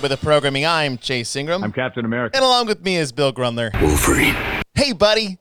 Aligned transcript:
get 0.00 0.10
with 0.10 0.18
the 0.18 0.24
programming. 0.24 0.64
I'm 0.64 0.96
Chase 0.98 1.34
Ingraham. 1.36 1.62
I'm 1.62 1.72
Captain 1.72 2.04
America. 2.04 2.36
and 2.36 2.44
along 2.44 2.66
with 2.66 2.82
me 2.82 2.96
is 2.96 3.12
Bill 3.12 3.32
Grundler. 3.32 3.70
Wolverine. 3.80 4.34
Hey, 4.74 4.92
buddy. 4.92 5.38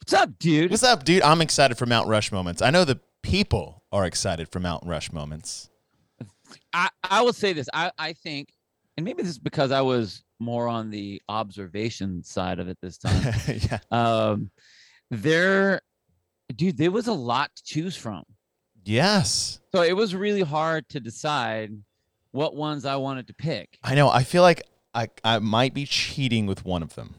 What's 0.00 0.12
up, 0.12 0.38
dude? 0.38 0.70
What's 0.70 0.82
up, 0.82 1.04
dude? 1.04 1.22
I'm 1.22 1.40
excited 1.40 1.78
for 1.78 1.86
Mount 1.86 2.06
Rush 2.08 2.30
moments. 2.30 2.60
I 2.60 2.70
know 2.70 2.84
the 2.84 3.00
people 3.22 3.82
are 3.90 4.04
excited 4.04 4.48
for 4.48 4.60
Mount 4.60 4.84
Rush 4.84 5.12
moments. 5.12 5.70
I, 6.72 6.88
I 7.02 7.22
will 7.22 7.32
say 7.32 7.52
this. 7.52 7.68
I, 7.72 7.90
I 7.98 8.12
think, 8.12 8.48
and 8.96 9.04
maybe 9.04 9.22
this 9.22 9.30
is 9.30 9.38
because 9.38 9.70
I 9.70 9.80
was 9.80 10.22
more 10.38 10.68
on 10.68 10.90
the 10.90 11.22
observation 11.28 12.22
side 12.22 12.58
of 12.58 12.68
it 12.68 12.78
this 12.82 12.98
time. 12.98 13.34
yeah. 13.48 13.78
um, 13.90 14.50
there, 15.10 15.80
dude, 16.54 16.76
there 16.76 16.90
was 16.90 17.06
a 17.06 17.12
lot 17.12 17.50
to 17.56 17.62
choose 17.64 17.96
from. 17.96 18.24
Yes. 18.84 19.60
So 19.74 19.82
it 19.82 19.96
was 19.96 20.14
really 20.14 20.42
hard 20.42 20.88
to 20.90 21.00
decide 21.00 21.72
what 22.32 22.54
ones 22.54 22.84
I 22.84 22.96
wanted 22.96 23.26
to 23.28 23.34
pick. 23.34 23.78
I 23.82 23.94
know. 23.94 24.08
I 24.08 24.22
feel 24.22 24.42
like 24.42 24.62
I, 24.94 25.08
I 25.24 25.38
might 25.38 25.74
be 25.74 25.86
cheating 25.86 26.46
with 26.46 26.64
one 26.64 26.82
of 26.82 26.94
them. 26.94 27.14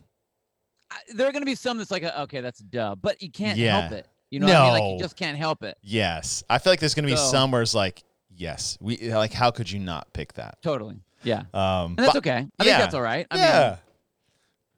I, 0.92 0.98
there 1.14 1.28
are 1.28 1.32
going 1.32 1.42
to 1.42 1.46
be 1.48 1.56
some 1.56 1.78
that's 1.78 1.92
like, 1.92 2.04
a, 2.04 2.22
okay, 2.24 2.42
that's 2.42 2.60
a 2.60 2.64
dub, 2.64 3.00
but 3.02 3.22
you 3.22 3.30
can't 3.32 3.58
Yeah. 3.58 3.80
help 3.82 3.94
it. 3.94 4.08
You 4.32 4.40
know 4.40 4.48
what 4.48 4.56
I 4.56 4.64
mean? 4.64 4.72
Like 4.74 4.94
you 4.94 5.00
just 5.04 5.16
can't 5.16 5.38
help 5.38 5.64
it. 5.64 5.78
Yes. 5.82 6.44
I 6.50 6.58
feel 6.60 6.72
like 6.72 6.80
there's 6.80 6.94
going 6.94 7.06
to 7.08 7.12
be 7.12 7.18
So- 7.18 7.32
some 7.32 7.52
where 7.52 7.62
it's 7.62 7.74
like, 7.74 8.04
yes. 8.36 8.78
We 8.80 8.98
like 9.12 9.34
how 9.34 9.52
could 9.52 9.72
you 9.72 9.80
not 9.80 10.14
pick 10.14 10.34
that? 10.34 10.62
Totally. 10.62 11.00
Yeah. 11.24 11.44
Um 11.54 11.96
And 11.96 11.98
that's 12.00 12.14
but- 12.14 12.18
okay. 12.18 12.32
I 12.38 12.64
yeah. 12.64 12.64
think 12.64 12.78
that's 12.78 12.94
all 12.94 13.02
right. 13.02 13.26
I 13.32 13.38
yeah. 13.38 13.70
mean, 13.70 13.78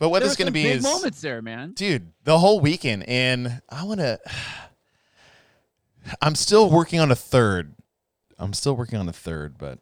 but 0.01 0.09
what 0.09 0.23
going 0.23 0.47
to 0.47 0.51
be 0.51 0.63
big 0.63 0.77
is 0.77 0.83
moments 0.83 1.21
there, 1.21 1.41
man. 1.43 1.73
dude 1.73 2.11
the 2.23 2.39
whole 2.39 2.59
weekend 2.59 3.07
and 3.07 3.61
i 3.69 3.83
want 3.83 3.99
to 3.99 4.19
i'm 6.21 6.33
still 6.35 6.69
working 6.69 6.99
on 6.99 7.11
a 7.11 7.15
third 7.15 7.75
i'm 8.39 8.53
still 8.53 8.75
working 8.75 8.97
on 8.97 9.07
a 9.07 9.13
third 9.13 9.57
but 9.59 9.77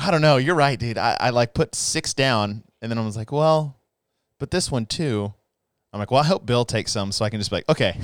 i 0.00 0.10
don't 0.10 0.22
know 0.22 0.36
you're 0.36 0.54
right 0.54 0.78
dude 0.78 0.98
i, 0.98 1.16
I 1.20 1.30
like 1.30 1.54
put 1.54 1.74
six 1.74 2.14
down 2.14 2.64
and 2.82 2.90
then 2.90 2.98
i 2.98 3.04
was 3.04 3.16
like 3.16 3.30
well 3.32 3.78
but 4.38 4.50
this 4.50 4.70
one 4.70 4.86
too 4.86 5.32
i'm 5.92 6.00
like 6.00 6.10
well 6.10 6.22
i 6.22 6.26
hope 6.26 6.46
bill 6.46 6.64
takes 6.64 6.92
some 6.92 7.12
so 7.12 7.24
i 7.24 7.30
can 7.30 7.40
just 7.40 7.50
be 7.50 7.56
like 7.56 7.68
okay 7.68 7.96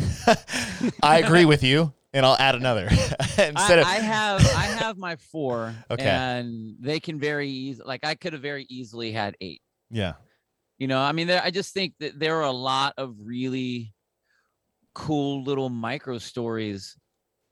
i 1.02 1.18
agree 1.18 1.44
with 1.44 1.62
you 1.62 1.92
and 2.12 2.24
i'll 2.24 2.36
add 2.38 2.54
another 2.54 2.86
instead 3.38 3.78
I, 3.78 3.80
of 3.80 3.86
I 3.86 3.94
have 3.96 4.40
I 4.46 4.64
have 4.84 4.96
my 4.98 5.16
four, 5.16 5.74
Okay. 5.90 6.04
and 6.04 6.76
they 6.80 7.00
can 7.00 7.18
very 7.18 7.48
easy. 7.50 7.82
Like 7.84 8.06
I 8.06 8.14
could 8.14 8.32
have 8.34 8.42
very 8.42 8.66
easily 8.70 9.10
had 9.12 9.36
eight. 9.40 9.60
yeah 9.90 10.12
You 10.78 10.86
know, 10.86 11.00
I 11.00 11.12
mean, 11.12 11.26
there, 11.26 11.42
I 11.42 11.50
just 11.50 11.74
think 11.74 11.94
that 12.00 12.18
there 12.18 12.36
are 12.36 12.44
a 12.44 12.52
lot 12.52 12.94
of 12.96 13.16
really 13.22 13.92
cool 14.94 15.42
little 15.42 15.68
micro 15.68 16.18
stories 16.18 16.96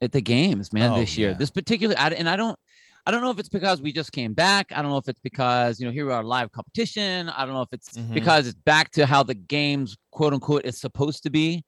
at 0.00 0.12
the 0.12 0.20
games, 0.22 0.72
man. 0.72 0.92
Oh, 0.92 1.00
this 1.00 1.18
year, 1.18 1.30
yeah. 1.30 1.36
this 1.36 1.50
particular, 1.50 1.94
I, 1.98 2.10
and 2.10 2.28
I 2.28 2.36
don't, 2.36 2.58
I 3.06 3.10
don't 3.10 3.20
know 3.20 3.30
if 3.30 3.38
it's 3.38 3.50
because 3.50 3.82
we 3.82 3.92
just 3.92 4.12
came 4.12 4.32
back. 4.32 4.72
I 4.74 4.80
don't 4.80 4.90
know 4.90 4.96
if 4.96 5.08
it's 5.08 5.20
because 5.20 5.78
you 5.78 5.86
know 5.86 5.92
here 5.92 6.06
we 6.06 6.12
are 6.12 6.24
live 6.24 6.50
competition. 6.52 7.28
I 7.28 7.44
don't 7.44 7.54
know 7.54 7.62
if 7.62 7.72
it's 7.72 7.90
Mhm. 7.98 8.14
because 8.14 8.46
it's 8.46 8.58
back 8.64 8.90
to 8.92 9.04
how 9.06 9.22
the 9.22 9.34
games 9.34 9.96
quote 10.10 10.32
unquote 10.32 10.64
is 10.64 10.80
supposed 10.80 11.22
to 11.24 11.30
be, 11.30 11.64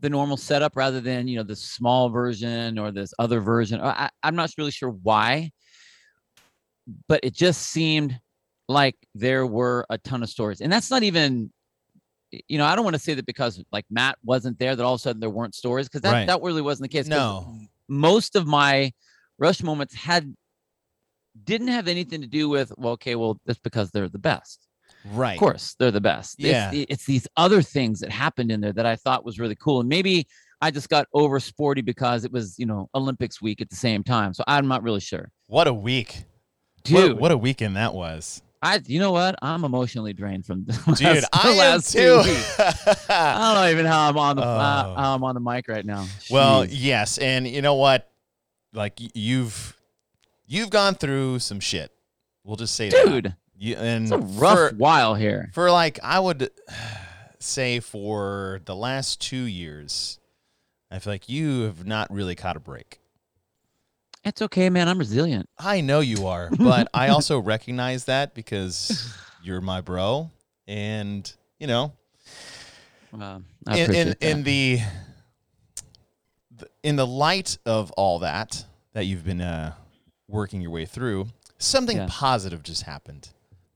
the 0.00 0.10
normal 0.10 0.36
setup 0.36 0.76
rather 0.76 1.00
than 1.00 1.26
you 1.26 1.36
know 1.36 1.42
the 1.42 1.56
small 1.56 2.10
version 2.10 2.78
or 2.78 2.90
this 2.92 3.14
other 3.18 3.40
version. 3.40 3.80
I, 3.80 4.10
I'm 4.22 4.34
not 4.36 4.52
really 4.58 4.70
sure 4.70 4.90
why, 4.90 5.50
but 7.08 7.20
it 7.22 7.34
just 7.34 7.62
seemed 7.62 8.18
like 8.68 8.96
there 9.14 9.46
were 9.46 9.86
a 9.90 9.96
ton 9.98 10.22
of 10.22 10.28
stories, 10.28 10.60
and 10.60 10.70
that's 10.72 10.90
not 10.90 11.02
even. 11.02 11.50
You 12.48 12.58
know, 12.58 12.64
I 12.66 12.74
don't 12.74 12.82
want 12.82 12.94
to 12.94 13.00
say 13.00 13.14
that 13.14 13.26
because 13.26 13.62
like 13.70 13.84
Matt 13.90 14.18
wasn't 14.24 14.58
there 14.58 14.74
that 14.74 14.82
all 14.82 14.94
of 14.94 14.98
a 14.98 15.02
sudden 15.02 15.20
there 15.20 15.30
weren't 15.30 15.54
stories 15.54 15.86
because 15.88 16.00
that, 16.00 16.10
Right. 16.12 16.26
that 16.26 16.42
really 16.42 16.62
wasn't 16.62 16.90
the 16.90 16.98
case. 16.98 17.06
no 17.06 17.54
most 17.88 18.34
of 18.34 18.44
my 18.48 18.92
rush 19.38 19.62
moments 19.62 19.94
had 19.94 20.34
didn't 21.42 21.68
have 21.68 21.88
anything 21.88 22.20
to 22.20 22.26
do 22.28 22.48
with 22.48 22.72
well 22.76 22.92
okay 22.92 23.16
well 23.16 23.40
that's 23.46 23.58
because 23.58 23.90
they're 23.90 24.08
the 24.08 24.18
best. 24.18 24.66
Right. 25.12 25.32
of 25.34 25.38
course 25.40 25.74
they're 25.78 25.90
the 25.90 26.00
best. 26.00 26.38
It's- 26.38 26.72
Yeah. 26.74 26.84
it's, 26.88 27.04
these 27.04 27.26
other 27.36 27.60
things 27.60 28.00
that 28.00 28.10
happened 28.10 28.50
in 28.52 28.60
there 28.60 28.72
that 28.72 28.86
i 28.86 28.96
thought 28.96 29.24
was 29.24 29.38
really 29.38 29.56
cool. 29.56 29.80
And 29.80 29.88
maybe 29.88 30.26
i 30.62 30.70
just 30.70 30.88
got 30.88 31.06
over 31.12 31.40
sporty 31.40 31.82
because 31.82 32.24
it 32.24 32.32
was 32.32 32.58
you 32.58 32.66
know 32.66 32.88
olympics 32.94 33.42
week 33.42 33.60
at 33.60 33.68
the 33.68 33.76
same 33.76 34.02
time. 34.04 34.32
So 34.32 34.44
i'm 34.46 34.68
not 34.68 34.82
really 34.82 35.00
sure. 35.00 35.30
What 35.46 35.66
a 35.66 35.74
week. 35.74 36.24
Dude. 36.84 37.12
what, 37.14 37.20
what 37.20 37.32
a 37.32 37.36
weekend 37.36 37.76
that 37.76 37.94
was. 37.94 38.42
I 38.62 38.80
you 38.86 38.98
know 38.98 39.12
what? 39.12 39.34
I'm 39.42 39.64
emotionally 39.64 40.12
drained 40.14 40.46
from 40.46 40.64
the 40.66 40.72
dude 40.72 41.00
last, 41.02 41.22
the 41.22 41.28
i 41.32 41.54
last 41.56 41.92
two 41.92 42.16
weeks. 42.18 42.60
i 43.10 43.54
don't 43.54 43.62
know 43.64 43.70
even 43.70 43.84
how 43.84 44.08
i'm 44.08 44.16
on 44.16 44.36
the 44.36 44.42
uh, 44.42 44.84
Oh. 44.86 44.94
how 45.00 45.14
i'm 45.14 45.24
on 45.24 45.34
the 45.34 45.40
mic 45.40 45.68
right 45.68 45.84
now. 45.84 46.06
Well, 46.30 46.64
yes, 46.64 47.18
and 47.18 47.46
you 47.46 47.60
know 47.60 47.74
what? 47.74 48.10
Like 48.72 49.00
you've 49.14 49.73
you've 50.54 50.70
gone 50.70 50.94
through 50.94 51.38
some 51.40 51.60
shit. 51.60 51.90
We'll 52.44 52.56
just 52.56 52.74
say 52.74 52.90
that. 52.90 53.04
dude 53.06 53.34
You, 53.56 53.76
and 53.76 54.04
it's 54.04 54.12
a 54.12 54.18
rough 54.18 54.70
for, 54.70 54.76
while 54.76 55.14
here 55.14 55.50
for 55.54 55.70
like 55.70 55.98
I 56.02 56.18
would 56.20 56.50
say 57.38 57.80
for 57.80 58.60
the 58.64 58.74
last 58.76 59.20
2 59.22 59.36
years 59.36 60.18
I 60.90 60.98
feel 60.98 61.12
like 61.12 61.28
you 61.28 61.62
have 61.62 61.84
not 61.86 62.10
really 62.12 62.34
caught 62.34 62.56
a 62.56 62.60
break. 62.60 63.00
it's 64.24 64.40
okay 64.42 64.70
man 64.70 64.88
i'm 64.88 64.98
resilient 64.98 65.48
I 65.58 65.80
know 65.80 66.00
you 66.00 66.26
are, 66.26 66.50
but 66.50 66.88
I 66.94 67.08
also 67.14 67.38
recognize 67.40 68.04
that 68.06 68.34
because 68.34 69.12
you're 69.42 69.60
my 69.60 69.80
bro 69.80 70.30
and 70.66 71.30
you 71.58 71.66
know, 71.66 71.92
Uh, 73.18 73.40
I 73.66 73.78
in 73.78 73.94
in, 73.94 74.14
in 74.20 74.42
the 74.42 74.80
in 76.82 76.96
the 76.96 77.06
light 77.06 77.58
of 77.66 77.90
all 77.92 78.18
that 78.20 78.64
that 78.92 79.04
you've 79.04 79.24
been 79.24 79.40
uh, 79.40 79.72
working 80.28 80.60
your 80.60 80.70
way 80.70 80.86
through, 80.86 81.28
something 81.58 81.96
Yeah. 81.96 82.06
positive 82.08 82.62
just 82.62 82.82
happened 82.82 83.28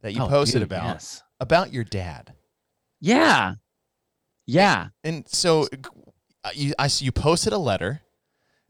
that 0.03 0.13
you 0.13 0.23
Oh, 0.23 0.29
posted 0.29 0.61
dude, 0.61 0.63
about 0.71 0.85
yes. 0.85 1.23
about 1.41 1.73
your 1.73 1.85
dad. 1.85 2.35
Yeah. 3.01 3.55
Yeah. 4.47 4.89
And 5.05 5.29
so 5.29 5.69
uh, 6.45 6.51
you 6.55 6.73
I 6.79 6.87
see 6.89 7.05
you 7.05 7.13
posted 7.13 7.53
a 7.53 7.59
letter, 7.59 8.01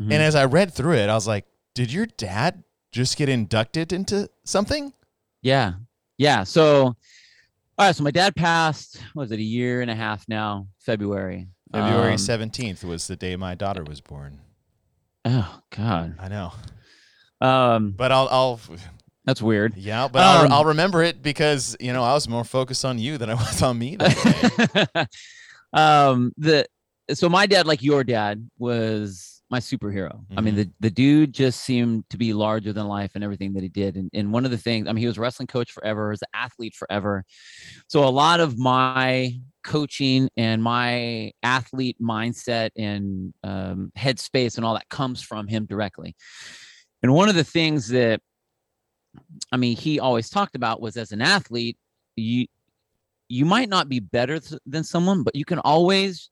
Mhm. 0.01 0.05
and 0.13 0.23
as 0.23 0.35
I 0.35 0.45
read 0.45 0.73
through 0.73 0.95
it, 0.95 1.09
I 1.09 1.15
was 1.15 1.27
like, 1.27 1.47
"Did 1.75 1.93
your 1.93 2.07
dad 2.07 2.65
just 2.93 3.17
get 3.17 3.29
inducted 3.29 3.93
into 3.93 4.29
something?" 4.45 4.93
Yeah. 5.43 5.75
Yeah. 6.17 6.45
So, 6.45 6.85
all 6.87 6.97
right. 7.79 7.95
So 7.95 8.03
my 8.03 8.11
dad 8.11 8.35
passed, 8.35 8.97
what 9.13 9.25
was 9.25 9.33
it, 9.33 9.39
a 9.39 9.43
year 9.43 9.81
and 9.83 9.91
a 9.91 9.95
half 9.95 10.29
now, 10.29 10.67
February. 10.79 11.49
February 11.71 12.13
Um, 12.13 12.19
seventeenth 12.19 12.83
was 12.83 13.07
the 13.07 13.15
day 13.17 13.37
my 13.37 13.55
daughter 13.55 13.85
was 13.85 14.01
born. 14.01 14.41
Oh, 15.25 15.61
God. 15.71 16.17
I 16.19 16.29
know, 16.29 16.55
Um, 17.41 17.93
but 17.97 18.11
I'll 18.13 18.29
I'll 18.31 18.61
that's 19.25 19.43
weird. 19.43 19.77
yeah, 19.77 20.09
but 20.09 20.23
I'll, 20.23 20.45
Um, 20.47 20.53
I'll 20.53 20.65
remember 20.65 21.03
it 21.03 21.23
because 21.23 21.77
you 21.81 21.93
know 21.93 22.03
I 22.03 22.15
was 22.15 22.29
more 22.29 22.45
focused 22.45 22.85
on 22.85 22.99
you 22.99 23.19
than 23.19 23.31
I 23.31 23.35
was 23.47 23.63
on 23.63 23.79
me 23.79 23.97
um, 25.73 26.33
the, 26.37 26.67
so 27.13 27.29
my 27.29 27.47
dad, 27.47 27.67
like 27.67 27.83
your 27.83 28.05
dad, 28.05 28.49
was 28.59 29.43
my 29.51 29.61
superhero. 29.61 30.25
I 30.37 30.43
mean, 30.43 30.55
Mhm. 30.55 30.57
the, 30.57 30.71
the 30.81 30.91
dude 30.91 31.33
just 31.33 31.61
seemed 31.63 32.05
to 32.11 32.19
be 32.19 32.35
larger 32.35 32.73
than 32.75 32.87
life 32.87 33.13
and 33.15 33.25
everything 33.25 33.55
that 33.55 33.63
he 33.63 33.71
did. 33.71 33.97
And, 33.97 34.11
and 34.13 34.31
one 34.31 34.45
of 34.45 34.51
the 34.51 34.59
things, 34.59 34.87
I 34.87 34.93
mean, 34.93 35.01
he 35.01 35.07
was 35.07 35.17
a 35.17 35.21
wrestling 35.23 35.47
coach 35.47 35.73
forever, 35.73 36.11
was 36.11 36.21
an 36.21 36.29
athlete 36.35 36.75
forever. 36.75 37.25
So 37.89 38.05
a 38.05 38.11
lot 38.11 38.41
of 38.41 38.59
my 38.59 39.41
coaching 39.65 40.29
and 40.37 40.63
my 40.63 41.33
athlete 41.43 41.97
mindset 42.01 42.71
and 42.77 43.33
um, 43.43 43.91
headspace 43.97 44.57
and 44.59 44.67
all 44.67 44.75
that 44.75 44.89
comes 44.91 45.23
from 45.23 45.47
him 45.49 45.65
directly. 45.65 46.15
And 47.03 47.15
one 47.15 47.29
of 47.29 47.35
the 47.35 47.45
things 47.45 47.89
that, 47.89 48.21
I 49.53 49.57
mean, 49.57 49.77
he 49.77 50.01
always 50.01 50.31
talked 50.31 50.57
about 50.57 50.81
was 50.81 50.97
as 50.97 51.13
an 51.13 51.23
athlete, 51.23 51.77
you 52.17 52.47
you 53.29 53.45
might 53.45 53.69
not 53.69 53.89
be 53.89 54.01
better 54.01 54.41
th- 54.41 54.61
than 54.67 54.83
someone, 54.83 55.23
but 55.23 55.37
you 55.37 55.45
can 55.45 55.59
always 55.59 56.31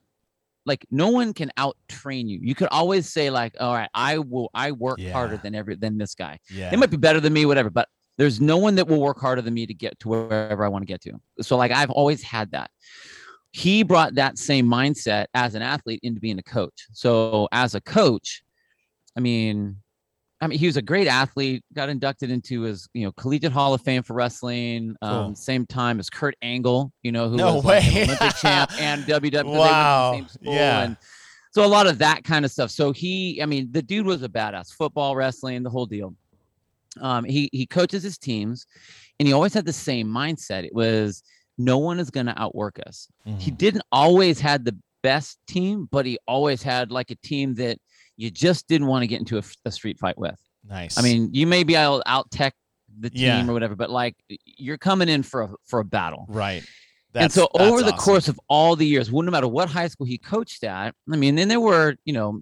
like 0.65 0.85
no 0.91 1.09
one 1.09 1.33
can 1.33 1.51
out 1.57 1.77
train 1.89 2.29
you. 2.29 2.39
You 2.43 2.55
could 2.55 2.69
always 2.69 3.09
say 3.09 3.31
like, 3.31 3.55
all 3.61 3.75
right, 3.75 3.91
I 3.95 4.19
will 4.19 4.51
I 4.55 4.73
work 4.73 4.99
harder 5.13 5.37
than 5.39 5.55
every 5.55 5.77
than 5.77 5.99
this 5.99 6.15
guy. 6.15 6.39
Yeah, 6.51 6.71
They 6.71 6.77
might 6.77 6.91
be 6.91 6.97
better 6.97 7.21
than 7.21 7.33
me, 7.33 7.47
whatever, 7.47 7.71
but 7.71 7.89
there's 8.19 8.41
no 8.41 8.57
one 8.57 8.75
that 8.77 8.89
will 8.89 9.01
work 9.01 9.21
harder 9.21 9.43
than 9.43 9.55
me 9.55 9.67
to 9.67 9.75
get 9.75 9.99
to 10.01 10.09
wherever 10.09 10.65
I 10.65 10.69
want 10.69 10.83
to 10.83 10.87
get 10.87 11.01
to. 11.03 11.13
So 11.41 11.57
like 11.57 11.71
I've 11.71 11.91
always 11.91 12.23
had 12.23 12.51
that. 12.53 12.71
He 13.53 13.83
brought 13.83 14.17
that 14.17 14.39
same 14.39 14.67
mindset 14.67 15.27
as 15.35 15.55
an 15.55 15.63
athlete 15.63 16.01
into 16.03 16.21
being 16.21 16.39
a 16.39 16.43
coach. 16.43 16.87
So 16.93 17.49
as 17.53 17.75
a 17.75 17.81
coach, 17.81 18.43
I 19.17 19.21
mean, 19.21 19.77
I 20.41 20.47
mean, 20.49 20.59
he 20.59 20.67
was 20.67 20.77
a 20.77 20.83
great 20.83 21.07
athlete. 21.09 21.65
Got 21.73 21.89
inducted 21.89 22.31
into 22.31 22.63
his, 22.63 22.89
you 22.93 23.05
know, 23.05 23.13
collegiate 23.13 23.53
Hall 23.53 23.73
of 23.73 23.81
Fame 23.83 24.03
for 24.03 24.15
wrestling. 24.15 24.95
Um, 25.01 25.25
Cool. 25.29 25.35
same 25.35 25.65
time 25.67 25.99
as 25.99 26.11
Kurt 26.11 26.35
Angle, 26.43 26.93
you 27.03 27.11
know, 27.13 27.29
who 27.31 27.37
No 27.37 27.55
was 27.57 27.65
like, 27.65 27.85
an. 27.87 28.05
Olympic 28.05 28.37
champ 28.37 28.71
and 28.79 29.03
WWE. 29.05 29.45
Wow. 29.45 30.21
Yeah. 30.43 30.83
And 30.83 30.97
so 31.53 31.65
a 31.65 31.67
lot 31.67 31.87
of 31.87 31.99
that 31.99 32.23
kind 32.25 32.45
of 32.45 32.51
stuff. 32.51 32.71
So 32.71 32.93
he, 32.93 33.41
I 33.43 33.47
mean, 33.47 33.69
the 33.73 33.81
dude 33.81 34.05
was 34.05 34.23
a 34.23 34.29
badass. 34.29 34.73
Football, 34.75 35.17
wrestling, 35.17 35.63
the 35.63 35.71
whole 35.71 35.87
deal. 35.87 36.15
Um, 37.01 37.25
he 37.25 37.49
he 37.53 37.67
coaches 37.67 38.03
his 38.03 38.17
teams, 38.19 38.67
and 39.19 39.27
he 39.29 39.33
always 39.35 39.53
had 39.55 39.67
the 39.67 39.73
same 39.73 40.07
mindset. 40.07 40.65
It 40.65 40.75
was 40.75 41.23
no 41.59 41.79
one 41.79 41.99
is 41.99 42.11
going 42.11 42.27
to 42.27 42.39
outwork 42.41 42.79
us. 42.87 43.09
He 43.39 43.51
Mhm. 43.51 43.59
didn't 43.59 43.83
always 43.93 44.39
had 44.41 44.65
the 44.67 44.77
best 45.03 45.39
team, 45.47 45.89
but 45.91 46.05
he 46.07 46.19
always 46.27 46.63
had 46.63 46.91
like 46.91 47.11
a 47.11 47.15
team 47.17 47.55
that 47.55 47.79
you 48.17 48.31
just 48.31 48.67
didn't 48.69 48.87
want 48.87 49.03
to 49.03 49.07
get 49.07 49.19
into 49.21 49.39
a 49.65 49.71
street 49.71 49.99
fight 49.99 50.19
with. 50.19 50.39
nice. 50.69 50.99
I 50.99 51.03
mean, 51.03 51.31
you 51.33 51.47
may 51.47 51.63
be 51.65 51.75
to 51.75 52.03
out 52.07 52.31
tech 52.31 52.55
the 53.01 53.11
team 53.11 53.21
Yeah. 53.23 53.47
or 53.49 53.53
whatever, 53.53 53.75
but 53.77 53.91
like 53.91 54.15
you're 54.45 54.79
coming 54.79 55.09
in 55.09 55.23
for 55.23 55.43
a 55.43 55.51
for 55.67 55.81
a 55.81 55.85
battle. 55.85 56.27
Right. 56.29 56.65
and 57.15 57.31
so 57.33 57.49
That's- 57.53 57.71
over 57.73 57.83
the 57.83 57.89
awesome. 57.93 57.99
course 57.99 58.29
of 58.29 58.41
all 58.49 58.77
the 58.77 58.87
years, 58.87 59.11
well, 59.11 59.23
no 59.23 59.31
matter 59.31 59.49
what 59.49 59.69
high 59.69 59.89
school 59.89 60.07
he 60.07 60.19
coached 60.19 60.65
at, 60.65 60.95
I 61.13 61.17
mean, 61.17 61.35
then 61.35 61.49
there 61.49 61.61
were, 61.61 61.97
you 62.05 62.13
know, 62.13 62.41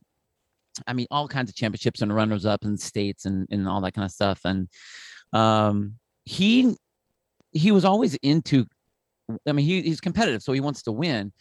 I 0.86 0.92
mean, 0.92 1.06
all 1.10 1.28
kinds 1.28 1.48
of 1.50 1.54
championships 1.56 2.02
and 2.02 2.12
runners 2.14 2.44
up 2.46 2.64
and 2.64 2.78
states 2.80 3.24
and, 3.26 3.46
and 3.50 3.68
all 3.68 3.80
that 3.82 3.92
kind 3.94 4.04
of 4.04 4.10
stuff. 4.10 4.40
And 4.44 4.68
um, 5.32 5.94
he 6.24 6.74
he 7.52 7.70
was 7.70 7.84
always 7.84 8.14
into, 8.16 8.66
I 9.46 9.52
mean, 9.52 9.64
he, 9.64 9.82
he's 9.82 10.00
competitive, 10.00 10.42
so 10.42 10.52
he 10.52 10.60
wants 10.60 10.82
to 10.82 10.92
win. 10.92 11.32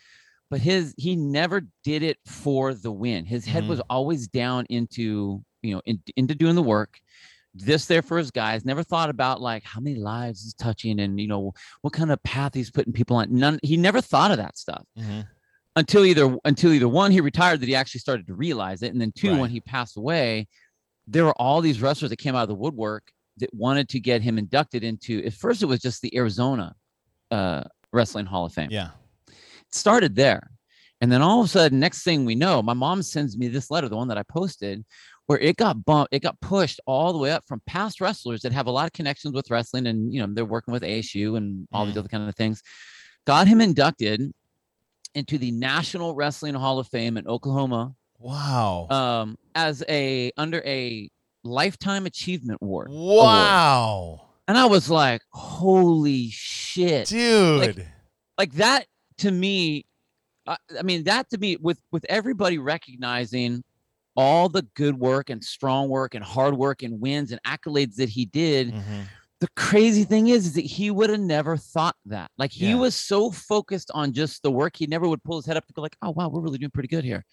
But 0.54 0.62
his 0.62 0.94
he 0.98 1.16
never 1.16 1.62
did 1.84 2.04
it 2.04 2.18
for 2.26 2.74
the 2.74 2.92
win. 2.92 3.26
His 3.26 3.46
head 3.46 3.64
Mhm. 3.64 3.68
was 3.70 3.82
always 3.90 4.28
down 4.28 4.66
into 4.70 5.44
you 5.64 5.74
know 5.76 5.82
in, 5.86 6.02
into 6.16 6.36
doing 6.36 6.56
the 6.56 6.62
work. 6.64 7.00
This 7.56 7.86
there 7.88 8.02
for 8.02 8.18
his 8.18 8.32
guys. 8.32 8.64
Never 8.66 8.84
thought 8.84 9.10
about 9.10 9.42
like 9.42 9.64
how 9.64 9.80
many 9.80 9.96
lives 9.96 10.44
he's 10.44 10.54
touching 10.54 11.00
and 11.00 11.20
you 11.20 11.28
know 11.28 11.54
what 11.82 11.94
kind 11.94 12.12
of 12.12 12.22
path 12.24 12.54
he's 12.54 12.72
putting 12.72 12.94
people 12.94 13.16
on. 13.18 13.32
None. 13.36 13.60
He 13.64 13.78
never 13.78 14.00
thought 14.02 14.32
of 14.32 14.38
that 14.38 14.58
stuff 14.58 14.86
Mhm. 14.98 15.28
until 15.76 16.06
either 16.06 16.38
until 16.46 16.72
either 16.72 16.88
one 16.88 17.12
he 17.12 17.20
retired 17.22 17.60
that 17.62 17.68
he 17.68 17.76
actually 17.76 18.00
started 18.02 18.28
to 18.28 18.34
realize 18.36 18.82
it, 18.84 18.92
and 18.92 19.02
then 19.02 19.12
two 19.12 19.32
Right. 19.32 19.40
when 19.40 19.50
he 19.50 19.60
passed 19.60 19.98
away, 19.98 20.48
there 21.08 21.26
were 21.26 21.40
all 21.42 21.62
these 21.62 21.82
wrestlers 21.82 22.10
that 22.12 22.18
came 22.18 22.36
out 22.36 22.44
of 22.44 22.50
the 22.50 22.56
woodwork 22.56 23.12
that 23.38 23.52
wanted 23.54 23.90
to 23.90 24.00
get 24.00 24.22
him 24.22 24.38
inducted 24.38 24.84
into. 24.84 25.24
At 25.26 25.34
first, 25.34 25.64
it 25.64 25.66
was 25.66 25.80
just 25.80 26.02
the 26.04 26.16
Arizona 26.16 26.76
uh, 27.32 27.64
Wrestling 27.92 28.28
Hall 28.28 28.46
of 28.46 28.54
Fame. 28.54 28.70
Yeah. 28.70 28.92
Started 29.74 30.16
there, 30.16 30.52
and 31.02 31.12
then 31.12 31.22
all 31.22 31.40
of 31.42 31.46
a 31.46 31.50
sudden, 31.50 31.80
next 31.80 32.04
thing 32.04 32.26
we 32.26 32.36
know, 32.36 32.62
my 32.62 32.74
mom 32.74 33.02
sends 33.02 33.38
me 33.38 33.48
this 33.48 33.72
letter, 33.72 33.90
the 33.90 33.96
one 33.98 34.08
that 34.10 34.18
I 34.18 34.24
posted. 34.24 34.86
Where 35.28 35.40
it 35.40 35.56
got 35.56 35.86
bumped, 35.86 36.14
it 36.14 36.22
got 36.22 36.40
pushed 36.42 36.82
all 36.86 37.14
the 37.14 37.18
way 37.18 37.32
up 37.32 37.46
from 37.48 37.62
past 37.66 38.02
wrestlers 38.02 38.42
that 38.42 38.52
have 38.52 38.68
a 38.68 38.72
lot 38.72 38.86
of 38.88 38.92
connections 38.94 39.34
with 39.34 39.50
wrestling, 39.50 39.88
and 39.88 40.14
you 40.14 40.20
know 40.20 40.28
they're 40.34 40.44
working 40.46 40.74
with 40.74 40.84
ASU 40.84 41.38
and 41.38 41.66
all 41.72 41.86
these 41.86 41.96
Mhm. 41.96 42.00
other 42.00 42.10
kind 42.10 42.28
of 42.28 42.36
things. 42.36 42.62
Got 43.26 43.48
him 43.48 43.62
inducted 43.62 44.32
into 45.16 45.38
the 45.38 45.52
National 45.52 46.14
Wrestling 46.14 46.56
Hall 46.56 46.78
of 46.78 46.88
Fame 46.90 47.16
in 47.18 47.26
Oklahoma 47.28 47.96
Wow. 48.20 48.88
um, 48.90 49.38
as 49.56 49.82
a 49.88 50.32
under 50.38 50.62
a 50.66 51.10
lifetime 51.46 52.06
achievement 52.06 52.60
award. 52.62 52.90
wow. 52.92 54.30
And 54.48 54.58
I 54.58 54.66
was 54.66 54.90
like, 54.90 55.22
holy 55.32 56.30
shit. 56.32 57.08
Dude. 57.08 57.88
Like 58.38 58.52
that 58.54 58.88
to 59.24 59.32
me, 59.32 59.86
I, 60.46 60.58
I 60.78 60.84
mean, 60.84 61.04
that 61.06 61.30
to 61.30 61.38
me, 61.38 61.58
with 61.58 61.80
with 61.92 62.06
everybody 62.10 62.58
recognizing 62.58 63.64
all 64.16 64.48
the 64.50 64.64
good 64.76 65.00
work 65.00 65.30
and 65.30 65.44
strong 65.44 65.90
work 65.90 66.14
and 66.14 66.24
hard 66.24 66.56
work 66.56 66.84
and 66.84 67.00
wins 67.02 67.32
and 67.32 67.42
accolades 67.44 67.96
that 67.96 68.10
he 68.10 68.26
did, 68.26 68.74
Mhm. 68.74 69.08
the 69.40 69.48
crazy 69.56 70.04
thing 70.04 70.28
is, 70.28 70.46
is 70.46 70.54
that 70.54 70.66
he 70.66 70.92
would 70.92 71.10
have 71.10 71.20
never 71.20 71.58
thought 71.58 71.96
that. 72.06 72.30
Like 72.38 72.52
he 72.52 72.70
Yeah. 72.70 72.76
was 72.76 72.96
so 72.96 73.32
focused 73.32 73.90
on 73.94 74.14
just 74.14 74.44
the 74.44 74.52
work, 74.52 74.76
he 74.76 74.88
never 74.88 75.08
would 75.08 75.24
pull 75.24 75.38
his 75.38 75.46
head 75.46 75.58
up 75.58 75.66
to 75.68 75.74
go 75.74 75.82
like, 75.82 75.98
"Oh 76.02 76.12
wow, 76.12 76.28
we're 76.30 76.42
really 76.42 76.58
doing 76.60 76.72
pretty 76.72 76.90
good 76.90 77.04
here." 77.04 77.26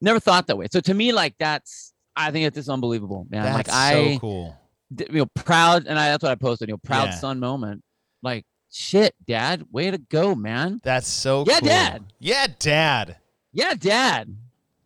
Never 0.00 0.20
thought 0.20 0.46
that 0.48 0.58
way. 0.58 0.66
So 0.70 0.80
to 0.80 0.94
me, 0.94 1.12
like 1.12 1.34
that's, 1.38 1.94
I 2.16 2.30
think 2.30 2.46
it's 2.46 2.56
just 2.56 2.68
unbelievable, 2.68 3.26
man. 3.30 3.44
That's 3.44 3.68
like 3.68 3.90
so 3.90 4.08
I, 4.08 4.18
cool. 4.18 4.56
you 4.90 5.20
know, 5.20 5.26
proud, 5.34 5.86
and 5.86 5.98
I, 5.98 6.08
that's 6.10 6.22
what 6.22 6.32
I 6.32 6.34
posted. 6.34 6.68
You 6.68 6.74
know, 6.74 6.78
proud 6.78 7.10
Yeah. 7.10 7.18
son 7.18 7.40
moment. 7.40 7.82
Like 8.22 8.44
shit, 8.70 9.14
dad, 9.26 9.66
way 9.70 9.90
to 9.90 9.98
go, 9.98 10.34
man. 10.34 10.80
That's 10.82 11.08
so 11.08 11.44
Yeah, 11.46 11.60
cool. 11.60 11.68
Dad. 11.68 12.04
Yeah, 12.18 12.46
dad. 12.58 13.16
Yeah, 13.52 13.74
dad. 13.74 14.36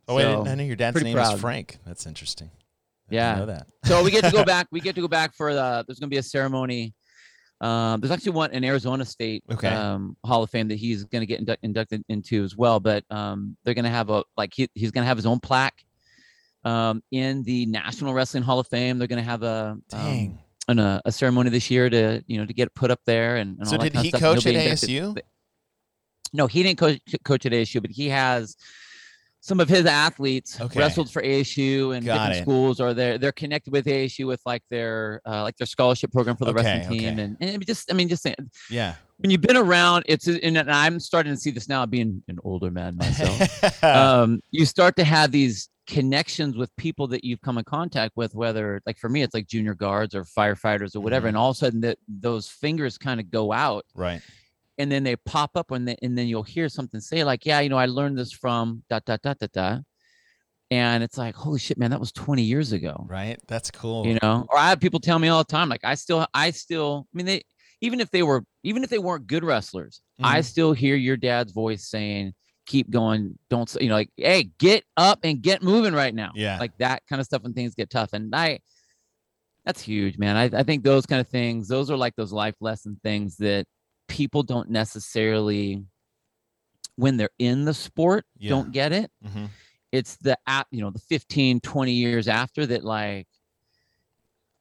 Oh, 0.07 0.15
wait, 0.15 0.23
So, 0.23 0.45
I 0.47 0.55
know 0.55 0.63
your 0.63 0.75
dad's 0.75 1.01
name 1.03 1.17
is. 1.17 1.39
Frank. 1.39 1.77
That's 1.85 2.05
interesting. 2.05 2.49
I 3.11 3.15
Yeah. 3.15 3.35
know 3.35 3.45
that. 3.47 3.67
so 3.85 4.03
we 4.03 4.11
get 4.11 4.23
to 4.25 4.31
go 4.31 4.43
back. 4.43 4.67
We 4.71 4.79
get 4.81 4.95
to 4.95 5.01
go 5.01 5.07
back 5.19 5.33
for 5.35 5.53
the. 5.53 5.83
There's 5.87 5.99
going 5.99 6.09
to 6.09 6.13
be 6.13 6.17
a 6.17 6.23
ceremony. 6.23 6.93
Um, 7.59 8.01
there's 8.01 8.11
actually 8.11 8.31
one 8.31 8.51
in 8.53 8.63
Arizona 8.63 9.05
State 9.05 9.43
Okay. 9.51 9.67
um, 9.67 10.17
Hall 10.25 10.41
of 10.41 10.49
Fame 10.49 10.67
that 10.69 10.77
he's 10.79 11.03
going 11.03 11.21
to 11.21 11.27
get 11.27 11.45
indu- 11.45 11.57
inducted 11.61 12.03
into 12.09 12.43
as 12.43 12.55
well. 12.57 12.79
But 12.79 13.03
um, 13.11 13.55
they're 13.63 13.75
going 13.75 13.85
to 13.85 13.91
have 13.91 14.09
a 14.09 14.23
like 14.35 14.51
he, 14.53 14.67
he's 14.73 14.89
going 14.91 15.03
to 15.03 15.07
have 15.07 15.17
his 15.17 15.27
own 15.27 15.39
plaque 15.39 15.83
um, 16.63 17.03
in 17.11 17.43
the 17.43 17.67
National 17.67 18.13
Wrestling 18.15 18.41
Hall 18.43 18.57
of 18.59 18.67
Fame. 18.67 18.97
They're 18.97 19.07
going 19.07 19.23
to 19.23 19.29
have 19.29 19.43
a 19.43 19.71
um, 19.73 19.83
Dang. 19.89 20.39
An, 20.71 20.79
a, 20.79 21.01
a 21.05 21.11
ceremony 21.11 21.49
this 21.49 21.69
year 21.69 21.89
to 21.89 22.23
you 22.27 22.37
know 22.39 22.45
to 22.45 22.53
get 22.53 22.73
put 22.73 22.89
up 22.91 22.99
there 23.05 23.35
and, 23.37 23.57
and 23.59 23.67
so 23.67 23.75
all 23.75 23.83
that 23.83 23.93
did 23.93 24.01
he 24.01 24.11
coach 24.11 24.45
at. 24.47 24.55
ASU? 24.55 25.17
No, 26.33 26.47
he 26.47 26.63
didn't 26.63 26.79
coach 26.79 26.99
coach 27.25 27.45
at 27.45 27.51
ASU, 27.51 27.81
but 27.81 27.91
he 27.91 28.07
has 28.09 28.55
some 29.41 29.59
of 29.59 29.67
his 29.67 29.85
athletes 29.85 30.59
Okay. 30.61 30.79
wrestled 30.79 31.11
for 31.11 31.21
ASU 31.21 31.95
and 31.95 32.05
Got 32.05 32.13
different 32.13 32.35
it. 32.37 32.41
schools, 32.43 32.79
or 32.79 32.93
they're 32.93 33.17
they're 33.17 33.31
connected 33.31 33.73
with 33.73 33.85
ASU 33.85 34.27
with 34.27 34.41
like 34.45 34.63
their 34.69 35.21
uh, 35.25 35.41
like 35.43 35.57
their 35.57 35.67
scholarship 35.67 36.11
program 36.11 36.37
for 36.37 36.45
the 36.45 36.51
Okay, 36.51 36.61
wrestling 36.63 36.99
team, 36.99 37.13
okay. 37.13 37.23
and, 37.23 37.37
and 37.39 37.65
just 37.67 37.91
I 37.91 37.95
mean 37.95 38.07
just 38.07 38.23
saying 38.23 38.35
Yeah. 38.69 38.95
when 39.17 39.29
you've 39.31 39.41
been 39.41 39.57
around, 39.57 40.03
it's 40.07 40.27
and 40.27 40.57
I'm 40.57 40.99
starting 40.99 41.33
to 41.33 41.39
see 41.39 41.51
this 41.51 41.67
now, 41.67 41.85
being 41.85 42.23
an 42.27 42.39
older 42.43 42.71
man 42.71 42.95
myself. 42.95 43.83
um, 43.83 44.41
you 44.51 44.65
start 44.65 44.95
to 44.97 45.03
have 45.03 45.31
these 45.31 45.67
connections 45.87 46.55
with 46.55 46.75
people 46.77 47.07
that 47.07 47.23
you've 47.23 47.41
come 47.41 47.57
in 47.57 47.63
contact 47.63 48.13
with, 48.15 48.33
whether 48.35 48.81
like 48.85 48.97
for 48.97 49.09
me, 49.09 49.21
it's 49.23 49.33
like 49.33 49.47
junior 49.47 49.73
guards 49.73 50.15
or 50.15 50.23
firefighters 50.23 50.95
or 50.95 50.99
whatever, 51.01 51.25
Mhm. 51.25 51.29
and 51.29 51.37
all 51.37 51.49
of 51.51 51.55
a 51.55 51.59
sudden 51.59 51.81
that 51.81 51.97
those 52.07 52.47
fingers 52.47 52.97
kind 52.97 53.19
of 53.19 53.29
go 53.31 53.51
out 53.51 53.85
right. 53.95 54.21
and 54.77 54.91
then 54.91 55.03
they 55.03 55.15
pop 55.15 55.51
up 55.55 55.71
and 55.71 55.87
then, 55.87 55.95
and 56.01 56.17
then 56.17 56.27
you'll 56.27 56.43
hear 56.43 56.69
something 56.69 56.99
say 57.01 57.23
like 57.23 57.45
yeah 57.45 57.59
you 57.59 57.69
know 57.69 57.77
i 57.77 57.85
learned 57.85 58.17
this 58.17 58.31
from 58.31 58.83
dot 58.89 59.03
dot 59.05 59.21
dot 59.21 59.37
dot 59.39 59.51
dot 59.51 59.79
and 60.71 61.03
it's 61.03 61.17
like 61.17 61.35
holy 61.35 61.59
shit 61.59 61.77
man 61.77 61.91
that 61.91 61.99
was 61.99 62.11
20 62.13 62.41
years 62.41 62.71
ago 62.71 63.05
Right. 63.09 63.37
That's 63.47 63.69
cool. 63.71 64.05
you 64.07 64.17
know 64.21 64.45
or 64.49 64.57
i 64.57 64.69
have 64.69 64.79
people 64.79 64.99
tell 64.99 65.19
me 65.19 65.27
all 65.27 65.43
the 65.43 65.51
time 65.51 65.67
like 65.69 65.83
i 65.83 65.95
still 65.95 66.25
i 66.33 66.51
still 66.51 67.07
i 67.13 67.17
mean 67.17 67.25
they 67.25 67.41
even 67.81 67.99
if 67.99 68.09
they 68.11 68.23
were 68.23 68.43
even 68.63 68.83
if 68.83 68.89
they 68.89 68.99
weren't 68.99 69.27
good 69.27 69.43
wrestlers 69.43 70.01
i 70.23 70.39
Mhm. 70.39 70.45
still 70.45 70.73
hear 70.73 70.95
your 70.95 71.17
dad's 71.17 71.51
voice 71.51 71.87
saying 71.89 72.33
keep 72.71 72.89
going 72.89 73.37
don't 73.49 73.75
you 73.81 73.89
know 73.89 73.95
like 73.95 74.09
hey 74.15 74.43
get 74.57 74.83
up 74.95 75.19
and 75.23 75.41
get 75.41 75.61
moving 75.61 75.93
right 75.93 76.15
now 76.15 76.31
Yeah. 76.35 76.57
like 76.57 76.71
that 76.77 77.03
kind 77.09 77.19
of 77.19 77.25
stuff 77.25 77.43
when 77.43 77.53
things 77.53 77.75
get 77.75 77.89
tough 77.89 78.13
and 78.13 78.33
i 78.33 78.59
that's 79.65 79.81
huge 79.81 80.17
man 80.17 80.37
I, 80.37 80.59
I 80.59 80.63
think 80.63 80.83
those 80.83 81.05
kind 81.05 81.19
of 81.19 81.27
things 81.27 81.67
those 81.67 81.91
are 81.91 81.97
like 81.97 82.15
those 82.15 82.31
life 82.31 82.55
lesson 82.61 82.97
things 83.03 83.35
that 83.37 83.65
people 84.07 84.41
don't 84.43 84.69
necessarily 84.69 85.83
when 86.95 87.17
they're 87.17 87.29
in 87.39 87.65
the 87.65 87.73
sport 87.73 88.25
Yeah. 88.37 88.49
don't 88.51 88.71
get 88.71 88.93
it 88.93 89.11
Mhm. 89.27 89.49
it's 89.91 90.15
the 90.17 90.37
app 90.47 90.67
you 90.71 90.79
know 90.81 90.91
the 90.91 90.99
15 90.99 91.59
20 91.59 91.91
years 91.91 92.27
after 92.27 92.65
that 92.67 92.83
like 92.85 93.27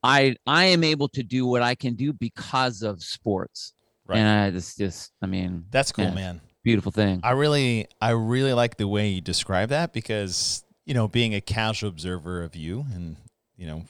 i 0.03 0.35
i 0.47 0.65
am 0.65 0.83
able 0.83 1.09
to 1.09 1.23
do 1.23 1.47
what 1.47 1.63
i 1.63 1.75
can 1.75 1.95
do 1.95 2.13
because 2.13 2.83
of 2.83 3.03
sports 3.03 3.73
Right. 4.07 4.19
and 4.19 4.29
i 4.29 4.57
it's 4.57 4.75
just 4.77 5.13
i 5.23 5.27
mean 5.27 5.65
That's 5.71 5.93
cool, 5.93 6.07
Yeah. 6.07 6.15
man. 6.15 6.41
Beautiful 6.63 6.93
thing 6.93 7.21
I 7.23 7.33
really, 7.33 7.87
I 8.01 8.11
really 8.11 8.53
like 8.53 8.77
the 8.77 8.89
way 8.89 9.09
you 9.09 9.21
describe 9.21 9.71
that 9.71 9.93
because 9.93 10.65
you 10.85 10.95
know, 10.95 11.07
being 11.07 11.35
a 11.35 11.41
casual 11.41 11.89
observer 11.89 12.43
of 12.43 12.57
you 12.57 12.85
and 12.95 13.17
you 13.57 13.67
know, 13.67 13.83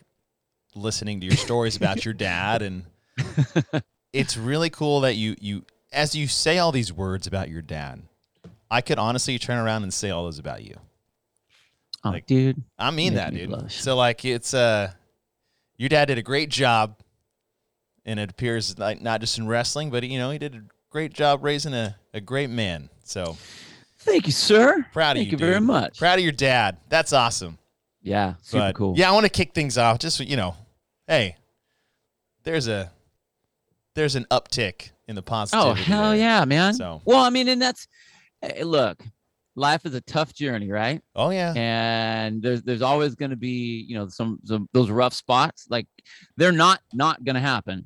listening 0.74 1.20
to 1.20 1.26
your 1.26 1.36
stories 1.36 1.76
about 1.76 2.04
your 2.04 2.14
dad, 2.28 2.62
and 2.62 2.84
it's 4.12 4.36
really 4.36 4.68
cool 4.70 5.00
that 5.00 5.14
you 5.14 5.36
you 5.40 5.64
as 5.92 6.14
you 6.14 6.26
say 6.26 6.58
all 6.58 6.72
these 6.72 6.92
words 6.92 7.26
about 7.26 7.48
your 7.48 7.62
dad, 7.62 8.02
I 8.70 8.80
could 8.80 8.98
honestly 8.98 9.38
turn 9.38 9.58
around 9.58 9.82
and 9.82 9.94
say 9.94 10.10
all 10.10 10.24
those 10.24 10.38
about 10.38 10.62
you. 10.62 10.76
oh 12.04 12.10
like, 12.10 12.26
dude 12.26 12.62
I 12.78 12.90
mean 12.90 13.14
that, 13.14 13.32
me 13.32 13.40
dude. 13.40 13.48
blush. 13.50 13.80
So 13.80 13.96
like, 13.96 14.24
it's 14.24 14.52
uh, 14.52 14.92
your 15.76 15.88
dad 15.88 16.06
did 16.06 16.18
a 16.18 16.22
great 16.22 16.50
job, 16.50 16.98
and 18.04 18.20
it 18.20 18.30
appears 18.30 18.78
like 18.78 19.00
not 19.00 19.20
just 19.20 19.38
in 19.38 19.46
wrestling, 19.46 19.90
but 19.90 20.02
you 20.04 20.18
know, 20.18 20.30
he 20.30 20.38
did 20.38 20.54
a 20.54 20.62
great 20.90 21.12
job 21.12 21.42
raising 21.44 21.74
a, 21.74 21.96
a 22.12 22.20
great 22.20 22.50
man. 22.50 22.90
So 23.04 23.36
thank 24.00 24.26
you 24.26 24.32
sir 24.32 24.84
proud 24.92 25.12
of 25.12 25.22
you. 25.22 25.30
thank 25.30 25.32
you, 25.32 25.38
very 25.38 25.60
much 25.60 25.98
Proud 25.98 26.18
of 26.18 26.24
your 26.24 26.32
dad. 26.32 26.78
That's 26.88 27.12
awesome. 27.12 27.58
yeah 28.02 28.34
super 28.42 28.60
But, 28.68 28.74
cool 28.74 28.94
Yeah, 28.96 29.08
I 29.10 29.12
want 29.12 29.24
to 29.24 29.30
kick 29.30 29.52
things 29.54 29.78
off. 29.78 29.98
Just 29.98 30.20
you 30.20 30.36
know, 30.36 30.54
hey, 31.06 31.36
there's 32.44 32.68
a 32.68 32.90
there's 33.94 34.16
an 34.16 34.26
uptick 34.30 34.90
in 35.08 35.16
the 35.16 35.24
oh 35.52 35.74
hell 35.74 36.10
there. 36.10 36.18
yeah 36.18 36.44
man 36.44 36.72
So 36.74 37.02
well 37.04 37.18
i 37.24 37.30
mean 37.30 37.48
and 37.48 37.60
that's 37.60 37.88
hey, 38.40 38.62
look 38.62 39.02
life 39.56 39.84
is 39.84 39.94
a 39.94 40.00
tough 40.02 40.32
journey 40.32 40.70
right 40.70 41.02
oh 41.16 41.30
yeah, 41.30 41.52
and 41.56 42.40
there's 42.40 42.62
there's 42.62 42.80
always 42.82 43.16
going 43.16 43.30
to 43.32 43.36
be 43.36 43.84
you 43.88 43.96
know 43.98 44.08
some, 44.08 44.38
some 44.44 44.68
those 44.72 44.88
rough 44.88 45.12
spots 45.12 45.66
like 45.68 45.86
they're 46.36 46.52
not 46.52 46.80
not 46.94 47.22
going 47.24 47.34
to 47.34 47.40
happen 47.40 47.84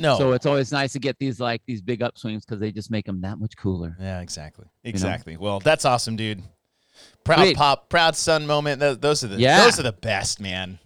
no, 0.00 0.18
so 0.18 0.32
it's 0.32 0.46
always 0.46 0.72
nice 0.72 0.92
to 0.92 0.98
get 0.98 1.18
these 1.18 1.40
like 1.40 1.62
these 1.66 1.82
big 1.82 2.00
upswings 2.00 2.40
because 2.40 2.58
they 2.58 2.72
just 2.72 2.90
make 2.90 3.06
them 3.06 3.20
that 3.20 3.38
much 3.38 3.56
cooler 3.56 3.96
yeah, 4.00 4.20
exactly, 4.20 4.66
exactly. 4.84 5.36
Well, 5.36 5.60
that's 5.60 5.84
awesome, 5.84 6.16
dude. 6.16 6.42
Proud 7.24 7.40
Sweet. 7.40 7.56
pop, 7.56 7.88
proud 7.88 8.16
son 8.16 8.46
moment. 8.46 8.80
Th- 8.80 8.98
those 8.98 9.24
are 9.24 9.28
the 9.28 9.36
Yeah. 9.36 9.64
those 9.64 9.78
are 9.78 9.84
the 9.84 9.92
best, 9.92 10.40
man. 10.40 10.78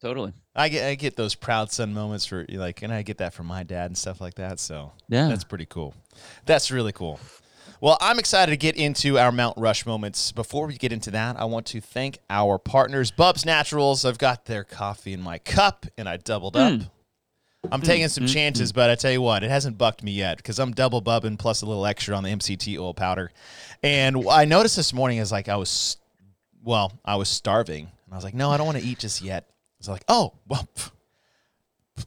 totally 0.00 0.32
I 0.54 0.68
get 0.68 0.86
I 0.86 0.94
get 0.94 1.16
those 1.16 1.34
proud 1.34 1.70
son 1.72 1.94
moments 1.94 2.26
for 2.26 2.44
like, 2.50 2.82
and 2.82 2.92
I 2.92 3.02
get 3.02 3.18
that 3.18 3.32
from 3.32 3.46
my 3.46 3.62
dad 3.62 3.86
and 3.86 3.96
stuff 3.96 4.20
like 4.20 4.34
that. 4.34 4.60
So 4.60 4.92
yeah 5.08 5.28
That's 5.28 5.44
pretty 5.44 5.66
cool. 5.66 5.94
That's 6.46 6.70
really 6.70 6.92
cool. 6.92 7.20
Well, 7.82 7.98
I'm 8.00 8.20
excited 8.20 8.52
to 8.52 8.56
get 8.56 8.76
into 8.76 9.18
our 9.18 9.32
Mount 9.32 9.58
Rush 9.58 9.84
moments. 9.86 10.30
Before 10.30 10.68
we 10.68 10.76
get 10.76 10.92
into 10.92 11.10
that, 11.10 11.36
I 11.36 11.46
want 11.46 11.66
to 11.66 11.80
thank 11.80 12.18
our 12.30 12.56
partners, 12.56 13.10
Bubs 13.10 13.44
Naturals. 13.44 14.04
I've 14.04 14.18
got 14.18 14.44
their 14.44 14.62
coffee 14.62 15.12
in 15.12 15.20
my 15.20 15.38
cup 15.38 15.86
and 15.98 16.08
I 16.08 16.16
doubled 16.16 16.54
hmm. 16.54 16.62
up. 16.62 16.80
Mm. 17.64 17.68
I'm 17.72 17.80
taking 17.82 18.08
some 18.08 18.24
mm, 18.24 18.32
chances, 18.32 18.72
but 18.72 18.90
I 18.90 18.94
tell 18.96 19.12
you 19.12 19.22
what, 19.22 19.44
it 19.44 19.50
hasn't 19.50 19.78
bucked 19.78 20.02
me 20.02 20.12
yet 20.12 20.36
because 20.38 20.58
I'm 20.58 20.72
double 20.72 21.00
bubbing 21.00 21.36
plus 21.36 21.62
a 21.62 21.66
little 21.66 21.86
extra 21.86 22.16
on 22.16 22.24
the 22.24 22.30
MCT 22.30 22.78
oil 22.78 22.94
powder. 22.94 23.30
And 23.82 24.28
I 24.28 24.44
noticed 24.44 24.76
this 24.76 24.92
morning 24.92 25.18
is 25.18 25.30
like 25.30 25.48
I 25.48 25.56
was, 25.56 25.96
well, 26.62 26.92
I 27.04 27.16
was 27.16 27.28
starving, 27.28 27.84
and 27.84 28.14
I 28.14 28.16
was 28.16 28.24
like, 28.24 28.34
no, 28.34 28.50
I 28.50 28.56
don't 28.56 28.66
want 28.66 28.78
to 28.78 28.84
eat 28.84 28.98
just 28.98 29.22
yet. 29.22 29.48
So 29.80 29.92
like, 29.92 30.04
oh, 30.08 30.32
well, 30.48 30.68
pff, 30.74 30.90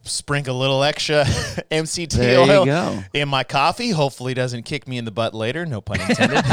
sprinkle 0.03 0.57
a 0.57 0.59
little 0.59 0.83
extra 0.83 1.23
MCT 1.71 2.09
There 2.11 2.39
oil 2.39 3.03
in 3.13 3.29
my 3.29 3.43
coffee. 3.43 3.91
Hopefully, 3.91 4.33
doesn't 4.33 4.63
kick 4.63 4.87
me 4.87 4.97
in 4.97 5.05
the 5.05 5.11
butt 5.11 5.33
later. 5.33 5.65
No 5.65 5.81
pun 5.81 5.99
intended. 6.01 6.37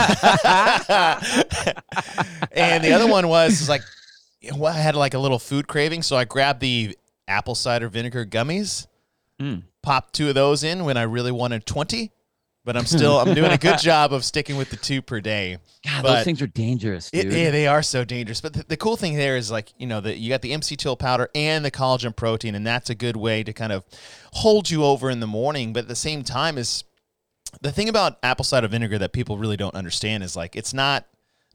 and 2.53 2.85
the 2.85 2.93
other 2.93 3.07
one 3.07 3.29
was 3.29 3.61
is 3.61 3.69
like, 3.69 3.83
well, 4.57 4.73
I 4.73 4.79
had 4.79 4.97
like 4.97 5.15
a 5.15 5.19
little 5.19 5.39
food 5.39 5.69
craving, 5.69 6.03
so 6.03 6.17
I 6.17 6.25
grabbed 6.25 6.61
the 6.61 6.97
apple 7.29 7.55
cider 7.55 7.89
vinegar 7.89 8.27
gummies, 8.27 8.87
Mm. 9.43 9.63
popped 9.83 10.15
two 10.15 10.29
of 10.29 10.35
those 10.35 10.63
in 10.63 10.85
when 10.85 10.97
I 10.97 11.03
really 11.03 11.33
wanted 11.33 11.67
twenty. 11.67 12.13
But 12.65 12.77
I'm 12.77 12.87
still 12.87 13.19
I'm 13.19 13.35
doing 13.35 13.51
a 13.51 13.59
good 13.59 13.79
job 13.81 14.13
of 14.13 14.25
sticking 14.25 14.57
with 14.57 14.71
the 14.71 14.77
two 14.77 15.03
per 15.03 15.21
day. 15.21 15.59
God, 15.85 16.03
But- 16.03 16.15
those 16.17 16.25
things 16.25 16.41
are 16.43 16.47
dangerous, 16.47 17.11
It, 17.13 17.27
yeah, 17.27 17.51
they 17.51 17.67
are 17.67 17.83
so 17.83 18.05
dangerous. 18.05 18.41
But 18.41 18.53
the, 18.53 18.63
the 18.69 18.77
cool 18.77 18.97
thing 18.97 19.17
there 19.17 19.37
is 19.37 19.51
like 19.51 19.73
you 19.79 19.87
know 19.89 20.01
that 20.01 20.19
you 20.19 20.29
got 20.29 20.43
the 20.43 20.53
MCT 20.53 20.87
oil 20.87 20.95
powder 20.97 21.29
and 21.35 21.65
the 21.65 21.73
collagen 21.73 22.15
protein, 22.15 22.55
and 22.55 22.65
that's 22.65 22.89
a 22.89 22.95
good 22.95 23.17
way 23.17 23.43
to 23.43 23.53
kind 23.53 23.73
of 23.73 23.85
hold 24.33 24.71
you 24.71 24.85
over 24.85 25.11
in 25.11 25.19
the 25.19 25.27
morning. 25.27 25.73
But 25.73 25.81
at 25.81 25.89
the 25.89 25.97
same 25.97 26.23
time, 26.23 26.57
is 26.57 26.85
the 27.61 27.73
thing 27.73 27.89
about 27.89 28.19
apple 28.23 28.45
cider 28.45 28.69
vinegar 28.69 28.97
that 28.99 29.13
people 29.13 29.39
really 29.39 29.57
don't 29.57 29.75
understand 29.75 30.23
is 30.23 30.37
like 30.37 30.55
it's 30.57 30.73
not 30.73 31.05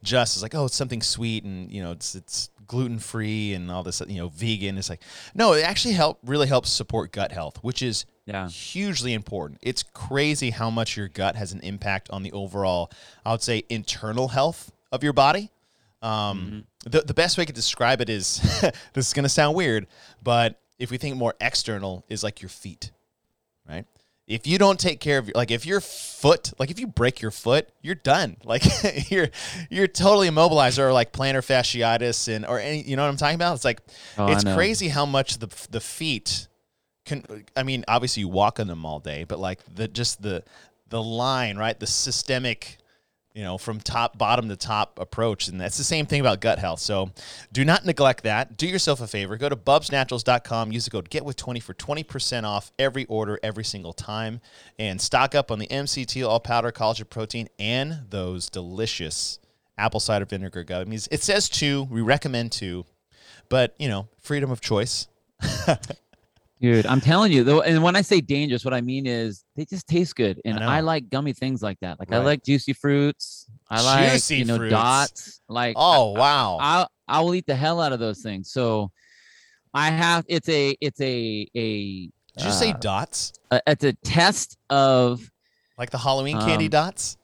just 0.04 0.36
it's 0.36 0.44
like 0.44 0.54
oh 0.54 0.66
it's 0.66 0.76
something 0.76 1.02
sweet 1.02 1.44
and 1.44 1.72
you 1.72 1.82
know 1.82 1.92
it's 1.92 2.14
it's 2.16 2.50
gluten 2.68 3.00
free 3.00 3.54
and 3.54 3.72
all 3.72 3.84
this 3.84 4.02
you 4.08 4.18
know 4.18 4.30
vegan. 4.30 4.78
It's 4.78 4.90
like 4.90 5.02
no, 5.34 5.54
it 5.54 5.62
actually 5.62 5.94
help 5.94 6.20
really 6.26 6.48
helps 6.48 6.70
support 6.70 7.12
gut 7.12 7.32
health, 7.32 7.58
which 7.64 7.82
is 7.82 8.06
yeah. 8.26 8.48
hugely 8.48 9.14
important. 9.14 9.60
It's 9.64 9.84
crazy 9.84 10.50
how 10.50 10.70
much 10.70 10.98
your 10.98 11.08
gut 11.08 11.36
has 11.36 11.54
an 11.54 11.62
impact 11.62 12.10
on 12.10 12.24
the 12.24 12.32
overall, 12.32 12.92
I 13.26 13.32
would 13.32 13.42
say, 13.42 13.64
internal 13.70 14.28
health 14.28 14.72
of 14.92 15.04
your 15.04 15.14
body. 15.14 15.52
Um, 16.02 16.66
the, 16.86 17.02
the 17.02 17.14
best 17.14 17.38
way 17.38 17.46
to 17.46 17.54
describe 17.54 18.02
it 18.02 18.10
is 18.10 18.40
this 18.94 19.08
is 19.08 19.14
going 19.14 19.24
to 19.24 19.30
sound 19.30 19.56
weird, 19.56 19.88
but 20.22 20.60
if 20.78 20.92
we 20.92 20.98
think 20.98 21.18
more 21.18 21.34
external, 21.42 22.06
is 22.08 22.24
like 22.24 22.42
your 22.42 22.50
feet? 22.50 22.92
If 24.28 24.46
you 24.46 24.58
don't 24.58 24.78
take 24.78 25.00
care 25.00 25.18
of 25.18 25.28
your, 25.28 25.34
like 25.36 25.52
if 25.52 25.66
your 25.66 25.80
foot, 25.80 26.52
like 26.60 26.70
if 26.70 26.80
you 26.80 26.88
break 26.88 27.22
your 27.22 27.32
foot, 27.32 27.70
you're 27.82 27.96
done. 27.96 28.36
Like 28.44 28.64
you're 29.10 29.30
you're 29.70 29.88
totally 29.88 30.28
immobilized, 30.28 30.80
or 30.80 30.92
like 30.92 31.14
plantar 31.14 31.38
fasciitis, 31.38 32.34
and 32.34 32.46
or 32.46 32.60
any, 32.60 32.82
you 32.84 32.96
know 32.98 33.04
what 33.04 33.10
I'm 33.10 33.18
talking 33.18 33.36
about? 33.36 33.56
It's 33.56 33.66
like 33.66 33.82
Oh, 34.18 34.28
it's 34.32 34.44
crazy 34.56 34.90
how 34.90 35.06
much 35.06 35.38
the 35.40 35.48
the 35.72 35.80
feet 35.80 36.48
can. 37.06 37.24
I 37.56 37.64
mean, 37.64 37.86
obviously 37.88 38.22
you 38.22 38.28
walk 38.28 38.60
on 38.60 38.68
them 38.68 38.86
all 38.86 39.00
day, 39.00 39.24
but 39.24 39.40
like 39.40 39.60
the 39.74 39.88
just 39.88 40.22
the 40.22 40.44
the 40.90 41.02
line, 41.02 41.58
right? 41.58 41.80
The 41.80 41.88
systemic, 41.88 42.78
you 43.38 43.44
know, 43.44 43.60
from 43.60 43.80
top 43.80 44.18
bottom 44.18 44.50
to 44.50 44.56
top 44.56 44.98
approach, 44.98 45.48
and 45.48 45.62
that's 45.62 45.78
the 45.78 45.84
same 45.84 46.08
thing 46.08 46.22
about 46.22 46.42
gut 46.42 46.58
health. 46.58 46.80
So, 46.80 47.12
do 47.54 47.64
not 47.64 47.86
neglect 47.86 48.24
that. 48.24 48.58
Do 48.58 48.66
yourself 48.66 49.00
a 49.00 49.06
favor. 49.06 49.38
Go 49.38 49.48
to 49.48 49.56
bubsnaturals.com. 49.56 50.72
Use 50.72 50.86
the 50.86 50.92
code 50.92 51.12
get 51.12 51.24
with 51.24 51.36
twenty 51.36 51.60
for 51.60 51.76
twenty 51.76 52.02
percent 52.02 52.48
off 52.48 52.72
every 52.80 53.06
order 53.06 53.40
every 53.44 53.64
single 53.64 53.94
time, 53.94 54.42
and 54.80 55.00
stock 55.00 55.36
up 55.36 55.52
on 55.52 55.60
the 55.60 55.68
MCT 55.68 56.28
oil 56.28 56.40
powder 56.40 56.72
collagen 56.72 57.08
protein 57.08 57.48
and 57.60 58.06
those 58.10 58.50
delicious 58.50 59.38
apple 59.78 60.00
cider 60.00 60.26
vinegar 60.26 60.66
gummies. 60.66 61.08
It 61.12 61.22
says 61.22 61.48
two. 61.48 61.84
We 61.92 62.02
recommend 62.02 62.52
two, 62.52 62.86
but 63.50 63.76
you 63.78 63.88
know, 63.88 64.08
freedom 64.20 64.50
of 64.50 64.62
choice. 64.62 65.08
Dude, 66.60 66.88
I'm 66.88 67.02
telling 67.02 67.32
you 67.32 67.44
though, 67.44 67.62
and 67.62 67.84
when 67.84 67.96
I 67.96 68.02
say 68.02 68.20
dangerous, 68.20 68.66
what 68.66 68.74
I 68.74 68.82
mean 68.82 69.06
is 69.06 69.44
they 69.56 69.66
just 69.66 69.88
taste 69.88 70.16
good, 70.16 70.42
and 70.44 70.60
know. 70.60 70.68
I, 70.68 70.80
like 70.80 71.10
gummy 71.10 71.34
things 71.34 71.62
like 71.62 71.80
that. 71.82 72.00
Like 72.00 72.12
I 72.12 72.18
like 72.18 72.44
juicy 72.44 72.74
fruits. 72.74 73.48
I 73.70 73.82
like 73.82 74.14
Juicy 74.14 74.38
you 74.38 74.46
know 74.46 74.58
fruits. 74.58 74.72
dots. 74.72 75.42
Like 75.48 75.76
Oh 75.78 76.14
wow! 76.14 76.58
I 76.60 76.88
I 77.08 77.22
will 77.22 77.36
eat 77.36 77.46
the 77.46 77.56
hell 77.56 77.80
out 77.80 77.94
of 77.94 78.00
those 78.00 78.22
things. 78.22 78.52
So 78.52 78.92
I 79.74 79.92
have 79.92 80.26
it's 80.28 80.50
a 80.50 80.76
it's 80.82 81.00
a 81.00 81.48
a 81.56 82.10
Did 82.36 82.46
you 82.46 82.52
say 82.52 82.72
uh, 82.72 82.78
dots? 82.80 83.34
a- 83.52 83.62
it's 83.68 83.84
a 83.84 83.94
test 83.94 84.58
of 84.72 85.30
Like 85.78 85.92
the 85.92 86.00
Halloween 86.00 86.40
candy 86.40 86.66
um, 86.66 86.70
dots? 86.72 87.18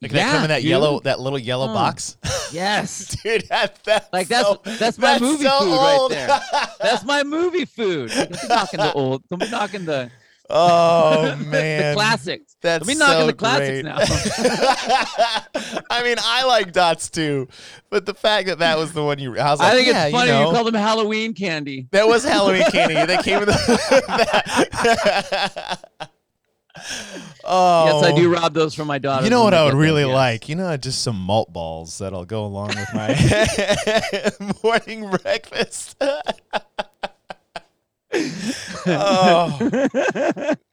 Like 0.00 0.12
yeah, 0.12 0.26
they 0.26 0.32
come 0.32 0.42
in 0.44 0.48
that 0.48 0.62
dude. 0.62 0.70
yellow, 0.70 1.00
that 1.00 1.20
little 1.20 1.38
yellow 1.38 1.68
Mm. 1.68 1.74
box. 1.74 2.16
Yes. 2.52 3.16
dude, 3.22 3.48
that, 3.48 3.78
that's 3.82 4.12
Like, 4.12 4.28
that's- 4.28 4.46
so- 4.46 4.60
that's 4.78 4.98
my 4.98 5.18
movie 5.18 5.44
so 5.44 5.58
food 5.60 5.74
right 5.74 6.06
there. 6.10 6.40
That's 6.82 7.02
my 7.04 7.22
movie 7.22 7.64
food. 7.64 8.10
Don't 8.10 8.30
be 8.30 8.36
knocking 8.46 8.78
the 8.80 8.92
old. 8.92 9.22
Don't 9.30 9.38
be 9.40 9.48
knocking 9.48 9.86
the, 9.86 10.10
oh 10.50 11.34
man, 11.46 11.94
the 11.94 11.96
classics. 11.96 12.54
That's 12.60 12.84
Don't 12.86 12.94
be 12.94 12.98
knocking 12.98 13.20
so 13.20 13.26
the 13.26 13.32
classics 13.32 13.80
great. 13.80 13.84
now. 13.86 13.96
I 15.88 16.02
mean, 16.02 16.16
I 16.22 16.44
like 16.44 16.72
dots 16.72 17.08
too, 17.08 17.48
but 17.88 18.04
the 18.04 18.12
fact 18.12 18.48
that 18.48 18.58
that 18.58 18.76
was 18.76 18.92
the 18.92 19.02
one 19.02 19.18
you, 19.18 19.38
I 19.38 19.50
was 19.50 19.60
like, 19.60 19.72
I 19.72 19.76
think 19.76 19.88
yeah, 19.88 20.04
it's 20.04 20.12
funny 20.14 20.30
you, 20.30 20.36
you, 20.36 20.42
know, 20.44 20.52
call 20.52 20.64
them 20.64 20.74
Halloween 20.74 21.32
candy. 21.32 21.88
that 21.92 22.06
was 22.06 22.22
Halloween 22.22 22.70
candy. 22.70 22.96
They 23.06 23.16
came 23.22 23.38
with 23.40 23.48
that. 23.48 23.62
Oh, 27.44 28.00
Yes, 28.02 28.04
I 28.04 28.16
do 28.16 28.32
rob 28.32 28.54
those 28.54 28.74
from 28.74 28.88
my 28.88 28.98
daughter. 28.98 29.24
You 29.24 29.30
know 29.30 29.44
what 29.44 29.54
I 29.54 29.64
would 29.64 29.70
get 29.70 29.72
them, 29.72 29.80
really 29.80 30.02
yes. 30.02 30.14
like? 30.14 30.48
You 30.48 30.56
know, 30.56 30.76
just 30.76 31.02
some 31.02 31.18
malt 31.18 31.52
balls 31.52 31.98
that'll 31.98 32.24
go 32.24 32.44
along 32.44 32.68
with 32.68 32.88
my 32.94 34.52
morning 34.62 35.10
breakfast. 35.10 35.96
oh 38.86 39.88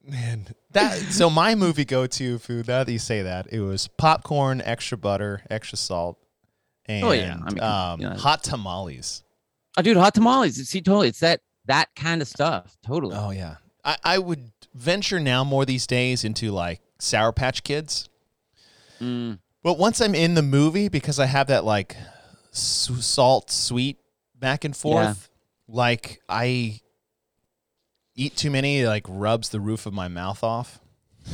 man, 0.03 0.47
that 0.71 0.97
so 1.09 1.29
my 1.29 1.55
movie 1.55 1.85
go-to 1.85 2.37
food. 2.39 2.67
Now 2.67 2.83
that 2.83 2.91
you 2.91 2.99
say 2.99 3.21
that, 3.21 3.47
it 3.51 3.61
was 3.61 3.87
popcorn, 3.87 4.61
extra 4.63 4.97
butter, 4.97 5.43
extra 5.49 5.77
salt, 5.77 6.17
and 6.85 7.05
Oh, 7.05 7.11
yeah. 7.11 7.37
I 7.45 7.49
mean, 7.51 7.63
um, 7.63 8.17
hot 8.17 8.43
tamales. 8.43 9.23
Oh, 9.77 9.81
dude, 9.81 9.95
hot 9.97 10.13
tamales. 10.13 10.55
See, 10.67 10.81
totally. 10.81 11.07
It's 11.07 11.19
that 11.21 11.41
that 11.65 11.89
kind 11.95 12.21
of 12.21 12.27
stuff. 12.27 12.77
Totally. 12.85 13.15
Oh 13.15 13.29
yeah, 13.29 13.55
I, 13.85 13.97
I 14.03 14.17
would 14.17 14.51
venture 14.73 15.19
now 15.19 15.43
more 15.43 15.65
these 15.65 15.85
days 15.87 16.23
into 16.23 16.51
like 16.51 16.81
Sour 16.99 17.31
Patch 17.31 17.63
Kids. 17.63 18.09
Mm, 19.01 19.39
But 19.63 19.77
once 19.77 20.01
I'm 20.01 20.13
in 20.15 20.33
the 20.33 20.41
movie, 20.41 20.89
because 20.89 21.19
I 21.19 21.25
have 21.25 21.47
that 21.47 21.63
like 21.65 21.95
salt 22.51 23.49
sweet 23.51 23.97
back 24.35 24.63
and 24.65 24.75
forth, 24.75 25.29
like 25.67 26.21
I 26.27 26.79
eat 28.15 28.35
too 28.35 28.51
many, 28.51 28.85
like 28.85 29.05
rubs 29.07 29.49
the 29.49 29.59
roof 29.59 29.85
of 29.85 29.93
my 29.93 30.07
mouth 30.07 30.43
off. 30.43 30.79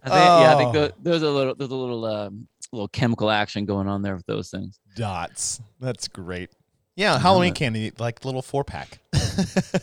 I 0.00 0.10
think, 0.10 0.24
yeah, 0.24 0.54
I 0.54 0.56
think 0.56 0.74
Oh. 0.76 0.90
there's 1.02 1.22
a 1.22 1.30
little 1.30 1.54
there's 1.54 1.70
a 1.70 1.74
little 1.74 2.04
um, 2.04 2.48
little 2.72 2.88
chemical 2.88 3.30
action 3.30 3.64
going 3.66 3.88
on 3.88 4.02
there 4.02 4.16
with 4.16 4.26
those 4.26 4.50
things. 4.50 4.78
Dots. 4.96 5.60
That's 5.80 6.08
great. 6.08 6.50
Yeah, 6.98 7.16
Halloween 7.20 7.52
uh, 7.52 7.54
candy, 7.54 7.92
like 8.00 8.24
little 8.24 8.42
four 8.42 8.64
pack. 8.64 8.98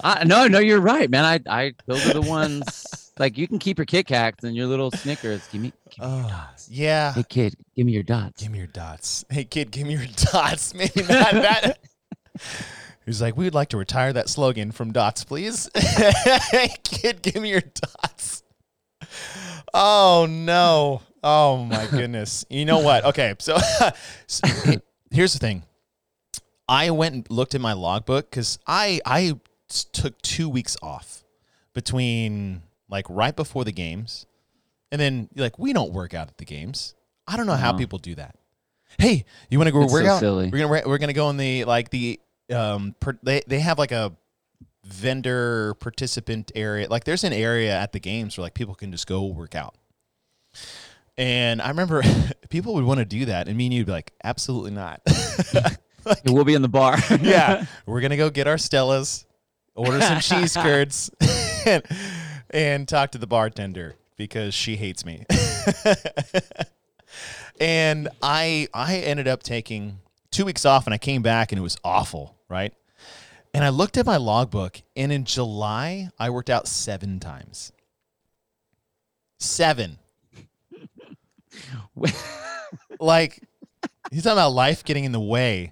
I, 0.03 0.23
no, 0.27 0.49
no, 0.49 0.59
you're 0.59 0.81
right, 0.81 1.09
man. 1.09 1.23
I, 1.23 1.39
I, 1.49 1.73
those 1.85 2.05
are 2.09 2.13
the 2.13 2.21
ones. 2.21 3.13
like 3.17 3.37
you 3.37 3.47
can 3.47 3.57
keep 3.57 3.77
your 3.77 3.85
Kit 3.85 4.05
Kats 4.05 4.43
and 4.43 4.53
your 4.53 4.67
little 4.67 4.91
Snickers. 4.91 5.47
Give 5.47 5.61
me, 5.61 5.71
give 5.91 6.05
me 6.05 6.17
your 6.17 6.27
dots. 6.27 6.69
yeah. 6.69 7.13
Hey 7.13 7.23
kid, 7.23 7.55
give 7.73 7.85
me 7.85 7.93
your 7.93 8.03
dots. 8.03 8.43
Give 8.43 8.51
me 8.51 8.57
your 8.57 8.67
dots. 8.67 9.23
Hey 9.29 9.45
kid, 9.45 9.71
give 9.71 9.87
me 9.87 9.93
your 9.93 10.07
dots. 10.33 10.73
Maybe 10.75 11.03
not 11.03 11.31
that. 11.31 11.79
He's 13.05 13.21
like, 13.21 13.37
we'd 13.37 13.53
like 13.53 13.69
to 13.69 13.77
retire 13.77 14.11
that 14.11 14.27
slogan 14.27 14.73
from 14.73 14.91
dots, 14.91 15.23
please. 15.23 15.69
hey 15.73 16.67
kid, 16.83 17.21
give 17.21 17.41
me 17.41 17.49
your 17.51 17.61
dots. 17.61 18.43
Oh 19.73 20.27
no. 20.29 21.01
Oh 21.23 21.63
my 21.63 21.87
goodness. 21.87 22.43
You 22.49 22.65
know 22.65 22.79
what? 22.79 23.05
Okay, 23.05 23.35
so, 23.39 23.57
so 24.27 24.49
here's 25.11 25.31
the 25.31 25.39
thing. 25.39 25.63
I 26.67 26.89
went 26.91 27.15
and 27.15 27.29
looked 27.29 27.55
at 27.55 27.61
my 27.61 27.73
logbook 27.73 28.29
because 28.29 28.57
I 28.65 28.99
I 29.05 29.39
took 29.91 30.21
two 30.21 30.49
weeks 30.49 30.77
off 30.81 31.23
between 31.73 32.61
like 32.89 33.05
right 33.09 33.35
before 33.35 33.63
the 33.63 33.71
games, 33.71 34.25
and 34.91 34.99
then 34.99 35.29
like 35.35 35.59
we 35.59 35.73
don't 35.73 35.91
work 35.93 36.13
out 36.13 36.27
at 36.27 36.37
the 36.37 36.45
games. 36.45 36.95
I 37.27 37.37
don't 37.37 37.45
know 37.47 37.53
how 37.55 37.71
No. 37.71 37.77
people 37.77 37.99
do 37.99 38.15
that. 38.15 38.35
Hey, 38.97 39.25
you 39.49 39.57
want 39.59 39.67
to 39.67 39.71
go 39.71 39.81
It's 39.83 39.91
work 39.93 40.03
so 40.05 40.09
out? 40.11 40.19
silly. 40.19 40.49
We're 40.49 40.67
gonna 40.67 40.87
we're 40.87 40.97
gonna 40.97 41.13
go 41.13 41.29
in 41.29 41.37
the 41.37 41.65
like 41.65 41.89
the 41.89 42.19
um 42.53 42.95
per, 42.99 43.17
they 43.23 43.41
they 43.47 43.59
have 43.59 43.77
like 43.77 43.91
a 43.91 44.13
vendor 44.85 45.73
participant 45.75 46.51
area. 46.55 46.87
Like 46.89 47.03
there's 47.03 47.23
an 47.23 47.33
area 47.33 47.75
at 47.75 47.91
the 47.91 47.99
games 47.99 48.37
where 48.37 48.43
like 48.43 48.53
people 48.53 48.75
can 48.75 48.91
just 48.91 49.07
go 49.07 49.25
work 49.25 49.55
out. 49.55 49.75
And 51.17 51.61
I 51.61 51.69
remember 51.69 52.03
people 52.49 52.73
would 52.75 52.83
want 52.85 52.99
to 52.99 53.05
do 53.05 53.25
that, 53.25 53.47
and 53.47 53.57
me 53.57 53.65
and 53.65 53.73
you'd 53.73 53.85
be 53.87 53.91
like, 53.91 54.13
absolutely 54.23 54.71
not. 54.71 55.01
It 56.05 56.31
will 56.31 56.45
be 56.45 56.53
in 56.53 56.61
the 56.61 56.69
bar. 56.69 56.97
yeah, 57.21 57.65
we're 57.85 58.01
gonna 58.01 58.17
go 58.17 58.29
get 58.29 58.47
our 58.47 58.55
Stellas, 58.55 59.25
order 59.75 60.01
some 60.01 60.19
cheese 60.19 60.53
curds, 60.57 61.09
and, 61.65 61.83
and 62.49 62.87
talk 62.87 63.11
to 63.11 63.17
the 63.17 63.27
bartender 63.27 63.95
because 64.17 64.53
she 64.53 64.75
hates 64.75 65.05
me. 65.05 65.25
and 67.59 68.09
I 68.21 68.67
I 68.73 68.97
ended 68.97 69.27
up 69.27 69.43
taking 69.43 69.99
two 70.31 70.45
weeks 70.45 70.65
off, 70.65 70.85
and 70.85 70.93
I 70.93 70.97
came 70.97 71.21
back, 71.21 71.51
and 71.51 71.59
it 71.59 71.63
was 71.63 71.77
awful, 71.83 72.35
right? 72.49 72.73
And 73.53 73.63
I 73.63 73.69
looked 73.69 73.97
at 73.97 74.05
my 74.05 74.17
logbook, 74.17 74.81
and 74.97 75.11
in 75.13 75.23
July, 75.23 76.09
I 76.19 76.29
worked 76.29 76.49
out 76.49 76.67
seven 76.67 77.21
times. 77.21 77.71
Seven. 79.39 79.97
like, 82.99 83.41
he's 84.11 84.23
talking 84.23 84.33
about 84.33 84.51
life 84.51 84.83
getting 84.83 85.05
in 85.05 85.13
the 85.13 85.21
way. 85.21 85.71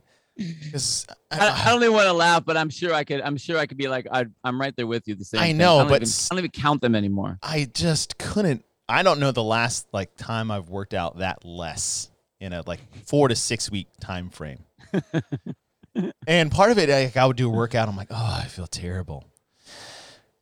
'Cause 0.72 1.06
I, 1.32 1.64
I 1.66 1.70
don't 1.70 1.84
even 1.84 1.94
want 1.94 2.08
to 2.08 2.14
laugh, 2.14 2.44
but 2.44 2.58
I'm 2.58 2.70
sure 2.70 2.94
I 2.94 3.04
could. 3.04 3.22
I'm 3.22 3.38
sure 3.38 3.58
I 3.60 3.66
could 3.68 3.78
be 3.78 3.88
like, 3.88 4.08
I, 4.12 4.26
I'm 4.44 4.60
right 4.60 4.76
there 4.76 4.88
with 4.88 5.08
you. 5.08 5.16
The 5.16 5.26
same. 5.26 5.42
I 5.42 5.52
know, 5.52 5.80
don't 5.80 5.90
but 5.90 6.02
even, 6.02 6.08
I 6.10 6.28
don't 6.32 6.40
even 6.40 6.52
count 6.52 6.82
them 6.82 6.96
anymore. 6.96 7.38
I 7.44 7.70
just 7.72 8.18
couldn't. 8.18 8.66
I 8.90 9.04
don't 9.04 9.20
know 9.20 9.32
the 9.32 9.44
last 9.44 9.88
like 9.94 10.16
time 10.18 10.50
I've 10.52 10.70
worked 10.70 10.94
out 10.94 11.20
that 11.20 11.46
less 11.46 12.10
in 12.40 12.52
a 12.54 12.64
like 12.66 12.80
four 13.06 13.28
to 13.28 13.36
six 13.36 13.70
week 13.72 13.88
time 14.00 14.30
frame. 14.30 14.64
and 16.28 16.52
part 16.52 16.72
of 16.72 16.78
it, 16.80 16.90
like, 16.90 17.16
I 17.16 17.26
would 17.26 17.38
do 17.38 17.48
a 17.48 17.54
workout. 17.54 17.88
I'm 17.88 17.96
like, 17.96 18.10
oh, 18.10 18.40
I 18.44 18.48
feel 18.48 18.68
terrible. 18.68 19.24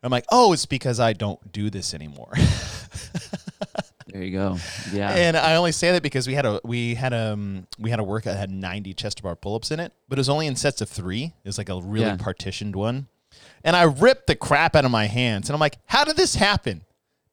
I'm 0.04 0.10
like, 0.10 0.26
oh, 0.32 0.54
it's 0.54 0.66
because 0.66 1.00
I 1.00 1.14
don't 1.14 1.52
do 1.52 1.70
this 1.70 1.94
anymore. 1.94 2.34
There 4.12 4.24
you 4.24 4.32
go. 4.32 4.58
Yeah. 4.92 5.10
and 5.12 5.38
I 5.38 5.56
only 5.56 5.72
say 5.72 5.92
that 5.94 6.04
because 6.04 6.28
we 6.28 6.34
had 6.34 6.46
a 6.46 6.60
we 6.64 6.96
had 6.96 7.14
a 7.14 7.34
um, 7.34 7.68
we 7.80 7.90
had 7.90 8.00
a 8.00 8.04
workout 8.04 8.34
that 8.34 8.40
had 8.40 8.50
90 8.52 8.94
chest 8.94 9.18
to 9.18 9.24
bar 9.24 9.36
pull 9.36 9.56
ups 9.56 9.72
in 9.72 9.80
it, 9.80 9.94
but 10.10 10.18
it 10.18 10.22
was 10.22 10.30
only 10.30 10.48
in 10.48 10.56
sets 10.56 10.82
of 10.82 10.90
three. 10.90 11.34
It 11.44 11.48
was 11.48 11.58
like 11.58 11.70
a 11.70 11.80
really 11.82 12.06
Yeah. 12.08 12.18
partitioned 12.18 12.76
one, 12.76 13.08
and 13.64 13.76
I 13.76 13.84
ripped 13.84 14.28
the 14.28 14.36
crap 14.36 14.76
out 14.76 14.84
of 14.86 14.92
my 14.92 15.06
hands. 15.06 15.50
And 15.50 15.56
I'm 15.56 15.60
like, 15.62 15.78
how 15.86 16.04
did 16.04 16.18
this 16.18 16.36
happen? 16.36 16.82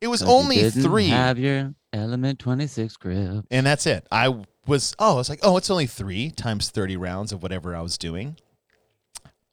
It 0.01 0.07
was 0.07 0.23
only 0.23 0.57
didn't 0.57 0.83
three. 0.83 1.09
Have 1.09 1.39
your 1.39 1.75
element 1.93 2.39
26 2.39 2.97
grip. 2.99 3.45
and 3.51 3.67
that's 3.67 3.87
it. 3.87 4.07
I 4.13 4.29
was 4.67 4.95
oh, 4.99 5.15
I 5.15 5.17
was 5.17 5.29
like, 5.29 5.41
oh, 5.43 5.57
it's 5.57 5.71
only 5.71 5.87
three 5.87 6.31
times 6.31 6.71
thirty 6.71 6.97
rounds 6.97 7.33
of 7.33 7.43
whatever 7.43 7.75
I 7.75 7.81
was 7.81 7.99
doing. 7.99 8.37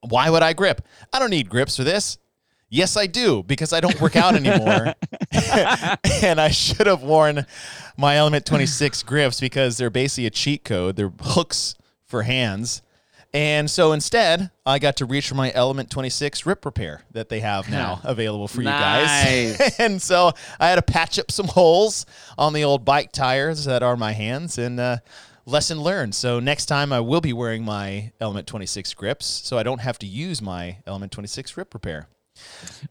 Why 0.01 0.29
would 0.29 0.43
I 0.43 0.53
grip? 0.53 0.81
I 1.11 1.17
don't 1.19 1.31
need 1.31 1.49
grips 1.49 1.77
for 1.77 1.83
this. 1.83 2.17
Yes, 2.69 2.97
I 2.97 3.07
do 3.07 3.43
because 3.43 3.73
I 3.73 3.79
don't 3.79 3.99
work 4.01 4.15
out 4.15 4.35
anymore, 4.45 4.93
and 6.23 6.41
I 6.41 6.49
should 6.49 6.87
have 6.87 7.03
worn 7.03 7.45
my 7.97 8.17
Element 8.17 8.45
Twenty 8.45 8.65
Six 8.65 9.03
grips 9.03 9.39
because 9.39 9.77
they're 9.77 9.89
basically 9.89 10.25
a 10.25 10.31
cheat 10.31 10.63
code. 10.63 10.95
They're 10.95 11.13
hooks 11.21 11.75
for 12.05 12.23
hands. 12.23 12.81
And 13.33 13.69
so 13.69 13.91
instead, 13.91 14.49
I 14.65 14.79
got 14.79 14.95
to 14.97 15.05
reach 15.05 15.27
for 15.27 15.35
my 15.35 15.51
Element 15.53 15.89
26 15.89 16.45
rip 16.45 16.63
repair 16.63 17.03
that 17.11 17.27
they 17.27 17.41
have 17.41 17.69
now 17.69 17.99
available 18.05 18.47
for 18.47 18.61
you 18.61 18.69
guys. 18.69 19.59
Nice. 19.59 19.77
and 19.77 20.01
so 20.01 20.31
I 20.57 20.69
had 20.69 20.75
to 20.75 20.81
patch 20.81 21.19
up 21.19 21.29
some 21.29 21.47
holes 21.49 22.05
on 22.37 22.53
the 22.53 22.63
old 22.63 22.85
bike 22.85 23.11
tires 23.11 23.65
that 23.65 23.83
are 23.83 23.97
my 23.97 24.13
hands 24.13 24.57
and 24.57 24.79
uh, 24.79 24.97
lesson 25.45 25.81
learned. 25.81 26.15
So 26.15 26.39
next 26.39 26.67
time 26.67 26.93
I 26.93 27.01
will 27.01 27.19
be 27.19 27.33
wearing 27.33 27.65
my 27.65 28.13
Element 28.21 28.47
26 28.47 28.93
grips 28.93 29.25
so 29.25 29.57
I 29.57 29.63
don't 29.63 29.81
have 29.81 29.99
to 29.99 30.07
use 30.07 30.41
my 30.41 30.77
Element 30.87 31.11
26 31.11 31.57
rip 31.57 31.73
repair. 31.73 32.07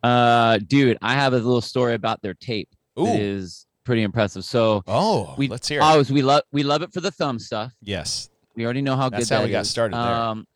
Uh, 0.03 0.59
dude, 0.59 0.99
I 1.03 1.15
have 1.15 1.33
a 1.33 1.37
little 1.37 1.61
story 1.61 1.95
about 1.95 2.23
their 2.23 2.35
tape. 2.35 2.69
Ooh. 2.99 3.07
It 3.07 3.21
is 3.21 3.67
pretty 3.85 4.03
impressive. 4.03 4.45
So 4.45 4.83
Oh, 4.87 5.35
we 5.37 5.49
let's 5.49 5.69
hear 5.69 5.81
it. 5.81 5.83
always 5.83 6.11
we 6.11 6.23
love 6.23 6.43
we 6.53 6.63
love 6.63 6.83
it 6.83 6.93
for 6.93 7.01
the 7.01 7.11
thumb 7.11 7.39
stuff. 7.39 7.73
yes. 7.83 8.31
We 8.57 8.65
already 8.65 8.83
know 8.83 8.95
how 8.97 9.09
That's 9.09 9.29
good 9.29 9.35
how 9.35 9.41
that 9.41 9.47
we 9.47 9.53
got 9.53 9.63
is. 9.63 9.71
started 9.71 9.97
there. 9.97 10.01
Um, 10.15 10.47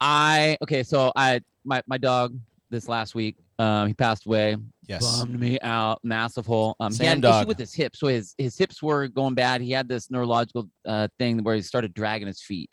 I 0.00 0.58
okay, 0.62 0.82
so 0.82 1.10
I 1.16 1.40
my 1.64 1.82
my 1.86 1.96
dog 1.98 2.36
this 2.70 2.86
last 2.88 3.14
week, 3.14 3.36
um, 3.58 3.86
he 3.88 3.94
passed 3.94 4.26
away. 4.26 4.56
Yes. 4.88 5.20
Bummed 5.20 5.38
me 5.38 5.58
out, 5.62 6.00
massive 6.02 6.44
hole. 6.44 6.74
Um, 6.80 6.90
he 6.92 6.98
Same 6.98 7.06
had 7.06 7.16
an 7.18 7.20
dog. 7.22 7.42
issue 7.42 7.48
with 7.48 7.58
his 7.58 7.72
hips, 7.72 8.00
so 8.00 8.08
his 8.08 8.34
his 8.36 8.58
hips 8.58 8.82
were 8.82 9.08
going 9.08 9.34
bad. 9.34 9.60
He 9.62 9.70
had 9.70 9.88
this 9.88 10.10
neurological 10.10 10.68
uh, 10.86 11.08
thing 11.18 11.42
where 11.44 11.54
he 11.54 11.62
started 11.62 11.94
dragging 11.94 12.26
his 12.26 12.42
feet. 12.42 12.70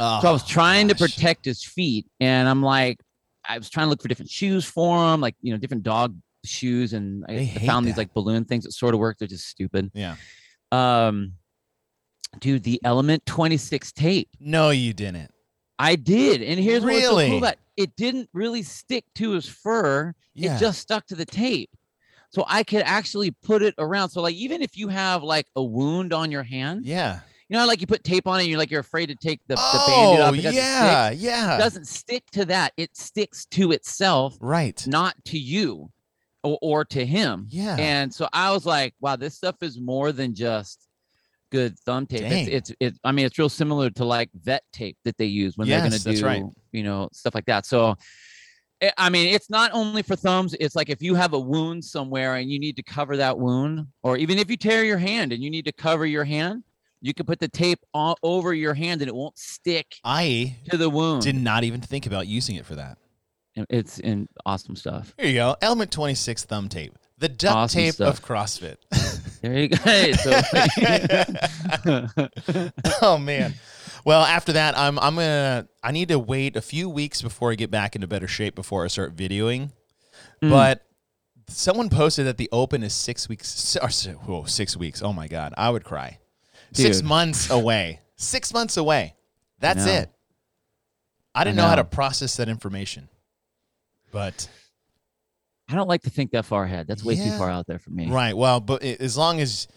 Oh, 0.00 0.18
So 0.20 0.28
I 0.28 0.32
was 0.32 0.44
trying 0.44 0.88
to 0.88 0.94
protect 0.94 1.44
his 1.46 1.64
feet, 1.64 2.06
and 2.20 2.48
I'm 2.48 2.62
like, 2.62 2.98
I 3.48 3.58
was 3.58 3.70
trying 3.70 3.86
to 3.86 3.90
look 3.90 4.02
for 4.02 4.08
different 4.08 4.30
shoes 4.30 4.64
for 4.64 5.12
him, 5.12 5.20
like 5.20 5.34
you 5.40 5.52
know, 5.52 5.58
different 5.58 5.82
dog 5.82 6.16
shoes, 6.44 6.92
and 6.92 7.24
I 7.28 7.46
found 7.66 7.86
these 7.86 7.96
like 7.96 8.12
balloon 8.14 8.44
things 8.44 8.64
that 8.64 8.72
sort 8.72 8.94
of 8.94 9.00
work. 9.00 9.18
They're 9.18 9.28
just 9.28 9.46
stupid. 9.48 9.90
Yeah. 9.94 10.16
Um, 10.72 11.32
dude, 12.40 12.62
the 12.64 12.80
Element 12.84 13.24
26 13.26 13.92
tape. 13.92 14.28
No, 14.40 14.70
you 14.70 14.92
didn't. 14.92 15.30
I 15.78 15.96
did, 15.96 16.42
and 16.42 16.58
here's 16.58 16.82
what's 16.82 17.02
so 17.04 17.10
Really? 17.10 17.28
cool 17.28 17.38
about 17.38 17.56
it 17.76 17.94
didn't 17.96 18.30
really 18.32 18.62
stick 18.62 19.04
to 19.16 19.32
his 19.32 19.46
fur. 19.48 20.14
Yeah. 20.34 20.56
It 20.56 20.60
just 20.60 20.80
stuck 20.80 21.06
to 21.08 21.14
the 21.14 21.26
tape. 21.26 21.70
So 22.30 22.44
I 22.48 22.64
could 22.64 22.82
actually 22.82 23.30
put 23.30 23.62
it 23.62 23.74
around. 23.78 24.10
So 24.10 24.20
like 24.22 24.34
even 24.34 24.62
if 24.62 24.76
you 24.76 24.88
have 24.88 25.22
like 25.22 25.46
a 25.54 25.62
wound 25.62 26.12
on 26.12 26.30
your 26.30 26.42
hand, 26.42 26.84
yeah. 26.86 27.20
You 27.48 27.56
know, 27.56 27.66
like 27.66 27.80
you 27.80 27.86
put 27.86 28.02
tape 28.02 28.26
on 28.26 28.38
it, 28.38 28.42
and 28.42 28.50
you're 28.50 28.58
like 28.58 28.70
you're 28.70 28.80
afraid 28.80 29.06
to 29.06 29.14
take 29.14 29.40
the, 29.46 29.54
the 29.54 29.60
oh, 29.62 29.86
band-aid 29.86 30.20
off 30.20 30.34
because 30.34 30.54
it 30.54 30.58
yeah. 30.58 31.10
Yeah. 31.10 31.56
It 31.56 31.58
doesn't 31.58 31.86
stick 31.86 32.24
to 32.32 32.44
that. 32.46 32.72
It 32.76 32.96
sticks 32.96 33.46
to 33.52 33.72
itself, 33.72 34.36
right. 34.40 34.84
not 34.86 35.14
to 35.26 35.38
you 35.38 35.90
or, 36.42 36.58
or 36.60 36.84
to 36.86 37.06
him. 37.06 37.46
Yeah. 37.48 37.76
And 37.78 38.12
so 38.12 38.28
I 38.32 38.52
was 38.52 38.66
like, 38.66 38.94
wow, 39.00 39.16
this 39.16 39.36
stuff 39.36 39.56
is 39.62 39.80
more 39.80 40.12
than 40.12 40.34
just 40.34 40.88
good 41.52 41.78
thumb 41.80 42.06
tape. 42.06 42.22
Dang. 42.22 42.48
It's, 42.48 42.70
it's 42.70 42.76
it 42.80 42.98
I 43.04 43.12
mean, 43.12 43.26
it's 43.26 43.38
real 43.38 43.48
similar 43.48 43.90
to 43.90 44.04
like 44.04 44.30
vet 44.34 44.64
tape 44.72 44.96
that 45.04 45.16
they 45.16 45.26
use 45.26 45.56
when 45.56 45.68
Yes, 45.68 46.02
they're 46.02 46.14
gonna 46.14 46.26
right. 46.26 46.42
do, 46.42 46.52
you 46.72 46.82
know, 46.82 47.08
stuff 47.12 47.34
like 47.34 47.46
that. 47.46 47.66
So 47.66 47.94
I- 48.82 48.92
I 48.98 49.08
mean, 49.08 49.32
it's 49.32 49.48
not 49.48 49.70
only 49.72 50.02
for 50.02 50.16
thumbs. 50.16 50.54
It's 50.58 50.74
like 50.74 50.90
if 50.90 51.00
you 51.00 51.14
have 51.14 51.32
a 51.32 51.38
wound 51.38 51.84
somewhere 51.84 52.34
and 52.34 52.50
you 52.50 52.58
need 52.58 52.76
to 52.76 52.82
cover 52.82 53.16
that 53.16 53.38
wound, 53.38 53.86
or 54.02 54.16
even 54.16 54.38
if 54.38 54.50
you 54.50 54.56
tear 54.56 54.84
your 54.84 54.98
hand 54.98 55.32
and 55.32 55.42
you 55.42 55.50
need 55.50 55.64
to 55.66 55.72
cover 55.72 56.04
your 56.04 56.24
hand, 56.24 56.62
you 57.00 57.14
can 57.14 57.24
put 57.26 57.38
the 57.40 57.48
tape 57.48 57.78
all 57.94 58.16
over 58.22 58.52
your 58.54 58.74
hand 58.74 59.00
and 59.02 59.08
it 59.08 59.14
won't 59.14 59.38
stick 59.38 59.96
I 60.04 60.56
to 60.70 60.76
the 60.76 60.90
wound. 60.90 61.22
did 61.22 61.36
not 61.36 61.64
even 61.64 61.80
think 61.80 62.06
about 62.06 62.26
using 62.26 62.56
it 62.56 62.66
for 62.66 62.74
that. 62.76 62.98
It's 63.70 63.98
in 63.98 64.28
awesome 64.44 64.76
stuff. 64.76 65.14
Here 65.18 65.28
you 65.28 65.34
go. 65.34 65.56
Element 65.62 65.90
26 65.90 66.44
thumb 66.44 66.68
tape. 66.68 66.92
The 67.18 67.28
duct 67.30 67.56
Awesome 67.56 67.80
tape 67.80 67.94
stuff. 67.94 68.18
of 68.18 68.24
CrossFit. 68.24 68.76
There 69.40 69.58
you 69.58 69.68
go. 69.68 69.76
Oh 73.02 73.18
man. 73.18 73.54
Well, 74.04 74.22
after 74.22 74.52
that, 74.52 74.76
I'm 74.78 74.98
I'm 74.98 75.16
gonna 75.16 75.68
I 75.82 75.92
need 75.92 76.08
to 76.08 76.18
wait 76.18 76.56
a 76.56 76.60
few 76.60 76.88
weeks 76.88 77.22
before 77.22 77.52
I 77.52 77.54
get 77.54 77.70
back 77.70 77.94
into 77.94 78.06
better 78.06 78.28
shape 78.28 78.54
before 78.54 78.84
I 78.84 78.88
start 78.88 79.16
videoing. 79.16 79.70
Mm. 80.42 80.50
But 80.50 80.84
someone 81.48 81.88
posted 81.88 82.26
that 82.26 82.36
the 82.36 82.48
open 82.52 82.82
is 82.82 82.94
six 82.94 83.28
weeks 83.28 83.76
or 83.80 83.90
six 84.46 84.76
weeks. 84.76 85.02
Oh 85.02 85.12
my 85.12 85.28
god, 85.28 85.54
I 85.56 85.70
would 85.70 85.84
cry. 85.84 86.18
Six 86.72 87.02
months 87.02 87.50
away. 87.50 88.00
Six 88.16 88.52
months 88.52 88.76
away. 88.76 89.14
That's 89.60 89.84
know. 89.86 89.92
it. 89.92 90.10
I 91.34 91.44
didn't 91.44 91.56
know. 91.56 91.66
how 91.66 91.74
to 91.76 91.84
process 91.84 92.36
that 92.36 92.48
information. 92.48 93.08
But 94.12 94.48
I 95.68 95.74
don't 95.74 95.88
like 95.88 96.02
to 96.02 96.10
think 96.10 96.30
that 96.30 96.44
far 96.46 96.64
ahead. 96.64 96.86
That's 96.86 97.04
way 97.04 97.14
Yeah. 97.14 97.32
too 97.32 97.38
far 97.38 97.50
out 97.50 97.66
there 97.66 97.78
for 97.78 97.90
me. 97.90 98.08
Right. 98.10 98.36
Well, 98.36 98.60
but 98.60 98.82
as 98.82 99.16
long 99.18 99.40
as 99.40 99.68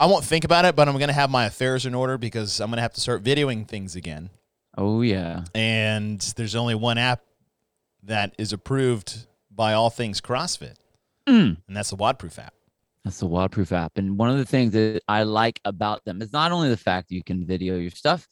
I 0.00 0.06
won't 0.06 0.24
think 0.24 0.44
about 0.44 0.64
it, 0.64 0.74
but 0.76 0.88
I'm 0.88 0.96
going 0.96 1.08
to 1.08 1.12
have 1.14 1.30
my 1.30 1.44
affairs 1.46 1.84
in 1.86 1.94
order 1.94 2.16
because 2.18 2.60
I'm 2.60 2.70
going 2.70 2.76
to 2.78 2.82
have 2.82 2.94
to 2.94 3.00
start 3.00 3.22
videoing 3.22 3.66
things 3.68 3.96
again. 3.96 4.30
Oh 4.76 5.02
yeah. 5.02 5.44
And 5.54 6.20
there's 6.36 6.54
only 6.54 6.74
one 6.74 6.98
app 6.98 7.20
that 8.02 8.34
is 8.38 8.52
approved 8.52 9.26
by 9.50 9.72
all 9.72 9.88
things 9.90 10.20
CrossFit, 10.20 10.74
Mm. 11.28 11.56
and 11.68 11.76
that's 11.76 11.90
the 11.90 11.96
Wadproof 11.96 12.38
app. 12.38 12.54
That's 13.04 13.20
the 13.20 13.28
Wadproof 13.28 13.70
app. 13.72 13.92
And 13.96 14.16
one 14.16 14.30
of 14.30 14.38
the 14.38 14.46
things 14.46 14.72
that 14.72 15.02
I 15.06 15.24
like 15.24 15.60
about 15.64 16.04
them 16.04 16.22
is 16.22 16.32
not 16.32 16.52
only 16.52 16.70
the 16.70 16.76
fact 16.76 17.08
that 17.08 17.14
you 17.14 17.22
can 17.22 17.46
video 17.46 17.76
your 17.76 17.90
stuff, 17.90 18.26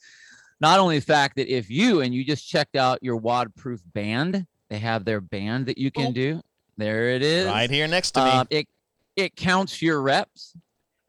not 0.59 0.79
only 0.79 0.97
the 0.97 1.05
fact 1.05 1.35
that 1.35 1.47
if 1.47 1.69
you 1.69 2.01
and 2.01 2.13
you 2.13 2.23
just 2.23 2.47
checked 2.47 2.75
out 2.75 2.99
your 3.03 3.19
Wadproof 3.19 3.81
band, 3.93 4.47
they 4.69 4.79
have 4.79 5.05
their 5.05 5.21
band 5.21 5.67
that 5.67 5.77
you 5.77 5.91
can 5.91 6.11
do. 6.11 6.41
There 6.77 7.09
it 7.09 7.21
is. 7.21 7.47
Right 7.47 7.69
here 7.69 7.87
next 7.87 8.11
to 8.11 8.25
me. 8.25 8.31
Um, 8.31 8.47
it 8.49 8.67
it 9.15 9.35
counts 9.35 9.81
your 9.81 10.01
reps. 10.01 10.55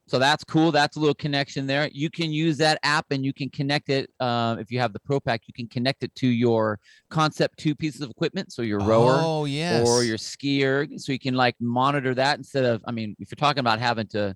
So 0.07 0.19
that's 0.19 0.45
cool. 0.45 0.71
That's 0.71 0.97
a 0.97 1.01
little 1.01 1.15
connection 1.15 1.67
there. 1.67 1.89
You 1.93 2.11
can 2.11 2.31
use 2.31 2.59
that 2.59 2.79
app 2.83 3.07
and 3.11 3.25
you 3.25 3.33
can 3.33 3.49
connect 3.49 3.89
it. 3.89 4.11
Uh, 4.21 4.57
if 4.59 4.71
you 4.71 4.79
have 4.79 4.93
the 4.93 5.01
Pro 5.01 5.19
Pack, 5.19 5.43
you 5.47 5.55
can 5.55 5.67
connect 5.67 6.03
it 6.05 6.15
to 6.17 6.27
your 6.29 6.79
Concept 7.09 7.59
2 7.59 7.75
pieces 7.75 8.03
of 8.03 8.11
equipment. 8.11 8.53
So 8.53 8.61
your 8.61 8.81
rower, 8.81 9.17
Oh, 9.23 9.47
yes. 9.47 9.89
or 9.89 10.05
your 10.05 10.19
skier 10.19 11.01
so 11.01 11.11
you 11.11 11.19
can 11.19 11.35
like 11.35 11.55
monitor 11.59 12.15
that 12.15 12.37
instead 12.39 12.65
of 12.65 12.83
i 12.87 12.91
mean 12.93 13.17
if 13.19 13.31
you're 13.31 13.37
talking 13.37 13.61
about 13.61 13.79
having 13.79 14.07
to 14.09 14.35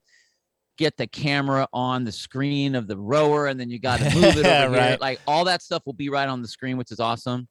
get 0.79 0.97
the 0.97 1.07
camera 1.07 1.67
on 1.73 2.05
the 2.05 2.13
screen 2.13 2.75
of 2.75 2.87
the 2.87 2.97
rower 2.97 3.47
and 3.49 3.59
then 3.61 3.69
you 3.69 3.79
got 3.81 3.99
to 3.99 4.05
move 4.15 4.37
it 4.39 4.47
over 4.47 4.75
here 4.75 4.91
Right. 4.91 5.01
like 5.01 5.21
all 5.27 5.45
that 5.45 5.61
stuff 5.63 5.83
will 5.85 5.93
be 5.93 6.09
right 6.09 6.29
on 6.29 6.41
the 6.41 6.49
screen 6.49 6.77
which 6.79 6.93
is 6.93 7.01
awesome 7.01 7.49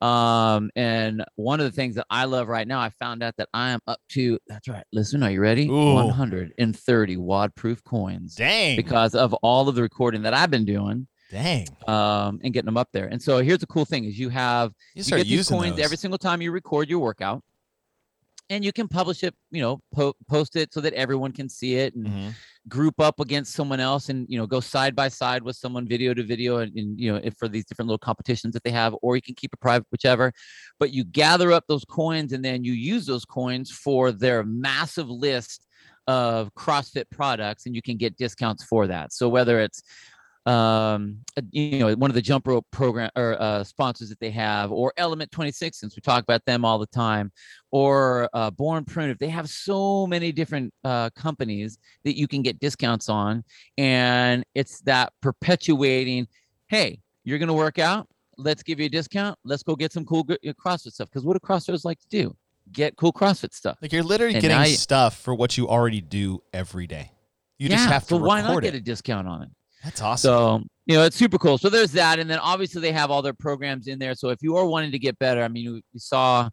um 0.00 0.70
and 0.76 1.24
one 1.34 1.58
of 1.58 1.64
the 1.66 1.72
things 1.72 1.96
that 1.96 2.06
i 2.08 2.24
love 2.24 2.46
right 2.46 2.68
now 2.68 2.78
i 2.80 2.88
found 2.88 3.20
out 3.22 3.34
that 3.36 3.48
i 3.52 3.70
am 3.70 3.80
up 3.88 3.98
to 4.08 4.38
that's 4.46 4.68
right 4.68 4.84
listen 4.92 5.22
are 5.24 5.30
you 5.30 5.40
ready 5.40 5.66
Ooh. 5.68 5.94
130 5.94 7.16
wad 7.16 7.54
proof 7.56 7.82
coins 7.82 8.36
Dang. 8.36 8.76
because 8.76 9.14
of 9.16 9.34
all 9.34 9.68
of 9.68 9.74
the 9.74 9.82
recording 9.82 10.22
that 10.22 10.34
i've 10.34 10.50
been 10.50 10.64
doing 10.64 11.08
Dang. 11.30 11.66
um 11.88 12.38
and 12.44 12.54
getting 12.54 12.66
them 12.66 12.76
up 12.76 12.88
there 12.92 13.06
and 13.06 13.20
so 13.20 13.38
here's 13.38 13.58
the 13.58 13.66
cool 13.66 13.84
thing 13.84 14.04
is 14.04 14.18
you 14.18 14.28
have 14.28 14.72
You 14.94 15.02
get 15.02 15.26
these 15.26 15.48
coins 15.48 15.76
those. 15.76 15.84
every 15.84 15.96
single 15.96 16.18
time 16.18 16.40
you 16.40 16.52
record 16.52 16.88
your 16.88 17.00
workout 17.00 17.42
and 18.50 18.64
you 18.64 18.72
can 18.72 18.88
publish 18.88 19.22
it 19.22 19.34
you 19.50 19.60
know 19.60 19.80
po- 19.94 20.14
post 20.28 20.56
it 20.56 20.72
so 20.72 20.80
that 20.80 20.92
everyone 20.94 21.32
can 21.32 21.48
see 21.48 21.76
it 21.76 21.94
and 21.94 22.06
Mhm. 22.06 22.34
group 22.68 23.00
up 23.00 23.20
against 23.20 23.54
someone 23.54 23.80
else 23.80 24.08
and 24.08 24.26
you 24.28 24.38
know 24.38 24.46
go 24.46 24.60
side 24.60 24.94
by 24.94 25.08
side 25.08 25.42
with 25.42 25.56
someone 25.56 25.86
video 25.86 26.12
to 26.14 26.22
video 26.22 26.58
and, 26.58 26.76
and 26.76 26.98
you 27.00 27.10
know 27.12 27.20
if 27.22 27.34
for 27.36 27.48
these 27.48 27.64
different 27.64 27.88
little 27.88 27.98
competitions 27.98 28.52
that 28.54 28.62
they 28.64 28.70
have 28.70 28.94
or 29.02 29.16
you 29.16 29.22
can 29.22 29.34
keep 29.34 29.52
it 29.52 29.60
private 29.60 29.86
whichever 29.90 30.32
but 30.78 30.92
you 30.92 31.04
gather 31.04 31.52
up 31.52 31.64
those 31.68 31.84
coins 31.84 32.32
and 32.32 32.44
then 32.44 32.64
you 32.64 32.72
use 32.72 33.06
those 33.06 33.24
coins 33.24 33.70
for 33.70 34.12
their 34.12 34.42
massive 34.44 35.08
list 35.08 35.66
of 36.06 36.52
CrossFit 36.54 37.04
products 37.10 37.66
and 37.66 37.74
you 37.74 37.82
can 37.82 37.96
get 37.98 38.16
discounts 38.16 38.64
for 38.64 38.86
that. 38.86 39.12
So 39.12 39.28
whether 39.28 39.60
it's 39.60 39.82
um 40.48 41.18
uh, 41.36 41.42
you 41.50 41.78
know 41.78 41.94
one 41.96 42.10
of 42.10 42.14
the 42.14 42.22
jump 42.22 42.46
rope 42.46 42.64
program 42.70 43.10
or 43.16 43.40
uh, 43.40 43.62
sponsors 43.62 44.08
that 44.08 44.18
they 44.18 44.30
have 44.30 44.72
or 44.72 44.92
element 44.96 45.30
26 45.30 45.78
since 45.78 45.94
we 45.94 46.00
talk 46.00 46.22
about 46.22 46.42
them 46.46 46.64
all 46.64 46.78
the 46.78 46.86
time 46.86 47.30
or 47.70 48.28
uh, 48.32 48.50
born 48.50 48.82
primitive 48.84 49.18
they 49.18 49.28
have 49.28 49.48
so 49.48 50.06
many 50.06 50.32
different 50.32 50.72
uh, 50.84 51.10
companies 51.10 51.78
that 52.04 52.16
you 52.16 52.26
can 52.26 52.40
get 52.40 52.58
discounts 52.60 53.08
on 53.08 53.44
and 53.76 54.42
it's 54.54 54.80
that 54.80 55.12
perpetuating 55.20 56.26
hey 56.68 56.98
you're 57.24 57.38
going 57.38 57.48
to 57.48 57.52
work 57.54 57.78
out 57.78 58.06
let's 58.38 58.62
give 58.62 58.80
you 58.80 58.86
a 58.86 58.88
discount 58.88 59.38
let's 59.44 59.62
go 59.62 59.76
get 59.76 59.92
some 59.92 60.04
cool 60.04 60.24
uh, 60.30 60.52
crossfit 60.64 60.92
stuff 60.92 61.08
because 61.10 61.24
what 61.24 61.34
do 61.34 61.40
crossfitters 61.46 61.84
like 61.84 61.98
to 61.98 62.08
do 62.08 62.34
get 62.72 62.96
cool 62.96 63.12
crossfit 63.12 63.52
stuff 63.52 63.76
Like 63.82 63.92
you're 63.92 64.02
literally 64.02 64.34
And 64.34 64.42
getting 64.42 64.60
you- 64.60 64.76
stuff 64.76 65.18
for 65.20 65.34
what 65.34 65.56
you 65.58 65.68
already 65.68 66.00
do 66.00 66.42
every 66.52 66.86
day. 66.86 67.12
You 67.58 67.68
just 67.68 67.84
Yeah, 67.84 67.92
have 67.92 68.02
to 68.04 68.08
so 68.10 68.16
why 68.18 68.40
not 68.40 68.48
record 68.50 68.64
get 68.64 68.74
it. 68.74 68.78
a 68.78 68.80
discount 68.80 69.26
on 69.26 69.42
it 69.42 69.48
That's 69.84 70.00
awesome. 70.00 70.28
So, 70.28 70.62
you 70.86 70.96
know, 70.96 71.04
it's 71.04 71.16
super 71.16 71.38
cool. 71.38 71.58
So 71.58 71.68
there's 71.68 71.92
that. 71.92 72.18
And 72.18 72.28
then 72.28 72.38
obviously 72.38 72.80
they 72.80 72.92
have 72.92 73.10
all 73.10 73.22
their 73.22 73.34
programs 73.34 73.86
in 73.86 73.98
there. 73.98 74.14
So 74.14 74.30
if 74.30 74.42
you 74.42 74.56
are 74.56 74.66
wanting 74.66 74.92
to 74.92 74.98
get 74.98 75.18
better, 75.18 75.42
I 75.42 75.48
mean, 75.48 75.82
we, 75.92 75.98
saw 75.98 76.48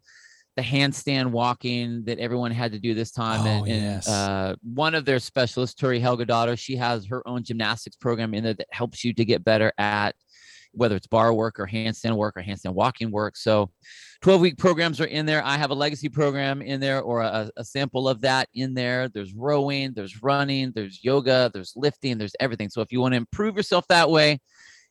the 0.55 0.61
handstand 0.61 1.31
walking 1.31 2.03
that 2.05 2.17
everyone 2.19 2.51
had 2.51 2.71
to 2.71 2.79
do 2.79 2.93
this 2.93 3.11
time. 3.11 3.41
Oh, 3.41 3.63
and 3.63 3.71
and, 3.71 3.83
yes. 3.83 4.07
uh, 4.07 4.55
one 4.63 4.95
of 4.95 5.05
their 5.05 5.19
specialists, 5.19 5.75
Tori 5.75 5.99
Helgadottir, 5.99 6.57
she 6.57 6.75
has 6.77 7.05
her 7.07 7.27
own 7.27 7.43
gymnastics 7.43 7.97
program 7.97 8.33
in 8.33 8.43
there 8.43 8.53
that 8.53 8.67
helps 8.71 9.03
you 9.03 9.13
to 9.13 9.25
get 9.25 9.43
better 9.43 9.73
at 9.77 10.15
whether 10.75 10.95
it's 10.95 11.07
bar 11.07 11.33
work 11.33 11.59
or 11.59 11.67
handstand 11.67 12.15
work 12.15 12.35
or 12.37 12.43
handstand 12.43 12.73
walking 12.73 13.11
work. 13.11 13.35
So 13.37 13.71
12 14.21 14.41
week 14.41 14.57
programs 14.57 14.99
are 15.01 15.05
in 15.05 15.25
there. 15.25 15.43
I 15.43 15.57
have 15.57 15.71
a 15.71 15.75
legacy 15.75 16.09
program 16.09 16.61
in 16.61 16.79
there 16.79 17.01
or 17.01 17.21
a, 17.21 17.49
a 17.57 17.63
sample 17.63 18.07
of 18.07 18.21
that 18.21 18.49
in 18.53 18.73
there. 18.73 19.09
There's 19.09 19.33
rowing, 19.33 19.93
there's 19.93 20.21
running, 20.21 20.71
there's 20.73 21.03
yoga, 21.03 21.51
there's 21.53 21.73
lifting, 21.75 22.17
there's 22.17 22.35
everything. 22.39 22.69
So 22.69 22.81
if 22.81 22.91
you 22.91 23.01
want 23.01 23.13
to 23.13 23.17
improve 23.17 23.55
yourself 23.55 23.87
that 23.89 24.09
way 24.09 24.39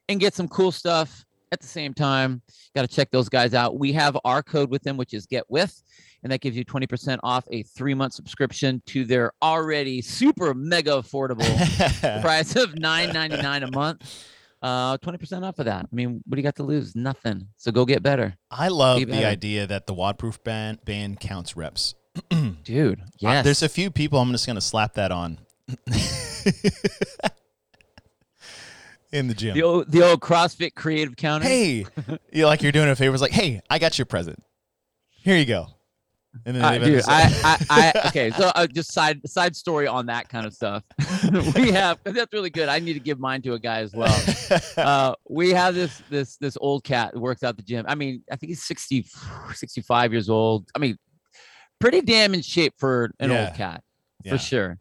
and 0.09 0.21
get 0.21 0.35
some 0.35 0.49
cool 0.49 0.73
stuff 0.73 1.25
at 1.53 1.61
the 1.61 1.67
same 1.67 1.95
time, 1.95 2.43
got 2.75 2.83
to 2.83 2.89
check 2.89 3.11
those 3.11 3.29
guys 3.29 3.55
out. 3.55 3.79
We 3.79 3.93
have 3.93 4.19
our 4.25 4.43
code 4.43 4.71
with 4.71 4.83
them, 4.83 4.97
which 4.97 5.15
is 5.15 5.27
get 5.27 5.45
with, 5.49 5.83
and 6.23 6.33
that 6.33 6.41
gives 6.41 6.57
you 6.57 6.65
20% 6.65 7.19
off 7.23 7.45
a 7.51 7.63
three 7.63 7.95
month 7.95 8.13
subscription 8.13 8.83
to 8.87 9.05
their 9.05 9.33
already 9.43 10.03
super 10.03 10.53
mega 10.55 10.91
affordable 10.91 12.21
price 12.23 12.57
of 12.57 12.73
$9.99 12.73 13.69
a 13.69 13.71
month. 13.71 14.27
Uh, 14.65 14.97
20% 14.97 15.47
off 15.47 15.59
of 15.59 15.67
that. 15.67 15.85
I 15.85 15.95
mean, 15.95 16.23
what 16.25 16.37
do 16.37 16.41
you 16.41 16.43
got 16.43 16.57
to 16.57 16.63
lose? 16.63 16.97
Nothing. 16.97 17.49
So 17.59 17.71
go 17.71 17.85
get 17.85 18.03
better. 18.03 18.35
I 18.51 18.69
love 18.69 18.97
Be 18.97 19.05
the 19.05 19.27
idea 19.27 19.67
that 19.67 19.87
the 19.87 19.95
Wadproof 19.95 20.43
band, 20.43 20.83
band 20.87 21.21
counts 21.21 21.55
reps. 21.55 21.95
Dude, 22.65 23.03
yes. 23.19 23.45
there's 23.45 23.63
a 23.63 23.69
few 23.69 23.91
people 23.91 24.19
I'm 24.21 24.33
just 24.33 24.47
going 24.47 24.55
to 24.55 24.63
slap 24.63 24.95
that 24.95 25.13
on 25.13 25.39
in 29.13 29.29
the 29.29 29.35
gym. 29.35 29.53
the 29.53 29.63
old, 29.63 29.93
the 29.93 30.03
old 30.03 30.21
CrossFit 30.21 30.75
creative 30.75 31.15
counter. 31.15 31.47
hey, 31.47 31.85
you 32.33 32.47
like 32.47 32.63
you're 32.63 32.73
doing 32.73 32.89
a 32.89 32.97
favor. 32.97 33.13
It's 33.13 33.21
like, 33.21 33.33
hey, 33.33 33.61
I 33.69 33.79
got 33.79 33.99
you 33.99 34.05
a 34.05 34.07
present. 34.07 34.43
Here 35.11 35.37
you 35.37 35.45
go. 35.45 35.67
And 36.47 36.57
then 36.57 36.65
Uh, 36.65 36.71
they've 36.73 36.85
dude, 36.85 37.03
I, 37.07 37.33
I, 37.45 37.67
I, 37.71 37.93
okay. 38.09 38.31
So 38.33 38.51
uh, 38.55 38.67
just 38.67 38.93
side 38.93 39.21
side 39.27 39.55
story 39.55 39.87
on 39.87 40.07
that 40.07 40.29
kind 40.29 40.47
of 40.47 40.53
stuff. 40.53 40.83
we 41.57 41.71
have 41.71 41.99
that's 42.05 42.33
really 42.33 42.51
good. 42.51 42.69
I 42.69 42.81
need 42.81 42.95
to 42.95 43.01
give 43.01 43.19
mine 43.21 43.41
to 43.43 43.55
a 43.55 43.59
guy 43.59 43.79
as 43.81 43.93
well. 43.95 44.15
Uh, 44.77 45.15
we 45.31 45.51
have 45.51 45.75
this 45.75 46.03
this 46.11 46.37
this 46.37 46.57
old 46.61 46.83
cat 46.85 47.13
that 47.15 47.21
works 47.21 47.43
out 47.43 47.57
the 47.57 47.63
gym. 47.63 47.85
I 47.89 47.95
mean, 47.95 48.23
I 48.31 48.37
think 48.37 48.49
he's 48.51 48.65
60, 48.65 49.07
65 49.53 50.13
years 50.13 50.29
old. 50.29 50.69
I 50.75 50.79
mean, 50.81 50.97
pretty 51.81 52.01
damn 52.01 52.35
in 52.35 52.43
shape 52.43 52.75
for 52.79 53.13
an 53.21 53.31
Yeah. 53.31 53.47
old 53.47 53.55
cat 53.55 53.83
Yeah. 54.25 54.33
for 54.33 54.39
sure. 54.39 54.79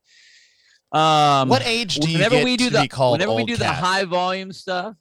Um, 0.91 1.49
what 1.49 1.65
age 1.65 1.95
do 1.95 2.09
you 2.09 2.17
whenever 2.17 2.35
get 2.35 2.45
we 2.45 2.57
do 2.57 2.65
to 2.69 2.75
the 2.75 2.81
be 2.83 2.87
called 2.87 3.13
whenever 3.13 3.33
we 3.33 3.41
old 3.41 3.47
do 3.49 3.57
the 3.57 3.67
high 3.67 4.03
volume 4.05 4.51
stuff, 4.51 4.95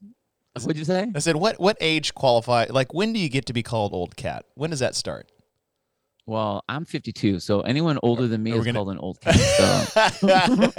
what'd 0.55 0.77
you 0.79 0.85
say? 0.85 1.11
I 1.15 1.19
said, 1.19 1.37
what 1.37 1.59
what 1.61 1.77
age 1.81 2.15
qualify? 2.15 2.67
Like, 2.71 2.95
when 2.95 3.13
do 3.13 3.19
you 3.19 3.29
get 3.29 3.47
to 3.47 3.53
be 3.53 3.63
called 3.63 3.93
old 3.95 4.17
cat? 4.17 4.45
When 4.55 4.71
does 4.71 4.81
that 4.81 4.95
start? 4.95 5.31
Well, 6.27 6.63
I'm 6.69 6.85
52, 6.85 7.41
so 7.41 7.63
anyone 7.63 7.99
older 8.03 8.29
than 8.29 8.43
me 8.43 8.53
is 8.53 8.65
gonna- 8.65 8.79
called 8.79 8.91
an 8.91 8.99
old 8.99 9.21
cat. 9.23 9.35
So. 9.37 10.73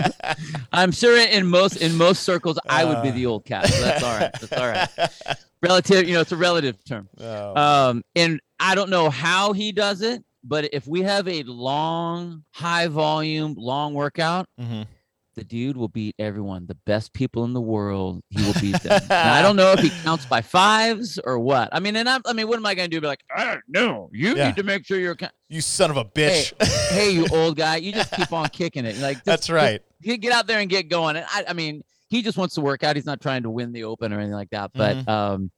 I'm 0.72 0.92
sure 0.92 1.18
in 1.18 1.48
most 1.48 1.78
in 1.78 1.96
most 1.98 2.24
circles 2.24 2.58
I 2.68 2.86
would 2.86 3.02
be 3.04 3.12
the 3.12 3.26
old 3.26 3.46
cat. 3.46 3.68
So 3.68 3.82
that's 3.82 4.04
all 4.04 4.18
right. 4.18 4.32
That's 4.40 4.54
all 4.54 4.68
right. 4.68 5.38
Relative, 5.62 6.08
you 6.08 6.14
know, 6.14 6.22
it's 6.22 6.32
a 6.34 6.38
relative 6.38 6.84
term. 6.84 7.08
Oh. 7.20 7.56
Um, 7.90 8.04
and 8.16 8.42
I 8.60 8.76
don't 8.76 8.90
know 8.90 9.10
how 9.10 9.54
he 9.54 9.72
does 9.72 10.02
it, 10.02 10.22
but 10.44 10.70
if 10.74 10.86
we 10.88 11.02
have 11.04 11.26
a 11.28 11.44
long, 11.44 12.44
high 12.52 12.88
volume, 12.88 13.56
long 13.58 13.94
workout, 13.94 14.46
Mhm. 14.60 14.88
The 15.36 15.44
dude 15.44 15.76
will 15.78 15.88
beat 15.88 16.16
everyone. 16.20 16.66
The 16.68 16.78
best 16.86 17.14
people 17.14 17.44
in 17.46 17.54
the 17.54 17.62
world, 17.62 18.22
he 18.30 18.42
will 18.44 18.54
beat 18.62 18.82
them. 18.82 19.02
Now, 19.10 19.34
I 19.34 19.42
don't 19.42 19.56
know 19.56 19.72
if 19.74 19.80
he 19.80 19.90
counts 20.04 20.26
by 20.26 20.42
fives 20.42 21.20
or 21.24 21.40
what. 21.40 21.70
I 21.72 21.80
mean, 21.80 21.96
and 21.96 22.08
I'm, 22.08 22.22
I 22.26 22.34
mean, 22.34 22.48
what 22.48 22.58
am 22.58 22.66
I 22.66 22.76
going 22.76 22.90
to 22.90 22.96
do? 22.96 23.02
Be 23.02 23.08
like, 23.08 23.24
"Ah, 23.36 23.58
no, 23.68 24.10
you 24.14 24.36
Yeah. 24.36 24.48
need 24.48 24.56
to 24.58 24.64
make 24.64 24.86
sure 24.86 25.00
you're. 25.00 25.16
Ca- 25.16 25.32
You 25.50 25.62
son 25.62 25.90
of 25.92 25.98
a 25.98 26.06
bitch. 26.06 26.54
hey, 26.92 27.12
you 27.12 27.26
old 27.32 27.58
guy, 27.58 27.78
you 27.78 27.92
just 27.92 28.12
keep 28.12 28.32
on 28.34 28.48
kicking 28.50 28.86
it. 28.86 28.98
Like 29.00 29.18
just- 29.18 29.26
That's 29.26 29.50
right. 29.50 29.82
Just, 30.04 30.22
get 30.22 30.34
out 30.34 30.48
there 30.48 30.60
and 30.60 30.70
get 30.70 30.90
going. 30.90 31.16
And 31.16 31.26
I, 31.30 31.46
I 31.50 31.54
mean, 31.54 31.82
he 32.10 32.22
just 32.22 32.38
wants 32.38 32.56
to 32.56 32.62
work 32.62 32.84
out. 32.84 32.96
He's 32.96 33.06
not 33.06 33.22
trying 33.22 33.44
to 33.44 33.50
win 33.50 33.72
the 33.72 33.86
open 33.86 34.12
or 34.14 34.18
anything 34.20 34.34
like 34.34 34.50
that. 34.52 34.72
But 34.74 34.98
Mm-hmm. 34.98 35.10
um, 35.10 35.52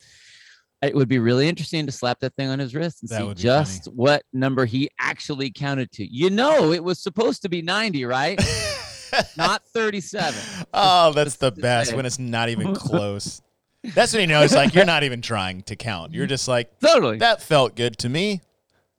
it 0.81 0.93
would 0.93 1.07
be 1.07 1.17
really 1.19 1.47
interesting 1.49 1.85
to 1.87 1.91
slap 1.91 2.19
that 2.19 2.35
thing 2.35 2.47
on 2.49 2.59
his 2.59 2.75
wrist 2.75 3.01
and 3.01 3.09
That 3.09 3.15
see 3.15 3.21
be 3.23 3.27
funny. 3.29 3.41
just 3.41 3.85
what 3.87 4.21
number 4.33 4.65
he 4.65 4.89
actually 4.99 5.49
counted 5.49 5.91
to. 5.93 6.05
You 6.05 6.29
know, 6.29 6.71
it 6.73 6.83
was 6.83 6.99
supposed 6.99 7.41
to 7.41 7.49
be 7.49 7.61
90, 7.63 8.05
right? 8.05 8.39
not 9.37 9.63
37. 9.65 10.33
oh, 10.73 11.13
that's 11.13 11.35
the 11.35 11.51
best 11.51 11.93
when 11.93 12.05
it's 12.05 12.19
not 12.19 12.49
even 12.49 12.75
close. 12.75 13.41
That's 13.83 14.13
when 14.13 14.21
you 14.21 14.27
know 14.27 14.41
it's 14.41 14.55
like 14.55 14.73
you're 14.73 14.85
not 14.85 15.03
even 15.03 15.21
trying 15.21 15.61
to 15.63 15.75
count. 15.75 16.13
You're 16.13 16.25
just 16.27 16.47
like, 16.47 16.79
Totally. 16.79 17.19
that 17.19 17.41
felt 17.41 17.75
good 17.75 17.97
to 17.99 18.09
me. 18.09 18.41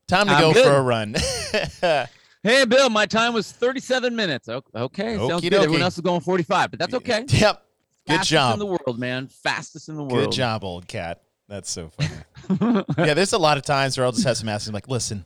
Time 0.06 0.26
to 0.28 0.32
I'm 0.34 0.40
go 0.40 0.52
good. 0.52 0.64
for 0.64 0.76
a 0.76 0.82
run. 0.82 1.14
hey, 2.42 2.64
Bill, 2.64 2.88
my 2.90 3.06
time 3.06 3.34
was 3.34 3.50
37 3.50 4.14
minutes. 4.14 4.48
Okay, 4.48 5.16
sounds 5.16 5.42
good. 5.42 5.54
Everyone 5.54 5.82
else 5.82 5.96
is 5.96 6.02
going 6.02 6.20
45, 6.20 6.70
but 6.70 6.78
that's 6.78 6.94
okay. 6.94 7.24
Yep. 7.28 7.62
Good 8.06 8.12
Fastest 8.12 8.30
job. 8.30 8.52
in 8.52 8.58
the 8.60 8.66
world, 8.66 9.00
man. 9.00 9.26
Fastest 9.26 9.88
in 9.88 9.96
the 9.96 10.04
world. 10.04 10.26
Good 10.26 10.32
job, 10.32 10.62
old 10.62 10.86
cat. 10.86 11.22
That's 11.48 11.68
so 11.68 11.90
funny. 11.90 12.84
yeah, 12.98 13.14
there's 13.14 13.32
a 13.32 13.38
lot 13.38 13.56
of 13.56 13.64
times 13.64 13.98
where 13.98 14.06
I'll 14.06 14.12
just 14.12 14.24
have 14.24 14.36
some 14.36 14.48
asses 14.48 14.72
like, 14.72 14.88
listen, 14.88 15.24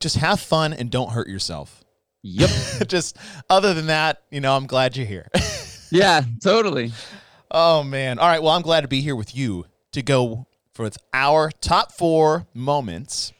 just 0.00 0.16
have 0.16 0.40
fun 0.40 0.72
and 0.72 0.90
don't 0.90 1.10
hurt 1.10 1.28
yourself. 1.28 1.84
Yep. 2.22 2.50
just 2.88 3.16
other 3.48 3.72
than 3.74 3.86
that, 3.86 4.22
you 4.30 4.40
know, 4.40 4.54
I'm 4.56 4.66
glad 4.66 4.96
you're 4.96 5.06
here. 5.06 5.28
Yeah, 5.92 6.22
totally. 6.40 6.92
oh 7.50 7.82
man. 7.82 8.20
All 8.20 8.28
right. 8.28 8.40
Well, 8.40 8.52
I'm 8.52 8.62
glad 8.62 8.82
to 8.82 8.88
be 8.88 9.00
here 9.00 9.16
with 9.16 9.34
you 9.34 9.66
to 9.90 10.02
go 10.02 10.46
for 10.72 10.88
our 11.12 11.50
top 11.50 11.90
four 11.90 12.46
moments 12.54 13.32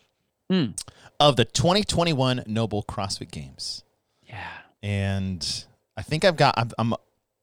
Mm. 0.51 0.77
of 1.21 1.37
the 1.37 1.45
2021 1.45 2.43
NOBULL 2.49 2.83
CrossFit 2.88 3.31
Games. 3.31 3.85
Yeah. 4.27 4.49
And 4.83 5.64
I 5.97 6.03
think 6.03 6.25
I've 6.25 6.37
got 6.37 6.55
I'm 6.59 6.71
I'm, 6.77 6.95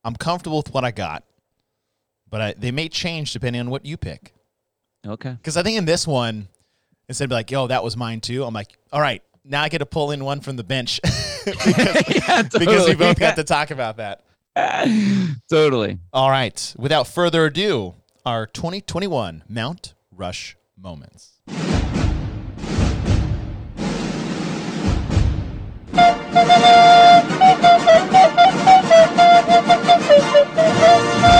I'm 0.03 0.15
comfortable 0.17 0.57
with 0.57 0.73
what 0.73 0.83
I 0.83 0.91
got, 0.91 1.23
but 2.29 2.41
I, 2.41 2.53
they 2.57 2.71
may 2.71 2.89
change 2.89 3.31
depending 3.31 3.61
on 3.61 3.69
what 3.69 3.85
you 3.85 3.95
pick. 3.95 4.33
Okay. 5.07 5.31
Because 5.31 5.55
I 5.55 5.63
think 5.63 5.77
in 5.77 5.85
this 5.85 6.05
one, 6.05 6.49
instead 7.07 7.25
of 7.25 7.31
like, 7.31 7.49
yo, 7.49 7.67
that 7.67 7.81
was 7.81 7.95
mine 7.95 8.19
too, 8.19 8.43
I'm 8.43 8.53
like, 8.53 8.77
all 8.91 8.99
right, 8.99 9.23
now 9.47 9.63
I 9.63 9.69
get 9.69 9.79
to 9.79 9.85
pull 9.85 10.11
in 10.11 10.23
one 10.23 10.41
from 10.41 10.55
the 10.57 10.63
bench 10.63 10.99
because, 11.01 11.77
yeah, 12.15 12.43
because 12.43 12.59
we 12.59 12.65
totally. 12.65 12.95
both 12.95 13.19
got 13.19 13.35
to 13.37 13.43
talk 13.43 13.71
about 13.71 13.97
that. 13.97 14.23
totally. 15.49 15.99
All 16.11 16.29
right, 16.29 16.75
without 16.77 17.07
further 17.07 17.45
ado, 17.45 17.95
our 18.25 18.45
2021 18.45 19.43
Mount 19.47 19.93
Rush 20.11 20.57
moments. 20.77 21.39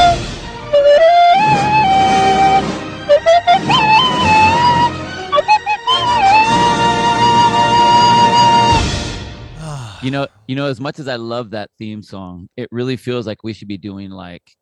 You 10.04 10.12
know, 10.12 10.28
you 10.48 10.56
know, 10.56 10.68
as 10.68 10.80
much 10.80 11.00
as 11.00 11.08
I 11.08 11.16
love 11.16 11.52
that 11.52 11.72
theme 11.80 12.04
song, 12.04 12.50
it 12.56 12.68
really 12.72 12.98
feels 12.98 13.26
like 13.26 13.44
we 13.44 13.54
should 13.54 13.68
be 13.68 13.78
doing 13.80 14.12
like 14.12 14.56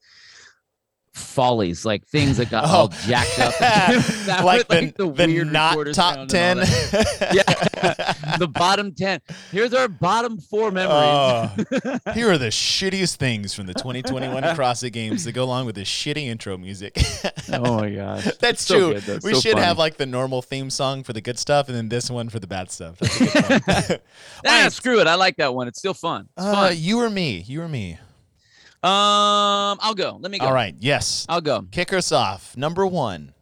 follies, 1.16 1.86
like 1.86 2.06
things 2.08 2.38
that 2.38 2.50
got 2.50 2.66
Oh. 2.66 2.68
all 2.68 2.88
jacked 2.90 3.40
up. 3.40 3.54
That 4.26 4.44
like, 4.44 4.68
was, 4.70 4.80
the, 4.80 4.94
the, 4.98 5.08
weird 5.08 5.52
not 5.54 5.76
top 5.94 5.96
sound 5.96 6.34
and 6.34 6.60
all 6.60 6.66
10. 6.66 6.98
that. 7.20 8.36
the 8.40 8.48
bottom 8.48 8.92
10. 8.94 9.22
Here's 9.52 9.74
our 9.74 9.88
bottom 9.88 10.40
four 10.40 10.72
memories. 10.72 10.96
Oh, 10.96 12.12
here 12.14 12.32
are 12.32 12.38
the 12.38 12.48
shittiest 12.48 13.16
things 13.18 13.54
from 13.54 13.68
the 13.68 13.74
2021 13.76 14.42
CrossFit 14.56 14.92
Games 14.94 15.24
that 15.26 15.34
go 15.34 15.44
along 15.44 15.66
with 15.68 15.76
this 15.76 15.88
shitty 15.88 16.26
intro 16.26 16.58
music. 16.58 16.98
oh 17.54 17.78
my 17.82 17.90
gosh. 17.92 18.28
That's 18.40 18.64
So 18.64 18.76
true. 18.78 18.94
good, 18.96 19.04
though. 19.04 19.20
we 19.24 19.34
So 19.36 19.42
should 19.42 19.58
have 19.60 19.78
like 19.78 19.98
the 19.98 20.06
normal 20.08 20.42
theme 20.42 20.70
song 20.70 21.04
for 21.04 21.14
the 21.14 21.22
good 21.22 21.38
stuff 21.40 21.68
and 21.68 21.78
then 21.78 21.90
this 21.90 22.10
one 22.10 22.30
for 22.30 22.40
the 22.40 22.48
bad 22.48 22.72
stuff. 22.72 22.98
That's 23.00 23.22
a 23.22 23.26
good 23.26 23.50
one. 23.68 23.78
All 23.88 23.98
Ah, 24.46 24.64
right. 24.64 24.72
screw 24.72 25.00
it. 25.02 25.08
I 25.08 25.16
like 25.16 25.38
that 25.38 25.54
one. 25.54 25.68
It's 25.68 25.80
still 25.80 25.94
fun. 25.94 26.28
It's 26.38 26.46
Uh, 26.46 26.54
fun. 26.70 26.74
you 26.78 27.00
or 27.00 27.10
me? 27.10 27.44
You 27.48 27.62
or 27.62 27.68
me? 27.70 28.00
Um, 28.86 29.80
I'll 29.82 29.96
go. 29.96 30.18
Let 30.22 30.32
me 30.32 30.38
go. 30.40 30.46
All 30.46 30.54
right. 30.54 30.76
Yes. 30.80 31.26
I'll 31.28 31.42
go. 31.42 31.64
Kick 31.72 31.92
us 31.94 32.12
off. 32.12 32.56
Number 32.56 32.86
one. 32.86 33.34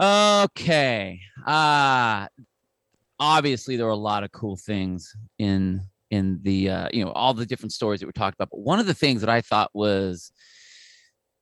Okay. 0.00 1.20
Uh 1.46 2.26
obviously 3.20 3.76
there 3.76 3.86
were 3.86 3.92
a 3.92 3.96
lot 3.96 4.24
of 4.24 4.32
cool 4.32 4.56
things 4.56 5.14
in 5.38 5.80
in 6.10 6.40
the 6.42 6.68
uh 6.68 6.88
you 6.92 7.04
know 7.04 7.12
all 7.12 7.32
the 7.32 7.46
different 7.46 7.72
stories 7.72 8.00
that 8.00 8.06
we 8.06 8.12
talked 8.12 8.34
about. 8.34 8.50
But 8.50 8.58
one 8.60 8.80
of 8.80 8.86
the 8.86 8.94
things 8.94 9.20
that 9.20 9.30
I 9.30 9.40
thought 9.40 9.70
was 9.72 10.32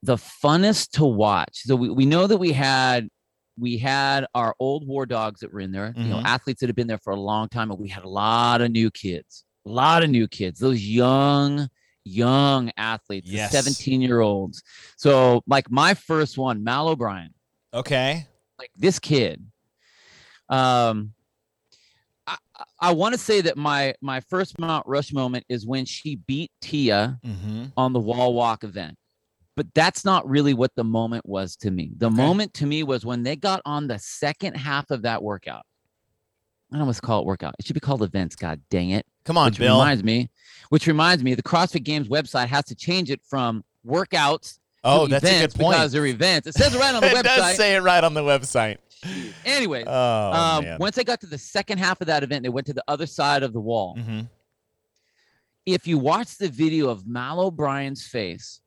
the 0.03 0.17
funnest 0.17 0.91
to 0.93 1.05
watch. 1.07 1.63
So 1.65 1.75
we, 1.77 1.89
we 1.89 2.05
know 2.05 2.27
that 2.27 2.37
we 2.37 2.53
had 2.53 3.09
we 3.59 3.79
had 3.79 4.27
our 4.35 4.55
old 4.59 4.87
war 4.87 5.07
dogs 5.07 5.41
that 5.41 5.53
were 5.53 5.61
in 5.61 5.73
there, 5.73 5.95
you 5.97 6.09
know, 6.11 6.19
Mhm. 6.19 6.25
athletes 6.27 6.61
that 6.61 6.69
have 6.69 6.77
been 6.77 6.87
there 6.89 6.99
for 6.99 7.13
a 7.13 7.21
long 7.21 7.49
time, 7.49 7.71
and 7.71 7.79
we 7.81 7.89
had 7.89 8.05
a 8.05 8.09
lot 8.09 8.61
of 8.61 8.71
new 8.71 8.91
kids, 8.91 9.45
a 9.67 9.71
lot 9.71 10.03
of 10.03 10.11
new 10.11 10.27
kids, 10.29 10.59
those 10.59 10.83
young, 10.85 11.69
young 12.05 12.71
athletes, 12.77 13.31
Yes. 13.31 13.51
17 13.53 14.01
year 14.01 14.21
olds. 14.21 14.63
So, 14.97 15.43
like 15.47 15.71
my 15.71 15.95
first 15.95 16.39
one, 16.39 16.63
Mal 16.65 16.89
O'Brien 16.89 17.35
Okay. 17.75 18.27
like 18.59 18.71
this 18.77 18.99
kid 18.99 19.45
um 20.49 21.13
i 22.27 22.37
i 22.81 22.93
want 22.93 23.13
to 23.15 23.19
say 23.19 23.41
that 23.41 23.57
my 23.57 23.95
my 24.03 24.21
first 24.21 24.59
mount 24.59 24.87
rush 24.87 25.13
moment 25.13 25.45
is 25.49 25.67
when 25.67 25.85
she 25.85 26.17
beat 26.17 26.51
tia 26.61 27.19
Mm-hmm. 27.25 27.65
on 27.77 27.93
the 27.93 27.99
wall 28.01 28.35
walk 28.35 28.63
event 28.65 28.97
but 29.57 29.67
that's 29.75 30.05
not 30.05 30.29
really 30.29 30.55
what 30.55 30.71
the 30.77 30.85
moment 30.85 31.25
was 31.27 31.57
to 31.57 31.71
me 31.71 31.93
the 31.97 32.07
Okay. 32.07 32.15
moment 32.17 32.53
to 32.55 32.67
me 32.67 32.83
was 32.83 33.05
when 33.07 33.23
they 33.23 33.37
got 33.37 33.63
on 33.65 33.87
the 33.89 33.99
second 33.99 34.55
half 34.55 34.91
of 34.91 35.03
that 35.03 35.23
workout 35.23 35.63
i 36.73 36.77
don't 36.77 36.87
want 36.87 36.97
to 36.97 37.03
call 37.03 37.21
it 37.21 37.27
workout 37.27 37.55
it 37.59 37.65
should 37.67 37.75
be 37.75 37.81
called 37.81 38.03
events 38.03 38.37
god 38.37 38.61
dang 38.71 38.91
it 38.91 39.07
Come 39.25 39.39
on, 39.39 39.47
which 39.47 39.59
Bill. 39.59 39.79
reminds 39.79 40.03
me 40.03 40.29
which 40.69 40.87
reminds 40.87 41.23
me 41.23 41.35
the 41.35 41.43
crossfit 41.43 41.83
games 41.85 42.09
website 42.09 42.47
has 42.49 42.65
to 42.65 42.75
change 42.75 43.11
it 43.11 43.21
from 43.29 43.63
workouts 43.87 44.59
oh, 44.85 45.05
to 45.05 45.11
that's 45.11 45.25
a 45.25 45.29
events 45.29 45.55
good 45.55 45.63
point. 45.63 45.77
because 45.77 45.93
they're 45.93 46.07
events 46.07 46.47
it 46.47 46.55
says 46.55 46.75
it 46.75 46.79
right 46.79 46.95
on 46.95 47.03
the 47.03 47.09
website. 47.09 47.19
it 47.21 47.25
does 47.25 47.57
say 47.57 47.75
it 47.75 47.81
right 47.83 48.03
on 48.03 48.15
the 48.15 48.23
website. 48.23 48.79
anyway 49.45 49.85
Oh, 49.87 50.33
um, 50.33 50.79
once 50.79 50.97
they 50.97 51.05
got 51.05 51.21
to 51.21 51.27
the 51.27 51.37
second 51.37 51.79
half 51.79 52.01
of 52.01 52.07
that 52.07 52.23
event, 52.23 52.43
they 52.43 52.49
went 52.49 52.67
to 52.69 52.73
the 52.73 52.85
other 52.89 53.05
side 53.07 53.43
of 53.43 53.53
the 53.53 53.61
wall. 53.61 53.97
Mhm. 53.99 54.29
If 55.67 55.87
you 55.87 55.99
watch 55.99 56.39
the 56.39 56.49
video 56.49 56.89
of 56.89 57.07
Mal 57.07 57.41
O'Brien's 57.41 58.07
face 58.07 58.61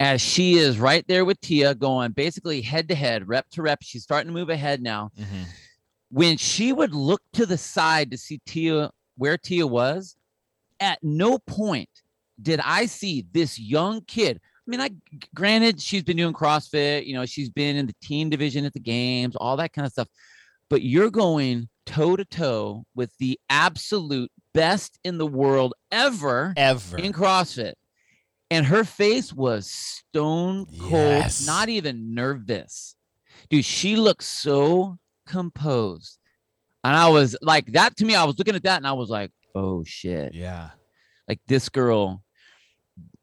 as 0.00 0.20
she 0.20 0.54
is 0.54 0.78
right 0.78 1.06
there 1.06 1.24
with 1.24 1.40
Tia 1.40 1.74
going 1.76 2.10
basically 2.10 2.60
head 2.60 2.88
to 2.88 2.94
head, 2.94 3.28
rep 3.28 3.48
to 3.50 3.62
rep, 3.62 3.78
she's 3.82 4.02
starting 4.02 4.28
to 4.28 4.34
move 4.34 4.50
ahead 4.50 4.82
now. 4.82 5.12
Mhm. 5.18 5.44
When 6.10 6.36
she 6.36 6.72
would 6.72 6.92
look 6.92 7.22
to 7.34 7.46
the 7.46 7.56
side 7.56 8.10
to 8.10 8.18
see 8.18 8.40
Tia 8.44 8.90
where 9.22 9.38
Tia 9.38 9.64
was, 9.64 10.16
at 10.80 10.98
no 11.00 11.38
point 11.38 11.88
did 12.40 12.58
I 12.58 12.86
see 12.86 13.24
this 13.30 13.56
young 13.56 14.00
kid. 14.00 14.40
I 14.42 14.70
mean, 14.70 14.80
I 14.80 14.90
granted 15.32 15.80
she's 15.80 16.02
been 16.02 16.16
doing 16.16 16.32
CrossFit, 16.34 17.06
you 17.06 17.14
know, 17.14 17.24
she's 17.24 17.48
been 17.48 17.76
in 17.76 17.86
the 17.86 17.94
team 18.02 18.30
division 18.30 18.64
at 18.64 18.72
the 18.72 18.80
games, 18.80 19.36
all 19.36 19.56
that 19.58 19.72
kind 19.72 19.86
of 19.86 19.92
stuff. 19.92 20.08
But 20.68 20.82
you're 20.82 21.10
going 21.10 21.68
toe 21.86 22.16
to 22.16 22.24
toe 22.24 22.84
with 22.96 23.16
the 23.18 23.38
absolute 23.48 24.32
best 24.54 24.98
in 25.04 25.18
the 25.18 25.26
world 25.26 25.72
ever 25.92 26.52
Ever. 26.56 26.98
in 26.98 27.12
CrossFit. 27.12 27.74
And 28.50 28.66
her 28.66 28.82
face 28.82 29.32
was 29.32 29.70
stone 29.70 30.66
cold, 30.80 30.90
Yes. 30.90 31.46
not 31.46 31.68
even 31.68 32.12
nervous. 32.12 32.96
Dude, 33.50 33.64
she 33.64 33.94
looked 33.94 34.24
so 34.24 34.98
composed. 35.28 36.18
And 36.84 36.96
I 36.96 37.08
was 37.08 37.36
like, 37.42 37.66
that 37.72 37.96
to 37.98 38.04
me, 38.04 38.14
I 38.14 38.24
was 38.24 38.36
looking 38.38 38.54
at 38.56 38.62
that 38.64 38.76
and 38.78 38.86
I 38.86 38.92
was 38.92 39.08
like, 39.10 39.30
oh 39.54 39.84
shit. 39.84 40.34
yeah. 40.34 40.70
Like 41.28 41.40
this 41.46 41.68
girl. 41.68 42.22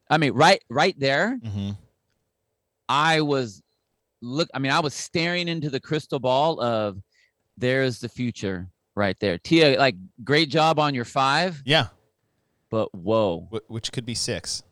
I 0.08 0.18
mean, 0.18 0.32
right, 0.32 0.62
right 0.68 0.98
there, 0.98 1.38
hmm 1.42 1.70
I 2.88 3.20
was 3.20 3.62
look, 4.22 4.48
I 4.52 4.58
mean, 4.58 4.72
I 4.72 4.80
was 4.80 4.94
staring 4.94 5.46
into 5.48 5.70
the 5.70 5.78
crystal 5.80 6.18
ball 6.18 6.60
of 6.60 6.98
there's 7.56 8.00
the 8.00 8.08
future 8.08 8.68
right 8.96 9.16
there. 9.20 9.38
Tia, 9.38 9.78
like, 9.78 9.94
great 10.24 10.50
job 10.50 10.78
on 10.78 10.94
your 10.94 11.04
five, 11.04 11.62
Yeah. 11.64 11.88
but 12.70 12.92
whoa. 12.94 13.48
Wh- 13.52 13.70
which 13.70 13.92
could 13.92 14.04
be 14.04 14.14
six. 14.14 14.62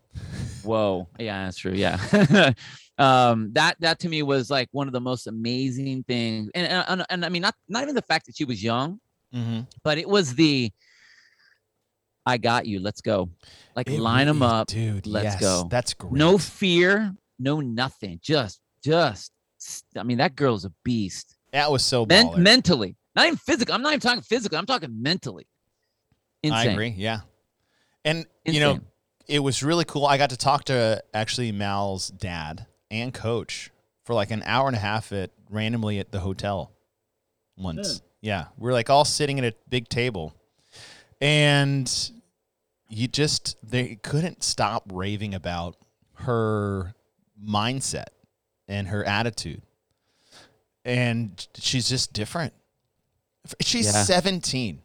Whoa. 0.69 1.09
Yeah, 1.19 1.45
that's 1.45 1.57
true. 1.59 1.73
Yeah. 1.73 2.53
um, 2.99 3.51
that 3.55 3.77
that 3.81 3.99
to 4.01 4.09
me 4.09 4.23
was 4.23 4.51
like 4.51 4.69
one 4.73 4.87
of 4.87 4.93
the 4.93 5.01
most 5.01 5.27
amazing 5.27 6.05
things. 6.05 6.51
And, 6.55 6.67
and, 6.67 6.85
and, 6.89 7.07
and 7.11 7.25
I 7.25 7.29
mean, 7.29 7.43
not 7.43 7.55
not 7.69 7.83
even 7.83 7.95
the 7.95 8.03
fact 8.03 8.27
that 8.27 8.37
she 8.37 8.45
was 8.45 8.63
young, 8.63 9.01
Mm-hmm. 9.35 9.61
but 9.83 9.99
it 9.99 10.09
was 10.09 10.35
the 10.35 10.73
I 12.25 12.37
got 12.39 12.67
you. 12.67 12.81
Let's 12.81 13.01
go. 13.01 13.31
Like 13.77 13.89
line 13.91 14.27
them 14.27 14.43
up. 14.43 14.69
dude. 14.69 15.07
let's 15.07 15.25
yes, 15.25 15.41
go. 15.41 15.69
That's 15.71 15.95
great. 15.95 16.13
No 16.13 16.37
fear, 16.39 17.15
no 17.39 17.61
nothing. 17.61 18.21
Just 18.23 18.61
just 18.83 19.33
i 19.97 20.03
mean, 20.03 20.19
that 20.19 20.37
girl's 20.37 20.65
a 20.65 20.73
beast. 20.85 21.37
that 21.53 21.71
was 21.71 21.85
so 21.85 22.07
Men- 22.07 22.43
mentally. 22.43 22.97
Not 23.17 23.27
even 23.27 23.37
physical 23.39 23.75
I'm 23.75 23.83
not 23.83 23.91
even 23.93 24.01
talking 24.01 24.23
physically. 24.23 24.57
I'm 24.59 24.67
talking 24.67 25.03
mentally. 25.03 25.47
Insane. 26.43 26.69
I 26.69 26.73
agree. 26.73 26.95
Yeah. 26.97 27.21
And 28.05 28.25
you 28.45 28.61
know, 28.61 28.71
Insane. 28.73 28.87
It 29.29 29.41
was 29.41 29.63
really 29.63 29.85
cool. 29.85 30.07
I 30.07 30.17
got 30.19 30.31
to 30.31 30.37
talk 30.37 30.65
to 30.65 31.03
actually 31.13 31.53
Mal's 31.53 32.09
dad 32.09 32.67
and 32.91 33.13
coach 33.13 33.71
for 34.05 34.15
like 34.15 34.31
an 34.31 34.43
hour 34.47 34.67
and 34.67 34.77
a 34.77 34.81
half 34.81 35.13
at 35.13 35.31
randomly 35.51 35.99
at 35.99 36.11
the 36.11 36.21
hotel 36.21 36.73
once. 37.57 38.01
Yeah. 38.21 38.47
We're 38.57 38.73
like 38.73 38.89
all 38.91 39.05
sitting 39.05 39.39
at 39.39 39.45
a 39.45 39.55
big 39.69 39.89
table. 39.89 40.35
And 41.21 42.11
you 42.89 43.07
just 43.09 43.57
they 43.63 43.97
couldn't 43.97 44.43
stop 44.43 44.85
raving 44.93 45.35
about 45.35 45.77
her 46.15 46.95
mindset 47.43 48.07
and 48.67 48.89
her 48.89 49.05
attitude. 49.05 49.63
And 50.85 51.47
she's 51.59 51.89
just 51.89 52.13
different. 52.13 52.55
She's 53.61 53.87
Yeah. 53.87 54.03
17 54.05 54.81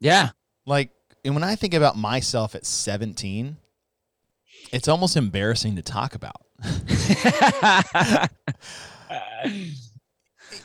Yeah. 0.00 0.30
like 0.66 0.90
and 1.24 1.34
when 1.34 1.44
I 1.44 1.54
think 1.56 1.74
about 1.74 1.96
myself 1.96 2.54
at 2.54 2.64
17, 2.66 3.56
it's 4.72 4.88
almost 4.88 5.16
embarrassing 5.16 5.76
to 5.76 5.82
talk 5.82 6.14
about. 6.14 6.42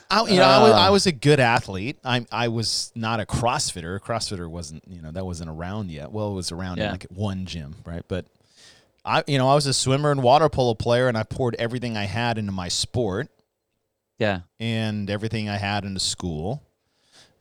I, 0.09 0.23
you 0.27 0.37
know, 0.37 0.43
I, 0.43 0.61
was, 0.63 0.71
I 0.73 0.87
Uh. 0.87 0.91
was 0.91 1.05
a 1.07 1.11
good 1.11 1.39
athlete. 1.39 1.97
I 2.05 2.25
I 2.31 2.47
was 2.47 2.91
not 2.95 3.19
a 3.19 3.25
CrossFitter. 3.25 3.99
CrossFitter 3.99 4.47
wasn't, 4.47 4.83
you 4.87 5.01
know, 5.01 5.11
that 5.11 5.25
wasn't 5.25 5.49
around 5.49 5.91
yet. 5.91 6.11
Well, 6.11 6.31
it 6.31 6.35
was 6.35 6.51
around 6.51 6.77
in 6.79 6.85
Yeah. 6.85 6.91
like 6.91 7.05
one 7.09 7.45
gym, 7.45 7.75
right? 7.85 8.03
But 8.07 8.25
I, 9.05 9.23
you 9.27 9.37
know, 9.37 9.49
I 9.49 9.55
was 9.55 9.65
a 9.65 9.73
swimmer 9.73 10.11
and 10.11 10.23
water 10.23 10.47
polo 10.49 10.75
player, 10.75 11.07
and 11.07 11.17
I 11.17 11.23
poured 11.23 11.55
everything 11.55 11.97
I 11.97 12.05
had 12.05 12.37
into 12.37 12.51
my 12.53 12.69
sport 12.69 13.27
yeah. 14.17 14.41
and 14.59 15.09
everything 15.09 15.49
I 15.49 15.57
had 15.57 15.83
into 15.83 15.99
school. 15.99 16.63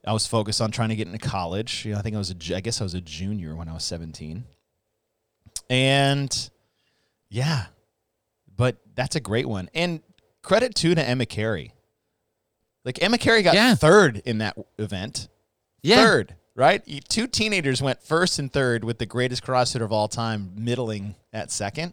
I 0.05 0.13
was 0.13 0.27
focused 0.27 0.61
on 0.61 0.71
trying 0.73 0.89
to 0.89 0.97
get 0.97 1.07
into 1.07 1.19
college. 1.19 1.85
You 1.85 1.93
know, 1.93 1.99
I 1.99 2.03
think 2.03 2.17
I 2.17 2.19
was 2.19 2.31
a, 2.33 2.57
I 2.57 2.61
guess 2.61 2.81
I 2.81 2.85
was 2.85 2.95
a 2.95 3.01
junior 3.01 3.55
when 3.55 3.69
I 3.69 3.73
was 3.75 3.85
17. 3.85 4.45
And 5.71 6.51
yeah, 7.29 7.67
but 8.57 8.77
that's 8.95 9.17
a 9.17 9.21
great 9.21 9.49
one. 9.49 9.71
And 9.75 10.01
credit 10.43 10.75
too 10.75 10.95
to 10.95 11.03
Emma 11.09 11.25
Carey. 11.27 11.73
Like 12.85 13.01
Emma 13.03 13.17
Carey 13.19 13.43
got 13.43 13.55
Yeah. 13.55 13.75
third 13.75 14.23
in 14.25 14.39
that 14.39 14.57
event. 14.79 15.29
Yeah. 15.83 15.97
Third, 16.05 16.35
right? 16.57 16.83
Two 17.09 17.27
teenagers 17.29 17.81
went 17.81 18.03
first 18.03 18.39
and 18.41 18.53
third 18.53 18.83
with 18.85 18.99
the 18.99 19.07
greatest 19.07 19.45
CrossFitter 19.45 19.83
of 19.83 19.93
all 19.93 20.09
time 20.09 20.53
middling 20.57 21.15
at 21.33 21.51
second. 21.53 21.93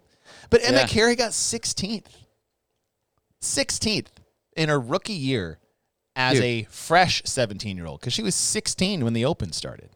But 0.50 0.62
Emma 0.64 0.80
Yeah. 0.80 0.88
Carey 0.88 1.16
got 1.16 1.32
16th. 1.32 2.06
16th 3.42 4.08
in 4.58 4.70
her 4.70 4.80
rookie 4.80 5.14
year 5.14 5.60
as 6.20 6.34
Dude. 6.36 6.44
a 6.44 6.64
fresh 6.66 7.22
17 7.26 7.78
year 7.78 7.86
old 7.88 8.02
because 8.02 8.12
she 8.14 8.22
was 8.22 8.36
16 8.36 9.06
when 9.06 9.14
the 9.14 9.24
Open 9.24 9.54
started. 9.54 9.90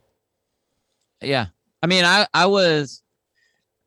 Yeah. 1.22 1.48
I 1.82 1.88
mean, 1.88 2.06
I 2.06 2.26
I 2.34 2.46
was 2.46 3.04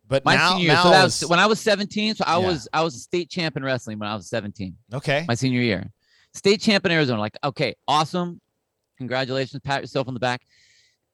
But 0.06 0.22
my 0.26 0.34
now, 0.36 0.50
senior 0.50 0.64
year. 0.64 0.72
now 0.74 0.82
So 0.82 0.90
was 0.90 1.20
when 1.30 1.38
I 1.38 1.46
was 1.46 1.58
17. 1.60 2.14
So 2.16 2.24
I 2.26 2.38
Yeah. 2.38 2.46
was 2.46 2.68
I 2.74 2.82
was 2.82 2.94
a 2.94 2.98
state 2.98 3.30
champ 3.30 3.56
in 3.56 3.64
wrestling 3.64 3.98
when 3.98 4.08
I 4.08 4.14
was 4.14 4.28
17. 4.28 4.76
okay. 4.92 5.24
My 5.26 5.34
senior 5.34 5.62
year, 5.62 5.90
state 6.34 6.60
champ 6.60 6.84
in 6.84 6.92
Arizona. 6.92 7.20
Like, 7.20 7.38
okay, 7.42 7.74
awesome, 7.88 8.38
congratulations, 8.98 9.60
pat 9.64 9.80
yourself 9.80 10.06
on 10.06 10.12
the 10.14 10.20
back. 10.20 10.42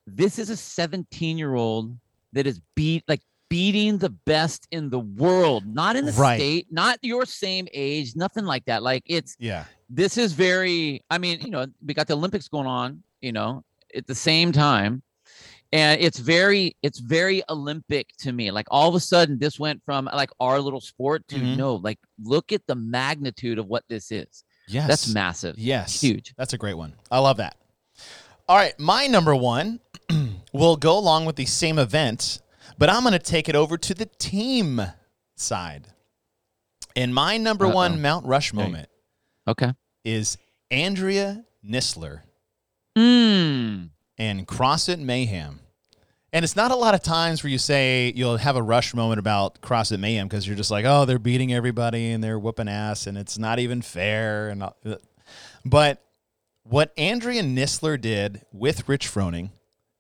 This 0.08 0.40
is 0.40 0.50
a 0.50 0.56
17 0.56 1.38
year 1.38 1.54
old 1.54 1.96
that 2.32 2.48
is 2.48 2.60
beat 2.74 3.04
like 3.06 3.20
beating 3.52 3.98
the 3.98 4.08
best 4.08 4.66
in 4.70 4.88
the 4.88 4.98
world, 5.00 5.62
not 5.66 5.94
in 5.94 6.06
the 6.06 6.12
Right. 6.12 6.38
state, 6.40 6.66
not 6.70 6.98
your 7.02 7.26
same 7.26 7.66
age, 7.74 8.16
nothing 8.16 8.46
like 8.46 8.64
that. 8.64 8.82
Like 8.82 9.02
it's 9.04 9.36
Yeah. 9.38 9.64
this 9.90 10.16
is 10.16 10.32
very 10.32 11.04
i 11.10 11.18
mean 11.18 11.38
you 11.44 11.50
know 11.50 11.66
we 11.86 11.92
got 11.92 12.06
the 12.06 12.14
olympics 12.20 12.48
going 12.48 12.66
on 12.66 13.02
you 13.20 13.30
know 13.30 13.62
at 13.94 14.06
the 14.06 14.14
same 14.14 14.50
time 14.52 15.02
and 15.70 16.00
it's 16.00 16.18
very 16.18 16.74
it's 16.86 16.98
very 17.18 17.42
olympic 17.50 18.06
to 18.24 18.32
me 18.32 18.50
like 18.58 18.66
all 18.70 18.88
of 18.88 18.94
a 18.94 19.00
sudden 19.12 19.38
this 19.38 19.58
went 19.60 19.78
from 19.84 20.08
like 20.22 20.30
our 20.40 20.58
little 20.66 20.80
sport 20.80 21.20
to 21.28 21.36
Mhm. 21.36 21.56
no 21.58 21.74
like 21.88 21.98
look 22.34 22.52
at 22.52 22.62
the 22.66 22.74
magnitude 22.98 23.58
of 23.58 23.66
what 23.66 23.84
this 23.92 24.10
is 24.10 24.44
Yes. 24.66 24.88
that's 24.88 25.08
massive 25.12 25.58
Yes. 25.58 26.00
huge 26.00 26.32
That's 26.38 26.54
a 26.54 26.58
great 26.64 26.78
one. 26.84 26.92
I 27.10 27.18
love 27.18 27.36
that. 27.44 27.54
All 28.48 28.56
right, 28.56 28.72
my 28.78 29.06
number 29.08 29.34
one 29.36 29.80
will 30.54 30.76
go 30.76 30.96
along 30.98 31.26
with 31.26 31.36
the 31.36 31.46
same 31.46 31.78
event, 31.78 32.40
but 32.78 32.90
I'm 32.90 33.02
going 33.02 33.12
to 33.12 33.18
take 33.18 33.48
it 33.48 33.54
over 33.54 33.76
to 33.78 33.94
the 33.94 34.06
team 34.06 34.80
side. 35.36 35.88
And 36.94 37.14
my 37.14 37.38
number 37.38 37.66
Uh-oh. 37.66 37.74
one 37.74 38.02
Mount 38.02 38.26
Rushmore 38.26 38.64
moment 38.64 38.88
okay 39.48 39.72
is 40.04 40.36
Andrea 40.70 41.44
Nisler 41.66 42.20
mm. 42.96 43.88
and 44.18 44.46
CrossFit 44.46 44.98
Mayhem. 44.98 45.60
And 46.34 46.44
it's 46.44 46.56
not 46.56 46.70
a 46.70 46.76
lot 46.76 46.94
of 46.94 47.02
times 47.02 47.42
where 47.42 47.50
you 47.50 47.58
say 47.58 48.10
you'll 48.16 48.38
have 48.38 48.56
a 48.56 48.62
rush 48.62 48.94
moment 48.94 49.18
about 49.18 49.60
CrossFit 49.60 50.00
Mayhem 50.00 50.28
because 50.28 50.46
you're 50.46 50.56
just 50.56 50.70
like, 50.70 50.86
oh, 50.86 51.04
they're 51.04 51.18
beating 51.18 51.52
everybody 51.52 52.10
and 52.10 52.24
they're 52.24 52.38
whooping 52.38 52.68
ass 52.68 53.06
and 53.06 53.18
it's 53.18 53.38
not 53.38 53.58
even 53.58 53.82
fair. 53.82 54.48
And 54.48 54.62
all- 54.62 54.76
but 55.64 56.02
what 56.62 56.92
Andrea 56.96 57.42
Nisler 57.42 58.00
did 58.00 58.42
with 58.52 58.88
Rich 58.88 59.08
Froning 59.08 59.50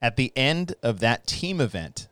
at 0.00 0.16
the 0.16 0.32
end 0.34 0.74
of 0.82 1.00
that 1.00 1.26
team 1.26 1.60
event 1.60 2.08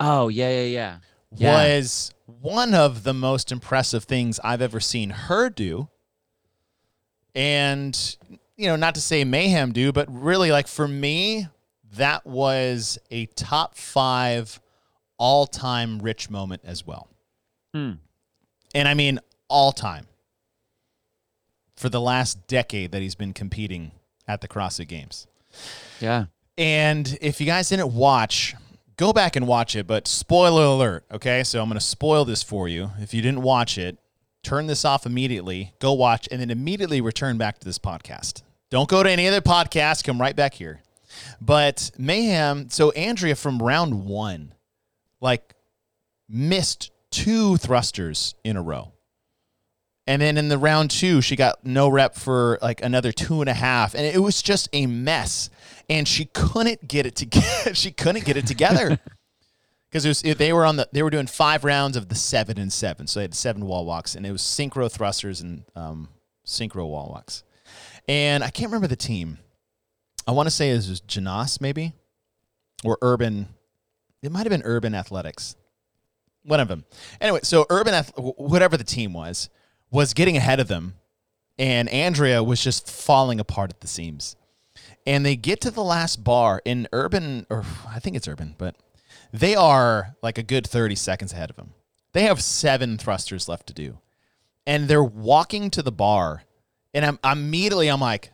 oh 0.00 0.28
yeah 0.28 0.50
yeah 0.50 0.62
yeah 0.62 0.98
Yeah. 1.36 1.52
was 1.54 2.12
one 2.26 2.74
of 2.74 3.02
the 3.04 3.14
most 3.14 3.52
impressive 3.52 4.04
things 4.04 4.38
I've 4.44 4.62
ever 4.62 4.80
seen 4.80 5.10
her 5.10 5.48
do. 5.50 5.88
And, 7.34 8.16
you 8.56 8.66
know, 8.66 8.76
not 8.76 8.94
to 8.94 9.00
say 9.00 9.24
mayhem 9.24 9.72
do, 9.72 9.92
but 9.92 10.06
really, 10.10 10.50
like 10.50 10.66
for 10.66 10.88
me, 10.88 11.48
that 11.96 12.26
was 12.26 12.98
a 13.10 13.26
top 13.26 13.76
five 13.76 14.60
all 15.18 15.46
time 15.46 15.98
rich 15.98 16.30
moment 16.30 16.62
as 16.64 16.86
well. 16.86 17.08
Hmm. 17.74 17.92
And 18.74 18.88
I 18.88 18.94
mean, 18.94 19.20
all 19.48 19.72
time 19.72 20.06
for 21.76 21.88
the 21.88 22.00
last 22.00 22.46
decade 22.46 22.92
that 22.92 23.02
he's 23.02 23.14
been 23.14 23.32
competing 23.34 23.92
at 24.26 24.40
the 24.40 24.48
CrossFit 24.48 24.88
Games. 24.88 25.26
yeah 26.00 26.24
And 26.56 27.18
if 27.20 27.38
you 27.40 27.46
guys 27.46 27.68
didn't 27.68 27.92
watch, 27.94 28.54
go 28.96 29.12
back 29.12 29.36
and 29.36 29.46
watch 29.46 29.76
it. 29.76 29.86
But 29.86 30.08
spoiler 30.08 30.64
alert, 30.64 31.04
okay? 31.10 31.44
So 31.44 31.62
I'm 31.62 31.68
going 31.68 31.78
to 31.78 31.84
spoil 31.84 32.24
this 32.24 32.42
for 32.42 32.68
you. 32.68 32.90
If 32.98 33.14
you 33.14 33.22
didn't 33.22 33.42
watch 33.42 33.78
it, 33.78 33.98
turn 34.42 34.66
this 34.66 34.84
off 34.84 35.06
immediately, 35.06 35.72
go 35.80 35.92
watch, 35.92 36.28
and 36.30 36.40
then 36.40 36.50
immediately 36.50 37.00
return 37.00 37.36
back 37.38 37.58
to 37.58 37.64
this 37.64 37.78
podcast. 37.78 38.42
Don't 38.70 38.88
go 38.88 39.02
to 39.02 39.10
any 39.10 39.28
other 39.28 39.40
podcast, 39.40 40.04
come 40.04 40.20
right 40.20 40.36
back 40.36 40.54
here. 40.54 40.82
But 41.40 41.90
Mayhem, 41.98 42.68
so 42.70 42.90
Andrea 42.92 43.36
from 43.36 43.62
round 43.62 44.04
one, 44.06 44.54
like 45.20 45.54
missed 46.28 46.90
two 47.10 47.56
thrusters 47.56 48.34
in 48.44 48.56
a 48.56 48.62
row. 48.62 48.92
And 50.06 50.22
then 50.22 50.36
in 50.36 50.48
the 50.48 50.58
round 50.58 50.90
two, 50.90 51.20
she 51.20 51.34
got 51.34 51.64
no 51.64 51.88
rep 51.88 52.14
for 52.14 52.58
like 52.62 52.82
another 52.82 53.10
two 53.10 53.40
and 53.40 53.50
a 53.50 53.54
half. 53.54 53.94
And 53.94 54.04
it 54.06 54.20
was 54.20 54.40
just 54.42 54.68
a 54.72 54.86
mess. 54.86 55.50
And 55.88 56.06
she 56.06 56.24
couldn't 56.26 56.88
get 56.88 57.06
it 57.06 57.14
together. 57.14 57.74
she 57.74 57.90
couldn't 57.92 58.24
get 58.24 58.36
it 58.36 58.46
together. 58.46 58.98
Because 59.88 60.20
they 60.20 60.52
were 60.52 60.66
on 60.66 60.76
the 60.76 60.88
they 60.92 61.02
were 61.02 61.10
doing 61.10 61.28
five 61.28 61.64
rounds 61.64 61.96
of 61.96 62.08
the 62.08 62.16
seven 62.16 62.58
and 62.58 62.70
seven. 62.70 63.06
So 63.06 63.20
they 63.20 63.24
had 63.24 63.34
seven 63.34 63.64
wall 63.64 63.86
walks 63.86 64.14
and 64.14 64.26
it 64.26 64.32
was 64.32 64.42
synchro 64.42 64.92
thrusters 64.92 65.40
and 65.40 65.62
um, 65.74 66.08
synchro 66.44 66.86
wall 66.86 67.08
walks. 67.08 67.44
And 68.08 68.44
I 68.44 68.50
can't 68.50 68.68
remember 68.68 68.88
the 68.88 68.96
team. 68.96 69.38
I 70.26 70.32
want 70.32 70.48
to 70.48 70.50
say 70.50 70.70
it 70.70 70.74
was 70.74 71.00
Janas 71.02 71.60
maybe 71.60 71.94
or 72.84 72.98
Urban. 73.00 73.48
It 74.22 74.32
might 74.32 74.40
have 74.40 74.50
been 74.50 74.62
Urban 74.64 74.94
Athletics. 74.94 75.56
One 76.42 76.60
of 76.60 76.68
them. 76.68 76.84
Anyway, 77.20 77.40
so 77.42 77.66
Urban, 77.70 77.94
Ath- 77.94 78.12
whatever 78.16 78.76
the 78.76 78.84
team 78.84 79.12
was, 79.12 79.50
was 79.90 80.14
getting 80.14 80.36
ahead 80.36 80.60
of 80.60 80.68
them, 80.68 80.94
and 81.58 81.88
Andrea 81.88 82.42
was 82.42 82.62
just 82.62 82.88
falling 82.88 83.40
apart 83.40 83.70
at 83.70 83.80
the 83.80 83.88
seams. 83.88 84.36
And 85.06 85.24
they 85.24 85.36
get 85.36 85.60
to 85.60 85.70
the 85.70 85.84
last 85.84 86.24
bar 86.24 86.60
in 86.64 86.88
Urban, 86.92 87.46
or 87.48 87.64
I 87.88 88.00
think 88.00 88.16
it's 88.16 88.26
Urban, 88.26 88.56
but 88.58 88.76
they 89.32 89.54
are 89.54 90.16
like 90.22 90.36
a 90.36 90.42
good 90.42 90.66
30 90.66 90.96
seconds 90.96 91.32
ahead 91.32 91.50
of 91.50 91.56
him. 91.56 91.74
They 92.12 92.22
have 92.22 92.42
seven 92.42 92.98
thrusters 92.98 93.48
left 93.48 93.66
to 93.68 93.74
do. 93.74 93.98
And 94.66 94.88
they're 94.88 95.04
walking 95.04 95.70
to 95.70 95.82
the 95.82 95.92
bar. 95.92 96.42
And 96.92 97.04
I'm 97.04 97.18
immediately 97.24 97.88
I'm 97.88 98.00
like, 98.00 98.32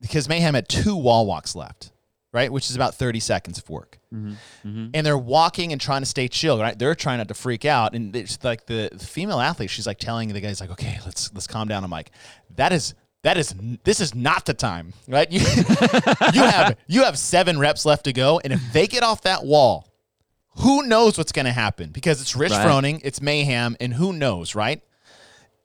because 0.00 0.28
Mayhem 0.28 0.54
had 0.54 0.68
two 0.68 0.96
wall 0.96 1.26
walks 1.26 1.54
left, 1.54 1.92
right? 2.32 2.50
Which 2.50 2.68
is 2.68 2.74
about 2.74 2.96
30 2.96 3.20
seconds 3.20 3.58
of 3.58 3.70
work. 3.70 3.98
mm-hmm. 4.12 4.88
And 4.94 5.06
they're 5.06 5.16
walking 5.16 5.70
and 5.70 5.80
trying 5.80 6.02
to 6.02 6.06
stay 6.06 6.26
chill, 6.26 6.58
right? 6.58 6.76
They're 6.76 6.96
trying 6.96 7.18
not 7.18 7.28
to 7.28 7.34
freak 7.34 7.64
out. 7.64 7.94
And 7.94 8.16
it's 8.16 8.42
like 8.42 8.66
the 8.66 8.90
female 8.98 9.38
athlete, 9.38 9.70
she's 9.70 9.86
like 9.86 9.98
telling 9.98 10.32
the 10.32 10.40
guys, 10.40 10.60
like, 10.60 10.70
okay, 10.70 10.98
let's 11.04 11.32
let's 11.34 11.46
calm 11.46 11.68
down. 11.68 11.84
I'm 11.84 11.90
like, 11.90 12.10
that 12.56 12.72
is 12.72 12.94
that 13.22 13.38
is 13.38 13.54
this 13.84 14.00
is 14.00 14.14
not 14.14 14.46
the 14.46 14.54
time, 14.54 14.92
right? 15.08 15.30
You 15.30 15.40
you 16.34 16.42
have 16.42 16.76
you 16.86 17.04
have 17.04 17.18
seven 17.18 17.58
reps 17.58 17.84
left 17.84 18.04
to 18.04 18.12
go, 18.12 18.40
and 18.42 18.52
if 18.52 18.72
they 18.72 18.86
get 18.86 19.02
off 19.02 19.22
that 19.22 19.44
wall, 19.44 19.88
who 20.58 20.82
knows 20.82 21.16
what's 21.16 21.32
going 21.32 21.46
to 21.46 21.52
happen? 21.52 21.90
Because 21.90 22.20
it's 22.20 22.36
Rich 22.36 22.52
Right. 22.52 22.66
Froning, 22.66 23.00
it's 23.04 23.22
Mayhem, 23.22 23.76
and 23.80 23.94
who 23.94 24.12
knows, 24.12 24.54
right? 24.54 24.82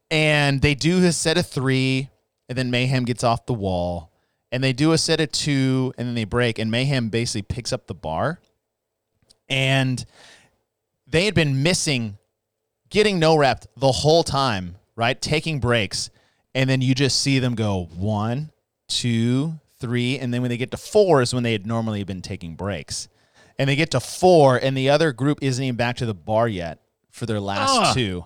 And 0.09 0.61
they 0.61 0.75
do 0.75 1.03
a 1.03 1.11
set 1.11 1.37
of 1.37 1.47
three, 1.47 2.09
and 2.47 2.57
then 2.57 2.71
Mayhem 2.71 3.03
gets 3.03 3.23
off 3.23 3.45
the 3.45 3.53
wall, 3.53 4.11
and 4.51 4.63
they 4.63 4.71
do 4.71 4.93
a 4.93 4.97
set 4.97 5.19
of 5.19 5.31
two, 5.31 5.93
and 5.97 6.07
then 6.07 6.15
they 6.15 6.23
break, 6.23 6.59
and 6.59 6.71
Mayhem 6.71 7.09
basically 7.09 7.41
picks 7.41 7.73
up 7.73 7.87
the 7.87 7.95
bar, 7.95 8.39
and 9.49 10.05
they 11.07 11.25
had 11.25 11.33
been 11.33 11.63
missing, 11.63 12.17
getting 12.89 13.19
no 13.19 13.35
rep 13.37 13.65
the 13.75 13.91
whole 13.91 14.23
time, 14.23 14.75
right? 14.95 15.19
Taking 15.19 15.59
breaks, 15.59 16.09
and 16.57 16.67
then 16.67 16.81
you 16.81 16.95
just 16.95 17.21
see 17.21 17.37
them 17.37 17.53
go 17.53 17.87
one, 17.95 18.49
two, 18.87 19.59
three, 19.79 20.17
and 20.17 20.33
then 20.33 20.41
when 20.41 20.49
they 20.49 20.57
get 20.57 20.71
to 20.71 20.77
four 20.77 21.21
is 21.21 21.31
when 21.31 21.43
they 21.43 21.51
had 21.51 21.67
normally 21.67 22.03
been 22.03 22.23
taking 22.23 22.55
breaks, 22.55 23.07
and 23.59 23.69
they 23.69 23.75
get 23.75 23.91
to 23.91 23.99
four, 23.99 24.57
and 24.57 24.75
the 24.75 24.89
other 24.89 25.11
group 25.11 25.37
isn't 25.43 25.63
even 25.63 25.75
back 25.75 25.97
to 25.97 26.07
the 26.07 26.15
bar 26.15 26.47
yet 26.47 26.79
for 27.11 27.27
their 27.27 27.39
last 27.39 27.89
Ugh. 27.89 27.95
two, 27.95 28.25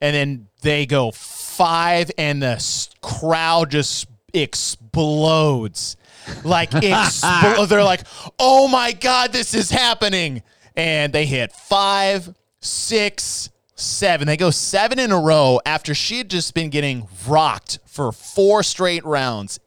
and 0.00 0.16
then 0.16 0.48
they 0.62 0.86
go 0.86 1.10
five, 1.10 2.10
and 2.16 2.42
the 2.42 2.88
crowd 3.02 3.70
just 3.70 4.08
explodes. 4.32 5.98
Like 6.42 6.70
expl- 6.70 7.68
they're 7.68 7.84
like, 7.84 8.04
"Oh 8.38 8.68
my 8.68 8.92
god, 8.92 9.32
this 9.32 9.52
is 9.52 9.70
happening!" 9.70 10.42
And 10.76 11.12
they 11.12 11.26
hit 11.26 11.52
five, 11.52 12.34
six, 12.62 13.50
seven. 13.80 14.26
They 14.26 14.36
go 14.36 14.50
seven 14.50 14.98
in 14.98 15.10
a 15.10 15.18
row 15.18 15.60
after 15.64 15.94
she 15.94 16.18
had 16.18 16.30
just 16.30 16.54
been 16.54 16.70
getting 16.70 17.08
rocked 17.26 17.78
for 17.86 18.12
four 18.12 18.62
straight 18.62 19.04
rounds, 19.04 19.60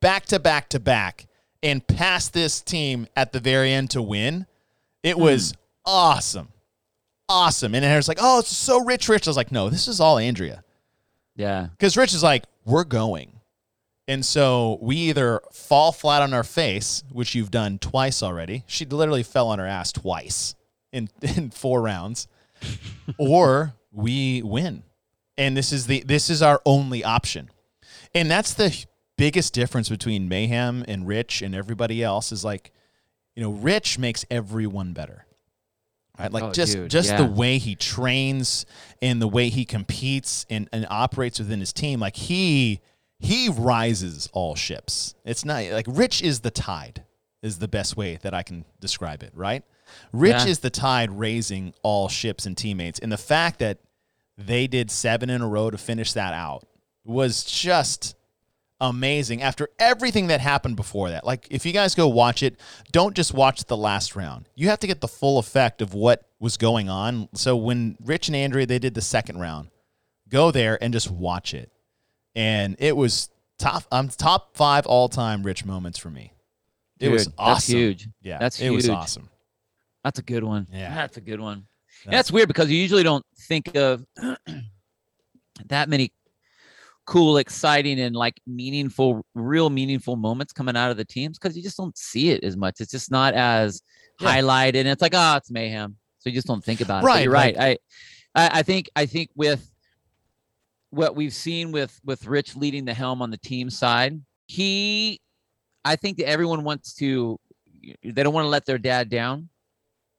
back 0.00 0.26
to 0.26 0.38
back 0.38 0.68
to 0.70 0.80
back, 0.80 1.26
and 1.62 1.86
passed 1.86 2.32
this 2.32 2.60
team 2.60 3.06
at 3.16 3.32
the 3.32 3.40
very 3.40 3.72
end 3.72 3.90
to 3.90 4.02
win. 4.02 4.46
It 5.02 5.18
was 5.18 5.50
hmm. 5.50 5.56
awesome, 5.84 6.48
awesome. 7.28 7.74
And 7.74 7.84
Aaron's 7.84 8.08
like, 8.08 8.18
"Oh, 8.20 8.40
it's 8.40 8.56
so 8.56 8.84
rich, 8.84 9.08
rich." 9.08 9.26
I 9.26 9.30
was 9.30 9.36
like, 9.36 9.52
"No, 9.52 9.68
this 9.68 9.88
is 9.88 10.00
all 10.00 10.18
Andrea." 10.18 10.62
yeah 11.36 11.68
Because 11.72 11.96
Rich 11.96 12.14
is 12.14 12.22
like, 12.22 12.44
we're 12.64 12.84
going. 12.84 13.32
And 14.08 14.24
so 14.24 14.78
we 14.80 14.96
either 14.96 15.40
fall 15.52 15.92
flat 15.92 16.22
on 16.22 16.32
our 16.32 16.44
face, 16.44 17.02
which 17.10 17.34
you've 17.34 17.50
done 17.50 17.78
twice 17.78 18.22
already. 18.22 18.64
She 18.66 18.84
literally 18.84 19.22
fell 19.22 19.48
on 19.48 19.58
her 19.58 19.66
ass 19.66 19.92
twice 19.92 20.54
in, 20.92 21.08
in 21.22 21.50
four 21.50 21.82
rounds, 21.82 22.28
or 23.18 23.74
we 23.92 24.42
win. 24.42 24.82
And 25.38 25.56
this 25.56 25.72
is 25.72 25.86
the 25.86 26.02
this 26.06 26.30
is 26.30 26.42
our 26.42 26.60
only 26.64 27.04
option. 27.04 27.50
And 28.14 28.30
that's 28.30 28.54
the 28.54 28.86
biggest 29.16 29.52
difference 29.52 29.88
between 29.88 30.28
Mayhem 30.28 30.84
and 30.88 31.06
Rich 31.06 31.42
and 31.42 31.54
everybody 31.54 32.02
else 32.02 32.32
is 32.32 32.44
like, 32.44 32.72
you 33.34 33.42
know, 33.42 33.50
Rich 33.50 33.98
makes 33.98 34.24
everyone 34.30 34.92
better. 34.92 35.26
Right? 36.18 36.32
Like 36.32 36.44
Oh, 36.44 36.52
just 36.52 36.72
dude, 36.72 36.90
just 36.90 37.10
yeah. 37.10 37.18
the 37.18 37.26
way 37.26 37.58
he 37.58 37.74
trains 37.74 38.64
and 39.02 39.20
the 39.20 39.28
way 39.28 39.50
he 39.50 39.64
competes 39.66 40.46
and, 40.48 40.68
and 40.72 40.86
operates 40.88 41.38
within 41.38 41.60
his 41.60 41.72
team, 41.72 42.00
like 42.00 42.16
he 42.16 42.80
he 43.18 43.48
rises 43.48 44.28
all 44.32 44.54
ships. 44.54 45.14
It's 45.24 45.44
not 45.44 45.64
like 45.70 45.86
Rich 45.88 46.22
is 46.22 46.40
the 46.40 46.50
tide, 46.50 47.04
is 47.42 47.58
the 47.58 47.68
best 47.68 47.96
way 47.96 48.18
that 48.22 48.34
I 48.34 48.42
can 48.42 48.64
describe 48.80 49.22
it, 49.22 49.32
right? 49.34 49.62
Rich 50.12 50.44
Yeah. 50.44 50.46
is 50.46 50.58
the 50.60 50.70
tide 50.70 51.10
raising 51.10 51.74
all 51.82 52.08
ships 52.08 52.46
and 52.46 52.56
teammates. 52.56 52.98
And 52.98 53.10
the 53.10 53.16
fact 53.16 53.58
that 53.60 53.78
they 54.38 54.66
did 54.66 54.90
seven 54.90 55.30
in 55.30 55.40
a 55.42 55.48
row 55.48 55.70
to 55.70 55.78
finish 55.78 56.12
that 56.12 56.34
out 56.34 56.64
was 57.04 57.44
just 57.44 58.14
amazing 58.80 59.40
after 59.40 59.68
everything 59.78 60.26
that 60.26 60.40
happened 60.40 60.76
before 60.76 61.08
that. 61.10 61.24
Like, 61.24 61.46
if 61.50 61.64
you 61.64 61.72
guys 61.72 61.94
go 61.94 62.08
watch 62.08 62.42
it, 62.42 62.58
don't 62.92 63.14
just 63.16 63.32
watch 63.32 63.64
the 63.64 63.76
last 63.76 64.14
round. 64.14 64.48
You 64.54 64.68
have 64.68 64.80
to 64.80 64.86
get 64.86 65.00
the 65.00 65.08
full 65.08 65.38
effect 65.38 65.80
of 65.80 65.94
what 65.94 66.28
was 66.40 66.56
going 66.58 66.90
on. 66.90 67.28
So 67.32 67.56
when 67.56 67.96
Rich 68.04 68.28
and 68.28 68.36
Andrea 68.36 68.66
they 68.66 68.78
did 68.78 68.92
the 68.94 69.00
second 69.00 69.38
round, 69.40 69.70
go 70.28 70.50
there 70.50 70.76
and 70.82 70.92
just 70.92 71.10
watch 71.10 71.54
it. 71.54 71.70
And 72.34 72.76
it 72.78 72.94
was 72.96 73.30
top 73.58 73.84
um 73.90 74.08
top 74.08 74.54
five 74.54 74.84
all 74.84 75.08
time 75.08 75.42
Rich 75.42 75.64
moments 75.64 75.98
for 75.98 76.10
me. 76.10 76.32
It 77.00 77.08
was 77.08 77.28
awesome. 77.38 77.54
That's 77.54 77.66
huge. 77.66 78.08
Yeah, 78.20 78.38
That's 78.38 78.60
it 78.60 78.70
was 78.70 78.88
awesome. 78.90 79.30
That's 80.06 80.20
a 80.20 80.22
good 80.22 80.44
one. 80.44 80.68
Yeah. 80.72 80.94
That's 80.94 81.16
a 81.16 81.20
good 81.20 81.40
one. 81.40 81.66
That's- 82.04 82.18
That's 82.18 82.30
weird 82.32 82.46
because 82.46 82.70
you 82.70 82.78
usually 82.78 83.02
don't 83.02 83.24
think 83.48 83.74
of 83.74 84.04
that 85.66 85.88
many 85.88 86.12
cool, 87.06 87.38
exciting, 87.38 87.98
and 88.00 88.14
like 88.14 88.40
meaningful, 88.46 89.24
real 89.34 89.68
meaningful 89.68 90.14
moments 90.14 90.52
coming 90.52 90.76
out 90.76 90.92
of 90.92 90.96
the 90.96 91.04
teams 91.04 91.38
because 91.38 91.56
you 91.56 91.62
just 91.62 91.76
don't 91.76 91.96
see 91.98 92.30
it 92.30 92.44
as 92.44 92.56
much. 92.56 92.80
It's 92.80 92.90
just 92.92 93.10
not 93.10 93.34
as 93.34 93.82
Yeah. 94.20 94.36
highlighted. 94.36 94.76
And 94.76 94.88
it's 94.88 95.02
like, 95.02 95.12
oh, 95.14 95.36
it's 95.36 95.50
mayhem. 95.50 95.96
So 96.20 96.30
you 96.30 96.34
just 96.36 96.46
don't 96.46 96.62
think 96.64 96.80
about 96.80 97.02
it. 97.02 97.06
Right, 97.06 97.28
like- 97.28 97.56
right. 97.56 97.78
I, 98.34 98.44
I, 98.44 98.58
I 98.58 98.62
think, 98.62 98.88
I 98.94 99.06
think 99.06 99.30
with 99.34 99.68
what 100.90 101.16
we've 101.16 101.34
seen 101.34 101.72
with 101.72 101.98
with 102.04 102.26
Rich 102.26 102.54
leading 102.54 102.84
the 102.84 102.94
helm 102.94 103.22
on 103.22 103.30
the 103.30 103.38
team 103.38 103.70
side, 103.70 104.20
he, 104.46 105.20
I 105.84 105.96
think 105.96 106.18
that 106.18 106.28
everyone 106.28 106.62
wants 106.62 106.94
to, 106.96 107.38
they 108.04 108.22
don't 108.22 108.32
want 108.34 108.44
to 108.44 108.48
let 108.50 108.66
their 108.66 108.78
dad 108.78 109.08
down. 109.10 109.48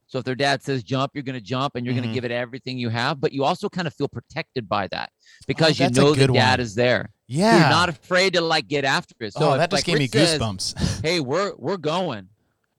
So 0.08 0.20
if 0.20 0.26
their 0.26 0.36
dad 0.36 0.64
says 0.64 0.84
jump, 0.84 1.12
you're 1.14 1.24
going 1.24 1.38
to 1.38 1.41
jump 1.41 1.76
and 1.76 1.86
you're 1.86 1.93
going 1.93 2.05
Mhm. 2.05 2.10
to 2.10 2.14
give 2.14 2.24
it 2.26 2.32
everything 2.32 2.78
you 2.78 2.88
have, 2.89 3.20
but 3.20 3.34
you 3.34 3.43
also 3.43 3.68
kind 3.68 3.88
of 3.88 3.93
feel 3.93 4.08
protected 4.08 4.68
by 4.70 4.88
that 4.88 5.10
because 5.47 5.80
you 5.80 5.86
Oh, 5.86 5.89
a 5.89 5.91
know 5.91 6.16
the 6.16 6.28
dad 6.28 6.51
one. 6.51 6.60
is 6.62 6.76
there. 6.76 7.10
Yeah. 7.28 7.60
You're 7.60 7.70
not 7.70 7.89
afraid 7.89 8.34
to 8.34 8.41
like 8.41 8.68
get 8.70 8.86
after 8.86 9.14
it. 9.20 9.34
So 9.34 9.49
oh, 9.49 9.53
if, 9.53 9.58
that 9.60 9.70
just 9.72 9.80
like, 9.80 9.86
gave 9.86 9.95
me 9.99 10.03
Rich 10.05 10.12
says, 10.14 10.39
goosebumps. 10.39 11.01
hey, 11.03 11.20
we're 11.20 11.53
we're 11.58 11.76
going. 11.78 12.30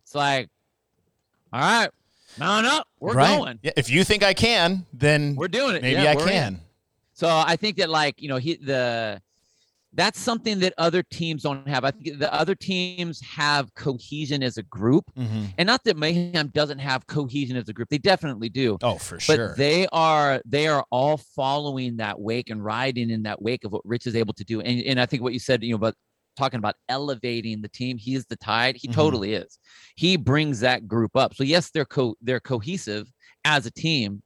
It's 0.04 0.14
like, 0.14 0.48
all 1.52 1.60
right, 1.60 1.90
no, 2.38 2.60
no, 2.62 2.82
we're 2.98 3.12
right? 3.14 3.36
going. 3.36 3.58
Yeah, 3.62 3.72
if 3.76 3.90
you 3.90 4.04
think 4.04 4.22
I 4.22 4.32
can, 4.32 4.86
then 4.94 5.34
We're 5.36 5.48
doing 5.48 5.76
it. 5.76 5.82
maybe 5.82 6.00
Yeah, 6.00 6.12
I 6.12 6.14
we're 6.16 6.22
in. 6.22 6.28
can. 6.28 6.60
So 7.12 7.28
I 7.28 7.56
think 7.56 7.76
that 7.76 7.90
like 7.90 8.22
you 8.22 8.28
know 8.28 8.36
he 8.38 8.56
the 8.56 9.20
that's 9.94 10.20
something 10.20 10.58
that 10.60 10.74
other 10.78 11.02
teams 11.02 11.42
don't 11.42 11.66
have. 11.66 11.84
I 11.84 11.90
think 11.90 12.18
the 12.18 12.32
other 12.32 12.54
teams 12.54 13.20
have 13.22 13.72
cohesion 13.74 14.42
as 14.42 14.58
a 14.58 14.62
group, 14.64 15.04
hmm 15.16 15.46
and 15.56 15.66
not 15.66 15.82
that 15.84 15.96
Mayhem 15.96 16.48
doesn't 16.48 16.78
have 16.78 17.06
cohesion 17.06 17.56
as 17.56 17.68
a 17.68 17.72
group. 17.72 17.88
They 17.88 17.98
definitely 17.98 18.48
do. 18.48 18.78
Oh, 18.82 18.96
for 18.96 19.18
sure. 19.18 19.48
but 19.48 19.56
they 19.56 19.86
are 19.92 20.40
they 20.44 20.68
are 20.68 20.84
all 20.90 21.16
following 21.16 21.96
that 21.96 22.20
wake 22.20 22.50
and 22.50 22.62
riding 22.64 23.10
in 23.10 23.22
that 23.24 23.40
wake 23.42 23.64
of 23.64 23.72
what 23.72 23.82
Rich 23.84 24.06
is 24.06 24.14
able 24.14 24.34
to 24.34 24.44
do. 24.44 24.60
And 24.60 24.82
and 24.84 25.00
I 25.00 25.06
think 25.06 25.22
what 25.22 25.32
you 25.32 25.38
said, 25.38 25.62
you 25.64 25.70
know, 25.70 25.76
about 25.76 25.94
talking 26.36 26.58
about 26.58 26.76
elevating 26.88 27.60
the 27.62 27.68
team, 27.68 27.98
he 27.98 28.14
is 28.14 28.24
the 28.26 28.36
tide. 28.36 28.76
He 28.76 28.88
Mhm. 28.88 28.92
totally 28.94 29.34
is. 29.34 29.58
He 29.96 30.16
brings 30.16 30.60
that 30.60 30.86
group 30.86 31.16
up. 31.16 31.34
So 31.34 31.42
yes, 31.44 31.70
they're 31.70 31.84
co 31.84 32.14
they're 32.20 32.40
cohesive 32.40 33.10
as 33.44 33.66
a 33.66 33.70
team. 33.70 34.22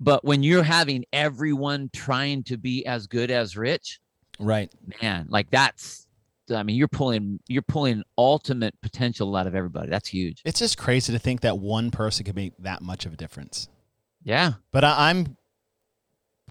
But 0.00 0.24
when 0.24 0.42
you're 0.42 0.62
having 0.62 1.04
everyone 1.12 1.90
trying 1.92 2.44
to 2.44 2.56
be 2.56 2.86
as 2.86 3.06
good 3.06 3.30
as 3.30 3.56
Rich, 3.56 4.00
right. 4.38 4.72
man, 5.02 5.26
like 5.28 5.50
that's 5.50 6.06
I 6.54 6.62
mean, 6.62 6.76
you're 6.76 6.88
pulling 6.88 7.40
you're 7.48 7.62
pulling 7.62 8.02
ultimate 8.16 8.74
potential 8.80 9.34
out 9.36 9.46
of 9.46 9.54
everybody. 9.54 9.90
That's 9.90 10.08
huge. 10.08 10.40
It's 10.44 10.58
just 10.60 10.78
crazy 10.78 11.12
to 11.12 11.18
think 11.18 11.40
that 11.42 11.58
one 11.58 11.90
person 11.90 12.24
could 12.24 12.36
make 12.36 12.52
that 12.60 12.80
much 12.80 13.04
of 13.06 13.12
a 13.12 13.16
difference. 13.16 13.68
Yeah. 14.22 14.54
But 14.72 14.84
I, 14.84 15.10
I'm 15.10 15.36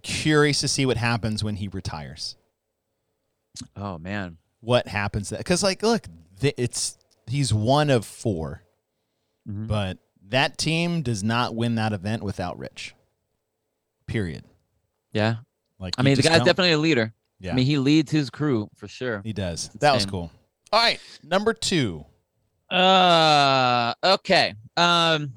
curious 0.04 0.60
to 0.62 0.68
see 0.68 0.86
what 0.86 0.98
happens 0.98 1.44
when 1.44 1.56
he 1.56 1.68
retires. 1.68 2.36
Oh 3.76 3.98
man. 3.98 4.38
What 4.60 4.88
happens? 4.88 5.30
That 5.30 5.38
Because, 5.38 5.64
like, 5.64 5.82
look, 5.84 6.08
it's 6.42 6.98
he's 7.28 7.54
one 7.54 7.90
of 7.90 8.06
4 8.06 8.64
Mhm. 9.48 9.68
but 9.68 9.98
that 10.30 10.58
team 10.58 11.02
does 11.02 11.24
not 11.24 11.56
win 11.56 11.76
that 11.76 11.94
event 11.94 12.22
without 12.22 12.58
Rich. 12.60 12.94
Period. 14.08 14.44
Yeah. 15.12 15.36
Like, 15.80 15.94
I 15.98 16.02
mean, 16.02 16.16
the 16.16 16.24
guy's 16.24 16.38
don't. 16.38 16.46
definitely 16.46 16.72
a 16.72 16.78
leader. 16.78 17.14
Yeah, 17.40 17.52
I 17.52 17.56
mean, 17.56 17.66
he 17.66 17.78
leads 17.78 18.12
his 18.12 18.30
crew 18.30 18.68
for 18.76 18.88
sure. 18.88 19.22
he 19.24 19.32
does. 19.32 19.70
That 19.80 19.94
was 19.94 20.06
cool. 20.06 20.32
All 20.72 20.80
right, 20.80 21.00
number 21.24 21.54
two. 21.54 22.04
Uh, 22.70 23.94
okay. 24.04 24.56
Um, 24.76 25.34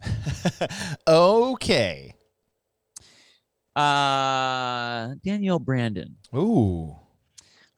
okay. 1.09 2.15
uh, 3.77 5.15
Danielle 5.23 5.59
Brandon. 5.59 6.17
Ooh. 6.35 6.97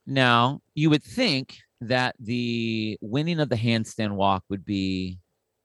Now, 0.05 0.61
you 0.73 0.89
would 0.89 1.03
think 1.03 1.57
that 1.81 2.15
the 2.19 2.97
winning 3.01 3.39
of 3.39 3.49
the 3.49 3.55
handstand 3.55 4.13
walk 4.13 4.43
would 4.49 4.65
be 4.65 5.19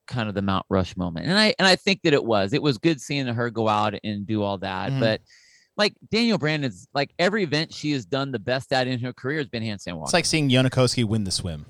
kind 0.09 0.27
of 0.27 0.35
the 0.35 0.41
Mount 0.41 0.65
Rushmore 0.69 1.05
moment, 1.05 1.27
and 1.27 1.37
I 1.39 1.55
and 1.57 1.65
I 1.67 1.77
think 1.77 2.01
that 2.03 2.11
it 2.13 2.25
was. 2.25 2.51
It 2.51 2.61
was 2.61 2.77
good 2.77 2.99
seeing 2.99 3.27
her 3.27 3.49
go 3.49 3.69
out 3.69 3.93
and 4.03 4.27
do 4.27 4.43
all 4.43 4.57
that, 4.57 4.91
Mhm. 4.91 4.99
but. 4.99 5.21
Like 5.77 5.95
Danielle 6.11 6.37
Brandon's, 6.37 6.89
like 6.93 7.13
every 7.17 7.41
event 7.43 7.73
she 7.73 7.93
has 7.93 8.03
done 8.05 8.33
the 8.33 8.39
best 8.39 8.73
at 8.73 8.85
in 8.87 8.99
her 8.99 9.13
career 9.13 9.37
has 9.37 9.47
been 9.47 9.63
handstand 9.63 9.93
walk. 9.95 10.07
It's 10.07 10.13
like 10.13 10.25
seeing 10.25 10.49
Jonne 10.49 10.65
Koski 10.69 11.05
win 11.05 11.23
the 11.23 11.31
swim. 11.31 11.65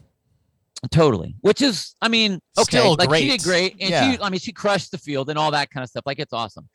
Totally. 0.89 1.35
Which 1.41 1.61
is, 1.61 1.93
I 2.01 2.07
mean, 2.07 2.39
okay, 2.57 2.79
Still 2.79 2.95
like 2.97 3.13
she 3.13 3.29
did 3.29 3.43
great, 3.43 3.73
and 3.79 3.91
Yeah. 3.91 4.11
she, 4.15 4.19
I 4.19 4.31
mean, 4.31 4.39
she 4.39 4.51
crushed 4.51 4.89
the 4.89 4.97
field 4.97 5.29
and 5.29 5.37
all 5.37 5.51
that 5.51 5.69
kind 5.69 5.83
of 5.83 5.91
stuff. 5.91 6.05
Like 6.07 6.17
it's 6.17 6.33
awesome. 6.33 6.67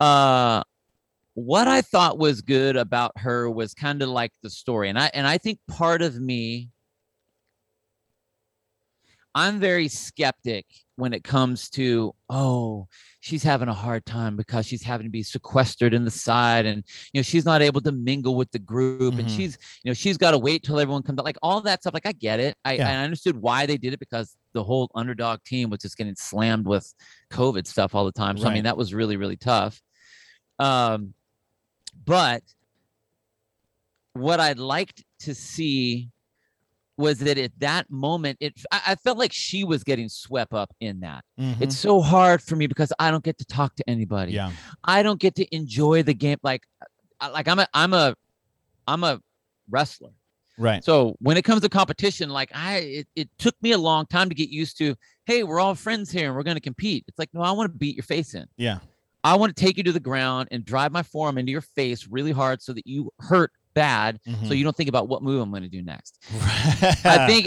Uh, 0.00 0.62
what 1.32 1.66
I 1.66 1.80
thought 1.80 2.18
was 2.18 2.42
good 2.42 2.76
about 2.76 3.12
her 3.16 3.48
was 3.50 3.72
kind 3.72 4.02
of 4.02 4.10
like 4.10 4.32
the 4.42 4.50
story, 4.50 4.90
and 4.90 4.98
I 4.98 5.10
and 5.14 5.26
I 5.26 5.38
think 5.38 5.60
part 5.66 6.02
of 6.02 6.20
me, 6.20 6.68
I'm 9.34 9.60
very 9.60 9.88
skeptic 9.88 10.66
when 10.96 11.12
it 11.14 11.24
comes 11.24 11.70
to 11.70 12.14
oh 12.28 12.86
she's 13.20 13.42
having 13.42 13.68
a 13.68 13.74
hard 13.74 14.04
time 14.04 14.36
because 14.36 14.66
she's 14.66 14.82
having 14.82 15.06
to 15.06 15.10
be 15.10 15.22
sequestered 15.22 15.94
in 15.94 16.04
the 16.04 16.10
side 16.10 16.66
and 16.66 16.84
you 17.12 17.18
know 17.18 17.22
she's 17.22 17.44
not 17.46 17.62
able 17.62 17.80
to 17.80 17.90
mingle 17.92 18.34
with 18.34 18.50
the 18.50 18.58
group 18.58 19.14
and 19.18 19.26
Mhm. 19.26 19.34
she's 19.36 19.56
you 19.82 19.88
know 19.90 19.94
she's 19.94 20.18
got 20.18 20.32
to 20.32 20.38
wait 20.38 20.62
till 20.62 20.78
everyone 20.78 21.02
comes 21.02 21.18
out 21.18 21.24
like 21.24 21.38
all 21.42 21.62
that 21.62 21.80
stuff 21.80 21.94
like 21.94 22.04
i 22.06 22.12
get 22.12 22.38
it 22.38 22.54
I, 22.66 22.74
Yeah. 22.74 22.90
I 22.90 22.96
understood 23.04 23.36
why 23.36 23.64
they 23.64 23.78
did 23.78 23.94
it 23.94 23.98
because 24.00 24.36
the 24.52 24.62
whole 24.62 24.90
underdog 24.94 25.42
team 25.44 25.70
was 25.70 25.80
just 25.80 25.96
getting 25.96 26.16
slammed 26.16 26.66
with 26.66 26.92
covid 27.30 27.66
stuff 27.66 27.94
all 27.94 28.04
the 28.04 28.12
time 28.12 28.36
so 28.36 28.44
i 28.50 28.54
mean 28.54 28.64
that 28.64 28.76
was 28.76 28.92
really 28.92 29.16
really 29.16 29.36
tough 29.36 29.80
um 30.58 31.14
but 32.04 32.42
what 34.12 34.38
i'd 34.40 34.58
liked 34.58 35.02
to 35.20 35.34
see 35.34 36.10
was 37.00 37.18
that 37.18 37.38
at 37.38 37.50
that 37.58 37.90
moment 37.90 38.36
it 38.40 38.54
I, 38.70 38.80
I 38.88 38.94
felt 38.94 39.18
like 39.18 39.32
she 39.32 39.64
was 39.64 39.82
getting 39.82 40.08
swept 40.08 40.52
up 40.52 40.70
in 40.80 41.00
that 41.00 41.24
Mhm. 41.38 41.60
it's 41.60 41.76
so 41.76 42.00
hard 42.00 42.40
for 42.42 42.54
me 42.56 42.66
because 42.66 42.92
i 42.98 43.10
don't 43.10 43.24
get 43.24 43.38
to 43.38 43.44
talk 43.44 43.74
to 43.76 43.84
anybody 43.88 44.32
yeah. 44.32 44.52
I 44.84 45.02
don't 45.02 45.18
get 45.20 45.34
to 45.36 45.54
enjoy 45.54 46.02
the 46.02 46.14
game. 46.14 46.38
Like, 46.42 46.62
like 47.20 47.48
I'm 47.48 47.58
a, 47.58 47.66
I'm 47.74 47.92
a, 47.92 48.14
I'm 48.86 49.04
a 49.04 49.20
wrestler. 49.68 50.10
Right. 50.58 50.82
So 50.84 51.16
when 51.20 51.36
it 51.36 51.42
comes 51.42 51.62
to 51.62 51.68
competition, 51.68 52.28
like 52.30 52.50
I, 52.54 52.76
it, 52.78 53.08
it 53.16 53.28
took 53.38 53.54
me 53.62 53.72
a 53.72 53.78
long 53.78 54.06
time 54.06 54.28
to 54.28 54.34
get 54.34 54.48
used 54.50 54.78
to. 54.78 54.94
Hey, 55.26 55.42
we're 55.42 55.60
all 55.60 55.74
friends 55.74 56.10
here 56.10 56.26
and 56.26 56.34
we're 56.36 56.42
going 56.42 56.56
to 56.56 56.60
compete. 56.62 57.04
It's 57.08 57.18
like, 57.18 57.30
no, 57.32 57.40
I 57.42 57.52
want 57.52 57.72
to 57.72 57.78
beat 57.78 57.96
your 57.96 58.02
face 58.04 58.34
in. 58.34 58.46
Yeah. 58.56 58.78
I 59.22 59.36
want 59.36 59.54
to 59.54 59.62
take 59.64 59.76
you 59.76 59.82
to 59.84 59.92
the 59.92 60.00
ground 60.00 60.48
and 60.50 60.64
drive 60.64 60.92
my 60.92 61.02
forearm 61.02 61.38
into 61.38 61.52
your 61.52 61.60
face 61.60 62.06
really 62.08 62.32
hard 62.32 62.62
so 62.62 62.72
that 62.72 62.86
you 62.86 63.10
hurt 63.20 63.52
bad, 63.84 64.20
so 64.26 64.30
Mhm. 64.32 64.58
you 64.58 64.64
don't 64.64 64.76
think 64.76 64.88
about 64.90 65.08
what 65.08 65.22
move 65.22 65.40
I'm 65.40 65.50
going 65.50 65.62
to 65.62 65.68
do 65.68 65.82
next. 65.82 66.18
I 67.04 67.26
think. 67.30 67.46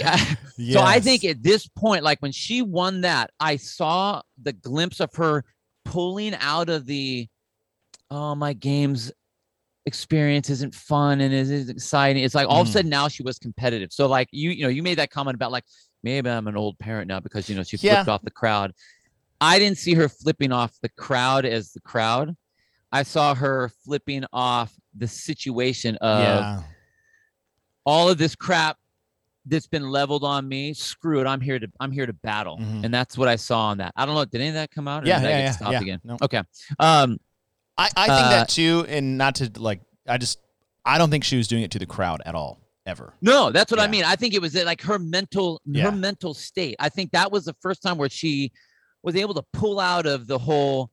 So 0.74 0.82
I 0.82 1.00
think 1.00 1.24
at 1.26 1.44
this 1.44 1.68
point, 1.68 2.04
like 2.04 2.20
when 2.22 2.32
she 2.32 2.62
won 2.64 3.02
that, 3.02 3.30
I 3.40 3.58
saw 3.58 4.22
the 4.42 4.54
glimpse 4.54 5.00
of 5.00 5.14
her 5.16 5.44
pulling 5.86 6.34
out 6.36 6.70
of 6.70 6.86
the, 6.88 7.28
oh, 8.10 8.34
my 8.36 8.54
games 8.54 9.12
experience 9.86 10.50
isn't 10.50 10.74
fun 10.74 11.22
and 11.22 11.34
is 11.34 11.52
is 11.52 11.70
exciting. 11.70 12.24
It's 12.24 12.34
like 12.36 12.48
all 12.48 12.62
of 12.62 12.68
a 12.68 12.70
Mm. 12.70 12.74
sudden 12.74 12.90
now 12.90 13.08
she 13.10 13.22
was 13.22 13.38
competitive. 13.38 13.92
So 13.92 14.08
like 14.08 14.30
you, 14.32 14.50
you 14.52 14.64
know, 14.64 14.70
you 14.70 14.82
made 14.82 14.98
that 14.98 15.12
comment 15.12 15.36
about 15.36 15.52
like 15.52 15.66
maybe 16.04 16.30
I'm 16.30 16.48
an 16.48 16.56
old 16.58 16.80
parent 16.80 17.08
now 17.10 17.20
because 17.20 17.50
you 17.50 17.56
know 17.56 17.64
she 17.64 17.78
Yeah. 17.78 17.96
flipped 17.96 18.10
off 18.10 18.22
the 18.24 18.32
crowd. 18.32 18.72
I 19.42 19.60
didn't 19.60 19.78
see 19.78 19.94
her 19.96 20.08
flipping 20.08 20.52
off 20.54 20.72
the 20.82 20.90
crowd 21.06 21.46
as 21.46 21.74
the 21.74 21.82
crowd. 21.82 22.36
I 22.94 23.04
saw 23.04 23.34
her 23.36 23.70
flipping 23.84 24.24
off 24.32 24.72
the 24.96 25.08
situation 25.08 25.96
of 25.98 26.20
yeah. 26.22 26.62
all 27.86 28.08
of 28.10 28.18
this 28.18 28.36
crap 28.36 28.78
that's 29.48 29.68
been 29.68 29.90
leveled 29.90 30.24
on 30.24 30.48
me 30.48 30.74
screw 30.74 31.20
it 31.20 31.28
i'm 31.28 31.42
here 31.42 31.60
to 31.60 31.68
i'm 31.82 31.92
here 31.92 32.06
to 32.06 32.14
battle 32.14 32.58
Mhm. 32.60 32.86
and 32.86 32.94
that's 32.94 33.18
what 33.18 33.28
i 33.28 33.36
saw 33.36 33.66
on 33.66 33.80
that 33.80 33.92
i 33.98 34.06
don't 34.06 34.16
know 34.16 34.24
did 34.24 34.40
any 34.40 34.48
of 34.50 34.54
that 34.54 34.72
come 34.72 34.88
out 34.88 35.04
or 35.04 35.08
Yeah, 35.08 35.22
yeah, 35.22 35.30
yeah, 35.40 35.52
stopped 35.52 35.72
yeah. 35.74 35.82
again 35.82 36.02
No. 36.06 36.18
okay 36.22 36.44
um 36.80 37.20
I, 37.78 37.90
I 37.98 38.06
think 38.08 38.28
Uh, 38.28 38.30
that 38.30 38.50
too, 38.50 38.86
and 38.88 39.18
not 39.18 39.34
to 39.36 39.52
like, 39.58 39.82
I 40.08 40.20
just, 40.20 40.38
I 40.86 41.00
don't 41.00 41.10
think 41.10 41.24
she 41.24 41.38
was 41.38 41.48
doing 41.48 41.64
it 41.64 41.72
to 41.72 41.80
the 41.80 41.88
crowd 41.88 42.22
at 42.24 42.36
all, 42.36 42.62
ever. 42.86 43.16
no 43.22 43.50
that's 43.52 43.70
what 43.72 43.80
i 43.82 43.88
mean 43.88 44.06
i 44.06 44.16
think 44.16 44.34
it 44.36 44.42
was 44.42 44.54
like 44.56 44.82
her 44.84 45.00
mental 45.00 45.60
Yeah. 45.66 45.86
her 45.86 45.92
mental 45.92 46.34
state 46.36 46.76
i 46.80 46.88
think 46.88 47.12
that 47.12 47.32
was 47.32 47.44
the 47.46 47.56
first 47.62 47.82
time 47.82 47.98
where 47.98 48.10
she 48.10 48.52
was 49.02 49.16
able 49.18 49.34
to 49.34 49.44
pull 49.52 49.80
out 49.82 50.06
of 50.06 50.28
the 50.28 50.38
whole 50.38 50.92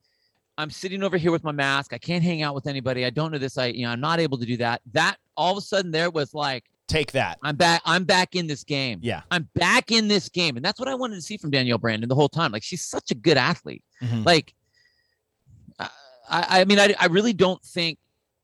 i'm 0.61 0.71
sitting 0.71 1.03
over 1.03 1.17
here 1.17 1.31
with 1.31 1.45
my 1.45 1.53
mask 1.53 1.93
i 1.93 1.99
can't 1.99 2.23
hang 2.23 2.43
out 2.43 2.55
with 2.55 2.67
anybody 2.67 3.05
i 3.05 3.11
don't 3.11 3.33
know 3.33 3.39
this 3.39 3.59
i 3.59 3.67
you 3.67 3.85
know 3.85 3.91
i'm 3.91 4.01
not 4.01 4.21
able 4.21 4.39
to 4.39 4.47
do 4.47 4.57
that 4.57 4.81
that 4.93 5.17
all 5.37 5.53
of 5.53 5.59
a 5.59 5.61
sudden 5.61 5.91
there 5.91 6.11
was 6.11 6.35
like 6.35 6.65
Take 6.91 7.13
that. 7.13 7.39
I'm 7.45 7.55
back. 7.55 7.83
I'm 7.85 8.03
back 8.03 8.35
in 8.35 8.49
this 8.49 8.65
game. 8.65 8.99
Yeah. 9.01 9.23
I'm 9.31 9.49
back 9.55 9.93
in 9.93 10.09
this 10.09 10.29
game. 10.29 10.57
And 10.57 10.65
that's 10.65 10.81
what 10.81 10.89
I 10.89 10.97
wanted 10.97 11.15
to 11.15 11.23
see 11.23 11.37
from 11.37 11.53
Danielle 11.53 11.79
Brandon 11.79 12.09
the 12.09 12.17
whole 12.17 12.29
time. 12.29 12.51
Like 12.51 12.65
she's 12.65 12.85
such 12.85 13.13
a 13.13 13.15
good 13.15 13.37
athlete. 13.37 13.85
Mhm. 14.03 14.27
Like, 14.27 14.53
I, 15.79 15.91
I 16.29 16.65
mean, 16.65 16.81
I, 16.81 16.93
I 16.99 17.07
really 17.07 17.33
don't 17.33 17.63
think, 17.63 17.99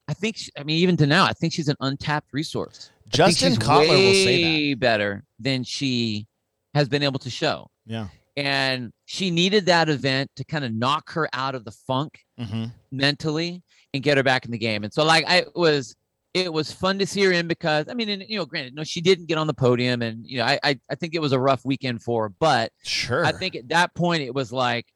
I 0.07 0.15
think, 0.15 0.37
she, 0.37 0.53
I 0.57 0.63
mean, 0.63 0.79
even 0.79 0.97
to 0.99 1.07
now, 1.07 1.25
I 1.25 1.33
think 1.33 1.53
she's 1.53 1.67
an 1.67 1.75
untapped 1.81 2.33
resource. 2.33 2.93
Justin 3.09 3.55
Cotler 3.55 3.89
will 3.89 4.15
say 4.15 4.45
way 4.45 4.75
better 4.75 5.25
than 5.41 5.65
she 5.65 6.29
has 6.73 6.89
been 6.89 7.03
able 7.03 7.19
to 7.19 7.31
show. 7.31 7.69
Yeah. 7.85 8.07
And 8.37 8.93
she 9.07 9.31
needed 9.31 9.67
that 9.67 9.89
event 9.89 10.31
to 10.37 10.45
kind 10.45 10.65
of 10.65 10.75
knock 10.75 11.11
her 11.13 11.29
out 11.33 11.55
of 11.55 11.65
the 11.65 11.71
funk 11.73 12.21
hmm 12.39 12.67
mentally 12.93 13.63
and 13.93 14.03
get 14.03 14.17
her 14.17 14.23
back 14.23 14.45
in 14.45 14.51
the 14.51 14.59
game. 14.59 14.85
And 14.85 14.93
so 14.93 15.05
like 15.05 15.25
I 15.27 15.39
it 15.39 15.53
was 15.55 15.97
it 16.35 16.53
was 16.53 16.71
fun 16.71 16.99
to 16.99 17.07
see 17.07 17.23
her 17.25 17.33
in 17.33 17.49
because 17.49 17.87
I 17.89 17.95
mean, 17.95 18.09
and, 18.11 18.23
you 18.29 18.39
know, 18.39 18.45
granted, 18.45 18.75
no, 18.75 18.85
she 18.85 19.01
didn't 19.01 19.27
get 19.27 19.39
on 19.39 19.47
the 19.47 19.55
podium 19.55 20.03
and 20.03 20.25
you 20.25 20.39
know, 20.39 20.45
I 20.45 20.59
I, 20.63 20.79
I 20.91 20.95
think 20.95 21.15
it 21.15 21.21
was 21.21 21.33
a 21.33 21.39
rough 21.41 21.65
weekend 21.65 22.03
for 22.03 22.25
her, 22.25 22.29
but 22.39 22.73
Sure. 22.85 23.25
I 23.25 23.33
think 23.33 23.57
at 23.57 23.69
that 23.71 23.95
point 23.95 24.23
it 24.23 24.35
was 24.35 24.53
like, 24.53 24.87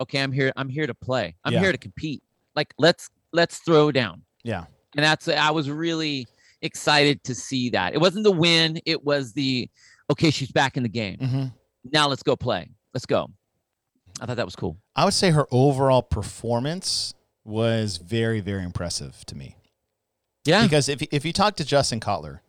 okay, 0.00 0.20
I'm 0.22 0.32
here, 0.32 0.52
I'm 0.56 0.68
here 0.68 0.86
to 0.86 0.94
play. 0.94 1.34
I'm 1.44 1.52
Yeah. 1.52 1.60
here 1.60 1.72
to 1.72 1.78
compete. 1.78 2.22
Like 2.54 2.72
let's 2.78 3.08
let's 3.32 3.58
throw 3.58 3.90
down. 3.92 4.22
Yeah. 4.44 4.64
And 4.96 5.04
that's 5.04 5.28
I 5.28 5.50
was 5.50 5.68
really 5.70 6.26
excited 6.62 7.22
to 7.24 7.34
see 7.34 7.70
that. 7.70 7.94
It 7.94 8.00
wasn't 8.00 8.24
the 8.24 8.32
win, 8.32 8.80
it 8.86 9.04
was 9.04 9.32
the 9.32 9.68
okay, 10.10 10.30
she's 10.30 10.50
back 10.52 10.76
in 10.76 10.82
the 10.82 10.88
game. 10.88 11.18
hmm 11.18 11.44
Now 11.92 12.08
let's 12.08 12.22
go 12.22 12.36
play. 12.36 12.68
Let's 12.94 13.06
go. 13.06 13.30
I 14.20 14.26
thought 14.26 14.36
that 14.36 14.46
was 14.46 14.56
cool. 14.56 14.76
I 14.96 15.04
would 15.04 15.14
say 15.14 15.30
her 15.30 15.46
overall 15.50 16.02
performance 16.02 17.14
was 17.44 17.98
very, 17.98 18.40
very 18.40 18.64
impressive 18.64 19.24
to 19.26 19.36
me. 19.36 19.56
Yeah. 20.44 20.62
Because 20.62 20.88
if 20.88 21.02
if 21.12 21.24
you 21.24 21.32
talk 21.32 21.56
to 21.56 21.64
Justin 21.64 22.00
Cotler, 22.00 22.40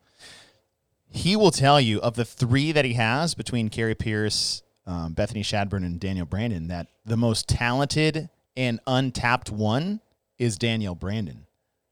he 1.10 1.36
will 1.36 1.52
tell 1.52 1.80
you 1.80 2.00
of 2.02 2.16
the 2.16 2.26
three 2.26 2.72
that 2.72 2.86
he 2.86 2.94
has 2.94 3.36
between 3.36 3.70
Kari 3.70 3.96
Pearce, 3.96 4.64
um, 4.86 5.14
Bethany 5.14 5.44
Shadburne, 5.44 5.86
and 5.86 6.00
Danielle 6.00 6.26
Brandon, 6.26 6.68
that 6.68 6.88
the 7.06 7.18
most 7.18 7.48
talented 7.48 8.30
and 8.56 8.80
untapped 8.88 9.52
one 9.52 10.02
is 10.38 10.58
Danielle 10.58 10.96
Brandon. 10.96 11.46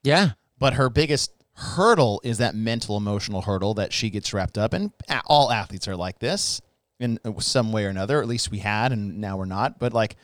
Yeah. 0.03 0.31
But 0.59 0.73
her 0.73 0.89
biggest 0.89 1.31
hurdle 1.53 2.21
is 2.23 2.37
that 2.37 2.55
mental 2.55 2.97
emotional 2.97 3.41
hurdle 3.41 3.73
that 3.75 3.91
she 3.91 4.09
gets 4.09 4.33
wrapped 4.33 4.57
up 4.57 4.73
in. 4.73 4.93
All 5.25 5.51
athletes 5.51 5.87
are 5.87 5.95
like 5.95 6.19
this 6.19 6.61
in 6.99 7.19
uh, 7.25 7.39
some 7.39 7.71
way 7.71 7.85
or 7.85 7.89
another. 7.89 8.21
At 8.21 8.27
least 8.27 8.51
we 8.51 8.59
had, 8.59 8.91
and 8.91 9.19
now 9.19 9.37
we're 9.37 9.45
not. 9.45 9.79
But 9.79 9.93
like, 9.93 10.15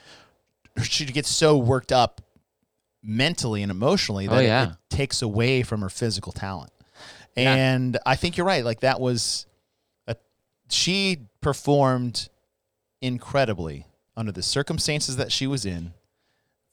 she 0.84 1.06
gets 1.06 1.30
so 1.30 1.58
worked 1.58 1.92
up 1.92 2.22
mentally 3.02 3.62
and 3.62 3.72
emotionally 3.72 4.28
Oh, 4.28 4.36
that 4.36 4.44
it- 4.44 4.48
yeah. 4.48 4.64
it, 4.72 4.78
takes 4.90 5.22
away 5.22 5.64
from 5.64 5.82
her 5.82 5.90
physical 5.90 6.32
talent. 6.32 6.72
Yeah. 7.36 7.54
And 7.56 7.98
I 8.06 8.16
think 8.16 8.38
you're 8.38 8.46
right. 8.46 8.64
Like 8.64 8.82
that 8.82 9.00
was, 9.00 9.48
a, 10.08 10.16
she 10.70 11.18
performed 11.42 12.30
incredibly 13.02 13.88
under 14.16 14.32
the 14.32 14.44
circumstances 14.44 15.18
that 15.18 15.32
she 15.32 15.48
was 15.48 15.66
in, 15.66 15.94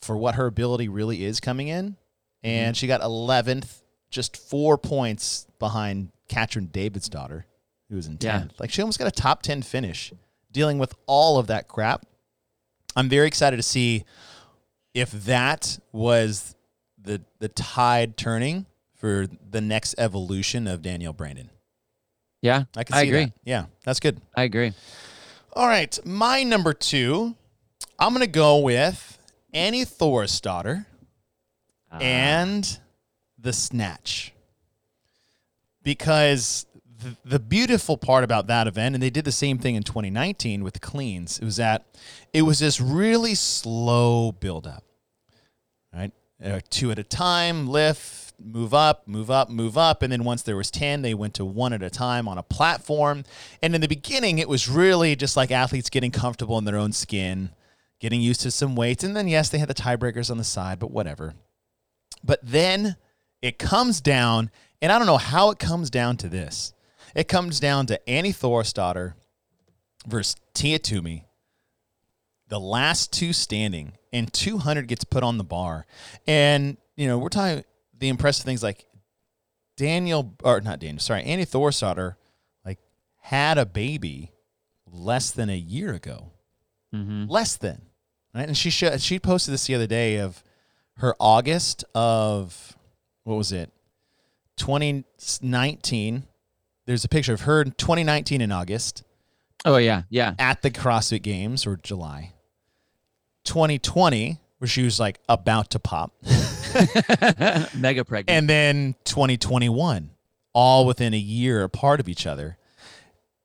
for 0.02 0.16
what 0.16 0.34
her 0.34 0.46
ability 0.46 0.88
really 0.88 1.24
is 1.24 1.40
coming 1.40 1.68
in, 1.68 1.96
and 2.42 2.74
mm-hmm. 2.74 2.78
she 2.78 2.86
got 2.86 3.00
11th, 3.00 3.82
just 4.10 4.36
four 4.36 4.78
points 4.78 5.46
behind 5.58 6.10
Katrin 6.28 6.68
Davidsdottir, 6.68 7.44
who 7.90 7.96
was 7.96 8.06
in 8.06 8.14
10th. 8.16 8.22
Yeah. 8.22 8.44
Like 8.58 8.70
she 8.70 8.80
almost 8.80 8.98
got 8.98 9.08
a 9.08 9.10
top 9.10 9.42
10 9.42 9.60
finish, 9.62 10.12
dealing 10.50 10.78
with 10.78 10.94
all 11.06 11.38
of 11.38 11.48
that 11.48 11.68
crap. 11.68 12.06
I'm 12.96 13.08
very 13.10 13.26
excited 13.26 13.56
to 13.56 13.62
see 13.62 14.04
if 14.94 15.10
that 15.10 15.78
was 15.92 16.54
the 17.00 17.20
the 17.38 17.48
tide 17.48 18.16
turning 18.16 18.66
for 18.96 19.26
the 19.50 19.60
next 19.60 19.94
evolution 19.98 20.66
of 20.66 20.82
Danielle 20.82 21.12
Brandon. 21.12 21.50
Yeah. 22.42 22.64
I 22.76 22.84
can 22.84 22.96
I 22.96 23.02
agree. 23.02 23.24
that. 23.26 23.32
Yeah, 23.44 23.66
that's 23.84 24.00
good. 24.00 24.20
I 24.36 24.42
agree. 24.44 24.72
All 25.52 25.66
right, 25.66 25.98
my 26.04 26.42
number 26.42 26.72
two, 26.72 27.34
I'm 27.98 28.12
gonna 28.12 28.26
go 28.26 28.58
with 28.58 29.18
Annie 29.52 29.84
Thorisdottir 29.84 30.86
Ah. 31.92 31.98
and 31.98 32.78
the 33.38 33.52
Snatch, 33.52 34.32
because 35.82 36.66
the, 37.24 37.38
beautiful 37.38 37.96
part 37.96 38.24
about 38.24 38.46
that 38.48 38.66
event, 38.66 38.94
and 38.94 39.02
they 39.02 39.10
did 39.10 39.24
the 39.24 39.32
same 39.32 39.58
thing 39.58 39.74
in 39.74 39.82
2019 39.82 40.62
with 40.62 40.74
the 40.74 40.80
cleans, 40.80 41.38
it 41.38 41.44
was 41.44 41.56
that 41.56 41.86
it 42.32 42.42
was 42.42 42.58
this 42.58 42.80
really 42.80 43.34
slow 43.34 44.32
build 44.32 44.66
up, 44.66 44.84
right? 45.92 46.12
Uh, 46.42 46.60
two 46.70 46.90
at 46.90 46.98
a 46.98 47.04
time, 47.04 47.68
lift, 47.68 48.32
move 48.38 48.72
up, 48.72 49.06
move 49.06 49.30
up, 49.30 49.50
move 49.50 49.76
up, 49.76 50.02
and 50.02 50.12
then 50.12 50.24
once 50.24 50.42
there 50.42 50.56
was 50.56 50.70
10, 50.70 51.02
they 51.02 51.14
went 51.14 51.34
to 51.34 51.44
one 51.44 51.72
at 51.72 51.82
a 51.82 51.90
time 51.90 52.26
on 52.26 52.38
a 52.38 52.42
platform. 52.42 53.24
And 53.62 53.74
in 53.74 53.80
the 53.80 53.88
beginning, 53.88 54.38
it 54.38 54.48
was 54.48 54.68
really 54.68 55.16
just 55.16 55.36
like 55.36 55.50
athletes 55.50 55.90
getting 55.90 56.10
comfortable 56.10 56.58
in 56.58 56.64
their 56.64 56.76
own 56.76 56.92
skin, 56.92 57.50
getting 57.98 58.20
used 58.20 58.40
to 58.42 58.50
some 58.50 58.76
weights, 58.76 59.04
and 59.04 59.16
then 59.16 59.28
yes, 59.28 59.48
they 59.48 59.58
had 59.58 59.68
the 59.68 59.74
tiebreakers 59.74 60.30
on 60.30 60.38
the 60.38 60.44
side, 60.44 60.78
but 60.78 60.90
whatever. 60.90 61.34
But 62.24 62.40
then 62.42 62.96
it 63.42 63.58
comes 63.58 64.00
down, 64.00 64.50
and 64.80 64.90
I 64.90 64.98
don't 64.98 65.06
know 65.06 65.18
how 65.18 65.50
it 65.50 65.58
comes 65.58 65.90
down 65.90 66.16
to 66.18 66.28
this. 66.28 66.72
It 67.14 67.28
comes 67.28 67.60
down 67.60 67.86
to 67.86 68.08
Annie 68.08 68.32
Thorisdottir 68.32 69.14
versus 70.06 70.36
Tia 70.54 70.78
Toomey, 70.78 71.26
the 72.48 72.60
last 72.60 73.12
two 73.12 73.32
standing, 73.32 73.92
and 74.12 74.32
200 74.32 74.86
gets 74.88 75.04
put 75.04 75.22
on 75.22 75.38
the 75.38 75.44
bar. 75.44 75.86
And, 76.26 76.76
you 76.96 77.06
know, 77.06 77.18
we're 77.18 77.28
talking 77.28 77.64
the 77.98 78.08
impressive 78.08 78.44
things 78.44 78.62
like 78.62 78.86
Daniel, 79.76 80.34
or 80.44 80.60
not 80.60 80.78
Daniel, 80.80 80.98
sorry, 81.00 81.22
Annie 81.24 81.46
Thorisdottir, 81.46 82.16
like, 82.64 82.78
had 83.18 83.58
a 83.58 83.66
baby 83.66 84.32
less 84.90 85.30
than 85.30 85.48
a 85.50 85.56
year 85.56 85.92
ago 85.94 86.32
Mm-hmm. 86.92 87.26
less 87.30 87.56
than 87.56 87.82
right 88.34 88.48
and 88.48 88.56
she 88.56 88.68
sh- 88.68 88.98
she 88.98 89.20
posted 89.20 89.54
this 89.54 89.64
the 89.68 89.76
other 89.76 89.86
day 89.86 90.16
of 90.16 90.42
her 90.96 91.14
august 91.20 91.84
of 91.94 92.76
what 93.22 93.36
was 93.36 93.52
it 93.52 93.70
2019 94.56 96.24
there's 96.86 97.04
a 97.04 97.08
picture 97.08 97.32
of 97.32 97.42
her 97.42 97.62
in 97.62 97.72
2019 97.72 98.40
in 98.40 98.52
august. 98.52 99.04
Oh 99.64 99.76
yeah, 99.76 100.02
yeah. 100.08 100.34
at 100.38 100.62
the 100.62 100.70
crossfit 100.70 101.22
games 101.22 101.66
or 101.66 101.76
july. 101.76 102.32
2020 103.44 104.38
where 104.58 104.68
she 104.68 104.82
was 104.82 105.00
like 105.00 105.18
about 105.28 105.70
to 105.70 105.78
pop. 105.78 106.12
Mega 107.74 108.04
pregnant. 108.04 108.30
and 108.30 108.48
then 108.48 108.94
2021 109.04 110.10
all 110.52 110.86
within 110.86 111.14
a 111.14 111.18
year 111.18 111.62
apart 111.62 112.00
of 112.00 112.08
each 112.08 112.26
other. 112.26 112.56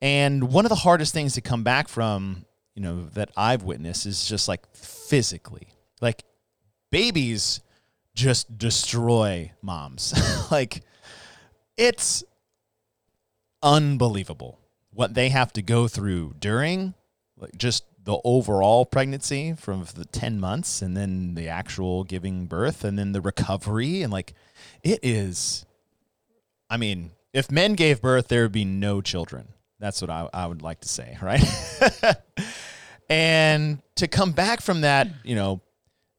And 0.01 0.51
one 0.51 0.65
of 0.65 0.69
the 0.69 0.75
hardest 0.75 1.13
things 1.13 1.33
to 1.33 1.41
come 1.41 1.63
back 1.63 1.87
from 1.87 2.45
you 2.75 2.81
know 2.81 3.05
that 3.13 3.29
i've 3.37 3.63
witnessed 3.63 4.05
is 4.05 4.25
just 4.27 4.47
like 4.47 4.61
physically. 4.75 5.69
Like 6.01 6.23
babies 6.91 7.61
just 8.13 8.57
destroy 8.57 9.51
moms. 9.61 10.13
Like 10.51 10.83
it's 11.75 12.23
unbelievable 13.65 14.59
what 14.91 15.13
they 15.13 15.27
have 15.29 15.51
to 15.51 15.61
go 15.61 15.87
through 15.89 16.33
during 16.39 16.93
like 17.37 17.57
just 17.57 17.83
the 18.01 18.17
overall 18.23 18.85
pregnancy 18.85 19.53
from 19.53 19.83
the 19.95 20.05
10 20.05 20.39
months 20.39 20.81
and 20.81 20.95
then 20.95 21.33
the 21.33 21.49
actual 21.49 22.03
giving 22.03 22.45
birth 22.45 22.83
and 22.83 22.97
then 22.97 23.11
the 23.11 23.19
recovery. 23.19 24.03
And 24.03 24.13
like 24.13 24.33
it 24.83 24.99
is 25.03 25.65
i 26.69 26.77
mean 26.77 27.11
if 27.33 27.51
men 27.51 27.73
gave 27.73 28.01
birth 28.01 28.29
there 28.29 28.43
would 28.43 28.51
be 28.51 28.65
no 28.65 29.01
children. 29.01 29.49
That's 29.79 29.99
what 30.01 30.09
i, 30.09 30.29
I 30.33 30.47
would 30.47 30.61
like 30.61 30.79
to 30.81 30.87
say 30.89 31.17
right? 31.21 31.43
And 33.07 33.81
to 33.97 34.07
come 34.07 34.31
back 34.31 34.61
from 34.61 34.81
that 34.81 35.07
you 35.23 35.35
know 35.35 35.61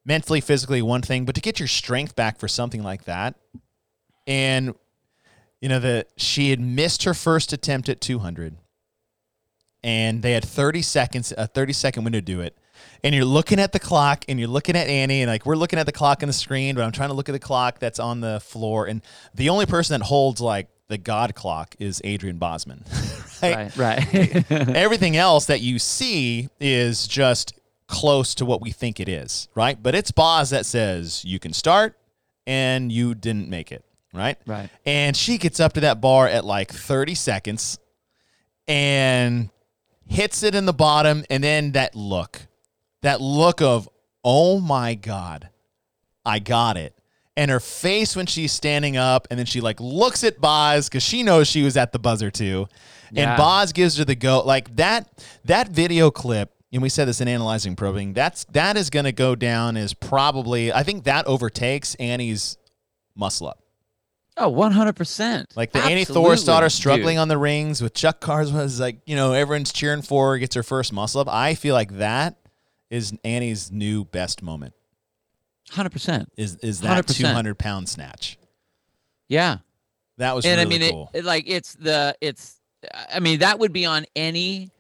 mentally 0.05 0.41
physically 0.41 0.83
one 0.83 1.03
thing 1.03 1.25
but 1.25 1.35
to 1.37 1.41
get 1.41 1.59
your 1.59 1.69
strength 1.69 2.15
back 2.15 2.39
for 2.39 2.49
something 2.49 2.83
like 2.83 3.05
that. 3.05 3.37
And 4.27 4.75
you 5.61 5.69
know 5.69 5.79
that 5.79 6.09
she 6.17 6.51
had 6.51 6.61
missed 6.61 7.05
her 7.05 7.15
first 7.15 7.53
attempt 7.53 7.89
at 7.89 8.01
200 8.01 8.57
and 9.87 10.23
they 10.23 10.33
had 10.33 10.45
30 10.45 10.83
seconds 10.83 11.33
a 11.39 11.47
30 11.47 11.73
second 11.73 12.05
window 12.05 12.19
to 12.19 12.25
do 12.25 12.41
it. 12.41 12.59
And 13.05 13.15
you're 13.15 13.25
looking 13.25 13.59
at 13.61 13.73
the 13.73 13.79
clock 13.79 14.25
and 14.29 14.39
you're 14.39 14.49
looking 14.49 14.77
at 14.77 14.89
annie 14.89 15.23
and 15.23 15.31
like 15.31 15.47
we're 15.47 15.57
looking 15.57 15.79
at 15.79 15.87
the 15.87 15.93
clock 15.93 16.23
on 16.23 16.27
the 16.27 16.33
screen 16.33 16.75
but 16.75 16.83
i'm 16.83 16.93
trying 16.93 17.09
to 17.09 17.15
look 17.15 17.29
at 17.29 17.33
the 17.33 17.39
clock 17.39 17.79
that's 17.79 17.99
on 17.99 18.21
the 18.21 18.41
floor. 18.41 18.87
And 18.87 19.01
the 19.35 19.49
only 19.49 19.65
person 19.65 19.99
that 19.99 20.05
holds 20.05 20.41
like 20.41 20.69
the 20.89 20.99
god 20.99 21.35
clock 21.35 21.75
is 21.79 22.01
adrian 22.05 22.37
bozman 22.37 22.85
right? 23.43 23.77
right, 23.77 24.13
right. 24.13 24.51
everything 24.51 25.17
else 25.17 25.47
that 25.47 25.61
you 25.61 25.79
see 25.79 26.49
is 26.61 27.09
just 27.09 27.59
close 27.89 28.35
to 28.35 28.45
what 28.45 28.61
we 28.61 28.73
think 28.73 29.01
it 29.01 29.09
is 29.09 29.49
right? 29.55 29.83
But 29.83 29.95
it's 29.95 30.11
boz 30.11 30.51
that 30.51 30.67
says 30.67 31.25
you 31.25 31.39
can 31.39 31.53
start 31.55 31.97
and 32.47 32.93
you 32.93 33.15
didn't 33.15 33.49
make 33.49 33.73
it 33.73 33.86
right 34.17 34.39
right. 34.47 34.71
and 34.85 35.17
she 35.17 35.39
gets 35.39 35.61
up 35.61 35.75
to 35.75 35.81
that 35.81 36.01
bar 36.01 36.27
at 36.27 36.45
like 36.45 36.73
30 36.73 37.15
seconds 37.15 37.79
and 38.69 39.51
hits 40.09 40.43
it 40.43 40.55
in 40.55 40.67
the 40.67 40.73
bottom. 40.73 41.25
And 41.31 41.43
then 41.43 41.73
that 41.73 41.95
look, 41.95 42.47
that 43.03 43.21
look 43.21 43.61
of, 43.61 43.89
oh 44.25 44.61
my 44.61 44.95
God, 44.95 45.51
I 46.25 46.39
got 46.39 46.77
it. 46.77 46.95
and 47.37 47.51
her 47.51 47.61
face 47.61 48.17
when 48.17 48.27
she's 48.27 48.51
standing 48.51 48.97
up, 48.97 49.27
and 49.31 49.39
then 49.39 49.47
she 49.47 49.61
like 49.61 49.79
looks 49.79 50.25
at 50.25 50.41
Boz 50.41 50.89
because 50.89 51.03
she 51.03 51.23
knows 51.23 51.47
she 51.47 51.63
was 51.63 51.77
at 51.77 51.93
the 51.93 51.99
buzzer 51.99 52.31
too, 52.31 52.67
and 53.15 53.37
Boz 53.37 53.73
gives 53.73 53.99
her 53.99 54.05
the 54.05 54.15
go. 54.15 54.41
Like 54.41 54.75
that 54.77 55.25
that 55.45 55.69
video 55.69 56.11
clip, 56.11 56.53
and 56.73 56.83
we 56.83 56.89
said 56.89 57.07
this 57.07 57.21
in 57.21 57.29
analyzing 57.29 57.77
programming. 57.77 58.15
That's 58.15 58.45
that 58.47 58.77
is 58.77 58.89
going 58.91 59.05
to 59.05 59.13
go 59.13 59.35
down 59.35 59.77
as 59.77 59.93
probably. 59.93 60.73
I 60.73 60.83
think 60.83 61.05
that 61.05 61.27
overtakes 61.27 61.95
Annie's 61.97 62.57
muscle 63.15 63.49
up. 63.49 63.61
Oh, 64.39 64.53
100%. 64.53 65.57
Like 65.57 65.73
the 65.73 65.81
Annie 65.81 66.05
Thorisdottir 66.05 66.63
dude. 66.63 66.73
struggling 66.73 67.19
on 67.19 67.29
the 67.29 67.39
rings 67.39 67.81
with 67.81 67.95
Chuck 67.95 68.21
Carswell 68.21 68.69
like, 68.79 68.99
you 69.07 69.17
know, 69.17 69.33
everyone's 69.33 69.73
cheering 69.73 70.03
for 70.03 70.33
her, 70.33 70.39
gets 70.39 70.55
her 70.55 70.63
first 70.63 70.93
muscle 70.93 71.23
up. 71.23 71.29
I 71.29 71.55
feel 71.55 71.75
like 71.75 71.97
that 71.99 72.37
is 72.91 73.15
Annie's 73.25 73.73
new 73.73 74.05
best 74.05 74.43
moment. 74.43 74.75
100%. 75.71 76.27
Is 76.37 76.57
is 76.57 76.81
that 76.83 77.07
100%. 77.07 77.17
two 77.17 77.27
hundred 77.27 77.59
pound 77.59 77.89
snatch? 77.89 78.39
Yeah. 79.27 79.59
That 80.19 80.35
was 80.37 80.45
and 80.45 80.59
really 80.59 80.77
I 80.77 80.79
mean, 80.79 80.91
cool. 80.93 81.11
it, 81.13 81.19
it, 81.19 81.25
like 81.25 81.45
it's 81.47 81.75
the 81.75 82.17
it's. 82.21 82.61
I 83.13 83.21
mean, 83.21 83.41
that 83.41 83.59
would 83.59 83.73
be 83.73 83.85
on 83.85 84.05
any 84.15 84.71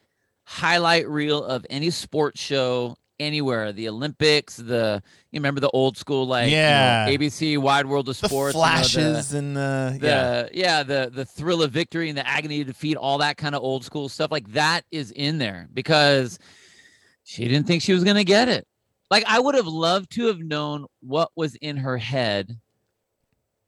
highlight 0.44 1.08
reel 1.08 1.42
of 1.44 1.66
any 1.68 1.90
sports 1.90 2.40
show 2.40 2.96
anywhere. 3.20 3.72
The 3.72 3.88
Olympics, 3.88 4.56
the 4.56 5.02
you 5.30 5.38
remember 5.40 5.60
the 5.60 5.70
old 5.70 5.96
school 5.96 6.26
like 6.26 6.46
you 6.50 6.56
know, 6.56 6.62
Yeah. 6.62 7.08
ABC 7.08 7.58
Wide 7.58 7.86
World 7.86 8.08
of 8.08 8.18
the 8.18 8.26
Sports, 8.28 8.54
you 8.54 8.60
know, 8.60 8.66
the- 8.66 8.72
flashes 8.72 9.32
and 9.34 9.56
the, 9.56 9.98
the 10.00 10.06
yeah, 10.06 10.48
yeah. 10.52 10.82
the 10.82 11.10
the 11.12 11.24
thrill 11.24 11.62
of 11.62 11.72
victory 11.72 12.08
and 12.08 12.16
the 12.18 12.26
agony 12.26 12.60
of 12.60 12.66
defeat 12.66 12.96
all 12.96 13.18
that 13.18 13.36
kind 13.36 13.54
of 13.54 13.62
old 13.62 13.84
school 13.84 14.08
stuff 14.08 14.30
like 14.30 14.50
that 14.52 14.84
is 14.90 15.10
in 15.12 15.38
there 15.38 15.68
because 15.72 16.38
she 17.24 17.46
didn't 17.48 17.66
think 17.66 17.82
she 17.82 17.92
was 17.92 18.04
going 18.04 18.16
to 18.16 18.24
get 18.24 18.48
it 18.48 18.66
like 19.10 19.24
i 19.26 19.38
would 19.38 19.54
have 19.56 19.66
loved 19.66 20.10
to 20.12 20.26
have 20.26 20.38
known 20.38 20.86
what 21.00 21.30
was 21.34 21.54
in 21.56 21.76
her 21.76 21.96
head 21.98 22.56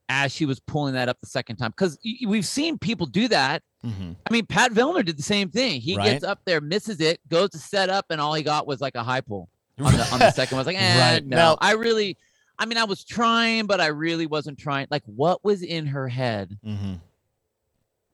as 0.09 0.33
she 0.33 0.47
was 0.47 0.61
pulling 0.61 0.95
that 0.95 1.09
up 1.09 1.19
the 1.21 1.27
second 1.27 1.57
time 1.57 1.71
because 1.71 1.99
we've 2.27 2.47
seen 2.47 2.79
people 2.79 3.07
do 3.07 3.29
that 3.29 3.63
Mhm. 3.87 4.17
i 4.29 4.33
mean 4.33 4.45
pat 4.45 4.73
vellner 4.73 5.05
did 5.05 5.17
the 5.17 5.23
same 5.23 5.51
thing 5.51 5.81
he 5.81 5.97
Right. 5.97 6.11
gets 6.13 6.25
up 6.25 6.41
there 6.45 6.61
misses 6.61 7.01
it 7.01 7.21
goes 7.29 7.51
to 7.51 7.59
set 7.59 7.89
up 7.91 8.07
and 8.11 8.21
all 8.21 8.35
he 8.35 8.43
got 8.43 8.67
was 8.67 8.81
like 8.81 8.97
a 8.97 9.05
high 9.05 9.21
pull 9.21 9.49
on 9.79 9.93
the, 9.93 10.05
on 10.13 10.19
the 10.19 10.33
second 10.33 10.57
one. 10.57 10.59
I 10.59 10.67
was 10.67 10.75
like, 10.75 10.83
eh, 10.83 11.13
Right. 11.15 11.25
no. 11.25 11.37
Now- 11.37 11.59
I 11.61 11.75
really, 11.75 12.17
I 12.59 12.67
mean, 12.67 12.77
I 12.79 12.83
was 12.83 13.05
trying, 13.05 13.67
but 13.67 13.81
I 13.81 13.87
really 13.87 14.27
wasn't 14.27 14.59
trying. 14.59 14.89
Like, 14.91 15.05
what 15.07 15.45
was 15.45 15.63
in 15.63 15.87
her 15.87 16.09
head 16.09 16.59
Mhm. 16.67 16.99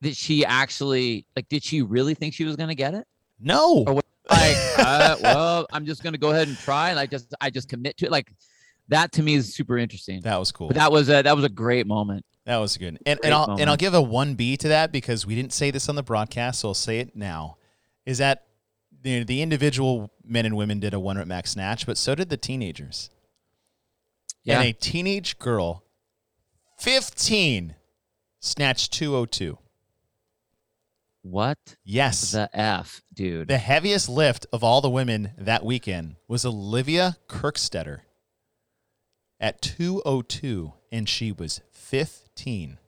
that 0.03 0.15
she 0.15 0.45
actually, 0.45 1.25
like, 1.35 1.49
did 1.49 1.65
she 1.65 1.81
really 1.81 2.12
think 2.12 2.35
she 2.35 2.45
was 2.45 2.57
going 2.57 2.69
to 2.69 2.75
get 2.75 2.93
it? 2.93 3.07
No, 3.41 3.85
Or 3.87 3.95
what- 3.95 4.05
Like, 4.29 4.57
uh, 4.79 5.17
well, 5.23 5.67
I'm 5.73 5.87
just 5.87 6.03
going 6.03 6.12
to 6.12 6.19
go 6.19 6.33
ahead 6.33 6.49
and 6.49 6.59
try. 6.59 6.91
And 6.91 6.99
I 6.99 7.07
just, 7.07 7.33
I 7.41 7.49
just 7.49 7.71
commit 7.71 7.97
to 7.99 8.05
it. 8.07 8.11
Like, 8.12 8.31
that 8.89 9.12
to 9.12 9.23
me 9.23 9.33
is 9.35 9.55
super 9.55 9.79
interesting. 9.79 10.21
that 10.21 10.37
was 10.39 10.53
cool. 10.53 10.67
But 10.69 10.77
that 10.77 10.93
was 10.93 11.09
a, 11.09 11.23
that 11.23 11.35
was 11.35 11.45
a 11.47 11.49
great 11.49 11.87
moment. 11.87 12.27
That 12.47 12.59
was 12.59 12.77
good. 12.77 12.99
And, 13.07 13.19
and 13.25 13.33
I'll 13.33 13.57
and 13.59 13.71
I'll 13.71 13.77
give 13.77 13.95
a 13.95 14.03
one 14.03 14.35
B 14.35 14.57
to 14.59 14.69
that 14.69 14.93
because 14.93 15.27
we 15.27 15.35
didn't 15.35 15.53
say 15.53 15.71
this 15.71 15.89
on 15.89 15.95
the 15.97 16.03
broadcast, 16.03 16.61
so 16.61 16.69
I'll 16.69 16.75
say 16.75 16.99
it 17.01 17.17
now. 17.17 17.57
Is 18.05 18.19
that 18.19 18.45
the, 19.03 19.25
the 19.25 19.41
individual 19.41 20.11
men 20.25 20.45
and 20.45 20.57
women 20.57 20.79
did 20.81 20.93
a 20.93 21.01
one 21.01 21.17
rep 21.17 21.27
max 21.27 21.53
snatch, 21.53 21.87
but 21.87 21.97
so 21.97 22.15
did 22.15 22.29
the 22.29 22.37
teenagers. 22.37 23.11
Yeah. 24.43 24.61
And 24.61 24.69
a 24.69 24.73
teenage 24.73 25.39
girl, 25.39 25.85
fifteen, 26.77 27.77
snatched 28.41 28.93
two 28.93 29.17
oh 29.17 29.25
two. 29.25 29.59
What 31.23 31.77
Yes. 31.83 32.33
the 32.33 32.51
F, 32.53 33.01
dude? 33.15 33.49
the 33.49 33.57
heaviest 33.57 34.11
lift 34.11 34.45
of 34.53 34.63
all 34.63 34.83
the 34.83 34.91
women 34.91 35.33
that 35.39 35.65
weekend 35.65 36.17
was 36.29 36.45
Olivia 36.45 37.17
Kerstetter 37.29 38.01
at 39.41 39.63
202, 39.63 40.75
and 40.95 41.09
she 41.09 41.33
was 41.33 41.61
15. 41.73 42.79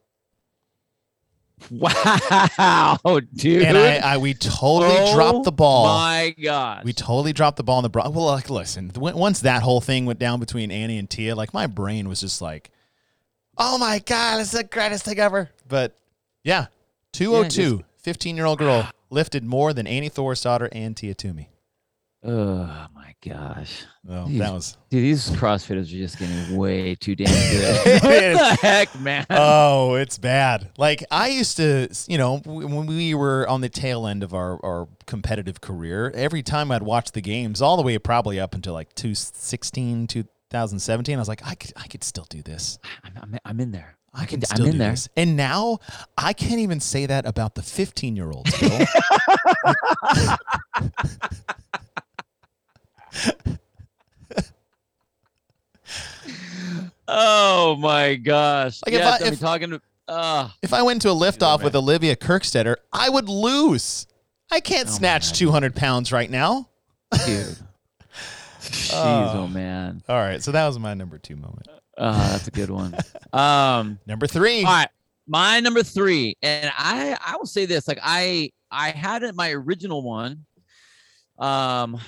wow, 1.70 2.98
dude. 3.34 3.62
And 3.62 3.76
I, 3.76 3.96
I 3.96 4.16
we 4.18 4.34
totally 4.34 4.94
Oh 4.96 5.14
dropped 5.14 5.44
the 5.44 5.52
ball. 5.52 5.86
My 5.86 6.34
God. 6.42 6.84
We 6.84 6.92
totally 6.92 7.32
dropped 7.32 7.56
the 7.56 7.64
ball 7.64 7.78
in 7.80 7.82
the 7.82 7.88
bro. 7.88 8.08
Well, 8.10 8.26
like, 8.26 8.48
listen, 8.48 8.92
once 8.94 9.40
that 9.40 9.62
whole 9.62 9.80
thing 9.80 10.06
went 10.06 10.18
down 10.18 10.38
between 10.38 10.70
Annie 10.70 10.98
and 10.98 11.10
Tia, 11.10 11.34
like 11.34 11.52
my 11.52 11.66
brain 11.66 12.08
was 12.08 12.20
just 12.20 12.40
like, 12.40 12.70
"Oh 13.58 13.78
my 13.78 13.98
god, 13.98 14.40
it's 14.40 14.52
the 14.52 14.64
greatest 14.64 15.04
thing 15.04 15.18
ever!" 15.18 15.50
But 15.66 15.96
yeah, 16.44 16.66
202, 17.12 17.82
15 17.98 18.36
year 18.36 18.46
old 18.46 18.58
girl 18.58 18.88
lifted 19.10 19.42
more 19.42 19.72
than 19.72 19.86
Annie 19.86 20.10
Thorisdottir 20.10 20.68
and 20.72 20.96
Tia 20.96 21.14
Toomey. 21.14 21.48
Oh 22.26 22.86
my 22.94 23.14
gosh. 23.24 23.84
Oh, 24.08 24.26
Jeez. 24.28 24.38
that 24.38 24.52
was 24.52 24.76
Dude, 24.90 25.02
these 25.02 25.30
CrossFitters 25.30 25.82
are 25.82 25.84
just 25.84 26.18
getting 26.18 26.56
way 26.56 26.94
too 26.94 27.14
damn 27.16 27.26
good. 27.52 28.02
what 28.02 28.02
the 28.02 28.58
heck, 28.60 29.00
man? 29.00 29.26
oh, 29.30 29.94
it's 29.94 30.18
bad. 30.18 30.70
Like 30.76 31.04
I 31.10 31.28
used 31.28 31.56
to, 31.58 31.88
you 32.08 32.18
know, 32.18 32.38
when 32.44 32.86
we 32.86 33.14
were 33.14 33.48
on 33.48 33.60
the 33.60 33.68
tail 33.68 34.06
end 34.06 34.22
of 34.22 34.34
our, 34.34 34.58
our 34.64 34.88
competitive 35.06 35.60
career, 35.60 36.10
every 36.14 36.42
time 36.42 36.70
I'd 36.70 36.82
watch 36.82 37.12
the 37.12 37.20
games, 37.22 37.62
all 37.62 37.76
the 37.76 37.82
way 37.82 37.98
probably 37.98 38.38
up 38.40 38.54
until 38.54 38.74
like 38.74 38.94
2016, 38.94 40.06
2017, 40.08 41.14
I 41.14 41.18
was 41.18 41.28
like, 41.28 41.46
I 41.46 41.54
could, 41.54 41.72
I 41.76 41.86
could 41.86 42.04
still 42.04 42.26
do 42.28 42.42
this. 42.42 42.78
I'm, 43.04 43.12
I'm, 43.22 43.38
I'm 43.44 43.60
in 43.60 43.72
there. 43.72 43.96
I 44.18 44.24
can 44.24 44.38
I'm 44.40 44.44
still 44.44 44.66
in 44.66 44.72
do 44.72 44.78
there. 44.78 44.90
this. 44.92 45.08
And 45.16 45.36
now 45.36 45.78
I 46.16 46.32
can't 46.32 46.60
even 46.60 46.80
say 46.80 47.04
that 47.06 47.26
about 47.26 47.54
the 47.54 47.62
15 47.62 48.16
year 48.16 48.30
olds, 48.30 48.58
Bill. 48.60 48.86
Oh 57.08 57.76
my 57.76 58.16
gosh. 58.16 58.80
Like, 58.84 58.94
if 58.94 59.00
yes, 59.00 59.20
I- 59.22 59.24
I, 59.24 59.28
am 59.28 59.36
talking 59.36 59.70
to 59.70 59.80
uh 60.08 60.48
if 60.62 60.72
I 60.72 60.82
went 60.82 61.02
to 61.02 61.10
a 61.10 61.14
liftoff 61.14 61.62
with 61.64 61.74
Olivia 61.74 62.14
Kerstetter, 62.16 62.76
I 62.92 63.08
would 63.08 63.28
lose. 63.28 64.06
I 64.50 64.60
can't 64.60 64.88
Oh 64.88 64.92
snatch 64.92 65.32
200 65.38 65.74
pounds 65.74 66.12
right 66.12 66.30
now. 66.30 66.68
dude. 67.24 67.56
Jeez, 68.60 68.90
Oh. 68.94 69.32
oh 69.40 69.48
man. 69.48 70.02
All 70.08 70.16
right. 70.16 70.42
So 70.42 70.52
that 70.52 70.66
was 70.66 70.78
my 70.78 70.94
number 70.94 71.18
two 71.18 71.36
moment. 71.36 71.68
Uh, 71.96 72.32
that's 72.32 72.48
a 72.48 72.50
good 72.50 72.70
one. 72.70 72.94
Um 73.32 73.98
Number 74.06 74.26
three. 74.26 74.58
all 74.64 74.72
right. 74.72 74.88
My 75.28 75.58
number 75.58 75.82
three, 75.82 76.36
and 76.42 76.70
I 76.76 77.16
I 77.24 77.36
will 77.36 77.46
say 77.46 77.66
this, 77.66 77.88
like 77.88 77.98
I 78.02 78.50
I 78.70 78.90
had 78.90 79.22
it 79.24 79.34
my 79.34 79.50
original 79.52 80.02
one. 80.02 80.44
Um 81.38 81.98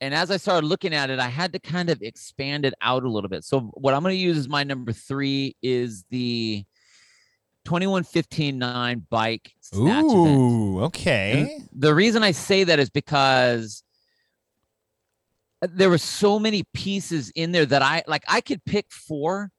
and 0.00 0.14
as 0.14 0.30
I 0.30 0.36
started 0.38 0.66
looking 0.66 0.94
at 0.94 1.10
it, 1.10 1.18
I 1.18 1.28
had 1.28 1.52
to 1.52 1.58
kind 1.58 1.90
of 1.90 2.00
expand 2.02 2.64
it 2.64 2.74
out 2.80 3.02
a 3.02 3.08
little 3.08 3.28
bit. 3.28 3.44
So 3.44 3.60
what 3.74 3.94
I'm 3.94 4.02
going 4.02 4.14
to 4.14 4.18
use 4.18 4.38
as 4.38 4.48
my 4.48 4.64
number 4.64 4.92
three 4.92 5.56
is 5.62 6.04
the 6.10 6.64
2115.9 7.66 9.02
bike 9.10 9.52
snatch 9.60 10.04
event. 10.04 10.38
Ooh, 10.38 10.82
okay. 10.84 11.58
The 11.72 11.94
reason 11.94 12.22
I 12.22 12.30
say 12.30 12.64
that 12.64 12.78
is 12.78 12.88
because 12.88 13.82
there 15.62 15.90
were 15.90 15.98
so 15.98 16.38
many 16.38 16.64
pieces 16.72 17.30
in 17.34 17.52
there 17.52 17.66
that 17.66 17.82
I 17.82 18.02
like. 18.06 18.24
I 18.26 18.40
could 18.40 18.64
pick 18.64 18.86
four 18.90 19.50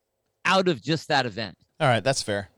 out 0.45 0.67
of 0.67 0.81
just 0.81 1.09
that 1.09 1.27
event 1.27 1.55
All 1.79 1.87
right, 1.87 2.03
that's 2.03 2.23
fair. 2.23 2.49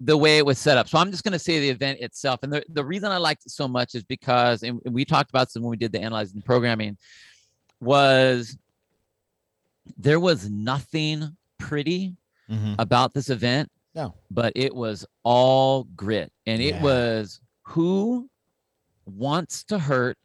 the 0.00 0.16
way 0.16 0.38
it 0.38 0.46
was 0.46 0.58
set 0.58 0.78
up. 0.78 0.88
So 0.88 0.98
I'm 0.98 1.10
just 1.10 1.24
going 1.24 1.32
to 1.32 1.38
say 1.38 1.60
the 1.60 1.68
event 1.68 2.00
itself. 2.00 2.40
And 2.42 2.52
the, 2.52 2.64
the 2.70 2.84
reason 2.84 3.12
I 3.12 3.18
liked 3.18 3.44
it 3.44 3.50
so 3.52 3.68
much 3.68 3.94
is 3.94 4.02
because, 4.02 4.62
and 4.62 4.80
we 4.84 5.04
talked 5.04 5.30
about 5.30 5.48
this 5.48 5.56
when 5.56 5.70
we 5.70 5.76
did 5.76 5.92
the 5.92 6.00
analyzing 6.00 6.42
programming, 6.42 6.96
was 7.80 8.56
there 9.96 10.20
was 10.20 10.48
nothing 10.50 11.36
pretty 11.58 12.16
Mm-hmm. 12.50 12.74
about 12.80 13.14
this 13.14 13.30
event. 13.30 13.70
No. 13.94 14.12
But 14.28 14.52
it 14.56 14.74
was 14.74 15.06
all 15.22 15.84
grit. 15.94 16.32
And 16.46 16.60
it 16.60 16.74
Yeah. 16.74 16.82
was 16.82 17.40
who 17.62 18.28
wants 19.06 19.62
to 19.64 19.78
hurt 19.78 20.18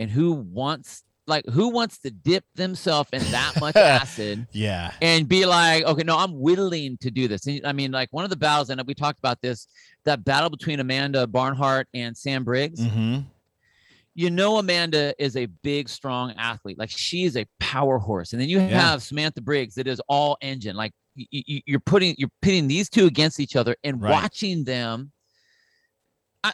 and 0.00 0.10
who 0.10 0.32
wants 0.32 1.04
like 1.28 1.44
who 1.46 1.68
wants 1.68 1.98
to 1.98 2.10
dip 2.10 2.44
themselves 2.56 3.08
in 3.12 3.20
that 3.30 3.52
much 3.60 3.76
acid 3.76 4.48
Yeah. 4.50 4.90
and 5.00 5.28
be 5.28 5.46
like, 5.46 5.84
okay, 5.84 6.02
no, 6.02 6.16
I'm 6.18 6.40
willing 6.40 6.96
to 7.02 7.12
do 7.12 7.28
this. 7.28 7.46
And 7.46 7.64
I 7.64 7.72
mean, 7.72 7.92
like 7.92 8.12
one 8.12 8.24
of 8.24 8.30
the 8.30 8.36
battles, 8.36 8.70
and 8.70 8.82
we 8.84 8.94
talked 8.94 9.20
about 9.20 9.40
this, 9.40 9.68
that 10.04 10.24
battle 10.24 10.50
between 10.50 10.80
Amanda 10.80 11.28
Barnhart 11.28 11.86
and 11.94 12.16
Sam 12.16 12.42
Briggs. 12.42 12.80
Mm-hmm. 12.80 13.20
You 14.18 14.30
know, 14.30 14.56
Amanda 14.58 15.14
is 15.22 15.36
a 15.36 15.46
big, 15.46 15.88
strong 15.88 16.32
athlete. 16.36 16.76
Like 16.76 16.90
she 16.90 17.22
is 17.22 17.36
a 17.36 17.46
power 17.60 17.98
horse. 18.00 18.32
And 18.32 18.42
then 18.42 18.48
you 18.48 18.58
Yeah. 18.58 18.66
have 18.90 19.00
Samantha 19.00 19.40
Briggs 19.40 19.76
that 19.76 19.86
is 19.86 20.00
all 20.08 20.36
engine. 20.42 20.74
Like 20.74 20.90
y- 21.16 21.26
y- 21.32 21.62
you're 21.66 21.78
putting, 21.78 22.16
you're 22.18 22.28
pitting 22.42 22.66
these 22.66 22.90
two 22.90 23.06
against 23.06 23.38
each 23.38 23.54
other 23.54 23.76
and 23.84 24.02
Right. 24.02 24.10
watching 24.10 24.64
them. 24.64 25.12
I, 26.42 26.52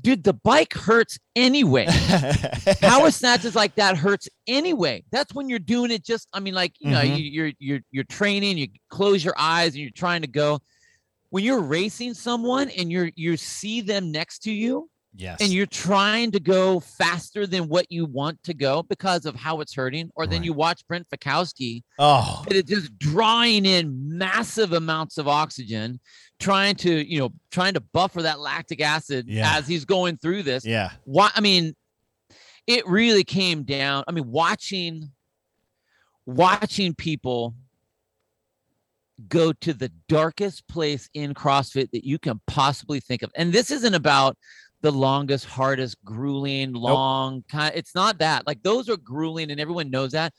dude, 0.00 0.22
the 0.22 0.34
bike 0.34 0.74
hurts 0.74 1.18
anyway. 1.34 1.86
power 2.80 3.10
snatches 3.10 3.56
like 3.56 3.74
that 3.74 3.96
hurts 3.96 4.28
anyway. 4.46 5.02
That's 5.10 5.34
when 5.34 5.48
you're 5.48 5.58
doing 5.58 5.90
it 5.90 6.04
just 6.04 6.28
I 6.32 6.38
mean 6.38 6.54
like, 6.54 6.74
you 6.78 6.90
know, 6.92 7.00
Mhm. 7.02 7.18
you, 7.18 7.24
you're 7.24 7.52
you're 7.58 7.80
you're 7.90 8.04
training, 8.04 8.58
you 8.58 8.68
close 8.90 9.24
your 9.24 9.34
eyes 9.36 9.72
and 9.74 9.82
you're 9.82 9.90
trying 9.90 10.20
to 10.22 10.28
go. 10.28 10.60
When 11.30 11.42
you're 11.42 11.62
racing 11.62 12.14
someone 12.14 12.70
and 12.70 12.92
you're 12.92 13.10
you 13.16 13.36
see 13.36 13.80
them 13.80 14.12
next 14.12 14.44
to 14.44 14.52
you 14.52 14.88
Yes. 15.18 15.40
and 15.40 15.50
you're 15.50 15.66
trying 15.66 16.30
to 16.32 16.40
go 16.40 16.78
faster 16.80 17.46
than 17.46 17.68
what 17.68 17.86
you 17.90 18.04
want 18.04 18.42
to 18.44 18.52
go 18.54 18.82
because 18.82 19.24
of 19.26 19.34
how 19.34 19.60
it's 19.60 19.74
hurting, 19.74 20.10
or 20.14 20.26
then 20.26 20.42
you 20.42 20.52
watch 20.52 20.86
Brent 20.86 21.06
Fikowski. 21.08 21.82
oh, 21.98 22.44
that 22.48 22.54
is 22.56 22.62
just 22.64 22.98
drawing 22.98 23.64
in 23.64 24.16
massive 24.18 24.72
amounts 24.72 25.16
of 25.18 25.26
oxygen, 25.26 26.00
trying 26.38 26.74
to, 26.76 26.90
you 27.10 27.18
know, 27.18 27.30
trying 27.50 27.74
to 27.74 27.80
buffer 27.80 28.22
that 28.22 28.40
lactic 28.40 28.80
acid 28.82 29.26
Yeah. 29.28 29.56
as 29.56 29.66
he's 29.66 29.84
going 29.86 30.18
through 30.18 30.42
this. 30.42 30.64
yeah. 30.66 30.90
Why? 31.04 31.30
I 31.34 31.40
mean, 31.40 31.74
it 32.66 32.86
really 32.86 33.24
came 33.24 33.62
down. 33.62 34.04
I 34.08 34.12
mean, 34.12 34.30
watching, 34.30 35.12
watching 36.26 36.94
people 36.94 37.54
go 39.28 39.52
to 39.52 39.72
the 39.72 39.90
darkest 40.08 40.68
place 40.68 41.08
in 41.14 41.32
CrossFit 41.32 41.90
that 41.92 42.04
you 42.04 42.18
can 42.18 42.40
possibly 42.46 43.00
think 43.00 43.22
of, 43.22 43.30
and 43.34 43.52
this 43.52 43.70
isn't 43.70 43.94
about 43.94 44.36
the 44.82 44.90
longest, 44.92 45.44
hardest, 45.46 45.96
grueling, 46.04 46.72
long 46.72 47.42
kind. 47.48 47.72
It's 47.74 47.94
not 47.94 48.18
that. 48.18 48.46
Like 48.46 48.62
those 48.62 48.88
are 48.88 48.96
grueling, 48.96 49.50
and 49.50 49.60
everyone 49.60 49.90
knows 49.90 50.12
that. 50.12 50.32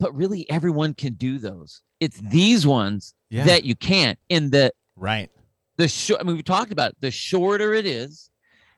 But 0.00 0.14
really, 0.14 0.48
everyone 0.50 0.94
can 0.94 1.14
do 1.14 1.38
those. 1.38 1.82
It's 2.00 2.20
these 2.20 2.66
ones 2.66 3.14
Yeah. 3.30 3.44
that 3.44 3.64
you 3.64 3.74
can't. 3.74 4.18
In 4.28 4.50
the 4.50 4.72
right. 4.96 5.30
the 5.76 5.88
short, 5.88 6.20
I 6.20 6.24
mean, 6.24 6.36
we 6.36 6.42
talked 6.42 6.72
about 6.72 6.90
it. 6.92 6.96
the 7.00 7.10
shorter 7.10 7.74
it 7.74 7.86
is, 7.86 8.30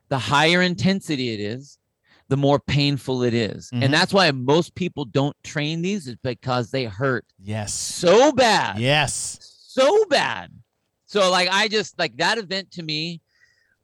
the 0.08 0.18
higher 0.18 0.62
intensity 0.62 1.30
it 1.34 1.40
is, 1.40 1.78
the 2.28 2.36
more 2.36 2.58
painful 2.61 3.22
it 3.22 3.34
is. 3.34 3.70
Mhm. 3.70 3.84
And 3.84 3.94
that's 3.94 4.12
why 4.12 4.30
most 4.30 4.74
people 4.74 5.04
don't 5.04 5.36
train 5.42 5.82
these 5.82 6.06
is 6.06 6.16
because 6.22 6.70
they 6.70 6.84
hurt 6.84 7.24
Yes. 7.42 7.72
so 7.74 8.32
bad, 8.32 8.78
Yes. 8.78 9.38
so 9.66 10.04
bad. 10.06 10.52
So 11.06 11.30
like, 11.30 11.48
I 11.50 11.68
just 11.68 11.98
like 11.98 12.16
that 12.18 12.38
event 12.38 12.70
to 12.72 12.82
me 12.82 13.20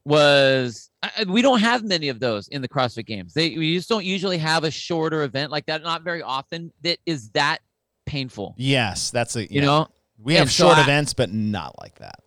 was 0.07 0.89
I- 1.03 1.25
we 1.27 1.41
don't 1.41 1.59
have 1.59 1.83
many 1.83 2.09
of 2.09 2.19
those 2.19 2.47
in 2.47 2.61
the 2.61 2.67
CrossFit 2.67 3.05
games. 3.05 3.33
They 3.33 3.57
we 3.57 3.75
just 3.75 3.89
don't 3.89 4.05
usually 4.05 4.37
have 4.37 4.63
a 4.63 4.71
shorter 4.71 5.23
event 5.23 5.51
like 5.51 5.65
that. 5.67 5.83
Not 5.83 6.03
very 6.03 6.21
often 6.21 6.71
that 6.83 6.97
is 7.05 7.29
that 7.31 7.59
painful. 8.05 8.55
Yes. 8.57 9.11
That's 9.11 9.35
a 9.35 9.41
You 9.41 9.47
yeah. 9.61 9.65
know, 9.65 9.87
we 10.17 10.33
have 10.35 10.43
and 10.43 10.51
so 10.51 10.65
short 10.67 10.77
I- 10.77 10.83
events, 10.83 11.13
but 11.13 11.31
not 11.31 11.75
like 11.79 11.95
that. 11.99 12.19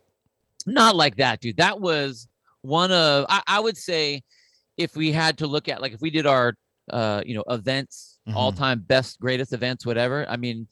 not 0.67 0.95
like 0.95 1.15
that, 1.17 1.41
dude. 1.41 1.57
That 1.57 1.81
was 1.81 2.27
one 2.61 2.91
of 2.91 3.25
I, 3.29 3.41
I 3.47 3.59
would 3.59 3.77
say 3.77 4.21
if 4.77 4.95
we 4.95 5.11
had 5.11 5.39
to 5.39 5.47
look 5.47 5.67
at 5.67 5.81
like 5.81 5.91
if 5.93 6.01
we 6.01 6.09
did 6.11 6.25
our 6.27 6.53
uh 6.91 7.21
you 7.25 7.35
know 7.35 7.43
events, 7.49 8.19
Mhm. 8.29 8.35
all 8.35 8.51
time 8.51 8.79
best, 8.87 9.19
greatest 9.19 9.51
events, 9.53 9.85
whatever. 9.85 10.25
I 10.29 10.37
mean, 10.37 10.67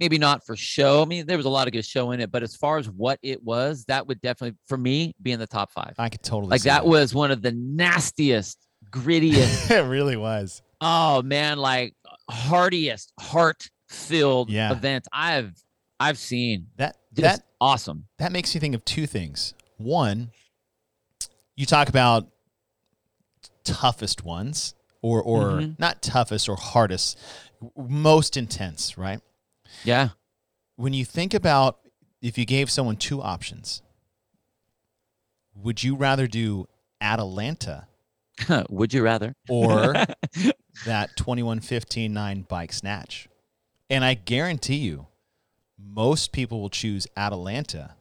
maybe 0.00 0.18
not 0.18 0.44
for 0.44 0.56
show. 0.56 1.02
I 1.02 1.04
mean, 1.04 1.26
there 1.26 1.36
was 1.36 1.46
a 1.46 1.50
lot 1.50 1.66
of 1.68 1.72
good 1.72 1.84
show 1.84 2.10
in 2.12 2.20
it, 2.20 2.30
but 2.30 2.42
as 2.42 2.56
far 2.56 2.78
as 2.78 2.88
what 2.90 3.18
it 3.22 3.42
was, 3.42 3.84
that 3.86 4.06
would 4.06 4.20
definitely 4.20 4.56
for 4.66 4.76
me 4.76 5.14
be 5.22 5.32
in 5.32 5.38
the 5.40 5.46
top 5.46 5.70
five. 5.72 5.94
I 5.98 6.08
could 6.08 6.22
totally 6.22 6.50
Like 6.50 6.62
see 6.62 6.68
that 6.68 6.84
was 6.86 7.14
one 7.14 7.30
of 7.30 7.42
the 7.42 7.52
nastiest, 7.52 8.58
grittiest, 8.90 9.70
it 9.76 9.82
really 9.88 10.16
was. 10.16 10.62
oh 10.80 11.22
man, 11.22 11.58
like 11.58 11.94
hardiest, 12.30 13.12
heart 13.20 13.68
filled 13.88 14.50
Yeah. 14.50 14.72
events 14.72 15.08
I've 15.12 15.52
I've 16.00 16.18
seen. 16.18 16.66
That 16.76 16.96
Just 17.14 17.40
that 17.40 17.46
awesome. 17.60 18.06
that 18.18 18.32
makes 18.32 18.54
you 18.54 18.60
think 18.60 18.74
of 18.74 18.84
two 18.84 19.06
things. 19.06 19.54
One, 19.76 20.30
you 21.56 21.66
talk 21.66 21.88
about 21.88 22.28
toughest 23.62 24.24
ones 24.24 24.74
or 25.02 25.22
or 25.22 25.60
Mhm. 25.60 25.78
not 25.78 26.02
toughest 26.02 26.48
or 26.48 26.56
hardest, 26.56 27.18
most 27.76 28.36
intense, 28.36 28.98
right? 28.98 29.20
Yeah. 29.82 30.10
When 30.76 30.92
you 30.92 31.04
think 31.04 31.34
about 31.34 31.78
if 32.22 32.38
you 32.38 32.44
gave 32.44 32.70
someone 32.70 32.96
two 32.96 33.20
options, 33.20 33.82
would 35.54 35.82
you 35.82 35.94
rather 35.96 36.26
do 36.26 36.68
Atalanta 37.00 37.86
Would 38.68 38.92
you 38.92 39.02
rather? 39.02 39.34
or 39.48 39.92
that 40.86 41.16
2115.9 41.16 42.48
bike 42.48 42.72
snatch? 42.72 43.28
And 43.90 44.04
I 44.04 44.14
guarantee 44.14 44.76
you, 44.76 45.06
most 45.78 46.32
people 46.32 46.60
will 46.60 46.70
choose 46.70 47.06
Atalanta 47.16 47.94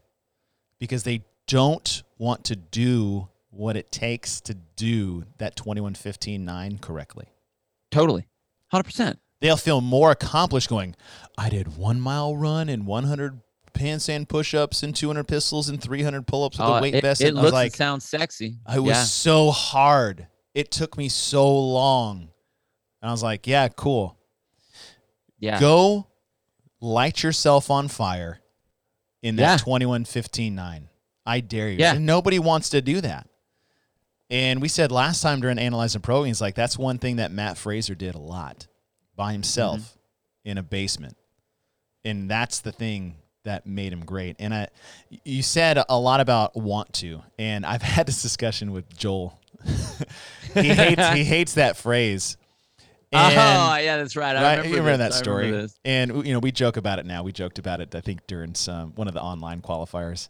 because 0.80 1.04
they 1.04 1.24
don't 1.48 2.04
want 2.18 2.44
to 2.46 2.56
do 2.56 3.28
what 3.50 3.78
it 3.78 3.92
takes 3.92 4.42
to 4.42 4.56
do 4.76 5.26
that 5.38 5.56
2115.9 5.56 6.82
correctly. 6.82 7.28
Totally. 7.92 8.26
100%. 8.74 9.18
They'll 9.44 9.58
feel 9.58 9.82
more 9.82 10.10
accomplished 10.12 10.70
going, 10.70 10.96
I 11.38 11.50
did 11.50 11.76
one 11.78 12.00
mile 12.00 12.36
run 12.36 12.70
and 12.70 12.88
100 12.88 13.42
handstand 13.74 14.30
push 14.30 14.54
ups 14.54 14.84
and 14.84 14.96
200 14.96 15.26
pistols 15.28 15.68
and 15.68 15.82
300 15.82 16.26
pull 16.26 16.46
ups 16.46 16.58
with 16.58 16.66
Oh, 16.68 16.76
a 16.76 16.82
weight 16.82 16.96
it, 16.96 17.02
vest. 17.02 17.22
it 17.22 17.28
and 17.30 17.40
I 17.40 17.42
looks 17.42 17.54
like, 17.54 17.66
and 17.68 17.76
sounds 17.76 18.06
sexy. 18.06 18.58
it 18.74 18.80
was 18.80 18.96
yeah. 18.96 19.04
so 19.04 19.52
hard. 19.52 20.28
It 20.54 20.72
took 20.72 20.98
me 20.98 21.10
so 21.10 21.54
long. 21.60 22.30
And 23.02 23.10
I 23.10 23.12
was 23.12 23.22
like, 23.22 23.46
yeah, 23.46 23.68
cool. 23.68 24.18
Yeah. 25.40 25.60
Go 25.60 26.08
light 26.80 27.22
yourself 27.22 27.70
on 27.70 27.90
fire 27.90 28.40
in 29.22 29.36
that 29.36 29.42
Yeah. 29.42 29.58
21 29.58 30.06
15 30.06 30.56
9. 30.56 30.90
I 31.26 31.40
dare 31.42 31.70
you. 31.70 31.80
Yeah. 31.80 31.96
And 31.96 32.06
nobody 32.06 32.40
wants 32.40 32.70
to 32.70 32.82
do 32.82 33.02
that. 33.02 33.28
And 34.30 34.62
we 34.62 34.68
said 34.70 34.90
last 34.92 35.22
time 35.22 35.42
during 35.42 35.60
Analyzing 35.60 36.02
Pro, 36.02 36.24
he's 36.24 36.40
like, 36.40 36.56
that's 36.56 36.78
one 36.78 36.98
thing 36.98 37.18
that 37.18 37.32
Mat 37.32 37.58
Fraser 37.58 37.94
did 37.96 38.16
a 38.16 38.20
lot 38.20 38.68
by 39.16 39.32
himself 39.34 39.80
Mm-hmm. 39.80 40.50
in 40.52 40.58
a 40.58 40.64
basement. 40.64 41.16
And 42.06 42.30
that's 42.30 42.60
the 42.60 42.72
thing 42.72 43.16
that 43.46 43.66
made 43.66 43.94
him 43.94 44.04
great. 44.06 44.36
And 44.40 44.54
I, 44.54 44.68
you 45.24 45.42
said 45.44 45.82
a 45.88 45.98
lot 46.00 46.20
about 46.20 46.56
want 46.56 46.94
to, 46.96 47.22
and 47.40 47.66
I've 47.66 47.82
had 47.96 48.06
this 48.08 48.22
discussion 48.22 48.72
with 48.72 48.90
Joel. 48.98 49.40
he 50.54 50.70
hates 50.70 51.10
he 51.10 51.24
hates 51.24 51.54
that 51.54 51.78
phrase. 51.78 52.38
And- 53.16 53.34
oh, 53.38 53.76
yeah, 53.78 53.98
that's 53.98 54.16
right. 54.16 54.36
I 54.36 54.42
right? 54.42 54.52
remember, 54.58 54.70
you 54.70 54.76
remember 54.78 54.98
that 55.04 55.14
story, 55.14 55.52
remember 55.52 55.72
and 55.86 56.26
you 56.26 56.34
know 56.34 56.40
we 56.40 56.52
joke 56.52 56.78
about 56.78 56.98
it 56.98 57.06
now. 57.06 57.22
We 57.22 57.32
joked 57.32 57.60
about 57.60 57.80
it, 57.80 57.94
I 57.94 58.02
think, 58.02 58.26
during 58.26 58.56
some 58.56 58.94
one 58.96 59.08
of 59.08 59.14
the 59.14 59.22
online 59.22 59.62
qualifiers. 59.62 60.30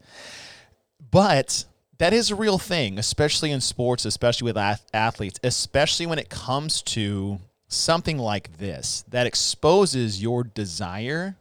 But 1.12 1.64
that 2.00 2.12
is 2.14 2.30
a 2.32 2.36
real 2.36 2.58
thing, 2.58 2.98
especially 3.00 3.52
in 3.52 3.62
sports, 3.62 4.04
especially 4.06 4.46
with 4.46 4.58
ath- 4.58 4.86
athletes, 4.94 5.40
especially 5.44 6.06
when 6.08 6.20
it 6.20 6.30
comes 6.30 6.82
to 6.82 7.40
something 7.74 8.18
like 8.18 8.58
this 8.58 9.04
that 9.10 9.28
exposes 9.28 10.22
your 10.22 10.44
desire 10.44 11.38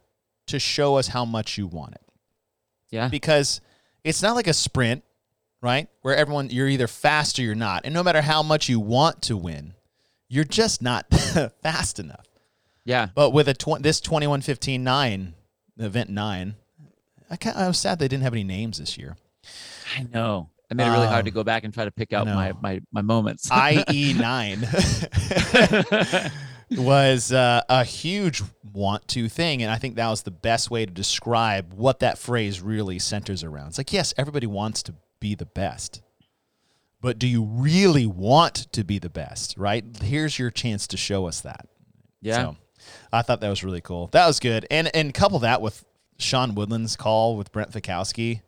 to 0.47 0.59
show 0.59 0.95
us 0.95 1.07
how 1.07 1.25
much 1.25 1.57
you 1.57 1.67
want 1.67 1.95
it. 1.95 2.01
Yeah. 2.89 3.07
Because 3.07 3.61
it's 4.03 4.21
not 4.21 4.35
like 4.35 4.47
a 4.47 4.53
sprint, 4.53 5.03
right? 5.61 5.87
Where 6.01 6.15
everyone 6.15 6.49
you're 6.49 6.67
either 6.67 6.87
fast 6.87 7.39
or 7.39 7.43
you're 7.43 7.55
not, 7.55 7.85
and 7.85 7.93
no 7.93 8.03
matter 8.03 8.21
how 8.21 8.43
much 8.43 8.69
you 8.69 8.79
want 8.79 9.21
to 9.23 9.37
win, 9.37 9.73
you're 10.29 10.43
just 10.43 10.81
not 10.81 11.05
fast 11.61 11.99
enough. 11.99 12.25
Yeah. 12.85 13.07
But 13.15 13.31
with 13.31 13.47
a 13.47 13.53
tw- 13.53 13.81
this 13.81 14.01
21-15-9, 14.01 15.33
event 15.77 16.09
9, 16.09 16.55
I, 17.29 17.37
I 17.55 17.67
was 17.67 17.77
sad 17.77 17.99
they 17.99 18.07
didn't 18.07 18.23
have 18.23 18.33
any 18.33 18.43
names 18.43 18.77
this 18.77 18.97
year. 18.97 19.15
I 19.97 20.03
know. 20.03 20.49
I 20.73 20.83
made 20.83 20.87
it 20.87 20.91
really 20.91 21.07
hard 21.07 21.19
Um, 21.19 21.25
to 21.25 21.31
go 21.31 21.43
back 21.43 21.63
and 21.63 21.73
try 21.73 21.85
to 21.85 21.91
pick 21.91 22.13
out 22.13 22.25
my, 22.25 22.53
my, 22.61 22.81
my 22.91 23.01
moments. 23.01 23.49
IE 23.91 24.13
9 24.13 24.59
was 26.71 27.31
uh, 27.31 27.61
a 27.69 27.83
huge 27.83 28.41
want 28.73 29.07
to 29.09 29.29
thing. 29.29 29.61
And 29.61 29.71
I 29.71 29.77
think 29.77 29.95
that 29.95 30.09
was 30.09 30.23
the 30.23 30.31
best 30.31 30.71
way 30.71 30.85
to 30.85 30.91
describe 30.91 31.73
what 31.73 31.99
that 31.99 32.17
phrase 32.17 32.61
really 32.61 32.99
centers 32.99 33.43
around. 33.43 33.67
It's 33.67 33.77
like, 33.77 33.93
yes, 33.93 34.13
everybody 34.17 34.47
wants 34.47 34.81
to 34.83 34.95
be 35.19 35.35
the 35.35 35.45
best. 35.45 36.01
But 37.01 37.19
do 37.19 37.27
you 37.27 37.43
really 37.43 38.05
want 38.05 38.71
to 38.71 38.83
be 38.83 38.97
the 38.97 39.09
best, 39.09 39.55
right? 39.57 39.83
Here's 40.01 40.39
your 40.39 40.49
chance 40.49 40.87
to 40.87 40.97
show 40.97 41.27
us 41.27 41.41
that. 41.41 41.67
yeah. 42.21 42.35
So 42.35 42.55
I 43.11 43.21
thought 43.21 43.41
that 43.41 43.49
was 43.49 43.63
really 43.63 43.81
cool. 43.81 44.07
That 44.13 44.25
was 44.25 44.39
good. 44.39 44.65
And 44.71 44.93
and 44.95 45.13
couple 45.13 45.39
that 45.39 45.61
with 45.61 45.83
Sean 46.17 46.55
Woodland's 46.55 46.95
call 46.95 47.35
with 47.35 47.51
Brent 47.51 47.71
Fikowski. 47.71 48.41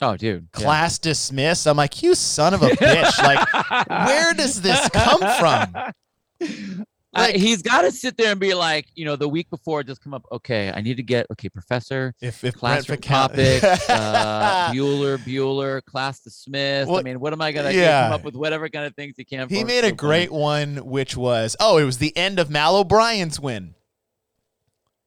Oh, 0.00 0.16
dude. 0.16 0.48
Yeah. 0.56 0.64
Class 0.64 0.98
dismissed. 0.98 1.66
I'm 1.66 1.76
like, 1.76 2.02
you 2.02 2.14
son 2.14 2.54
of 2.54 2.62
a 2.62 2.68
bitch. 2.70 3.18
like, 3.18 3.86
where 4.06 4.32
does 4.34 4.62
this 4.62 4.88
come 4.90 5.20
from? 5.20 5.74
Uh, 5.76 6.72
Like- 7.14 7.36
he's 7.36 7.60
got 7.60 7.82
to 7.82 7.92
sit 7.92 8.16
there 8.16 8.30
and 8.30 8.40
be 8.40 8.54
like, 8.54 8.86
you 8.94 9.04
know, 9.04 9.16
the 9.16 9.28
week 9.28 9.50
before, 9.50 9.82
just 9.82 10.02
come 10.02 10.14
up. 10.14 10.24
Okay, 10.32 10.72
I 10.74 10.80
need 10.80 10.96
to 10.96 11.02
get 11.02 11.26
okay, 11.30 11.50
professor, 11.50 12.14
If 12.22 12.42
if 12.42 12.54
Brent 12.54 12.56
classroom 12.86 12.98
Ficow- 13.00 13.08
topic, 13.28 13.62
uh, 13.90 14.70
Bueller, 14.72 15.18
Bueller, 15.18 15.84
class 15.84 16.20
dismissed. 16.20 16.90
I 16.90 17.02
mean, 17.02 17.20
what 17.20 17.34
am 17.34 17.42
I 17.42 17.52
gonna 17.52 17.70
Yeah. 17.70 18.04
come 18.04 18.12
up 18.14 18.24
with? 18.24 18.34
Whatever 18.34 18.70
kind 18.70 18.86
of 18.86 18.94
things 18.96 19.12
he 19.18 19.24
can. 19.26 19.46
he 19.50 19.62
made 19.62 19.84
a 19.84 19.90
so 19.90 19.94
great 19.94 20.30
funny. 20.30 20.40
one, 20.40 20.76
which 20.86 21.14
was 21.14 21.54
oh, 21.60 21.76
it 21.76 21.84
was 21.84 21.98
the 21.98 22.16
end 22.16 22.38
of 22.38 22.48
Mal 22.48 22.76
O'Brien's 22.76 23.38
win, 23.38 23.74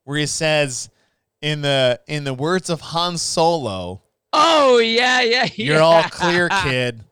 where 0.04 0.20
he 0.20 0.28
says, 0.28 0.92
in 1.42 1.62
the 1.64 2.00
in 2.08 2.24
the 2.24 2.36
words 2.36 2.70
of 2.70 2.82
Han 2.82 3.18
Solo, 3.18 4.04
Oh 4.38 4.78
yeah, 4.80 5.22
yeah. 5.22 5.48
"You're 5.56 5.82
all 5.82 6.04
clear, 6.04 6.50
kid. 6.50 7.04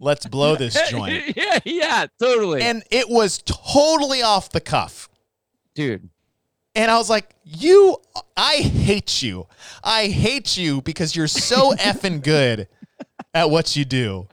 Let's 0.00 0.26
blow 0.26 0.56
this 0.56 0.76
joint." 0.90 1.36
yeah, 1.36 1.58
yeah, 1.64 2.06
totally, 2.18 2.62
And 2.62 2.82
it 2.90 3.08
was 3.08 3.42
totally 3.44 4.22
off 4.22 4.50
the 4.50 4.60
cuff. 4.60 5.08
dude. 5.74 6.08
And 6.74 6.90
I 6.90 6.96
was 6.96 7.10
like, 7.10 7.28
you, 7.44 7.98
I 8.34 8.54
hate 8.56 9.20
you. 9.20 9.46
I 9.84 10.06
hate 10.06 10.56
you 10.56 10.80
because 10.80 11.14
you're 11.14 11.26
so 11.28 11.72
effing 11.76 12.22
good 12.22 12.66
at 13.34 13.50
what 13.50 13.76
you 13.76 13.84
do. 13.84 14.26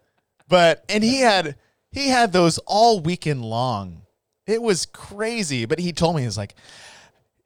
But, 0.47 0.86
and 0.88 1.04
he 1.04 1.20
had, 1.20 1.58
He 1.91 2.08
had 2.08 2.32
those 2.32 2.58
all 2.60 3.02
weekend 3.02 3.43
long. 3.43 4.04
It 4.47 4.62
was 4.62 4.86
crazy. 4.86 5.66
But 5.66 5.80
he 5.80 5.91
told 5.91 6.16
me, 6.16 6.22
he 6.22 6.28
was 6.28 6.38
like, 6.38 6.56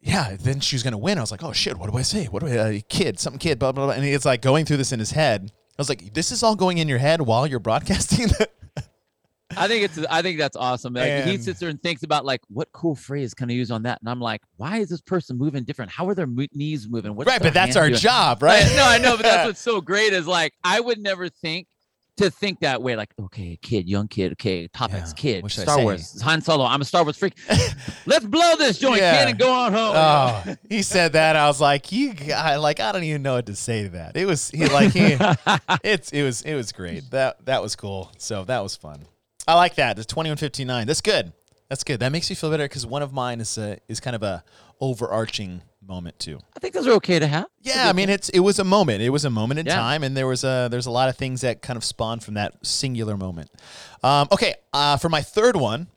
yeah, 0.04 0.36
then 0.38 0.60
she 0.60 0.76
was 0.76 0.84
going 0.84 0.92
to 0.92 0.98
win. 0.98 1.18
I 1.18 1.22
was 1.22 1.32
like, 1.32 1.44
oh 1.44 1.54
shit, 1.54 1.78
what 1.78 1.90
do 1.90 1.98
I 1.98 2.02
say? 2.02 2.26
What 2.26 2.46
do 2.46 2.50
I, 2.50 2.58
uh, 2.58 2.80
kid, 2.90 3.20
something 3.20 3.40
kid, 3.40 3.58
blah, 3.58 3.72
blah, 3.72 3.86
blah. 3.86 3.94
And 3.94 4.04
it's 4.04 4.26
like 4.26 4.42
going 4.42 4.66
through 4.66 4.78
this 4.78 4.92
in 4.92 5.00
his 5.00 5.12
head. 5.12 5.52
I 5.54 5.76
was 5.78 5.88
like, 5.88 6.14
this 6.14 6.32
is 6.32 6.44
all 6.44 6.56
going 6.56 6.78
in 6.78 6.90
your 6.90 6.98
head 6.98 7.22
while 7.22 7.48
you're 7.48 7.60
broadcasting? 7.60 8.28
I 9.56 9.68
think 9.68 9.86
it's 9.86 10.00
I 10.10 10.22
think 10.24 10.40
that's 10.40 10.56
awesome. 10.56 10.94
Like, 10.94 11.26
he 11.26 11.38
sits 11.38 11.60
there 11.60 11.70
and 11.70 11.82
thinks 11.82 12.02
about 12.02 12.26
like 12.26 12.42
what 12.48 12.72
cool 12.72 12.96
phrase 12.96 13.36
can 13.36 13.52
I 13.52 13.54
use 13.54 13.70
on 13.70 13.84
that, 13.84 14.00
and 14.02 14.10
I'm 14.10 14.20
like, 14.20 14.42
why 14.58 14.80
is 14.80 14.90
this 14.90 15.02
person 15.02 15.38
moving 15.38 15.64
different? 15.64 15.92
How 15.92 16.10
are 16.10 16.16
their 16.16 16.26
mo- 16.26 16.48
knees 16.54 16.90
moving? 16.90 17.16
What's 17.16 17.28
right, 17.28 17.42
but 17.42 17.54
that's 17.54 17.76
our 17.76 17.88
doing? 17.88 18.00
job, 18.00 18.42
right? 18.42 18.66
no, 18.76 18.84
I 18.84 18.98
know, 18.98 19.16
but 19.16 19.24
that's 19.24 19.46
what's 19.48 19.62
so 19.62 19.80
great 19.80 20.12
is 20.12 20.26
like 20.26 20.54
I 20.64 20.80
would 20.80 20.98
never 21.00 21.30
think 21.30 21.68
to 22.18 22.30
think 22.30 22.60
that 22.60 22.82
way. 22.82 22.96
Like, 22.96 23.14
okay, 23.20 23.58
kid, 23.62 23.88
young 23.90 24.08
kid, 24.08 24.34
okay, 24.34 24.68
topics, 24.68 25.10
Yeah, 25.10 25.14
kid, 25.16 25.44
what 25.44 25.52
should 25.52 25.62
I 25.62 25.64
Star 25.64 25.78
say? 25.78 25.84
Wars, 25.84 26.22
Han 26.22 26.42
Solo. 26.42 26.66
I'm 26.66 26.82
a 26.82 26.86
Star 26.86 27.04
Wars 27.04 27.18
freak. 27.18 27.34
Let's 28.06 28.26
blow 28.26 28.56
this 28.58 28.78
joint, 28.80 29.00
Yeah. 29.02 29.18
kid, 29.20 29.30
and 29.32 29.40
go 29.40 29.52
on 29.52 29.74
home. 29.74 29.94
Oh, 29.96 30.56
he 30.70 30.82
said 30.84 31.14
that. 31.14 31.36
I 31.36 31.48
was 31.48 31.60
like, 31.60 31.92
you, 31.92 32.14
I, 32.36 32.58
like, 32.58 32.80
I 32.80 32.92
don't 32.92 33.04
even 33.04 33.22
know 33.24 33.34
what 33.36 33.46
to 33.48 33.56
say 33.56 33.84
to 33.84 33.90
that. 33.90 34.16
It 34.16 34.26
was 34.26 34.50
he 34.52 34.68
like 34.68 34.92
he, 34.92 35.18
it's 35.84 36.12
it 36.12 36.24
was 36.24 36.42
it 36.44 36.56
was 36.56 36.72
great. 36.72 37.10
That 37.12 37.46
that 37.46 37.62
was 37.62 37.76
cool. 37.76 38.12
So 38.18 38.44
that 38.46 38.62
was 38.62 38.76
fun. 38.76 39.06
I 39.48 39.56
like 39.56 39.76
that. 39.76 39.96
The 39.98 40.06
twenty 40.06 40.30
one 40.30 40.38
fifty 40.38 40.66
nine. 40.66 40.88
That's 40.88 41.02
good. 41.02 41.34
That's 41.70 41.84
good. 41.84 42.00
That 42.02 42.12
makes 42.12 42.30
me 42.30 42.36
feel 42.36 42.52
better 42.52 42.66
because 42.66 42.86
one 42.86 43.02
of 43.02 43.12
mine 43.14 43.42
is 43.42 43.58
a, 43.58 43.80
is 43.88 44.00
kind 44.00 44.16
of 44.16 44.22
a 44.22 44.44
overarching 44.80 45.62
moment 45.88 46.18
too. 46.20 46.40
I 46.56 46.60
think 46.60 46.74
those 46.74 46.88
are 46.88 46.94
okay 46.94 47.20
to 47.20 47.28
have. 47.28 47.46
Yeah, 47.62 47.88
I 47.90 47.94
mean 47.94 48.10
it's 48.10 48.30
it 48.30 48.40
was 48.40 48.60
a 48.60 48.64
moment. 48.64 49.02
It 49.02 49.10
was 49.10 49.26
a 49.26 49.30
moment 49.30 49.60
in 49.60 49.66
Yeah. 49.66 49.76
time, 49.76 50.04
and 50.04 50.16
there 50.18 50.28
was 50.28 50.44
a 50.44 50.68
there's 50.72 50.86
a 50.86 50.92
lot 50.92 51.10
of 51.10 51.18
things 51.18 51.42
that 51.42 51.62
kind 51.62 51.78
of 51.78 51.84
spawned 51.84 52.24
from 52.24 52.34
that 52.36 52.54
singular 52.66 53.18
moment. 53.18 53.50
Um, 54.04 54.28
okay, 54.32 54.56
uh, 54.74 54.98
for 54.98 55.10
my 55.10 55.22
third 55.22 55.56
one, 55.56 55.88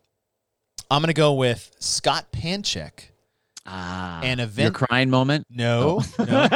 I'm 0.91 1.01
gonna 1.01 1.13
go 1.13 1.33
with 1.33 1.71
Scott 1.79 2.31
Panchik. 2.31 3.09
Ah, 3.65 4.21
An 4.23 4.39
event- 4.39 4.75
crying 4.75 5.09
moment. 5.09 5.45
No, 5.49 6.01
no. 6.19 6.23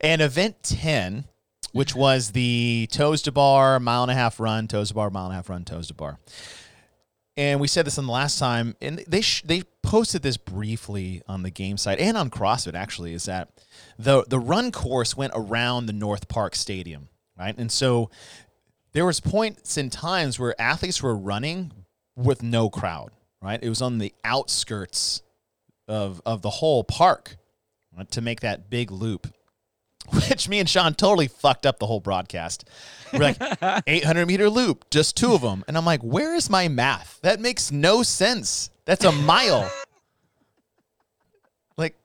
and 0.00 0.20
event 0.20 0.56
10, 0.62 1.24
which 1.72 1.94
was 1.94 2.32
the 2.32 2.88
toes 2.90 3.22
to 3.22 3.32
bar, 3.32 3.78
mile 3.78 4.02
and 4.02 4.10
a 4.10 4.14
half 4.14 4.40
run, 4.40 4.66
toes 4.68 4.88
to 4.88 4.94
bar, 4.94 5.10
mile 5.10 5.26
and 5.26 5.32
a 5.32 5.36
half 5.36 5.48
run, 5.48 5.64
toes 5.64 5.86
to 5.88 5.94
bar. 5.94 6.18
And 7.36 7.60
we 7.60 7.66
said 7.66 7.86
this 7.86 7.98
on 7.98 8.06
the 8.06 8.12
last 8.12 8.38
time, 8.38 8.76
and 8.82 8.98
they 9.08 9.22
sh- 9.22 9.42
they 9.42 9.62
posted 9.82 10.22
this 10.22 10.36
briefly 10.36 11.22
on 11.26 11.42
the 11.42 11.50
game 11.50 11.78
site 11.78 11.98
and 11.98 12.16
on 12.16 12.28
CrossFit 12.28 12.74
actually, 12.74 13.14
is 13.14 13.24
that 13.24 13.48
the 13.98 14.24
the 14.28 14.38
run 14.38 14.70
course 14.70 15.16
went 15.16 15.32
around 15.34 15.86
the 15.86 15.94
North 15.94 16.28
Park 16.28 16.54
Stadium, 16.54 17.08
right? 17.38 17.56
And 17.56 17.72
so 17.72 18.10
there 18.92 19.06
was 19.06 19.20
points 19.20 19.78
in 19.78 19.88
times 19.88 20.38
where 20.38 20.60
athletes 20.60 21.02
were 21.02 21.16
running 21.16 21.72
with 22.16 22.42
no 22.42 22.68
crowd, 22.68 23.10
right? 23.40 23.58
It 23.62 23.68
was 23.68 23.80
on 23.80 23.98
the 23.98 24.12
outskirts 24.24 25.22
of 25.88 26.20
of 26.26 26.42
the 26.42 26.50
whole 26.50 26.84
park 26.84 27.36
right, 27.96 28.10
to 28.10 28.20
make 28.20 28.40
that 28.40 28.68
big 28.68 28.90
loop. 28.90 29.26
Which 30.28 30.48
me 30.48 30.58
and 30.58 30.68
Sean 30.68 30.94
totally 30.94 31.28
fucked 31.28 31.66
up 31.66 31.78
the 31.78 31.86
whole 31.86 32.00
broadcast. 32.00 32.68
We're 33.12 33.20
like 33.20 33.36
800 33.86 34.26
meter 34.26 34.50
loop, 34.50 34.90
just 34.90 35.16
two 35.16 35.32
of 35.32 35.42
them, 35.42 35.64
and 35.68 35.76
I'm 35.76 35.84
like, 35.84 36.00
where 36.02 36.34
is 36.34 36.50
my 36.50 36.68
math? 36.68 37.20
That 37.22 37.40
makes 37.40 37.70
no 37.70 38.02
sense. 38.02 38.70
That's 38.84 39.04
a 39.04 39.12
mile. 39.12 39.70
like, 41.76 41.96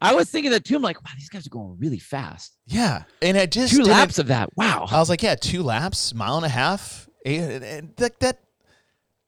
I 0.00 0.14
was 0.14 0.30
thinking 0.30 0.50
that 0.52 0.64
too. 0.64 0.76
I'm 0.76 0.82
like, 0.82 1.02
wow, 1.02 1.10
these 1.16 1.28
guys 1.28 1.46
are 1.46 1.50
going 1.50 1.76
really 1.78 1.98
fast. 1.98 2.56
yeah, 2.66 3.04
and 3.20 3.36
I 3.38 3.46
just 3.46 3.74
2 3.74 3.84
laps 3.84 4.18
of 4.18 4.28
that. 4.28 4.50
Wow. 4.56 4.86
I 4.90 4.98
was 4.98 5.08
like, 5.08 5.22
yeah, 5.22 5.34
two 5.34 5.62
laps, 5.62 6.14
mile 6.14 6.36
and 6.36 6.46
a 6.46 6.50
half, 6.50 7.08
eight, 7.24 7.40
and 7.62 7.94
that, 7.96 8.20
that. 8.20 8.38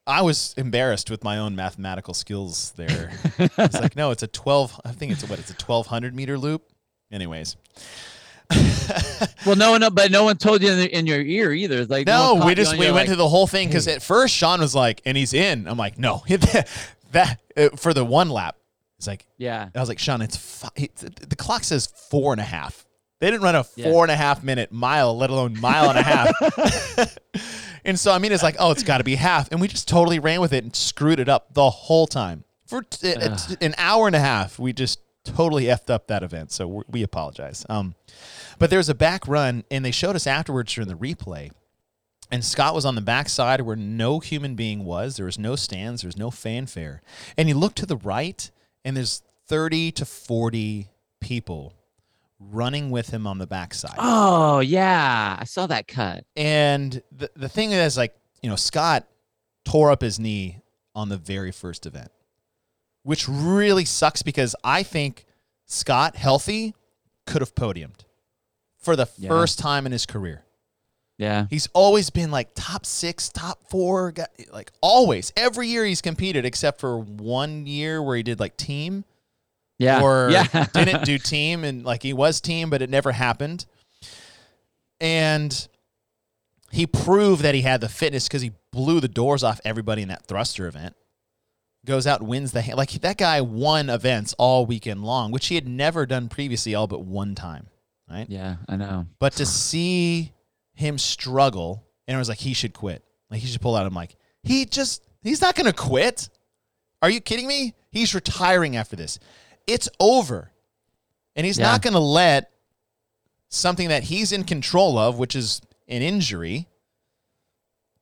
I 0.07 0.21
was 0.21 0.53
embarrassed 0.59 1.11
with 1.11 1.25
my 1.25 1.39
own 1.39 1.57
mathematical 1.57 2.13
skills 2.13 2.73
there. 2.77 3.11
it's 3.39 3.81
like, 3.81 3.97
no, 3.97 4.11
it's 4.11 4.23
a 4.23 4.27
twelve. 4.27 4.79
I 4.85 4.93
think 4.93 5.13
it's 5.13 5.23
a, 5.23 5.27
what? 5.27 5.39
It's 5.39 5.51
a 5.51 5.55
twelve 5.55 5.87
hundred 5.87 6.15
meter 6.15 6.37
loop. 6.37 6.71
Anyways, 7.15 7.57
Well, 9.47 9.57
no 9.57 9.71
one, 9.71 9.95
but 9.95 10.11
no 10.11 10.25
one 10.25 10.37
told 10.37 10.63
you 10.63 10.71
in, 10.71 10.79
the, 10.79 10.99
in 10.99 11.07
your 11.07 11.21
ear 11.21 11.53
either. 11.53 11.87
Like 11.87 12.07
no, 12.07 12.37
caught 12.37 12.47
we 12.47 12.55
just 12.55 12.73
we 12.73 12.87
went 12.87 12.95
like, 12.95 13.09
to 13.09 13.17
the 13.17 13.29
whole 13.29 13.47
thing 13.47 13.69
because 13.69 13.87
at 13.89 14.03
first 14.03 14.35
Sean 14.35 14.61
was 14.61 14.75
like, 14.75 15.01
and 15.07 15.17
he's 15.17 15.33
in. 15.33 15.67
I'm 15.69 15.79
like, 15.79 15.99
no, 15.99 16.23
that 16.29 17.41
uh, 17.57 17.69
for 17.77 17.95
the 17.95 18.05
one 18.05 18.29
lap. 18.31 18.57
It's 18.99 19.07
like 19.07 19.27
yeah. 19.39 19.69
I 19.75 19.81
was 19.81 19.89
like, 19.89 19.99
Sean, 19.99 20.23
it's 20.23 20.37
fi- 20.37 20.69
it's- 20.77 21.01
the 21.29 21.37
clock 21.37 21.65
says 21.65 21.87
four 21.87 22.33
and 22.33 22.41
a 22.41 22.45
half. 22.45 22.85
They 23.21 23.31
didn't 23.31 23.43
run 23.43 23.55
a 23.55 23.65
Yeah. 23.77 23.91
four 23.91 24.05
and 24.05 24.11
a 24.11 24.17
half 24.17 24.43
minute 24.43 24.73
mile, 24.73 25.17
let 25.17 25.31
alone 25.31 25.59
mile 25.61 25.89
and 25.91 25.99
a 25.99 26.03
half. 26.03 27.17
and 27.85 27.99
so 27.99 28.13
I 28.13 28.19
mean, 28.19 28.33
it's 28.33 28.43
like, 28.43 28.57
oh, 28.59 28.71
it's 28.73 28.83
got 28.83 28.99
to 28.99 29.05
be 29.05 29.15
half, 29.15 29.51
and 29.53 29.61
we 29.61 29.69
just 29.69 29.89
totally 29.89 30.19
ran 30.19 30.41
with 30.41 30.53
it 30.53 30.65
and 30.65 30.75
screwed 30.75 31.21
it 31.21 31.29
up 31.29 31.55
the 31.55 31.71
whole 31.71 32.07
time 32.07 32.45
for 32.67 32.83
t- 32.83 33.15
uh, 33.15 33.37
t- 33.37 33.57
an 33.61 33.75
hour 33.79 34.07
and 34.07 34.17
a 34.17 34.21
half. 34.21 34.59
We 34.59 34.73
just 34.73 35.01
totally 35.25 35.65
effed 35.65 35.91
up 35.91 36.07
that 36.09 36.23
event, 36.23 36.53
so 36.53 36.67
we 36.67 36.83
we 36.89 37.03
apologize. 37.03 37.65
Um, 37.69 37.95
but 38.59 38.71
there 38.71 38.79
was 38.79 38.89
a 38.89 38.95
back 38.95 39.27
run, 39.27 39.65
and 39.71 39.85
they 39.85 39.91
showed 39.91 40.17
us 40.17 40.27
afterwards 40.27 40.73
during 40.75 40.89
the 40.89 40.95
replay. 40.95 41.51
And 42.31 42.45
Scott 42.45 42.75
was 42.75 42.87
on 42.87 42.95
the 42.95 43.01
backside 43.01 43.61
where 43.61 43.77
no 43.77 44.19
human 44.19 44.55
being 44.55 44.85
was. 44.85 45.17
There 45.17 45.27
was 45.27 45.39
no 45.39 45.57
stands. 45.57 46.03
There 46.03 46.09
was 46.09 46.17
no 46.17 46.31
fanfare. 46.31 47.03
And 47.37 47.49
you 47.49 47.55
look 47.55 47.75
to 47.75 47.87
the 47.87 47.99
right, 47.99 48.51
and 48.85 48.97
there's 48.97 49.23
30 49.47 49.93
to 49.93 50.05
40 50.05 50.89
people 51.21 51.75
running 52.41 52.91
with 52.91 53.11
him 53.11 53.27
on 53.27 53.39
the 53.39 53.47
backside. 53.47 53.97
Oh 53.99 54.61
yeah, 54.61 55.37
I 55.39 55.45
saw 55.45 55.67
that 55.67 55.87
cut. 55.87 56.25
And 56.37 57.03
the, 57.13 57.31
the 57.37 57.49
thing 57.49 57.73
is, 57.73 57.97
like, 57.97 58.15
you 58.43 58.49
know, 58.49 58.57
Scott 58.57 59.07
tore 59.65 59.91
up 59.91 60.03
his 60.03 60.19
knee 60.19 60.61
on 60.95 61.09
the 61.09 61.17
very 61.17 61.53
first 61.53 61.87
event, 61.87 62.11
which 63.05 63.29
really 63.29 63.85
sucks 63.85 64.23
because 64.23 64.57
I 64.65 64.83
think 64.83 65.25
Scott, 65.67 66.17
healthy, 66.17 66.75
could 67.27 67.41
have 67.41 67.55
podiumed 67.55 68.01
for 68.77 68.97
the 68.97 69.09
Yeah. 69.17 69.29
first 69.29 69.59
time 69.59 69.87
in 69.87 69.93
his 69.93 70.05
career. 70.05 70.45
Yeah. 71.17 71.47
He's 71.49 71.69
always 71.75 72.11
been 72.11 72.31
like 72.33 72.49
top 72.55 72.85
six, 72.85 73.29
top 73.29 73.63
four, 73.71 74.13
like 74.51 74.73
always. 74.81 75.33
Every 75.37 75.69
year 75.69 75.85
he's 75.85 76.01
competed 76.03 76.45
except 76.45 76.81
for 76.81 76.99
one 76.99 77.67
year 77.67 78.03
where 78.03 78.17
he 78.17 78.25
did 78.25 78.41
like 78.41 78.57
team 78.57 79.05
Yeah. 79.79 80.03
or 80.03 80.29
yeah. 80.33 80.67
didn't 80.73 81.05
do 81.05 81.17
team 81.19 81.63
and 81.63 81.85
like 81.85 82.03
he 82.03 82.13
was 82.13 82.41
team, 82.41 82.69
but 82.69 82.83
it 82.83 82.91
never 82.91 83.13
happened. 83.13 83.65
And 85.01 85.69
he 86.71 86.87
proved 86.87 87.43
that 87.43 87.55
he 87.55 87.63
had 87.63 87.81
the 87.81 87.89
fitness 87.89 88.27
because 88.27 88.43
he 88.43 88.53
blew 88.73 89.01
the 89.01 89.09
doors 89.09 89.45
off 89.45 89.61
everybody 89.65 90.03
in 90.03 90.09
that 90.09 90.27
thruster 90.27 90.67
event. 90.67 90.97
Goes 91.85 92.07
out 92.07 92.21
and 92.21 92.29
wins 92.29 92.53
the 92.53 92.63
like 92.75 92.91
that 92.93 93.19
guy 93.19 93.41
won 93.43 93.91
events 93.91 94.35
all 94.39 94.65
weekend 94.65 95.05
long, 95.05 95.31
which 95.33 95.49
he 95.49 95.55
had 95.55 95.69
never 95.69 96.07
done 96.07 96.29
previously, 96.29 96.75
all 96.75 96.87
but 96.87 97.05
one 97.05 97.35
time. 97.35 97.67
Right. 98.11 98.27
yeah, 98.29 98.57
I 98.69 98.77
know. 98.77 99.07
But 99.19 99.35
to 99.35 99.47
see 99.47 100.33
him 100.75 100.99
struggle, 100.99 101.85
and 102.07 102.15
it 102.15 102.19
was 102.19 102.29
like 102.29 102.39
he 102.39 102.55
should 102.55 102.73
quit. 102.75 103.03
Like 103.31 103.41
he 103.41 103.47
should 103.49 103.61
pull 103.61 103.77
out. 103.77 103.87
I'm 103.87 103.95
like, 103.95 104.17
he 104.43 104.65
just 104.67 105.03
he's 105.23 105.41
not 105.43 105.55
gonna 105.57 105.73
quit. 105.73 106.29
Are 107.03 107.11
you 107.11 107.21
kidding 107.21 107.47
me? 107.47 107.75
He's 107.91 108.15
retiring 108.15 108.77
after 108.77 108.97
this. 108.97 109.19
It's 109.67 109.89
over. 110.01 110.51
And 111.37 111.45
he's 111.45 111.59
Yeah. 111.59 111.65
not 111.65 111.83
gonna 111.83 111.99
let 111.99 112.51
something 113.51 113.89
that 113.89 114.05
he's 114.05 114.33
in 114.33 114.45
control 114.45 114.97
of, 114.99 115.19
which 115.19 115.35
is 115.37 115.61
an 115.89 116.01
injury, 116.03 116.67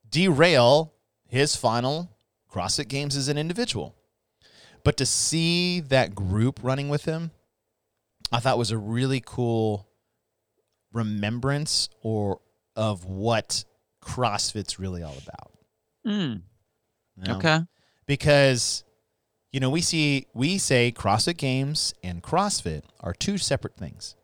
derail 0.09 0.93
his 1.27 1.55
final 1.55 2.09
CrossFit 2.53 2.87
games 2.87 3.15
as 3.15 3.27
an 3.27 3.37
individual. 3.37 3.95
But 4.83 4.97
to 4.97 5.05
see 5.05 5.79
that 5.79 6.13
group 6.13 6.59
running 6.61 6.89
with 6.89 7.05
him, 7.05 7.31
I 8.31 8.39
thought 8.39 8.57
was 8.57 8.71
a 8.71 8.77
really 8.77 9.21
cool 9.25 9.87
remembrance 10.91 11.89
or 12.01 12.39
of 12.75 13.05
what 13.05 13.63
CrossFit's 14.03 14.79
really 14.79 15.03
all 15.03 15.15
about. 15.25 15.51
Mm, 16.05 16.41
you 17.17 17.23
know? 17.23 17.37
Okay. 17.37 17.59
Because 18.05 18.83
you 19.51 19.59
know, 19.59 19.69
we 19.69 19.81
see 19.81 20.25
we 20.33 20.57
say 20.57 20.91
CrossFit 20.91 21.37
Games 21.37 21.93
and 22.03 22.21
CrossFit 22.23 22.83
are 22.99 23.13
two 23.13 23.37
separate 23.37 23.77
things. 23.77 24.15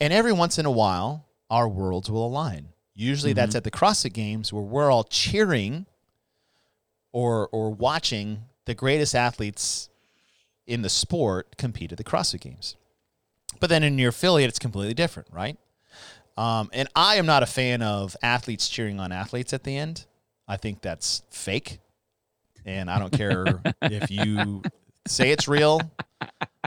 And 0.00 0.12
every 0.12 0.32
once 0.32 0.58
in 0.58 0.64
a 0.64 0.70
while, 0.70 1.26
our 1.50 1.68
worlds 1.68 2.10
will 2.10 2.26
align. 2.26 2.68
Usually 2.94 3.34
that's 3.34 3.54
at 3.54 3.64
the 3.64 3.70
CrossFit 3.70 4.14
Games 4.14 4.52
where 4.52 4.62
we're 4.62 4.90
all 4.90 5.04
cheering 5.04 5.84
or 7.16 7.48
or 7.50 7.70
watching 7.70 8.42
the 8.66 8.74
greatest 8.74 9.14
athletes 9.14 9.88
in 10.66 10.82
the 10.82 10.90
sport 10.90 11.56
compete 11.56 11.90
at 11.90 11.96
the 11.96 12.04
CrossFit 12.04 12.42
Games. 12.42 12.76
But 13.58 13.70
then 13.70 13.82
in 13.82 13.98
your 13.98 14.10
affiliate, 14.10 14.50
it's 14.50 14.58
completely 14.58 14.92
different, 14.92 15.28
right? 15.32 15.56
Um, 16.36 16.68
and 16.74 16.90
I 16.94 17.16
am 17.16 17.24
not 17.24 17.42
a 17.42 17.46
fan 17.46 17.80
of 17.80 18.14
athletes 18.22 18.68
cheering 18.68 19.00
on 19.00 19.12
athletes 19.12 19.54
at 19.54 19.64
the 19.64 19.78
end. 19.78 20.04
I 20.46 20.58
think 20.58 20.82
that's 20.82 21.22
fake. 21.30 21.78
And 22.66 22.90
I 22.90 22.98
don't 22.98 23.12
care 23.12 23.62
if 23.82 24.10
you 24.10 24.60
say 25.08 25.30
it's 25.30 25.48
real, 25.48 25.80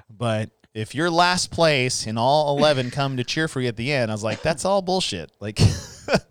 but 0.09 0.49
if 0.73 0.95
you're 0.95 1.11
last 1.11 1.51
place 1.51 2.07
and 2.07 2.17
all 2.17 2.57
11 2.57 2.89
come 2.89 3.17
to 3.17 3.23
cheer 3.23 3.47
for 3.47 3.61
you 3.61 3.67
at 3.67 3.75
the 3.75 3.91
end, 3.91 4.09
I 4.09 4.15
was 4.15 4.23
like, 4.23 4.41
that's 4.41 4.65
all 4.65 4.81
bullshit. 4.81 5.31
Like, 5.39 5.59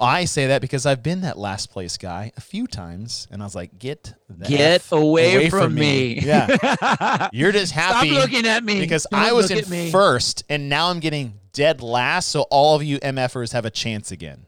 I 0.00 0.24
say 0.24 0.46
that 0.48 0.60
because 0.62 0.86
I've 0.86 1.02
been 1.02 1.20
that 1.20 1.36
last 1.38 1.70
place 1.70 1.96
guy 1.98 2.32
a 2.36 2.40
few 2.40 2.66
times, 2.66 3.28
and 3.30 3.42
I 3.42 3.44
was 3.46 3.54
like, 3.54 3.78
"Get 3.78 4.14
Get 4.46 4.82
away, 4.90 5.34
away 5.34 5.50
from, 5.50 5.60
from 5.60 5.74
me. 5.74 6.14
me. 6.16 6.20
Yeah. 6.22 7.28
You're 7.32 7.52
just 7.52 7.72
happy. 7.72 8.10
Stop 8.10 8.22
looking 8.22 8.46
at 8.46 8.64
me. 8.64 8.80
because 8.80 9.06
Don't 9.10 9.20
I 9.20 9.32
was 9.32 9.50
in 9.50 9.90
first, 9.90 10.44
and 10.48 10.68
now 10.68 10.88
I'm 10.90 11.00
getting 11.00 11.34
dead 11.52 11.82
last. 11.82 12.28
So 12.28 12.42
all 12.50 12.74
of 12.76 12.82
you 12.82 12.98
MFers 13.00 13.52
have 13.52 13.64
a 13.64 13.70
chance 13.70 14.10
again. 14.10 14.46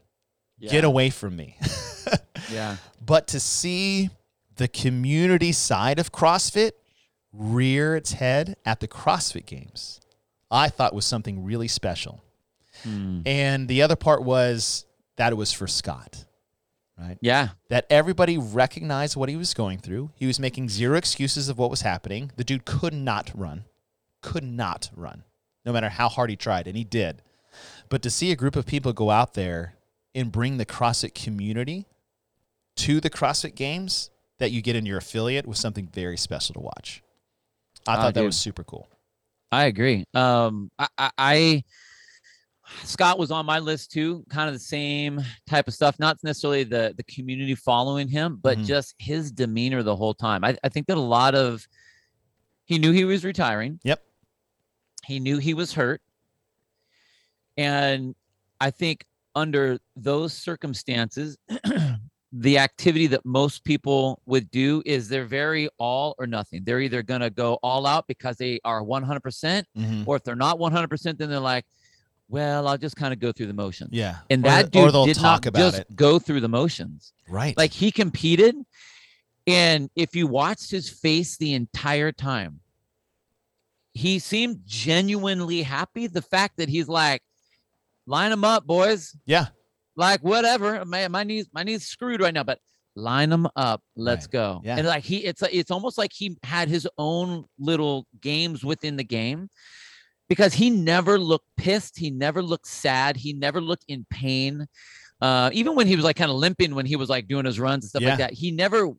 Get 0.59 0.83
away 0.83 1.09
from 1.09 1.35
me." 1.35 1.57
Yeah. 2.51 2.75
but 3.03 3.27
to 3.27 3.39
see 3.39 4.09
the 4.57 4.67
community 4.67 5.51
side 5.53 5.97
of 5.97 6.11
CrossFit 6.11 6.71
rear 7.31 7.95
its 7.95 8.13
head 8.13 8.57
at 8.65 8.79
the 8.79 8.87
CrossFit 8.87 9.45
Games, 9.45 9.99
I 10.51 10.69
thought 10.69 10.93
was 10.93 11.05
something 11.05 11.43
really 11.45 11.67
special. 11.69 12.23
Hmm. 12.83 13.21
And 13.25 13.67
the 13.67 13.81
other 13.81 13.95
part 13.95 14.23
was 14.23 14.85
that 15.17 15.31
it 15.31 15.35
was 15.35 15.51
for 15.51 15.67
Scott, 15.67 16.25
right? 16.97 17.17
Yeah. 17.21 17.49
That 17.69 17.85
everybody 17.89 18.37
recognized 18.37 19.15
what 19.15 19.29
he 19.29 19.35
was 19.35 19.53
going 19.53 19.79
through. 19.79 20.11
He 20.15 20.25
was 20.25 20.39
making 20.39 20.69
zero 20.69 20.97
excuses 20.97 21.49
of 21.49 21.57
what 21.57 21.69
was 21.69 21.81
happening. 21.81 22.31
The 22.35 22.43
dude 22.43 22.65
could 22.65 22.93
not 22.93 23.31
run, 23.35 23.65
could 24.21 24.43
not 24.43 24.89
run, 24.95 25.23
no 25.65 25.71
matter 25.73 25.89
how 25.89 26.09
hard 26.09 26.29
he 26.29 26.35
tried, 26.35 26.67
and 26.67 26.75
he 26.77 26.83
did. 26.83 27.21
But 27.89 28.01
to 28.01 28.09
see 28.09 28.31
a 28.31 28.35
group 28.35 28.55
of 28.55 28.65
people 28.65 28.93
go 28.93 29.09
out 29.11 29.33
there 29.35 29.75
and 30.15 30.31
bring 30.31 30.57
the 30.57 30.65
CrossFit 30.65 31.13
community 31.13 31.85
to 32.77 32.99
the 32.99 33.09
CrossFit 33.09 33.55
Games 33.55 34.09
that 34.39 34.51
you 34.51 34.61
get 34.61 34.75
in 34.75 34.85
your 34.85 34.97
affiliate 34.97 35.45
was 35.45 35.59
something 35.59 35.87
very 35.87 36.17
special 36.17 36.53
to 36.53 36.59
watch. 36.59 37.03
I 37.87 37.93
Ah, 37.93 38.01
thought 38.01 38.13
that 38.15 38.23
was 38.23 38.37
super 38.37 38.63
cool. 38.63 38.87
I 39.51 39.65
agree. 39.65 40.05
Um, 40.15 40.71
I, 40.79 40.87
I, 40.97 41.11
I 41.17 41.63
Scott 42.83 43.17
was 43.17 43.31
on 43.31 43.45
my 43.45 43.59
list 43.59 43.91
too. 43.91 44.23
Kind 44.29 44.47
of 44.49 44.53
the 44.53 44.59
same 44.59 45.21
type 45.47 45.67
of 45.67 45.73
stuff. 45.73 45.97
Not 45.99 46.17
necessarily 46.23 46.63
the 46.63 46.93
the 46.97 47.03
community 47.03 47.55
following 47.55 48.07
him, 48.07 48.39
but 48.41 48.57
Mhm. 48.57 48.65
just 48.65 48.95
his 48.99 49.31
demeanor 49.31 49.83
the 49.83 49.95
whole 49.95 50.13
time. 50.13 50.43
I, 50.43 50.57
I 50.63 50.69
think 50.69 50.87
that 50.87 50.97
a 50.97 51.01
lot 51.01 51.35
of 51.35 51.65
he 52.65 52.77
knew 52.77 52.91
he 52.91 53.05
was 53.05 53.23
retiring. 53.25 53.79
Yep. 53.83 54.01
He 55.05 55.19
knew 55.19 55.37
he 55.37 55.53
was 55.53 55.73
hurt, 55.73 56.01
and 57.57 58.15
I 58.59 58.71
think 58.71 59.05
under 59.35 59.79
those 59.95 60.33
circumstances. 60.33 61.37
The 62.35 62.57
activity 62.57 63.05
that 63.05 63.23
most 63.25 63.63
people 63.63 64.19
would 64.25 64.49
do 64.49 64.81
is 64.87 65.07
they're 65.07 65.23
very 65.23 65.69
all 65.77 66.15
or 66.17 66.25
nothing. 66.25 66.63
They're 66.63 66.79
either 66.79 67.03
going 67.03 67.21
to 67.21 67.29
go 67.29 67.59
all 67.61 67.85
out 67.85 68.07
because 68.07 68.37
they 68.37 68.59
are 68.65 68.81
100%, 68.83 69.67
Mhm. 69.77 70.07
or 70.07 70.15
if 70.15 70.23
they're 70.23 70.35
not 70.35 70.57
100%, 70.57 71.19
then 71.19 71.29
they're 71.29 71.39
like, 71.39 71.63
well, 72.33 72.67
I'll 72.67 72.77
just 72.77 72.95
kind 72.95 73.13
of 73.13 73.19
go 73.19 73.31
through 73.31 73.47
the 73.47 73.53
motions. 73.53 73.91
Yeah. 73.93 74.17
And 74.29 74.43
that 74.43 74.65
or 74.65 74.69
dude 74.85 74.93
they'll 74.93 75.05
did 75.05 75.15
talk 75.15 75.43
not 75.43 75.45
about 75.47 75.59
just 75.59 75.79
it. 75.79 75.95
go 75.95 76.19
through 76.19 76.41
the 76.41 76.49
motions. 76.49 77.13
Right. 77.29 77.55
Like 77.57 77.71
he 77.71 77.91
competed, 77.91 78.55
and 79.47 79.89
if 79.95 80.15
you 80.15 80.27
watched 80.27 80.71
his 80.71 80.89
face 80.89 81.37
the 81.37 81.53
entire 81.53 82.11
time, 82.11 82.59
he 83.93 84.19
seemed 84.19 84.61
genuinely 84.65 85.61
happy. 85.61 86.07
The 86.07 86.21
fact 86.21 86.57
that 86.57 86.69
he's 86.69 86.87
like, 86.87 87.21
line 88.07 88.31
them 88.31 88.43
up, 88.43 88.65
boys. 88.65 89.15
yeah. 89.25 89.47
Like 89.95 90.21
whatever. 90.21 90.83
My 90.85 91.07
my 91.07 91.23
knees 91.23 91.47
my 91.53 91.61
knees 91.61 91.85
screwed 91.85 92.19
right 92.19 92.33
now, 92.33 92.43
but 92.43 92.57
line 92.95 93.29
them 93.29 93.47
up. 93.55 93.81
Let's 93.95 94.25
Right. 94.25 94.31
go. 94.31 94.61
Yeah. 94.63 94.77
And 94.77 94.87
like 94.87 95.03
he, 95.03 95.17
it's 95.17 95.43
it's 95.51 95.69
almost 95.69 95.99
like 95.99 96.11
he 96.11 96.35
had 96.41 96.67
his 96.67 96.87
own 96.97 97.45
little 97.59 98.07
games 98.19 98.63
within 98.63 98.95
the 98.95 99.03
game 99.03 99.49
because 100.33 100.53
he 100.53 100.71
never 100.71 101.19
looked 101.19 101.45
pissed. 101.57 101.97
He 101.97 102.09
never 102.09 102.41
looked 102.41 102.65
sad. 102.67 103.15
He 103.15 103.33
never 103.33 103.61
looked 103.61 103.85
in 103.87 104.03
pain. 104.09 104.65
Uh, 105.21 105.51
even 105.53 105.75
when 105.75 105.85
he 105.85 105.95
was 105.95 106.03
like 106.03 106.15
kind 106.15 106.31
of 106.31 106.37
limping 106.37 106.73
when 106.73 106.87
he 106.87 106.95
was 106.95 107.07
like 107.07 107.27
doing 107.27 107.45
his 107.45 107.59
runs 107.59 107.83
and 107.83 107.89
stuff 107.89 108.01
Yeah. 108.01 108.09
like 108.09 108.17
that, 108.17 108.33
he 108.33 108.49
never, 108.51 108.89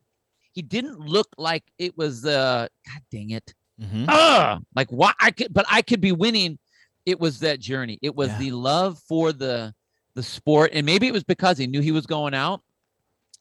he 0.52 0.62
didn't 0.62 1.00
look 1.00 1.26
like 1.36 1.64
it 1.78 1.98
was. 1.98 2.24
Uh, 2.24 2.68
God 2.86 3.02
dang 3.10 3.30
it! 3.30 3.52
Mhm. 3.82 4.06
Ugh! 4.08 4.62
Like 4.76 4.88
why 4.90 5.12
I 5.20 5.32
could, 5.32 5.52
but 5.52 5.66
I 5.68 5.82
could 5.82 6.00
be 6.00 6.12
winning. 6.12 6.58
It 7.04 7.18
was 7.18 7.40
that 7.40 7.58
journey. 7.60 7.98
It 8.00 8.14
was 8.14 8.28
Yeah. 8.28 8.38
the 8.38 8.50
love 8.52 8.98
for 9.08 9.32
the 9.32 9.74
the 10.14 10.22
sport, 10.22 10.70
and 10.72 10.86
maybe 10.86 11.08
it 11.08 11.12
was 11.12 11.24
because 11.24 11.58
he 11.58 11.66
knew 11.66 11.80
he 11.80 11.90
was 11.90 12.06
going 12.06 12.34
out, 12.34 12.60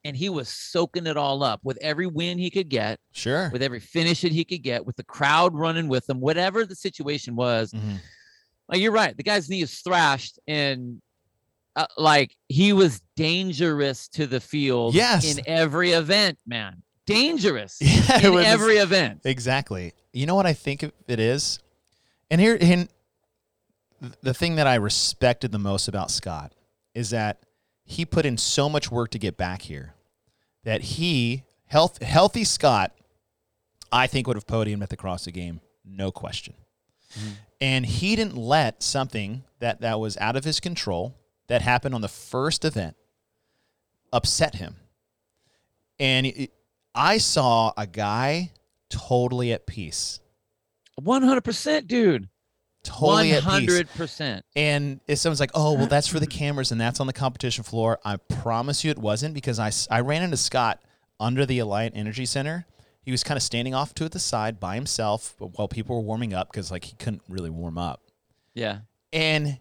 and 0.05 0.15
he 0.17 0.29
was 0.29 0.49
soaking 0.49 1.07
it 1.07 1.15
all 1.17 1.43
up 1.43 1.59
with 1.63 1.77
every 1.81 2.07
win 2.07 2.37
he 2.37 2.49
could 2.49 2.69
get 2.69 2.99
Sure. 3.13 3.49
with 3.51 3.61
every 3.63 3.79
finish 3.79 4.21
that 4.21 4.31
he 4.31 4.43
could 4.43 4.61
get, 4.63 4.85
with 4.85 4.95
the 4.97 5.03
crowd 5.03 5.55
running 5.55 5.87
with 5.87 6.09
him, 6.09 6.19
whatever 6.19 6.65
the 6.65 6.75
situation 6.75 7.35
was. 7.35 7.71
Mhm. 7.71 7.99
Like 8.69 8.79
you're 8.81 8.91
right, 8.91 9.15
the 9.15 9.23
guy's 9.23 9.49
knee 9.49 9.61
is 9.61 9.79
thrashed, 9.79 10.39
and 10.47 11.01
uh, 11.75 11.85
like 11.97 12.35
he 12.49 12.71
was 12.73 13.01
dangerous 13.15 14.07
to 14.09 14.27
the 14.27 14.39
field. 14.39 14.93
Yes. 14.95 15.37
in 15.37 15.43
every 15.47 15.91
event, 15.91 16.37
man, 16.45 16.83
dangerous 17.05 17.77
Yeah, 17.81 18.27
in 18.27 18.33
was- 18.33 18.45
every 18.45 18.77
event. 18.77 19.21
Exactly. 19.25 19.93
You 20.13 20.25
know 20.27 20.35
what 20.35 20.45
I 20.45 20.53
think 20.53 20.83
it 20.83 21.19
is? 21.19 21.59
And 22.29 22.39
here 22.39 22.57
and 22.61 22.89
the 24.21 24.33
thing 24.33 24.55
that 24.55 24.67
I 24.67 24.75
respected 24.75 25.51
the 25.51 25.59
most 25.59 25.87
about 25.87 26.11
Scott 26.11 26.53
is 26.93 27.09
that 27.11 27.41
he 27.85 28.05
put 28.05 28.25
in 28.25 28.37
so 28.37 28.69
much 28.69 28.91
work 28.91 29.11
to 29.11 29.19
get 29.19 29.37
back 29.37 29.63
here 29.63 29.93
that 30.63 30.81
he 30.81 31.43
health 31.65 32.01
healthy 32.01 32.43
Scott 32.43 32.91
I 33.91 34.07
think 34.07 34.25
would 34.27 34.35
have 34.37 34.47
podiumed 34.47 34.81
at 34.81 34.89
the 34.89 34.97
CrossFit 34.97 35.33
game, 35.33 35.61
no 35.85 36.11
question. 36.11 36.55
Mhm. 37.15 37.33
And 37.61 37.85
he 37.85 38.15
didn't 38.15 38.35
let 38.35 38.81
something 38.81 39.43
that 39.59 39.81
that 39.81 39.99
was 39.99 40.17
out 40.17 40.35
of 40.35 40.43
his 40.43 40.59
control 40.59 41.15
that 41.47 41.61
happened 41.61 41.93
on 41.93 42.01
the 42.01 42.07
first 42.07 42.65
event 42.65 42.95
upset 44.11 44.55
him. 44.55 44.77
And 45.99 46.25
it, 46.25 46.53
I 46.95 47.17
saw 47.19 47.71
a 47.77 47.85
guy 47.85 48.51
totally 48.89 49.53
at 49.53 49.67
peace. 49.67 50.19
One 50.95 51.23
hundred 51.23 51.43
percent, 51.43 51.87
dude. 51.87 52.29
Totally 52.83 53.07
One 53.09 53.25
at 53.29 53.33
peace. 53.35 53.43
hundred 53.43 53.89
percent. 53.91 54.45
And 54.55 54.99
if 55.07 55.19
someone's 55.19 55.39
like, 55.39 55.51
"Oh, 55.53 55.73
well, 55.73 55.87
that's 55.87 56.07
for 56.07 56.19
the 56.19 56.27
cameras 56.27 56.71
and 56.71 56.79
that's 56.81 56.99
on 56.99 57.07
the 57.07 57.13
competition 57.13 57.63
floor," 57.63 57.99
I 58.03 58.17
promise 58.17 58.83
you, 58.83 58.91
it 58.91 58.97
wasn't 58.99 59.33
because 59.33 59.57
I, 59.59 59.71
I 59.89 60.01
ran 60.01 60.21
into 60.23 60.37
Scott 60.37 60.81
under 61.19 61.45
the 61.45 61.59
Alliant 61.59 61.91
Energy 61.95 62.25
Center. 62.25 62.65
He 63.01 63.11
was 63.11 63.23
kind 63.23 63.37
of 63.37 63.43
standing 63.43 63.73
off 63.73 63.93
to 63.95 64.07
the 64.09 64.19
side 64.19 64.59
by 64.59 64.75
himself 64.75 65.35
while 65.39 65.67
people 65.67 65.95
were 65.95 66.01
warming 66.01 66.33
up 66.33 66.51
because 66.51 66.71
like 66.71 66.85
he 66.85 66.95
couldn't 66.95 67.21
really 67.29 67.49
warm 67.49 67.77
up, 67.77 68.01
Yeah. 68.53 68.79
and 69.11 69.59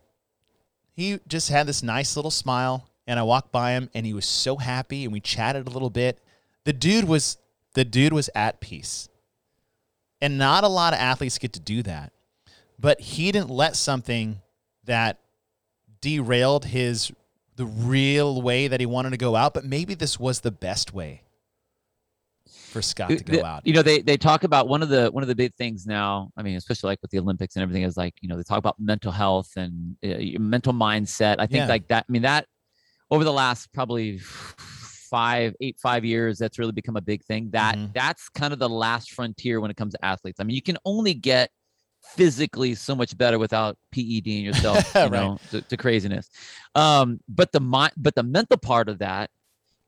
he 0.95 1.19
just 1.29 1.49
had 1.49 1.67
this 1.67 1.83
nice 1.83 2.17
little 2.17 2.31
smile. 2.31 2.89
And 3.07 3.19
I 3.19 3.25
walked 3.25 3.51
by 3.51 3.73
him, 3.73 3.91
and 3.95 4.07
he 4.07 4.15
was 4.15 4.25
so 4.27 4.57
happy, 4.59 5.03
and 5.05 5.13
we 5.13 5.19
chatted 5.21 5.67
a 5.67 5.71
little 5.71 5.91
bit. 5.91 6.21
The 6.65 6.73
dude 6.73 7.05
was 7.05 7.37
the 7.75 7.85
dude 7.85 8.13
was 8.13 8.31
at 8.35 8.61
peace, 8.61 9.09
and 10.21 10.39
not 10.39 10.63
a 10.63 10.69
lot 10.69 10.93
of 10.93 11.01
athletes 11.01 11.39
get 11.39 11.53
to 11.55 11.61
do 11.61 11.83
that. 11.83 12.13
But 12.83 13.01
he 13.01 13.31
didn't 13.31 13.51
let 13.51 13.77
something 13.77 14.43
that 14.85 15.21
derailed 16.01 16.65
his 16.67 17.13
the 17.55 17.65
real 17.65 18.43
way 18.43 18.67
that 18.67 18.81
he 18.81 18.87
wanted 18.87 19.11
to 19.11 19.17
go 19.17 19.37
out. 19.37 19.55
But 19.55 19.65
maybe 19.65 19.95
this 19.95 20.19
was 20.19 20.41
the 20.41 20.51
best 20.51 20.93
way 20.93 21.23
for 22.49 22.83
Scott 22.83 23.11
to 23.11 23.23
go 23.23 23.45
out. 23.45 23.65
You 23.65 23.73
know, 23.73 23.83
they 23.83 24.01
they 24.01 24.17
talk 24.17 24.43
about 24.43 24.67
one 24.69 24.83
of 24.83 24.89
the 24.89 25.11
one 25.13 25.23
of 25.23 25.29
the 25.29 25.35
big 25.37 25.55
things 25.55 25.87
now. 25.87 26.31
I 26.37 26.43
mean, 26.43 26.57
especially 26.57 26.89
like 26.89 26.99
with 27.03 27.13
the 27.13 27.21
Olympics 27.21 27.55
and 27.55 27.63
everything, 27.63 27.85
is 27.85 27.97
like 27.97 28.15
you 28.21 28.29
know 28.29 28.37
they 28.37 28.43
talk 28.43 28.59
about 28.59 28.75
mental 28.81 29.13
health 29.13 29.51
and 29.57 29.97
uh, 30.05 30.39
mental 30.41 30.73
mindset. 30.73 31.37
I 31.39 31.47
think 31.47 31.63
Yeah. 31.63 31.69
like 31.69 31.87
that. 31.89 32.05
I 32.09 32.13
mean 32.13 32.23
that 32.23 32.47
over 33.13 33.23
the 33.23 33.33
last 33.33 33.73
probably 33.73 34.19
five 34.19 35.55
eight 35.61 35.79
five 35.79 36.05
years 36.05 36.39
that's 36.39 36.59
really 36.59 36.73
become 36.73 36.97
a 36.97 37.01
big 37.01 37.23
thing 37.25 37.51
that 37.53 37.77
Mhm. 37.77 37.93
that's 37.93 38.29
kind 38.31 38.53
of 38.53 38.59
the 38.59 38.69
last 38.69 39.13
frontier 39.13 39.61
when 39.61 39.71
it 39.71 39.77
comes 39.77 39.93
to 39.93 40.03
athletes 40.03 40.41
i 40.41 40.43
mean 40.43 40.57
you 40.57 40.63
can 40.63 40.79
only 40.87 41.13
get 41.13 41.51
physically 42.03 42.75
so 42.75 42.95
much 42.95 43.17
better 43.17 43.39
without 43.39 43.77
peding 43.93 44.45
yourself 44.45 44.85
you 44.95 45.01
Right. 45.03 45.11
know 45.13 45.39
to, 45.51 45.63
to 45.63 45.77
craziness 45.77 46.29
um 46.75 47.21
but 47.29 47.53
the 47.53 47.61
mind 47.61 47.93
but 47.97 48.15
the 48.15 48.23
mental 48.23 48.59
part 48.59 48.89
of 48.89 48.99
that 48.99 49.31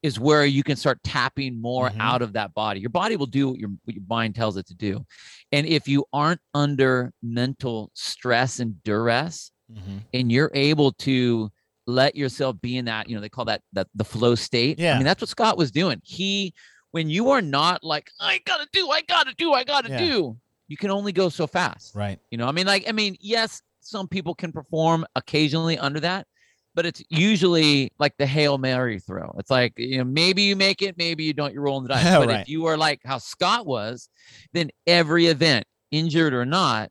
is 0.03 0.21
where 0.21 0.45
you 0.45 0.63
can 0.63 0.77
start 0.77 0.99
tapping 1.03 1.61
more 1.61 1.89
Mhm. 1.91 1.97
out 2.01 2.23
of 2.23 2.33
that 2.35 2.55
body 2.55 2.81
your 2.81 2.91
body 2.91 3.17
will 3.17 3.27
do 3.27 3.49
what 3.51 3.59
your, 3.59 3.71
what 3.85 3.95
your 3.95 4.05
mind 4.09 4.35
tells 4.35 4.57
it 4.57 4.67
to 4.67 4.75
do 4.75 5.05
and 5.53 5.67
if 5.67 5.89
you 5.89 6.05
aren't 6.13 6.41
under 6.55 7.13
mental 7.23 7.91
stress 7.95 8.61
and 8.61 8.83
duress 8.85 9.51
Mhm. 9.73 10.03
and 10.13 10.31
you're 10.31 10.51
able 10.55 10.93
to 10.93 11.51
let 11.87 12.15
yourself 12.17 12.59
be 12.63 12.77
in 12.79 12.85
that, 12.87 13.09
you 13.11 13.15
know, 13.15 13.21
they 13.21 13.29
call 13.31 13.45
that 13.47 13.61
that 13.75 13.89
the 13.95 14.05
flow 14.05 14.35
state. 14.35 14.79
Yeah. 14.79 14.95
I 14.95 14.97
mean, 14.97 15.05
that's 15.05 15.21
what 15.21 15.29
Scott 15.29 15.57
was 15.59 15.71
doing. 15.71 16.01
He 16.05 16.55
when 16.93 17.09
you 17.11 17.31
are 17.31 17.43
not 17.43 17.83
like, 17.85 18.11
I 18.21 18.41
gotta 18.47 18.67
do, 18.73 18.89
I 18.91 19.03
gotta 19.03 19.35
do, 19.37 19.53
I 19.53 19.65
gotta 19.65 19.89
Yeah. 19.91 19.99
do, 19.99 20.37
you 20.69 20.77
can 20.77 20.91
only 20.91 21.13
go 21.13 21.29
so 21.29 21.47
fast. 21.47 21.95
Right. 21.95 22.19
You 22.31 22.39
know, 22.39 22.47
I 22.47 22.53
mean, 22.53 22.67
like, 22.67 22.85
I 22.89 22.93
mean, 22.93 23.17
yes, 23.21 23.63
some 23.81 24.09
people 24.09 24.35
can 24.35 24.51
perform 24.53 25.05
occasionally 25.15 25.79
under 25.79 26.01
that, 26.01 26.27
but 26.75 26.87
it's 26.87 27.03
usually 27.11 27.93
like 27.99 28.17
the 28.17 28.27
Hail 28.27 28.57
Mary 28.59 28.99
throw. 28.99 29.35
It's 29.39 29.51
like, 29.51 29.75
you 29.77 29.99
know, 29.99 30.05
maybe 30.05 30.43
you 30.43 30.57
make 30.57 30.81
it, 30.83 30.97
maybe 30.97 31.25
you 31.25 31.33
don't, 31.35 31.53
you're 31.53 31.63
rolling 31.63 31.85
the 31.85 31.91
dice. 31.95 32.05
But 32.19 32.29
Right. 32.29 32.41
if 32.41 32.49
you 32.49 32.67
are 32.67 32.77
like 32.77 33.01
how 33.05 33.19
Scott 33.19 33.67
was, 33.67 34.09
then 34.53 34.71
every 34.87 35.27
event, 35.27 35.67
injured 35.91 36.33
or 36.35 36.45
not, 36.47 36.91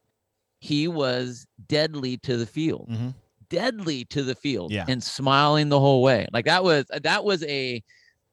he 0.60 0.88
was 0.88 1.46
deadly 1.68 2.18
to 2.18 2.38
the 2.38 2.46
field 2.46 2.88
hmm 2.90 3.10
deadly 3.50 4.04
to 4.06 4.24
the 4.24 4.34
field 4.34 4.72
Yeah. 4.72 4.86
and 4.88 5.04
smiling 5.04 5.70
the 5.70 5.80
whole 5.80 6.02
way. 6.02 6.26
Like 6.34 6.46
that 6.46 6.64
was 6.64 6.86
that 7.04 7.24
was 7.24 7.44
a 7.44 7.84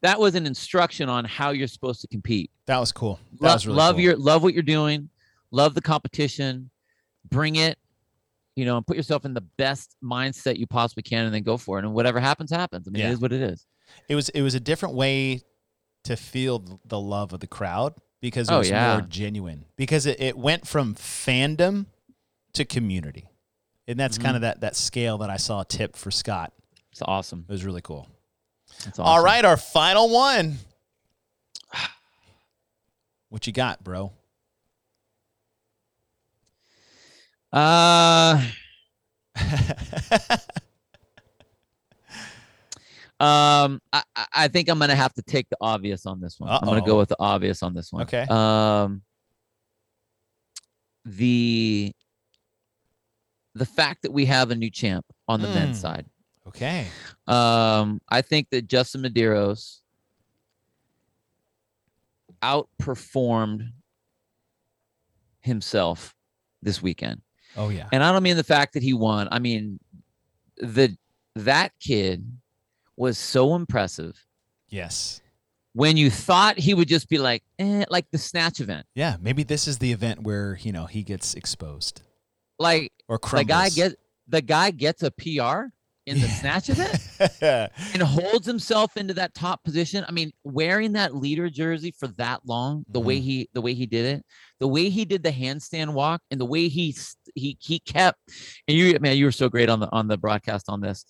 that 0.01 0.19
was 0.19 0.35
an 0.35 0.47
instruction 0.47 1.11
on 1.11 1.27
how 1.27 1.51
you're 1.51 1.69
supposed 1.69 2.01
to 2.01 2.07
compete. 2.09 2.51
That 2.65 2.79
was 2.79 2.91
cool. 2.91 3.19
That 3.41 3.49
Lo- 3.49 3.53
was 3.53 3.67
really 3.67 3.77
love 3.77 3.95
cool. 3.97 4.01
your 4.05 4.17
love 4.17 4.43
what 4.43 4.55
you're 4.55 4.63
doing, 4.63 5.11
love 5.51 5.75
the 5.75 5.81
competition, 5.83 6.71
bring 7.29 7.57
it, 7.57 7.79
you 8.57 8.65
know, 8.65 8.77
and 8.77 8.87
put 8.87 8.97
yourself 8.97 9.25
in 9.25 9.35
the 9.35 9.41
best 9.41 9.97
mindset 10.03 10.57
you 10.59 10.67
possibly 10.67 11.03
can, 11.03 11.25
and 11.27 11.35
then 11.35 11.43
go 11.43 11.57
for 11.57 11.79
it. 11.79 11.85
And 11.85 11.95
whatever 11.95 12.21
happens, 12.21 12.51
happens. 12.51 12.87
I 12.87 12.91
mean, 12.91 13.01
Yeah. 13.03 13.09
it 13.11 13.13
is 13.13 13.21
what 13.21 13.33
it 13.33 13.41
is. 13.43 13.67
It 14.09 14.15
was 14.15 14.29
it 14.31 14.43
was 14.43 14.55
a 14.55 14.61
different 14.61 14.95
way 14.95 15.43
to 16.05 16.17
feel 16.17 16.81
the 16.85 16.99
love 17.01 17.33
of 17.33 17.41
the 17.41 17.47
crowd 17.47 17.95
because 18.21 18.49
it 18.49 18.55
Oh, 18.55 18.59
was 18.59 18.71
yeah. 18.71 18.93
more 18.99 19.03
genuine. 19.07 19.65
Because 19.77 20.07
it, 20.07 20.21
it 20.21 20.37
went 20.39 20.67
from 20.67 20.95
fandom 20.95 21.87
to 22.55 22.65
community. 22.65 23.29
And 23.89 23.99
that's 23.99 24.19
Mhm. 24.19 24.23
kind 24.23 24.37
of 24.37 24.43
that 24.43 24.61
that 24.61 24.77
scale 24.77 25.19
that 25.19 25.31
I 25.31 25.37
saw 25.37 25.63
tip 25.65 25.97
for 25.97 26.11
Scott. 26.11 26.53
It's 26.93 27.03
awesome. 27.03 27.45
It 27.49 27.53
was 27.53 27.65
really 27.65 27.83
cool. 27.83 28.09
Awesome. 28.87 29.05
All 29.05 29.23
right, 29.23 29.45
our 29.45 29.57
final 29.57 30.09
one. 30.11 30.59
What 33.29 33.47
you 33.47 33.53
got, 33.53 33.85
bro? 33.85 34.13
Uh, 37.53 38.43
um, 43.21 43.81
I, 43.93 44.03
I- 44.35 44.49
think 44.49 44.69
I'm 44.69 44.79
gonna 44.79 44.95
have 44.95 45.13
to 45.15 45.23
take 45.23 45.49
the 45.51 45.57
obvious 45.61 46.07
on 46.07 46.21
this 46.21 46.39
one. 46.41 46.51
I'm 46.51 46.61
gonna 46.65 46.81
go 46.85 46.99
with 46.99 47.09
the 47.09 47.17
obvious 47.19 47.63
on 47.63 47.75
this 47.75 47.93
one. 47.93 48.03
Okay. 48.03 48.23
Um, 48.29 49.03
the 51.05 51.93
the 53.55 53.67
fact 53.67 54.03
that 54.03 54.13
we 54.13 54.27
have 54.27 54.51
a 54.51 54.55
new 54.55 54.71
champ 54.71 55.05
on 55.29 55.41
the 55.41 55.49
men's 55.49 55.79
Mm. 55.79 55.81
side. 55.81 56.07
okay. 56.47 56.87
Um, 57.27 58.01
I 58.09 58.23
think 58.23 58.49
that 58.51 58.69
Justin 58.69 59.03
Medeiros 59.03 59.81
outperformed 62.43 63.73
himself 65.41 66.15
this 66.63 66.81
weekend. 66.81 67.21
Oh 67.57 67.69
yeah. 67.69 67.89
And 67.93 68.03
I 68.05 68.13
don't 68.13 68.23
mean 68.23 68.37
the 68.37 68.45
fact 68.45 68.75
that 68.75 68.83
he 68.83 68.93
won. 68.95 69.29
I 69.31 69.39
mean 69.39 69.81
the 70.57 70.97
that 71.37 71.73
kid 71.81 72.25
was 72.97 73.17
so 73.19 73.55
impressive 73.55 74.15
Yes. 74.69 75.21
when 75.73 75.97
you 75.97 76.11
thought 76.11 76.59
he 76.59 76.75
would 76.75 76.89
just 76.89 77.09
be 77.09 77.19
like, 77.19 77.43
eh, 77.59 77.85
like 77.89 78.07
the 78.11 78.19
snatch 78.19 78.61
event. 78.61 78.87
Yeah. 78.95 79.17
Maybe 79.21 79.43
this 79.43 79.67
is 79.67 79.79
the 79.79 79.91
event 79.93 80.23
where 80.23 80.59
you 80.61 80.73
know 80.73 80.87
he 80.87 81.03
gets 81.03 81.35
exposed 81.35 82.03
Like 82.59 82.93
or 83.09 83.17
the 83.17 83.21
crumbles. 83.21 83.47
guy 83.49 83.69
get 83.71 83.93
the 84.29 84.43
guy 84.43 84.71
gets 84.71 85.03
a 85.03 85.11
PR 85.11 85.71
in 86.07 86.19
the 86.21 86.27
Yeah. 86.27 86.35
snatch 86.41 86.71
event 86.71 87.73
and 87.95 88.03
holds 88.03 88.47
himself 88.47 88.97
into 88.97 89.13
that 89.15 89.35
top 89.35 89.63
position. 89.65 90.05
I 90.09 90.13
mean, 90.13 90.33
wearing 90.45 90.93
that 90.93 91.15
leader 91.15 91.51
jersey 91.51 91.93
for 91.97 92.09
that 92.17 92.41
long, 92.47 92.85
the 92.89 93.01
way 93.01 93.21
he 93.21 93.49
the 93.53 93.61
way 93.61 93.75
he 93.75 93.87
did 93.87 94.07
it, 94.07 94.25
the 94.61 94.69
way 94.69 94.89
he 94.89 95.05
did 95.05 95.23
the 95.23 95.31
handstand 95.33 95.93
walk, 95.93 96.23
and 96.31 96.41
the 96.41 96.45
way 96.47 96.69
he 96.69 96.93
he 97.35 97.57
he 97.61 97.79
kept. 97.79 98.19
And 98.69 98.77
you 98.77 98.99
man, 99.01 99.17
you 99.17 99.25
were 99.25 99.33
so 99.33 99.49
great 99.49 99.69
on 99.69 99.81
the 99.81 99.89
on 99.93 100.09
the 100.09 100.17
broadcast 100.17 100.67
on 100.69 100.81
this. 100.81 101.05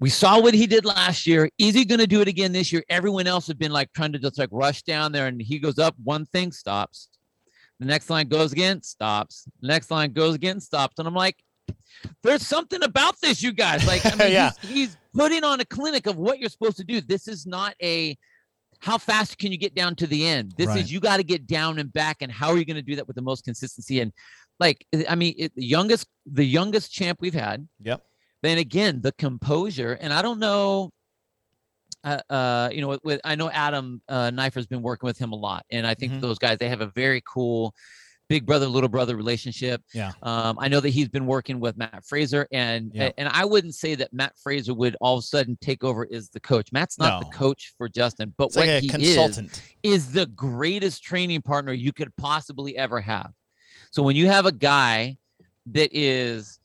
We 0.00 0.10
saw 0.10 0.40
what 0.40 0.54
he 0.54 0.66
did 0.66 0.84
last 0.84 1.26
year. 1.26 1.48
Is 1.56 1.74
he 1.74 1.84
going 1.84 2.00
to 2.00 2.06
do 2.06 2.20
it 2.20 2.28
again 2.28 2.52
this 2.52 2.72
year? 2.72 2.82
Everyone 2.88 3.26
else 3.26 3.46
had 3.46 3.58
been 3.58 3.70
like 3.72 3.92
trying 3.94 4.12
to 4.12 4.18
just 4.18 4.38
like 4.38 4.48
rush 4.52 4.82
down 4.82 5.12
there, 5.12 5.26
and 5.28 5.40
he 5.40 5.58
goes 5.58 5.78
up 5.78 5.94
one 6.02 6.26
thing, 6.26 6.50
stops. 6.52 7.08
The 7.80 7.86
next 7.86 8.10
line 8.10 8.28
goes 8.28 8.52
again, 8.52 8.82
stops. 8.82 9.44
The 9.60 9.68
next 9.68 9.90
line 9.90 10.12
goes 10.12 10.34
again, 10.34 10.60
stops. 10.60 10.98
And 10.98 11.08
I'm 11.08 11.14
like, 11.14 11.36
there's 12.22 12.46
something 12.46 12.82
about 12.82 13.20
this, 13.20 13.42
you 13.42 13.52
guys. 13.52 13.86
Like, 13.86 14.04
I 14.04 14.14
mean, 14.16 14.32
Yeah. 14.32 14.50
he's, 14.62 14.70
he's 14.70 14.96
putting 15.14 15.42
on 15.44 15.60
a 15.60 15.64
clinic 15.64 16.06
of 16.06 16.16
what 16.16 16.38
you're 16.38 16.50
supposed 16.50 16.76
to 16.78 16.84
do. 16.84 17.00
This 17.00 17.26
is 17.28 17.46
not 17.46 17.74
a 17.82 18.16
how 18.80 18.98
fast 18.98 19.38
can 19.38 19.50
you 19.50 19.56
get 19.58 19.74
down 19.74 19.94
to 19.96 20.06
the 20.06 20.26
end? 20.26 20.52
This 20.58 20.66
Right. 20.68 20.80
is 20.80 20.92
you 20.92 21.00
got 21.00 21.16
to 21.16 21.24
get 21.24 21.46
down 21.46 21.78
and 21.78 21.90
back. 21.92 22.18
And 22.20 22.30
how 22.30 22.50
are 22.50 22.58
you 22.58 22.64
going 22.66 22.76
to 22.76 22.82
do 22.82 22.96
that 22.96 23.06
with 23.06 23.16
the 23.16 23.22
most 23.22 23.44
consistency? 23.44 24.00
And 24.00 24.12
like, 24.60 24.86
I 25.08 25.14
mean, 25.14 25.34
it, 25.38 25.52
the 25.54 25.64
youngest, 25.64 26.06
the 26.26 26.44
youngest 26.44 26.92
champ 26.92 27.18
we've 27.20 27.34
had. 27.34 27.66
Yep. 27.82 28.02
Then 28.42 28.58
again, 28.58 29.00
the 29.00 29.12
composure. 29.12 29.94
And 30.00 30.12
I 30.12 30.22
don't 30.22 30.38
know. 30.38 30.90
Uh, 32.02 32.20
uh, 32.28 32.68
you 32.70 32.82
know, 32.82 32.88
with, 32.88 33.00
with 33.04 33.20
I 33.24 33.34
know 33.34 33.48
Adam 33.50 34.02
uh, 34.08 34.30
Neiffer's 34.30 34.66
been 34.66 34.82
working 34.82 35.06
with 35.06 35.16
him 35.16 35.32
a 35.32 35.36
lot, 35.36 35.64
and 35.70 35.86
I 35.86 35.94
think 35.94 36.12
Mhm. 36.12 36.20
those 36.20 36.38
guys 36.38 36.58
they 36.58 36.68
have 36.68 36.82
a 36.82 36.88
very 36.94 37.22
cool 37.26 37.74
big 38.28 38.44
brother 38.44 38.66
little 38.66 38.90
brother 38.90 39.16
relationship. 39.16 39.82
Yeah. 39.94 40.12
Um, 40.22 40.58
I 40.60 40.68
know 40.68 40.80
that 40.80 40.90
he's 40.90 41.08
been 41.08 41.24
working 41.24 41.60
with 41.60 41.78
Mat 41.78 42.04
Fraser, 42.06 42.46
and 42.52 42.90
Yeah. 42.94 43.10
and 43.16 43.28
I 43.30 43.46
wouldn't 43.46 43.74
say 43.74 43.94
that 43.94 44.12
Mat 44.12 44.34
Fraser 44.42 44.74
would 44.74 44.96
all 45.00 45.16
of 45.16 45.20
a 45.20 45.26
sudden 45.26 45.56
take 45.62 45.82
over 45.82 46.06
as 46.12 46.28
the 46.28 46.40
coach. 46.40 46.72
Matt's 46.72 46.98
not 46.98 47.22
No. 47.22 47.28
the 47.30 47.34
coach 47.34 47.72
for 47.78 47.88
Justin, 47.88 48.34
but 48.36 48.48
It's 48.48 48.56
what 48.56 48.66
like 48.66 48.76
a 48.76 48.80
he 48.80 48.88
consultant. 48.88 49.62
is 49.82 49.94
is 49.94 50.12
the 50.12 50.26
greatest 50.26 51.02
training 51.02 51.40
partner 51.40 51.72
you 51.72 51.92
could 51.94 52.14
possibly 52.16 52.76
ever 52.76 53.00
have. 53.00 53.32
So 53.94 54.02
when 54.02 54.16
you 54.16 54.26
have 54.26 54.44
a 54.44 54.50
guy 54.50 55.16
that 55.66 55.88
is 55.92 56.58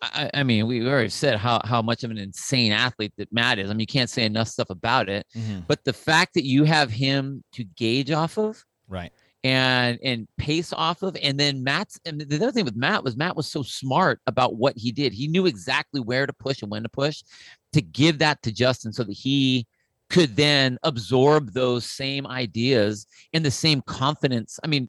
I, 0.00 0.30
I 0.32 0.42
mean, 0.44 0.68
we 0.68 0.86
already 0.86 1.08
said 1.08 1.36
how, 1.36 1.60
how 1.64 1.82
much 1.82 2.04
of 2.04 2.12
an 2.12 2.18
insane 2.18 2.70
athlete 2.70 3.12
that 3.16 3.32
Matt 3.32 3.58
is. 3.58 3.68
I 3.68 3.72
mean, 3.72 3.80
you 3.80 3.86
can't 3.86 4.08
say 4.10 4.24
enough 4.24 4.46
stuff 4.46 4.70
about 4.70 5.08
it. 5.08 5.26
Mhm. 5.36 5.64
But 5.66 5.82
the 5.84 5.92
fact 5.92 6.34
that 6.34 6.44
you 6.44 6.62
have 6.62 6.90
him 6.92 7.42
to 7.54 7.64
gauge 7.64 8.12
off 8.12 8.38
of 8.38 8.64
Right. 8.88 9.12
and 9.42 9.98
and 10.04 10.28
pace 10.38 10.72
off 10.72 11.02
of, 11.02 11.16
and 11.20 11.38
then 11.38 11.64
Matt's 11.64 11.98
and 12.04 12.20
the 12.20 12.36
other 12.36 12.52
thing 12.52 12.64
with 12.64 12.76
Matt 12.76 13.02
was 13.02 13.16
Matt 13.16 13.34
was 13.36 13.50
so 13.50 13.64
smart 13.64 14.20
about 14.28 14.54
what 14.54 14.76
he 14.76 14.92
did. 14.92 15.12
He 15.12 15.26
knew 15.26 15.46
exactly 15.46 16.00
where 16.00 16.26
to 16.28 16.32
push 16.32 16.62
and 16.62 16.70
when 16.70 16.84
to 16.84 16.88
push 16.88 17.24
to 17.72 17.82
give 17.82 18.18
that 18.18 18.40
to 18.42 18.52
Justin 18.52 18.92
so 18.92 19.02
that 19.02 19.12
he 19.12 19.66
could 20.10 20.36
then 20.36 20.78
absorb 20.84 21.54
those 21.54 21.84
same 21.86 22.24
ideas 22.24 23.04
and 23.32 23.44
the 23.44 23.50
same 23.50 23.80
confidence. 23.82 24.60
I 24.62 24.68
mean, 24.68 24.88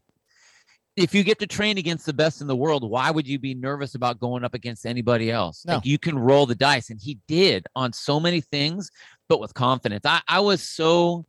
if 0.96 1.14
you 1.14 1.24
get 1.24 1.38
to 1.40 1.46
train 1.46 1.78
against 1.78 2.06
the 2.06 2.12
best 2.12 2.40
in 2.40 2.46
the 2.46 2.56
world, 2.56 2.88
why 2.88 3.10
would 3.10 3.26
you 3.26 3.38
be 3.38 3.54
nervous 3.54 3.94
about 3.94 4.20
going 4.20 4.44
up 4.44 4.54
against 4.54 4.86
anybody 4.86 5.30
else? 5.30 5.64
No. 5.66 5.74
Like 5.74 5.86
you 5.86 5.98
can 5.98 6.18
roll 6.18 6.46
the 6.46 6.54
dice, 6.54 6.90
and 6.90 7.00
he 7.00 7.18
did 7.26 7.66
on 7.74 7.92
so 7.92 8.20
many 8.20 8.40
things, 8.40 8.90
but 9.28 9.40
with 9.40 9.54
confidence. 9.54 10.04
I, 10.04 10.20
I 10.28 10.40
was 10.40 10.62
so 10.62 11.26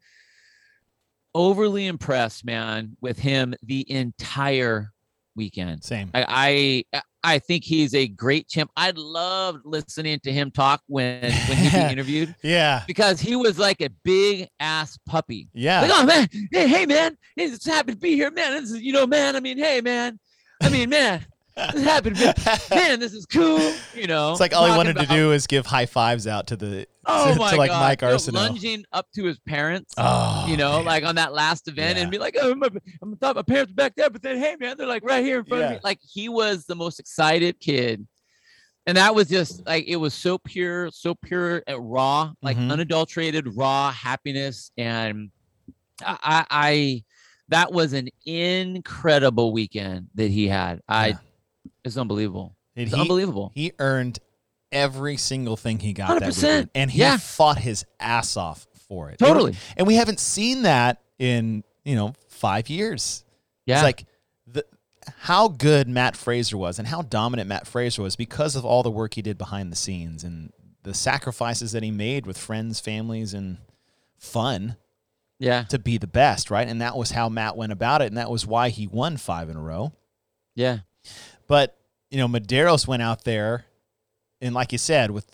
overly 1.33 1.87
impressed, 1.87 2.45
man, 2.45 2.95
with 3.01 3.17
him 3.17 3.55
the 3.63 3.89
entire 3.91 4.91
weekend. 5.35 5.83
Same. 5.83 6.11
I, 6.13 6.83
I 6.93 7.01
I 7.25 7.39
think 7.39 7.63
he's 7.63 7.95
a 7.95 8.07
great 8.07 8.47
champ. 8.47 8.69
I 8.77 8.91
loved 8.95 9.61
listening 9.65 10.19
to 10.21 10.31
him 10.31 10.51
talk 10.51 10.81
when 10.87 11.23
when 11.23 11.57
he 11.57 11.69
be 11.69 11.75
interviewed 11.91 12.35
Yeah. 12.43 12.83
because 12.85 13.19
he 13.19 13.35
was 13.35 13.57
like 13.57 13.81
a 13.81 13.89
big 14.03 14.47
ass 14.59 14.97
puppy. 15.07 15.49
Yeah. 15.53 15.81
Like, 15.81 15.91
oh 15.93 16.05
man, 16.05 16.29
hey, 16.51 16.67
hey 16.67 16.85
man, 16.85 17.17
it's 17.35 17.65
happy 17.65 17.93
to 17.93 17.97
be 17.97 18.13
here, 18.13 18.29
man. 18.29 18.51
This 18.53 18.71
is, 18.71 18.81
you 18.81 18.93
know, 18.93 19.07
man. 19.07 19.35
I 19.35 19.39
mean, 19.39 19.57
hey 19.57 19.81
man, 19.81 20.19
I 20.61 20.69
mean, 20.69 20.89
man, 20.89 21.25
this 21.55 21.83
happened, 21.83 22.17
man. 22.69 22.99
this 22.99 23.13
is 23.13 23.25
cool. 23.25 23.73
You 23.95 24.07
know, 24.07 24.31
It's 24.31 24.39
like 24.39 24.53
all 24.53 24.65
he 24.65 24.75
wanted 24.75 24.97
to 24.97 25.05
do 25.05 25.31
is 25.31 25.47
give 25.47 25.65
high 25.65 25.85
fives 25.85 26.27
out 26.27 26.47
to 26.47 26.55
the 26.55 26.87
Oh 27.05 27.33
to, 27.33 27.39
my 27.39 27.51
to 27.51 27.57
like 27.57 27.69
God. 27.69 27.79
Mike 27.81 27.99
Arsenault. 28.01 28.33
lunging 28.33 28.83
up 28.91 29.07
to 29.15 29.25
his 29.25 29.39
parents. 29.39 29.93
Oh, 29.97 30.45
you 30.49 30.57
know, 30.57 30.77
man. 30.77 30.85
like 30.85 31.03
on 31.05 31.15
that 31.15 31.33
last 31.33 31.67
event, 31.67 31.97
Yeah. 31.97 32.03
and 32.03 32.11
be 32.11 32.17
like, 32.17 32.35
"Oh, 32.41 32.55
my, 32.55 32.67
I 32.67 33.15
thought 33.21 33.35
my 33.35 33.41
parents 33.43 33.71
were 33.71 33.75
back 33.75 33.95
there, 33.95 34.09
but 34.09 34.21
then, 34.23 34.37
hey, 34.37 34.55
man, 34.59 34.75
they're 34.77 34.87
like 34.87 35.03
right 35.05 35.23
here 35.23 35.39
in 35.39 35.45
front 35.45 35.63
of 35.63 35.71
me." 35.71 35.79
Like 35.83 35.99
he 36.01 36.29
was 36.29 36.65
the 36.65 36.75
most 36.75 36.99
excited 36.99 37.59
kid, 37.59 38.05
and 38.87 38.97
that 38.97 39.13
was 39.13 39.29
just 39.29 39.65
like 39.67 39.85
it 39.87 39.97
was 39.97 40.13
so 40.15 40.37
pure, 40.39 40.89
so 40.91 41.13
pure 41.15 41.61
and 41.67 41.77
raw, 41.79 42.31
like 42.41 42.57
Mhm. 42.57 42.71
unadulterated, 42.71 43.55
raw 43.55 43.91
happiness, 43.91 44.71
and 44.77 45.29
I, 46.03 46.17
I, 46.23 46.45
I, 46.49 47.03
that 47.49 47.71
was 47.71 47.93
an 47.93 48.09
incredible 48.25 49.53
weekend 49.53 50.07
that 50.15 50.31
he 50.31 50.47
had. 50.47 50.81
I, 50.89 51.07
Yeah. 51.09 51.17
It's 51.85 51.95
unbelievable. 51.97 52.55
And 52.75 52.87
It's 52.87 52.95
he, 52.95 52.99
unbelievable. 53.01 53.51
he 53.55 53.71
earned 53.79 54.19
every 54.71 55.15
single 55.15 55.55
thing 55.55 55.79
he 55.79 55.93
got 55.93 56.19
that 56.19 56.23
100%. 56.29 56.35
weekend, 56.43 56.69
and 56.75 56.91
he 56.91 56.99
Yeah. 56.99 57.15
fought 57.17 57.59
his 57.59 57.85
ass 57.99 58.35
off 58.35 58.67
for 58.89 59.09
it. 59.09 59.19
Totally. 59.19 59.55
And 59.77 59.87
we 59.87 59.95
haven't 59.95 60.19
seen 60.19 60.63
that 60.63 61.01
in 61.19 61.63
you 61.85 61.95
know 61.95 62.13
five 62.27 62.69
years. 62.69 63.23
Yeah. 63.65 63.75
It's 63.75 63.83
like 63.83 64.05
the 64.47 64.65
how 65.19 65.47
good 65.47 65.87
Mat 65.87 66.17
Fraser 66.17 66.57
was 66.57 66.79
and 66.79 66.87
how 66.87 67.03
dominant 67.03 67.47
Mat 67.47 67.67
Fraser 67.67 68.01
was 68.01 68.15
because 68.15 68.55
of 68.55 68.65
all 68.65 68.83
the 68.83 68.91
work 68.91 69.13
he 69.13 69.21
did 69.21 69.37
behind 69.37 69.71
the 69.71 69.75
scenes 69.75 70.23
and 70.23 70.51
the 70.83 70.93
sacrifices 70.95 71.71
that 71.71 71.83
he 71.83 71.91
made 71.91 72.25
with 72.25 72.37
friends, 72.37 72.79
families, 72.79 73.33
and 73.33 73.57
fun 74.17 74.77
yeah. 75.39 75.63
to 75.63 75.79
be 75.79 75.97
the 75.97 76.07
best, 76.07 76.49
right? 76.51 76.67
And 76.67 76.81
that 76.81 76.95
was 76.97 77.11
how 77.11 77.29
Matt 77.29 77.55
went 77.57 77.71
about 77.71 78.01
it, 78.01 78.07
and 78.07 78.17
that 78.17 78.29
was 78.29 78.45
why 78.45 78.69
he 78.69 78.85
won 78.87 79.17
five 79.17 79.49
in 79.49 79.55
a 79.55 79.61
row. 79.61 79.93
Yeah. 80.55 80.79
But 81.47 81.77
you 82.09 82.17
know, 82.17 82.27
Medeiros 82.27 82.87
went 82.87 83.01
out 83.01 83.23
there, 83.23 83.65
and 84.41 84.53
like 84.55 84.71
you 84.71 84.77
said, 84.77 85.11
with 85.11 85.25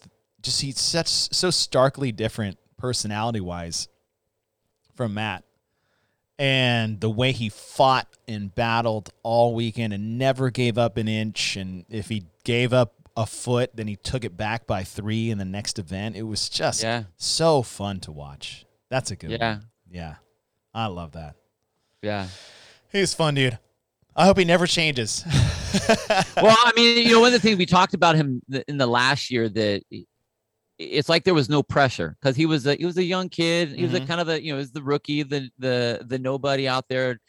just 0.42 0.62
he's 0.62 0.80
such 0.80 1.08
so 1.08 1.50
starkly 1.52 2.12
different 2.12 2.58
personality 2.78 3.40
wise 3.42 3.88
from 4.96 5.14
Matt, 5.14 5.44
and 6.40 7.00
the 7.00 7.10
way 7.10 7.32
he 7.32 7.50
fought 7.50 8.08
and 8.28 8.54
battled 8.54 9.10
all 9.24 9.54
weekend 9.54 9.94
and 9.94 10.18
never 10.18 10.50
gave 10.50 10.78
up 10.78 10.98
an 10.98 11.08
inch, 11.08 11.56
and 11.56 11.86
if 11.90 12.10
he 12.10 12.26
gave 12.44 12.74
up 12.74 12.94
a 13.18 13.26
foot, 13.26 13.76
then 13.76 13.88
he 13.88 13.96
took 13.98 14.24
it 14.24 14.36
back 14.38 14.66
by 14.66 14.84
three 14.84 15.30
in 15.30 15.38
the 15.38 15.46
next 15.46 15.78
event. 15.78 16.16
It 16.16 16.24
was 16.24 16.48
just 16.50 16.82
Yeah. 16.82 17.04
so 17.18 17.62
fun 17.62 18.00
to 18.02 18.12
watch. 18.12 18.66
That's 18.90 19.12
a 19.12 19.16
good 19.16 19.32
Yeah. 19.32 19.56
one. 19.56 19.66
Yeah. 19.92 20.16
I 20.74 20.88
love 20.88 21.12
that. 21.12 21.36
Yeah. 22.02 22.30
He's 22.92 23.14
fun, 23.14 23.36
dude. 23.36 23.60
I 24.22 24.26
hope 24.26 24.38
he 24.38 24.46
never 24.46 24.68
changes. 24.68 25.24
well, 26.38 26.56
I 26.64 26.72
mean, 26.76 27.08
you 27.08 27.14
know, 27.14 27.20
one 27.22 27.28
of 27.28 27.34
the 27.34 27.40
things 27.40 27.58
we 27.58 27.66
talked 27.66 27.96
about 27.96 28.16
him 28.16 28.40
in 28.68 28.78
the 28.78 28.86
last 28.86 29.32
year 29.32 29.50
that 29.50 29.82
it's 30.78 31.10
like 31.10 31.24
there 31.24 31.34
was 31.34 31.50
no 31.50 31.64
pressure 31.64 32.16
because 32.22 32.36
he 32.36 32.46
was 32.46 32.68
a 32.68 32.76
he 32.76 32.86
was 32.86 32.98
a 32.98 33.04
young 33.04 33.30
kid. 33.30 33.70
He 33.72 33.84
was 33.84 33.94
a 33.96 34.00
Mhm. 34.02 34.08
kind 34.08 34.22
of 34.22 34.30
a 34.30 34.44
you 34.44 34.54
know, 34.54 34.60
he's 34.60 34.72
the 34.72 34.84
rookie, 34.84 35.24
the 35.24 35.50
the 35.58 36.06
the 36.08 36.20
nobody 36.20 36.68
out 36.68 36.86
there. 36.88 37.20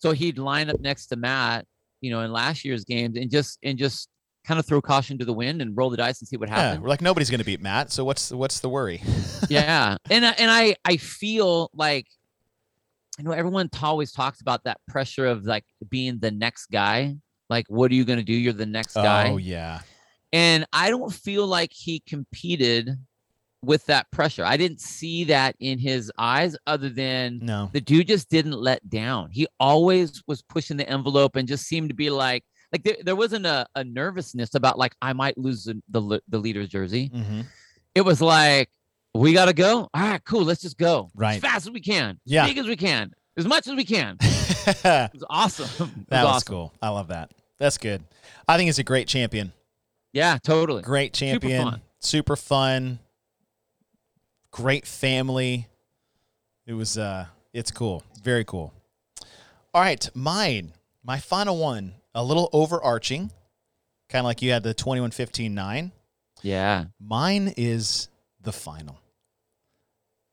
So 0.00 0.12
he'd 0.12 0.36
line 0.38 0.68
up 0.68 0.80
next 0.80 1.06
to 1.06 1.16
Matt, 1.16 1.64
you 2.02 2.10
know, 2.10 2.20
in 2.20 2.30
last 2.30 2.62
year's 2.64 2.84
games 2.84 3.16
and 3.16 3.30
just 3.30 3.58
and 3.62 3.78
just 3.78 4.08
kind 4.46 4.60
of 4.60 4.66
throw 4.66 4.82
caution 4.82 5.16
to 5.18 5.24
the 5.24 5.32
wind 5.32 5.62
and 5.62 5.74
roll 5.74 5.88
the 5.88 5.96
dice 5.96 6.20
and 6.20 6.28
see 6.28 6.36
what 6.36 6.50
yeah, 6.50 6.56
happens. 6.56 6.82
we're 6.82 6.90
like 6.90 7.00
nobody's 7.00 7.30
gonna 7.30 7.42
beat 7.44 7.62
Matt, 7.62 7.90
so 7.90 8.04
what's 8.04 8.30
what's 8.30 8.60
the 8.60 8.68
worry? 8.68 9.00
yeah 9.48 9.96
and 10.10 10.24
and 10.26 10.50
i 10.50 10.76
i 10.84 10.98
feel 10.98 11.70
like 11.72 12.06
you 13.18 13.24
know 13.24 13.32
everyone 13.32 13.68
always 13.82 14.12
talks 14.12 14.40
about 14.40 14.64
that 14.64 14.78
pressure 14.88 15.26
of 15.26 15.44
like 15.44 15.64
being 15.88 16.18
the 16.18 16.30
next 16.30 16.66
guy 16.66 17.14
like 17.50 17.66
what 17.68 17.90
are 17.90 17.94
you 17.94 18.04
going 18.06 18.18
to 18.18 18.24
do? 18.24 18.32
You're 18.32 18.54
the 18.54 18.64
next 18.66 18.94
guy. 18.94 19.30
Oh 19.30 19.36
yeah. 19.36 19.80
and 20.32 20.66
i 20.72 20.88
don't 20.90 21.12
feel 21.12 21.46
like 21.46 21.72
he 21.72 22.00
competed 22.08 22.90
with 23.62 23.86
that 23.86 24.10
pressure. 24.10 24.44
I 24.44 24.58
didn't 24.58 24.80
see 24.82 25.24
that 25.24 25.56
in 25.58 25.78
his 25.78 26.12
eyes 26.18 26.54
other 26.66 26.90
than 26.90 27.38
No. 27.42 27.70
the 27.72 27.80
dude 27.80 28.08
just 28.08 28.28
didn't 28.28 28.52
let 28.52 28.86
down. 28.90 29.30
He 29.30 29.46
always 29.58 30.22
was 30.26 30.42
pushing 30.42 30.76
the 30.76 30.86
envelope 30.86 31.36
and 31.36 31.48
just 31.48 31.64
seemed 31.66 31.88
to 31.88 31.94
be 31.94 32.10
like 32.10 32.44
like 32.72 32.82
there, 32.82 32.96
there 33.02 33.16
wasn't 33.16 33.46
a, 33.46 33.66
a 33.74 33.84
nervousness 33.84 34.54
about 34.54 34.78
like 34.78 34.94
i 35.00 35.12
might 35.12 35.38
lose 35.38 35.64
the, 35.64 35.80
the, 35.88 36.20
the 36.28 36.38
leader's 36.38 36.68
jersey. 36.68 37.10
Hmm 37.14 37.42
it 37.94 38.00
was 38.04 38.20
like 38.20 38.68
we 39.14 39.32
gotta 39.32 39.52
go. 39.52 39.88
All 39.94 40.02
right, 40.02 40.24
cool. 40.24 40.44
Let's 40.44 40.62
just 40.62 40.78
go 40.78 41.10
Right. 41.14 41.36
as 41.36 41.40
fast 41.40 41.66
as 41.66 41.70
we 41.72 41.80
can, 41.80 42.18
Yeah. 42.24 42.44
as 42.44 42.50
big 42.50 42.58
as 42.58 42.66
we 42.66 42.76
can, 42.76 43.12
as 43.36 43.46
much 43.46 43.66
as 43.66 43.74
we 43.74 43.84
can. 43.84 44.16
that 44.82 45.10
It 45.14 45.14
was 45.14 45.24
awesome. 45.30 45.64
It 45.66 45.80
was 45.80 46.04
was 46.10 46.24
awesome. 46.24 46.52
cool. 46.52 46.72
I 46.82 46.88
love 46.90 47.08
that. 47.08 47.30
That's 47.58 47.78
good. 47.78 48.02
I 48.48 48.56
think 48.56 48.66
he's 48.68 48.78
a 48.78 48.84
great 48.84 49.06
champion. 49.08 49.52
Yeah, 50.12 50.38
totally. 50.42 50.82
Great 50.82 51.12
champion. 51.12 51.62
fun. 51.70 51.80
Super 52.00 52.36
fun. 52.36 52.98
Great 54.50 54.86
family. 54.86 55.68
It 56.66 56.72
was 56.74 56.96
uh 56.98 57.26
it's 57.52 57.70
cool. 57.70 58.02
Very 58.22 58.44
cool. 58.44 58.72
All 59.72 59.80
right, 59.82 60.08
mine. 60.14 60.72
My 61.02 61.18
final 61.18 61.58
one, 61.58 61.94
a 62.14 62.24
little 62.24 62.48
overarching. 62.52 63.30
Kind 64.08 64.20
of 64.20 64.24
like 64.26 64.42
you 64.42 64.52
had 64.52 64.62
the 64.62 64.74
21-15-9. 64.74 65.90
Yeah. 66.42 66.84
Mine 67.00 67.52
is 67.56 68.08
the 68.40 68.52
final. 68.52 68.98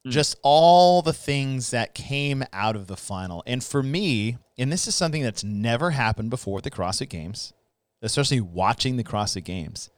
Mm. 0.06 0.12
Just 0.12 0.38
all 0.42 1.02
the 1.02 1.14
things 1.14 1.72
that 1.72 1.94
came 1.94 2.44
out 2.54 2.76
of 2.76 2.88
the 2.88 2.98
final. 2.98 3.44
And 3.46 3.64
for 3.64 3.84
me, 3.84 4.38
and 4.58 4.72
this 4.72 4.88
is 4.88 4.96
something 4.96 5.24
that's 5.24 5.44
never 5.44 5.92
happened 5.92 6.30
before 6.30 6.60
at 6.60 6.64
the 6.64 6.72
CrossFit 6.72 7.10
Games, 7.10 7.54
especially 8.02 8.42
watching 8.42 8.98
the 8.98 9.04
CrossFit 9.04 9.44
Games, 9.44 9.90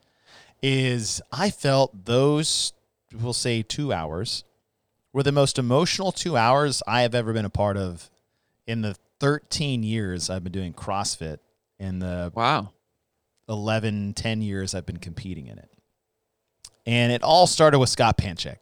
is 0.62 1.22
I 1.32 1.50
felt 1.50 2.06
those, 2.06 2.74
we'll 3.14 3.34
say 3.34 3.62
two 3.62 3.94
hours, 3.94 4.44
were 5.14 5.24
the 5.24 5.32
most 5.32 5.60
emotional 5.60 6.12
two 6.12 6.36
hours 6.36 6.82
I 6.88 7.02
have 7.02 7.14
ever 7.16 7.34
been 7.34 7.46
a 7.46 7.50
part 7.50 7.78
of 7.78 8.10
in 8.66 8.82
the 8.82 8.96
13 9.20 9.84
years 9.84 10.30
I've 10.30 10.44
been 10.44 10.52
doing 10.52 10.74
CrossFit 10.74 11.38
and 11.80 12.02
the 12.02 12.32
Wow. 12.36 12.72
11, 13.48 14.14
10 14.14 14.42
years 14.42 14.74
I've 14.74 14.86
been 14.86 14.98
competing 14.98 15.48
in 15.48 15.58
it. 15.60 15.70
And 16.86 17.12
it 17.12 17.24
all 17.24 17.48
started 17.48 17.80
with 17.80 17.90
Scott 17.90 18.18
Panchik. 18.18 18.58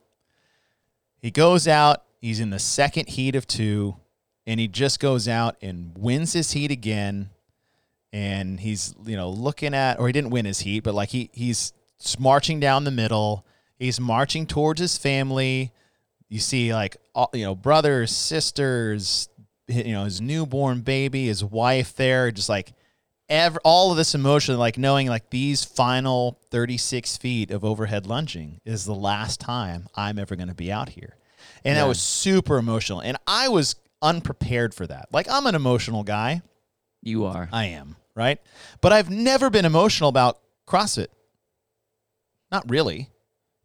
He 1.22 1.32
goes 1.32 1.68
out, 1.68 2.04
he's 2.20 2.40
in 2.40 2.50
the 2.50 2.60
second 2.60 3.10
heat 3.10 3.36
of 3.36 3.46
two, 3.46 3.98
and 4.48 4.60
he 4.60 4.68
just 4.68 5.00
goes 5.00 5.28
out 5.28 5.56
and 5.62 5.92
wins 5.96 6.34
his 6.34 6.52
heat 6.52 6.72
again. 6.72 7.30
And 8.14 8.60
he's, 8.60 8.94
you 9.06 9.16
know, 9.16 9.30
looking 9.30 9.74
at, 9.74 10.00
or 10.00 10.08
he 10.08 10.14
didn't 10.14 10.32
win 10.32 10.46
his 10.46 10.60
heat, 10.60 10.82
but 10.82 10.94
like 10.94 11.10
he 11.10 11.30
he's 11.34 11.72
marching 12.20 12.60
down 12.60 12.84
the 12.84 12.92
middle. 12.92 13.46
He's 13.80 14.00
marching 14.00 14.46
towards 14.46 14.82
his 14.82 14.98
family. 14.98 15.72
You 16.28 16.40
see, 16.40 16.74
like, 16.74 16.98
all, 17.16 17.30
you 17.34 17.46
know, 17.46 17.56
brothers, 17.56 18.12
sisters, 18.16 19.30
you 19.68 19.94
know, 19.94 20.04
his 20.06 20.20
newborn 20.20 20.82
baby, 20.82 21.28
his 21.28 21.44
wife 21.44 21.96
there, 21.96 22.32
just 22.32 22.50
like 22.50 22.74
ever 23.32 23.60
all 23.64 23.90
of 23.92 23.98
this 23.98 24.14
emotion, 24.14 24.58
like 24.58 24.78
knowing 24.78 25.08
like 25.08 25.30
these 25.32 25.64
final 25.64 26.38
36 26.52 27.18
feet 27.18 27.50
of 27.50 27.64
overhead 27.66 28.06
lunging 28.06 28.60
is 28.66 28.86
the 28.86 28.94
last 28.94 29.40
time 29.40 29.88
I'm 29.96 30.20
ever 30.20 30.36
going 30.36 30.50
to 30.50 30.54
be 30.54 30.72
out 30.72 30.90
here. 30.90 31.16
And 31.64 31.78
that 31.78 31.88
was 31.88 32.02
super 32.02 32.58
emotional. 32.58 33.00
And 33.00 33.18
I 33.26 33.48
was 33.48 33.76
unprepared 34.02 34.74
for 34.74 34.86
that. 34.86 35.08
Like 35.12 35.28
I'm 35.30 35.48
an 35.48 35.56
emotional 35.56 36.04
guy. 36.04 36.42
You 37.02 37.26
are. 37.26 37.50
I 37.52 37.66
am, 37.68 37.96
right? 38.16 38.40
But 38.82 38.94
I've 38.94 39.10
never 39.10 39.50
been 39.50 39.66
emotional 39.66 40.10
about 40.10 40.40
CrossFit. 40.68 41.08
Not 42.52 42.70
really. 42.70 43.10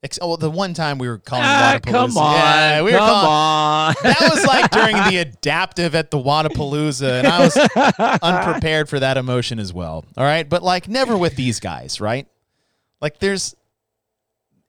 Ex- 0.03 0.19
oh, 0.23 0.37
the 0.37 0.51
one 0.51 0.75
time 0.75 0.99
we 0.99 1.09
were 1.09 1.19
calling 1.19 1.45
Ah, 1.47 1.79
Wodapalooza. 1.83 1.91
come 1.93 2.17
on. 2.19 2.35
Yeah, 2.35 2.83
we 2.83 2.93
were 2.93 2.99
come 2.99 3.09
calling, 3.09 3.27
on. 3.29 3.95
that 4.03 4.31
was 4.31 4.45
like 4.47 4.71
during 4.71 4.95
the 5.09 5.17
adaptive 5.21 5.95
at 5.95 6.11
the 6.11 6.19
Wodapalooza, 6.19 7.21
and 7.21 7.27
I 7.27 7.41
was 7.41 7.57
unprepared 8.23 8.89
for 8.89 9.01
that 9.01 9.17
emotion 9.17 9.59
as 9.59 9.73
well. 9.73 10.05
All 10.17 10.25
right, 10.25 10.49
but 10.49 10.63
like 10.63 10.87
never 10.89 11.17
with 11.17 11.35
these 11.37 11.61
guys, 11.61 12.01
right? 12.01 12.29
Like 13.01 13.19
there's, 13.19 13.57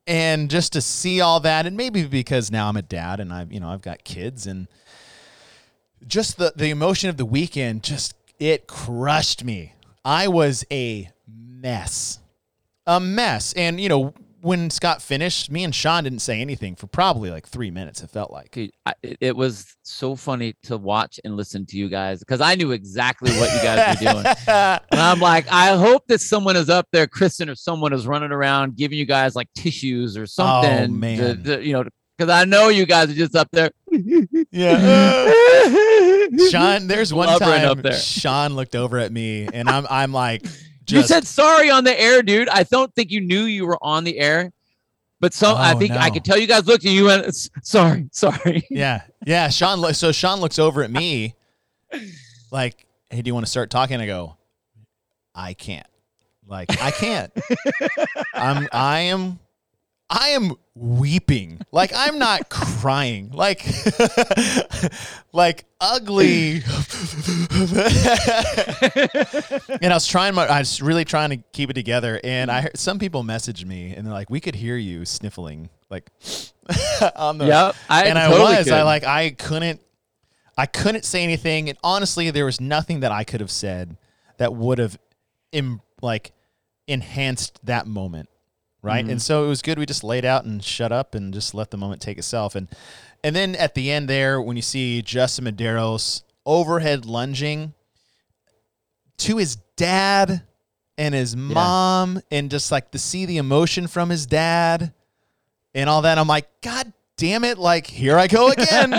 and 0.08 0.50
just 0.50 0.74
to 0.74 0.82
see 0.82 1.20
all 1.22 1.42
that, 1.42 1.66
and 1.68 1.76
maybe 1.78 2.06
because 2.06 2.50
now 2.50 2.70
I'm 2.70 2.78
a 2.78 2.82
dad 2.82 3.20
and 3.20 3.32
I've 3.34 3.52
you 3.52 3.60
know 3.60 3.70
I've 3.70 3.82
got 3.82 4.04
kids, 4.06 4.48
and 4.48 4.68
just 6.08 6.38
the 6.38 6.54
the 6.56 6.70
emotion 6.70 7.10
of 7.10 7.18
the 7.18 7.26
weekend, 7.26 7.84
just 7.84 8.16
it 8.40 8.66
crushed 8.66 9.44
me. 9.44 9.74
I 10.06 10.30
was 10.30 10.64
a 10.72 11.10
mess, 11.28 12.20
a 12.88 13.00
mess, 13.00 13.52
and 13.54 13.80
you 13.80 13.90
know. 13.90 14.14
When 14.48 14.70
Scott 14.70 15.02
finished, 15.02 15.52
me 15.52 15.66
and 15.66 15.76
Sean 15.76 16.06
didn't 16.06 16.20
say 16.20 16.40
anything 16.40 16.78
for 16.78 16.88
probably 16.88 17.30
like 17.30 17.46
three 17.46 17.70
minutes. 17.70 18.02
It 18.02 18.10
felt 18.10 18.32
like. 18.32 18.52
Dude, 18.52 18.72
I, 18.86 18.94
it 19.02 19.36
was 19.36 19.76
so 19.84 20.16
funny 20.16 20.56
to 20.64 20.78
watch 20.78 21.20
and 21.26 21.36
listen 21.36 21.66
to 21.66 21.76
you 21.76 21.90
guys 21.90 22.20
because 22.20 22.40
I 22.40 22.56
knew 22.56 22.72
exactly 22.72 23.30
what 23.38 23.52
you 23.52 23.60
guys 23.60 24.00
were 24.00 24.14
doing. 24.14 24.26
And 24.48 25.02
I'm 25.02 25.20
like, 25.20 25.52
I 25.52 25.76
hope 25.76 26.08
that 26.08 26.22
someone 26.22 26.56
is 26.56 26.70
up 26.70 26.88
there, 26.94 27.08
Kristen, 27.08 27.50
or 27.50 27.56
someone 27.56 27.92
is 27.92 28.08
running 28.08 28.32
around 28.32 28.78
giving 28.78 28.98
you 28.98 29.06
guys 29.06 29.36
like 29.36 29.50
tissues 29.54 30.16
or 30.16 30.26
something. 30.26 30.72
Oh, 30.72 30.86
to- 30.86 30.92
man. 30.94 31.44
to, 31.44 31.62
you 31.62 31.74
know, 31.74 31.84
because 32.18 32.32
I 32.32 32.46
know 32.46 32.70
you 32.70 32.86
guys 32.86 33.10
are 33.10 33.16
just 33.16 33.36
up 33.36 33.50
there. 33.52 33.70
Yeah. 33.92 35.30
Sean, 36.50 36.88
there's 36.88 37.14
one 37.14 37.38
time 37.38 37.68
up 37.68 37.82
there. 37.82 37.92
Sean 37.94 38.56
looked 38.56 38.78
over 38.78 38.98
at 38.98 39.12
me 39.12 39.50
and 39.52 39.68
I'm 39.68 39.86
I'm 39.90 40.14
like 40.14 40.46
you 40.90 41.04
said 41.04 41.26
sorry 41.28 41.70
on 41.70 41.84
the 41.84 42.00
air, 42.00 42.22
dude. 42.24 42.50
I 42.50 42.64
don't 42.64 42.94
think 42.96 43.12
you 43.12 43.22
knew 43.22 43.44
you 43.44 43.66
were 43.68 43.78
on 43.82 44.04
the 44.04 44.18
air, 44.20 44.52
but 45.20 45.34
so 45.34 45.54
I 45.56 45.74
Oh, 45.74 45.80
think 45.80 45.92
I 45.94 46.08
no. 46.08 46.14
could 46.14 46.24
tell 46.26 46.38
you 46.38 46.48
guys 46.48 46.66
looked 46.68 46.84
and 46.86 46.94
you 46.94 47.06
went, 47.06 47.34
sorry, 47.64 48.08
sorry. 48.12 48.66
yeah. 48.70 49.02
Yeah, 49.26 49.50
Sean 49.50 49.94
so 49.94 50.12
Sean 50.12 50.40
looks 50.40 50.60
over 50.60 50.84
at 50.84 50.92
me 50.92 51.36
like, 52.52 52.86
"Hey, 53.10 53.22
do 53.22 53.28
you 53.30 53.34
want 53.34 53.46
to 53.46 53.50
start 53.50 53.70
talking?" 53.70 54.00
I 54.00 54.06
go, 54.06 54.38
"I 55.36 55.54
can't." 55.54 55.88
Like, 56.46 56.82
I 56.82 56.92
can't. 56.92 57.34
I'm 58.34 58.70
I 58.72 59.00
am 59.02 59.40
I 60.10 60.30
am 60.30 60.54
weeping. 60.74 61.60
Like 61.72 61.92
I'm 61.96 62.18
not 62.18 62.50
crying. 62.50 63.32
Like 63.32 63.66
like 65.34 65.66
ugly. 65.82 66.56
and 69.82 69.92
I 69.92 69.94
was 69.94 70.08
trying 70.08 70.36
my 70.36 70.46
I 70.46 70.60
was 70.60 70.82
really 70.82 71.04
trying 71.04 71.32
to 71.32 71.38
keep 71.52 71.70
it 71.70 71.74
together 71.74 72.22
and 72.24 72.50
I 72.50 72.62
heard 72.62 72.78
some 72.78 73.00
people 73.00 73.24
messaged 73.24 73.66
me 73.66 73.94
and 73.94 74.06
they're 74.06 74.14
like 74.14 74.30
we 74.30 74.40
could 74.40 74.56
hear 74.56 74.78
you 74.78 75.04
sniffling 75.06 75.70
like 75.90 76.10
on 77.16 77.38
the 77.38 77.48
yep. 77.48 77.76
I 77.90 78.06
and 78.06 78.18
I 78.18 78.30
totally 78.30 78.58
was 78.58 78.72
I 78.72 78.84
like 78.84 79.04
I 79.04 79.32
couldn't 79.32 79.82
I 80.58 80.68
couldn't 80.68 81.04
say 81.04 81.24
anything 81.24 81.68
and 81.70 81.78
honestly 81.84 82.32
there 82.32 82.46
was 82.46 82.62
nothing 82.62 83.02
that 83.02 83.12
I 83.12 83.26
could 83.26 83.42
have 83.42 83.52
said 83.52 83.98
that 84.38 84.54
would 84.54 84.78
have 84.78 84.98
Im- 85.52 85.82
like 86.02 86.32
enhanced 86.88 87.60
that 87.66 87.88
moment 87.88 88.30
right? 88.88 89.06
Mhm. 89.06 89.12
and 89.12 89.22
so 89.22 89.46
it 89.46 89.48
was 89.48 89.62
good 89.62 89.78
we 89.78 89.86
just 89.86 90.04
laid 90.04 90.24
out 90.26 90.46
and 90.46 90.64
shut 90.64 90.92
up 90.92 91.14
and 91.14 91.34
just 91.34 91.54
let 91.54 91.70
the 91.72 91.78
moment 91.78 92.02
take 92.02 92.18
itself. 92.18 92.56
And 92.56 92.68
and 93.24 93.36
then 93.36 93.56
at 93.56 93.76
the 93.76 93.92
end 93.92 94.08
there 94.10 94.42
when 94.42 94.56
you 94.56 94.62
see 94.62 95.02
Justin 95.02 95.46
Medeiros 95.46 96.24
overhead 96.46 97.06
lunging 97.06 97.74
to 99.18 99.38
his 99.38 99.58
dad 99.76 100.44
and 100.98 101.14
his 101.14 101.36
mom 101.36 102.22
and 102.32 102.50
just 102.50 102.72
like 102.72 102.92
to 102.92 102.98
see 103.00 103.26
the 103.26 103.38
emotion 103.38 103.88
from 103.88 104.10
his 104.10 104.26
dad 104.26 104.94
and 105.76 105.90
all 105.90 106.02
that 106.04 106.18
I'm 106.18 106.28
like 106.28 106.48
god 106.62 106.94
damn 107.18 107.44
it 107.44 107.58
like 107.58 107.88
here 107.88 108.18
I 108.18 108.28
go 108.28 108.50
again. 108.50 108.94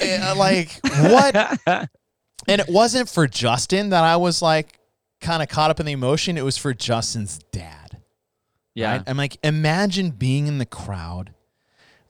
And, 0.00 0.22
uh, 0.24 0.34
like 0.36 0.80
what? 0.82 1.88
And 2.46 2.60
it 2.60 2.68
wasn't 2.68 3.08
for 3.08 3.26
Justin 3.26 3.88
that 3.90 4.04
I 4.04 4.16
was 4.16 4.42
like 4.42 4.78
kind 5.24 5.42
of 5.42 5.48
caught 5.48 5.70
up 5.70 5.80
in 5.80 5.86
the 5.86 5.92
emotion. 5.92 6.36
It 6.36 6.44
was 6.44 6.56
for 6.58 6.72
Justin's 6.74 7.38
dad. 7.50 7.98
Yeah. 8.74 8.92
Right? 8.92 9.02
I'm 9.06 9.16
like, 9.16 9.38
imagine 9.42 10.10
being 10.10 10.46
in 10.46 10.58
the 10.58 10.66
crowd, 10.66 11.32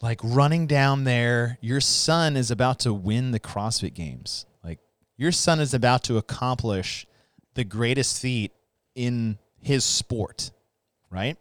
like 0.02 0.20
running 0.22 0.66
down 0.66 1.04
there. 1.04 1.58
Your 1.60 1.80
son 1.80 2.36
is 2.36 2.50
about 2.50 2.80
to 2.80 2.92
win 2.92 3.30
the 3.30 3.40
CrossFit 3.40 3.94
Games. 3.94 4.46
Like, 4.62 4.80
your 5.16 5.30
son 5.32 5.60
is 5.60 5.72
about 5.72 6.02
to 6.04 6.16
accomplish 6.18 7.06
the 7.54 7.64
greatest 7.64 8.20
feat 8.20 8.52
in 8.94 9.38
his 9.60 9.84
sport, 9.84 10.50
right? 11.10 11.36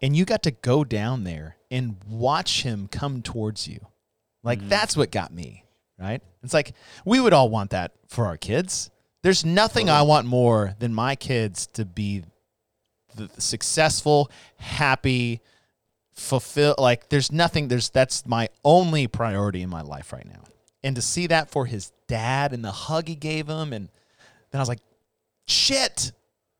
And 0.00 0.14
you 0.16 0.24
got 0.24 0.44
to 0.44 0.52
go 0.52 0.84
down 0.84 1.24
there 1.24 1.56
and 1.70 1.96
watch 2.08 2.62
him 2.62 2.88
come 2.88 3.22
towards 3.22 3.66
you. 3.66 3.86
Like, 4.44 4.60
Mhm. 4.60 4.68
that's 4.68 4.96
what 4.96 5.10
got 5.10 5.32
me, 5.32 5.64
right? 5.98 6.22
It's 6.42 6.54
like, 6.54 6.74
we 7.04 7.18
would 7.20 7.32
all 7.32 7.48
want 7.50 7.70
that 7.70 7.92
for 8.06 8.26
our 8.26 8.36
kids. 8.36 8.90
There's 9.22 9.44
nothing 9.44 9.90
I 9.90 10.02
want 10.02 10.26
more 10.26 10.74
than 10.78 10.94
my 10.94 11.16
kids 11.16 11.66
to 11.68 11.84
be 11.84 12.22
the 13.16 13.28
successful, 13.38 14.30
happy, 14.58 15.40
fulfill 16.14 16.74
like 16.78 17.08
there's 17.10 17.30
nothing 17.30 17.68
there's 17.68 17.90
that's 17.90 18.26
my 18.26 18.48
only 18.64 19.06
priority 19.06 19.62
in 19.62 19.70
my 19.70 19.82
life 19.82 20.12
right 20.12 20.26
now. 20.26 20.42
And 20.82 20.96
to 20.96 21.02
see 21.02 21.26
that 21.28 21.50
for 21.50 21.66
his 21.66 21.92
dad 22.06 22.52
and 22.52 22.64
the 22.64 22.70
hug 22.70 23.08
he 23.08 23.14
gave 23.14 23.48
him 23.48 23.72
and 23.72 23.88
then 24.50 24.58
I 24.58 24.62
was 24.62 24.68
like, 24.68 24.80
shit. 25.46 26.12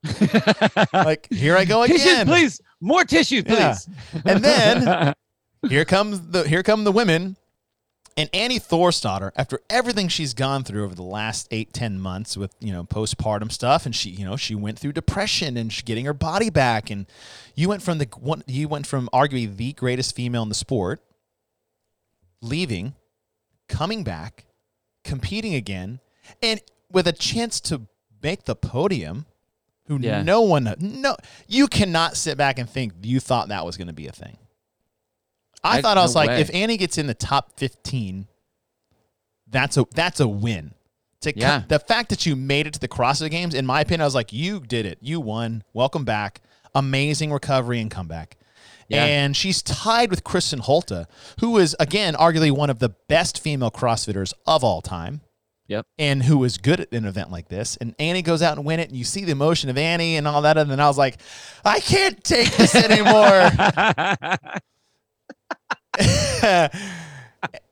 Like 0.93 1.28
here 1.32 1.56
I 1.56 1.64
go 1.64 1.82
again. 1.82 1.97
tissues, 1.98 2.24
please. 2.24 2.60
More 2.80 3.05
tissues, 3.05 3.44
please. 3.44 3.56
Yeah. 3.89 4.20
And 4.24 4.44
then 4.44 5.14
here 5.68 5.85
comes 5.85 6.20
the 6.20 6.47
here 6.47 6.62
come 6.62 6.85
the 6.85 6.93
women 6.93 7.36
and 8.19 8.28
Annie 8.35 8.59
Thorisdottir 8.59 9.31
after 9.36 9.61
everything 9.70 10.09
she's 10.09 10.35
gone 10.35 10.65
through 10.65 10.85
over 10.85 10.95
the 10.95 11.03
last 11.05 11.47
eight 11.53 11.73
ten 11.73 11.99
months 12.01 12.36
with 12.36 12.55
you 12.61 12.73
know 12.73 12.82
postpartum 12.85 13.51
stuff 13.51 13.86
and 13.86 13.95
she 13.95 14.11
you 14.11 14.24
know 14.27 14.36
she 14.36 14.55
went 14.55 14.78
through 14.78 14.93
depression 14.93 15.57
and 15.57 15.73
getting 15.85 16.05
her 16.05 16.12
body 16.12 16.51
back 16.51 16.90
and 16.90 17.07
you 17.55 17.69
went 17.69 17.81
from 17.81 17.99
the 17.99 18.09
one 18.19 18.43
you 18.47 18.66
went 18.69 18.86
from 18.86 19.09
arguably 19.12 19.57
the 19.57 19.73
greatest 19.74 20.15
female 20.16 20.43
in 20.43 20.49
the 20.49 20.55
sport 20.55 21.01
leaving 22.43 22.95
coming 23.69 24.03
back 24.03 24.45
competing 25.05 25.55
again 25.55 26.01
and 26.43 26.61
with 26.90 27.07
a 27.07 27.12
chance 27.12 27.61
to 27.61 27.82
make 28.23 28.45
the 28.45 28.57
podium 28.57 29.27
who 29.86 29.99
Yeah. 29.99 30.23
no 30.23 30.43
one 30.43 30.74
no 30.81 31.16
you 31.47 31.69
cannot 31.69 32.16
sit 32.16 32.36
back 32.36 32.59
and 32.59 32.69
think 32.69 32.93
you 33.03 33.20
thought 33.20 33.49
that 33.49 33.65
was 33.65 33.77
going 33.77 33.86
to 33.89 33.95
be 33.95 34.07
a 34.09 34.12
thing 34.12 34.36
I, 35.64 35.78
I- 35.78 35.82
thought 35.82 35.98
I 35.98 36.02
was 36.02 36.14
no 36.14 36.20
like, 36.20 36.28
way. 36.30 36.40
if 36.40 36.55
Annie 36.55 36.76
gets 36.76 36.98
in 36.98 37.06
the 37.06 37.14
top 37.14 37.59
fifteen, 37.59 38.26
that's 39.48 39.76
a 39.76 39.85
that's 39.94 40.20
a 40.20 40.28
win. 40.28 40.74
To 41.22 41.36
Yeah. 41.36 41.62
the 41.66 41.80
fact 41.80 42.10
that 42.10 42.26
you 42.26 42.36
made 42.36 42.68
it 42.68 42.74
to 42.74 42.78
the 42.80 42.86
CrossFit 42.86 43.30
Games, 43.32 43.52
in 43.55 43.66
my 43.66 43.80
opinion, 43.80 44.02
I 44.02 44.05
was 44.05 44.14
like, 44.14 44.32
you 44.32 44.60
did 44.60 44.86
it. 44.86 44.98
You 45.01 45.20
won. 45.20 45.64
Welcome 45.72 46.05
back. 46.05 46.40
Amazing 46.76 47.32
recovery 47.32 47.80
and 47.80 47.90
comeback. 47.90 48.36
Yeah. 48.89 49.05
And 49.05 49.36
she's 49.36 49.60
tied 49.60 50.10
with 50.10 50.22
Kristin 50.22 50.60
Holte, 50.60 51.06
who 51.40 51.59
is 51.59 51.74
again 51.80 52.14
arguably 52.14 52.52
one 52.52 52.70
of 52.70 52.78
the 52.78 52.90
best 53.09 53.43
female 53.43 53.70
CrossFitters 53.72 54.32
of 54.47 54.62
all 54.62 54.80
time. 54.80 55.22
Yep. 55.66 55.86
And 55.98 56.22
who 56.22 56.44
is 56.44 56.56
good 56.56 56.80
at 56.80 56.93
an 56.93 57.05
event 57.05 57.30
like 57.30 57.48
this. 57.48 57.76
And 57.76 57.94
Annie 57.98 58.22
goes 58.22 58.40
out 58.40 58.56
and 58.56 58.64
win 58.64 58.80
it, 58.80 58.89
and 58.89 58.97
you 58.97 59.05
see 59.05 59.24
the 59.26 59.32
emotion 59.32 59.68
of 59.68 59.76
Annie 59.76 60.16
and 60.16 60.26
all 60.26 60.40
that. 60.43 60.56
And 60.56 60.70
then 60.70 60.80
I 60.80 60.86
was 60.89 60.97
like, 60.97 61.18
I 61.64 61.80
can't 61.80 62.22
take 62.24 62.51
this 62.56 62.74
anymore. 62.76 63.51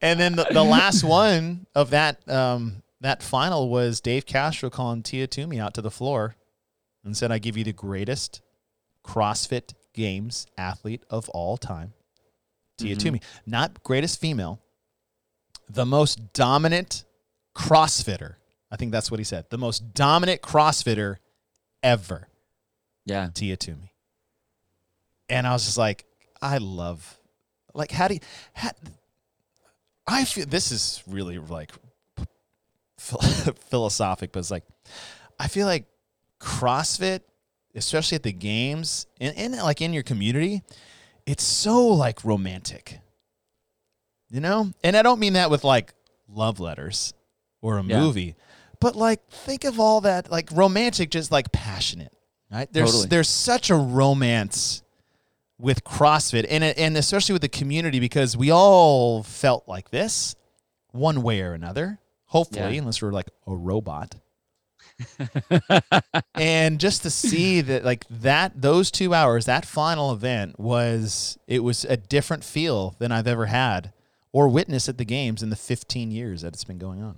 and 0.01 0.19
then 0.21 0.37
the, 0.37 0.47
the 0.51 0.65
last 0.65 1.05
one 1.05 1.67
of 1.75 1.91
that 1.91 2.27
um, 2.29 2.83
that 3.01 3.23
final 3.23 3.69
was 3.69 4.01
Dave 4.01 4.27
Castro 4.27 4.71
calling 4.71 5.03
Tia 5.03 5.27
Toomey 5.27 5.61
out 5.61 5.75
to 5.75 5.83
the 5.83 5.91
floor 5.91 6.37
and 7.05 7.17
said, 7.17 7.31
"I 7.31 7.39
give 7.39 7.57
you 7.57 7.65
the 7.65 7.73
greatest 7.73 8.41
CrossFit 9.05 9.75
Games 9.93 10.47
athlete 10.59 11.05
of 11.11 11.29
all 11.31 11.57
time, 11.57 11.93
Tia 12.79 12.97
Mhm. 12.97 13.01
Toomey, 13.01 13.21
not 13.47 13.83
greatest 13.83 14.21
female, 14.21 14.61
the 15.69 15.87
most 15.87 16.33
dominant 16.33 17.05
CrossFitter. 17.55 18.37
I 18.71 18.77
think 18.77 18.93
that's 18.93 19.11
what 19.11 19.21
he 19.21 19.25
said. 19.25 19.47
The 19.51 19.59
most 19.59 19.95
dominant 19.95 20.43
CrossFitter 20.43 21.17
ever, 21.83 22.29
yeah. 23.05 23.29
Tia 23.33 23.57
Toomey." 23.57 23.93
And 25.29 25.47
I 25.47 25.53
was 25.53 25.65
just 25.65 25.79
like, 25.79 26.05
I 26.41 26.59
love, 26.59 27.19
like, 27.77 27.91
how 27.91 28.09
do 28.09 28.15
you, 28.15 28.21
how, 28.55 28.71
I 30.07 30.25
feel 30.25 30.47
this 30.47 30.73
is 30.73 31.03
really 31.07 31.39
like 31.39 31.73
phil- 32.99 33.19
philosophic, 33.71 34.33
but 34.33 34.41
it's 34.41 34.51
like, 34.51 34.65
I 35.39 35.49
feel 35.49 35.67
like 35.67 35.85
CrossFit, 36.41 37.21
especially 37.75 38.17
at 38.17 38.23
the 38.23 38.33
games 38.33 39.07
and, 39.21 39.37
and 39.37 39.57
like 39.57 39.81
in 39.83 39.93
your 39.93 40.03
community, 40.03 40.63
it's 41.27 41.45
so 41.45 41.89
like 41.89 42.25
romantic, 42.25 43.01
you 44.31 44.41
know? 44.41 44.73
And 44.83 44.97
I 44.97 45.03
don't 45.03 45.19
mean 45.21 45.35
that 45.35 45.51
with 45.51 45.65
like 45.65 45.93
love 46.29 46.61
letters 46.61 47.13
or 47.61 47.79
a 47.79 47.83
Yeah. 47.83 48.01
movie, 48.01 48.37
but 48.81 48.97
like 48.97 49.29
think 49.31 49.65
of 49.65 49.81
all 49.81 50.03
that 50.03 50.31
like 50.31 50.51
romantic, 50.53 51.11
just 51.11 51.31
like 51.33 51.51
passionate, 51.53 52.13
right? 52.51 52.73
There's 52.73 52.91
Totally. 52.93 53.09
there's 53.09 53.29
such 53.29 53.71
a 53.71 53.75
romance 53.75 54.83
with 55.59 55.85
CrossFit 55.85 56.47
and 56.49 56.63
and 56.65 56.97
especially 56.97 57.33
with 57.33 57.43
the 57.43 57.49
community 57.49 57.99
because 58.01 58.37
we 58.37 58.51
all 58.51 59.23
felt 59.23 59.67
like 59.67 59.91
this 59.91 60.35
one 60.93 61.23
way 61.23 61.41
or 61.41 61.53
another. 61.55 61.99
Hopefully, 62.27 62.75
Yeah. 62.75 62.81
unless 62.81 63.01
we're 63.01 63.13
like 63.13 63.31
a 63.47 63.55
robot. 63.55 64.17
and 66.35 66.81
just 66.81 67.03
to 67.03 67.11
see 67.11 67.61
that 67.61 67.85
like 67.85 68.07
that 68.09 68.61
those 68.61 68.91
2 68.91 69.13
hours 69.13 69.45
that 69.45 69.67
final 69.67 70.11
event 70.13 70.59
was 70.59 71.39
it 71.47 71.61
was 71.61 71.85
a 71.85 71.97
different 71.97 72.45
feel 72.45 72.97
than 72.99 73.13
I've 73.13 73.27
ever 73.27 73.47
had 73.47 73.93
or 74.33 74.49
witnessed 74.49 74.89
at 74.89 74.97
the 74.99 75.05
games 75.05 75.43
in 75.43 75.51
the 75.51 75.57
15 75.57 76.11
years 76.11 76.43
that 76.43 76.55
it's 76.55 76.65
been 76.65 76.79
going 76.79 77.03
on. 77.03 77.17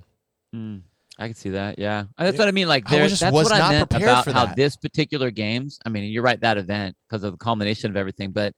Mm, 0.55 0.83
I 1.19 1.27
can 1.27 1.35
see 1.35 1.51
that. 1.51 1.79
Yeah, 1.79 2.05
Uh, 2.17 2.25
that's 2.25 2.39
what 2.39 2.47
I 2.47 2.53
mean. 2.53 2.69
Like, 2.69 2.91
I 2.91 3.09
just 3.09 3.21
that's 3.21 3.33
was 3.33 3.51
what 3.51 3.61
I 3.61 3.71
meant 3.71 3.91
prepared 3.91 4.09
about 4.11 4.25
for 4.25 4.33
how 4.33 4.47
this 4.55 4.77
particular 4.77 5.31
games. 5.31 5.79
I 5.85 5.89
mean, 5.89 6.05
you're 6.13 6.23
right. 6.23 6.41
That 6.41 6.59
event 6.59 6.97
because 7.09 7.25
of 7.25 7.33
the 7.33 7.39
culmination 7.39 7.91
of 7.91 7.97
everything, 7.97 8.31
but 8.31 8.55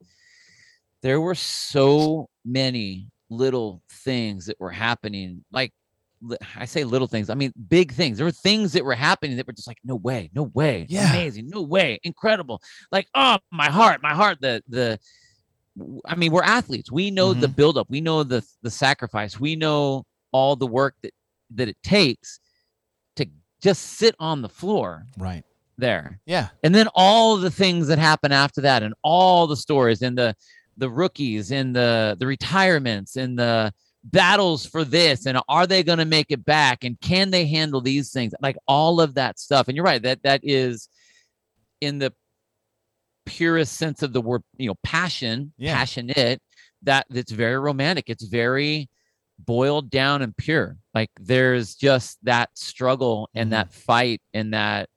there 1.03 1.21
were 1.21 1.35
so 1.35 2.29
many 2.45 3.09
little 3.31 3.83
things 3.91 4.47
that 4.47 4.61
were 4.61 4.71
happening. 4.71 5.43
Like, 5.51 5.73
I 6.55 6.67
say 6.67 6.85
little 6.85 7.07
things. 7.09 7.31
I 7.31 7.35
mean, 7.35 7.53
big 7.69 7.93
things. 7.93 8.19
There 8.19 8.27
were 8.27 8.31
things 8.33 8.75
that 8.75 8.85
were 8.85 8.95
happening 8.95 9.39
that 9.39 9.47
were 9.47 9.55
just 9.55 9.67
like, 9.67 9.79
no 9.83 9.95
way, 9.95 10.31
no 10.35 10.43
way, 10.53 10.85
Yeah. 10.91 11.09
amazing, 11.11 11.49
no 11.49 11.63
way, 11.63 11.99
incredible. 12.03 12.61
Like, 12.93 13.07
oh, 13.15 13.39
my 13.51 13.71
heart, 13.71 14.03
my 14.03 14.13
heart. 14.15 14.39
The 14.43 14.63
the 14.69 14.99
I 16.05 16.15
mean, 16.17 16.31
we're 16.33 16.43
athletes. 16.43 16.93
We 16.93 17.11
know 17.11 17.33
the 17.33 17.49
buildup. 17.49 17.89
We 17.89 18.03
know 18.03 18.23
the 18.23 18.45
the 18.61 18.71
sacrifice. 18.71 19.41
We 19.41 19.57
know 19.57 20.05
all 20.33 20.57
the 20.57 20.67
work 20.67 20.97
that 21.03 21.15
that 21.53 21.69
it 21.69 21.77
takes 21.83 22.40
just 23.61 23.83
sit 23.99 24.15
on 24.19 24.43
the 24.43 24.49
floor 24.49 25.07
Right. 25.19 25.45
there, 25.79 26.21
Yeah. 26.27 26.49
and 26.63 26.75
then 26.75 26.89
all 26.95 27.37
the 27.37 27.51
things 27.51 27.87
that 27.89 27.99
happen 27.99 28.33
after 28.33 28.61
that, 28.63 28.83
and 28.83 28.95
all 29.03 29.47
the 29.47 29.57
stories, 29.57 30.03
and 30.03 30.17
the 30.17 30.35
the 30.77 30.89
rookies, 30.91 31.53
and 31.53 31.77
the 31.77 32.17
the 32.19 32.27
retirements, 32.27 33.17
and 33.17 33.39
the 33.39 33.73
battles 34.03 34.65
for 34.65 34.83
this, 34.83 35.27
and 35.27 35.39
are 35.49 35.67
they 35.67 35.83
going 35.83 35.99
to 35.99 36.07
make 36.07 36.31
it 36.31 36.43
back, 36.45 36.85
and 36.85 36.99
can 37.03 37.31
they 37.31 37.45
handle 37.47 37.83
these 37.83 38.13
things, 38.13 38.33
like 38.41 38.57
all 38.67 38.99
of 39.01 39.13
that 39.15 39.39
stuff. 39.39 39.69
And 39.69 39.77
you're 39.77 39.85
right 39.85 40.03
that 40.03 40.23
that 40.23 40.41
is 40.43 40.89
in 41.83 41.99
the 41.99 42.15
purest 43.27 43.75
sense 43.77 44.03
of 44.03 44.13
the 44.13 44.21
word, 44.21 44.43
you 44.57 44.69
know, 44.69 44.75
passion, 44.83 45.53
Yeah. 45.59 45.75
passionate. 45.75 46.41
That 46.83 47.07
that's 47.11 47.33
very 47.33 47.59
romantic. 47.59 48.09
It's 48.09 48.25
very 48.25 48.89
boiled 49.47 49.91
down 49.91 50.23
and 50.23 50.37
pure. 50.37 50.77
Like 50.95 51.11
there's 51.21 51.75
just 51.75 52.19
that 52.25 52.51
struggle 52.57 53.29
and 53.35 53.49
Mhm. 53.49 53.51
that 53.53 53.73
fight 53.73 54.21
and 54.35 54.53
that 54.55 54.89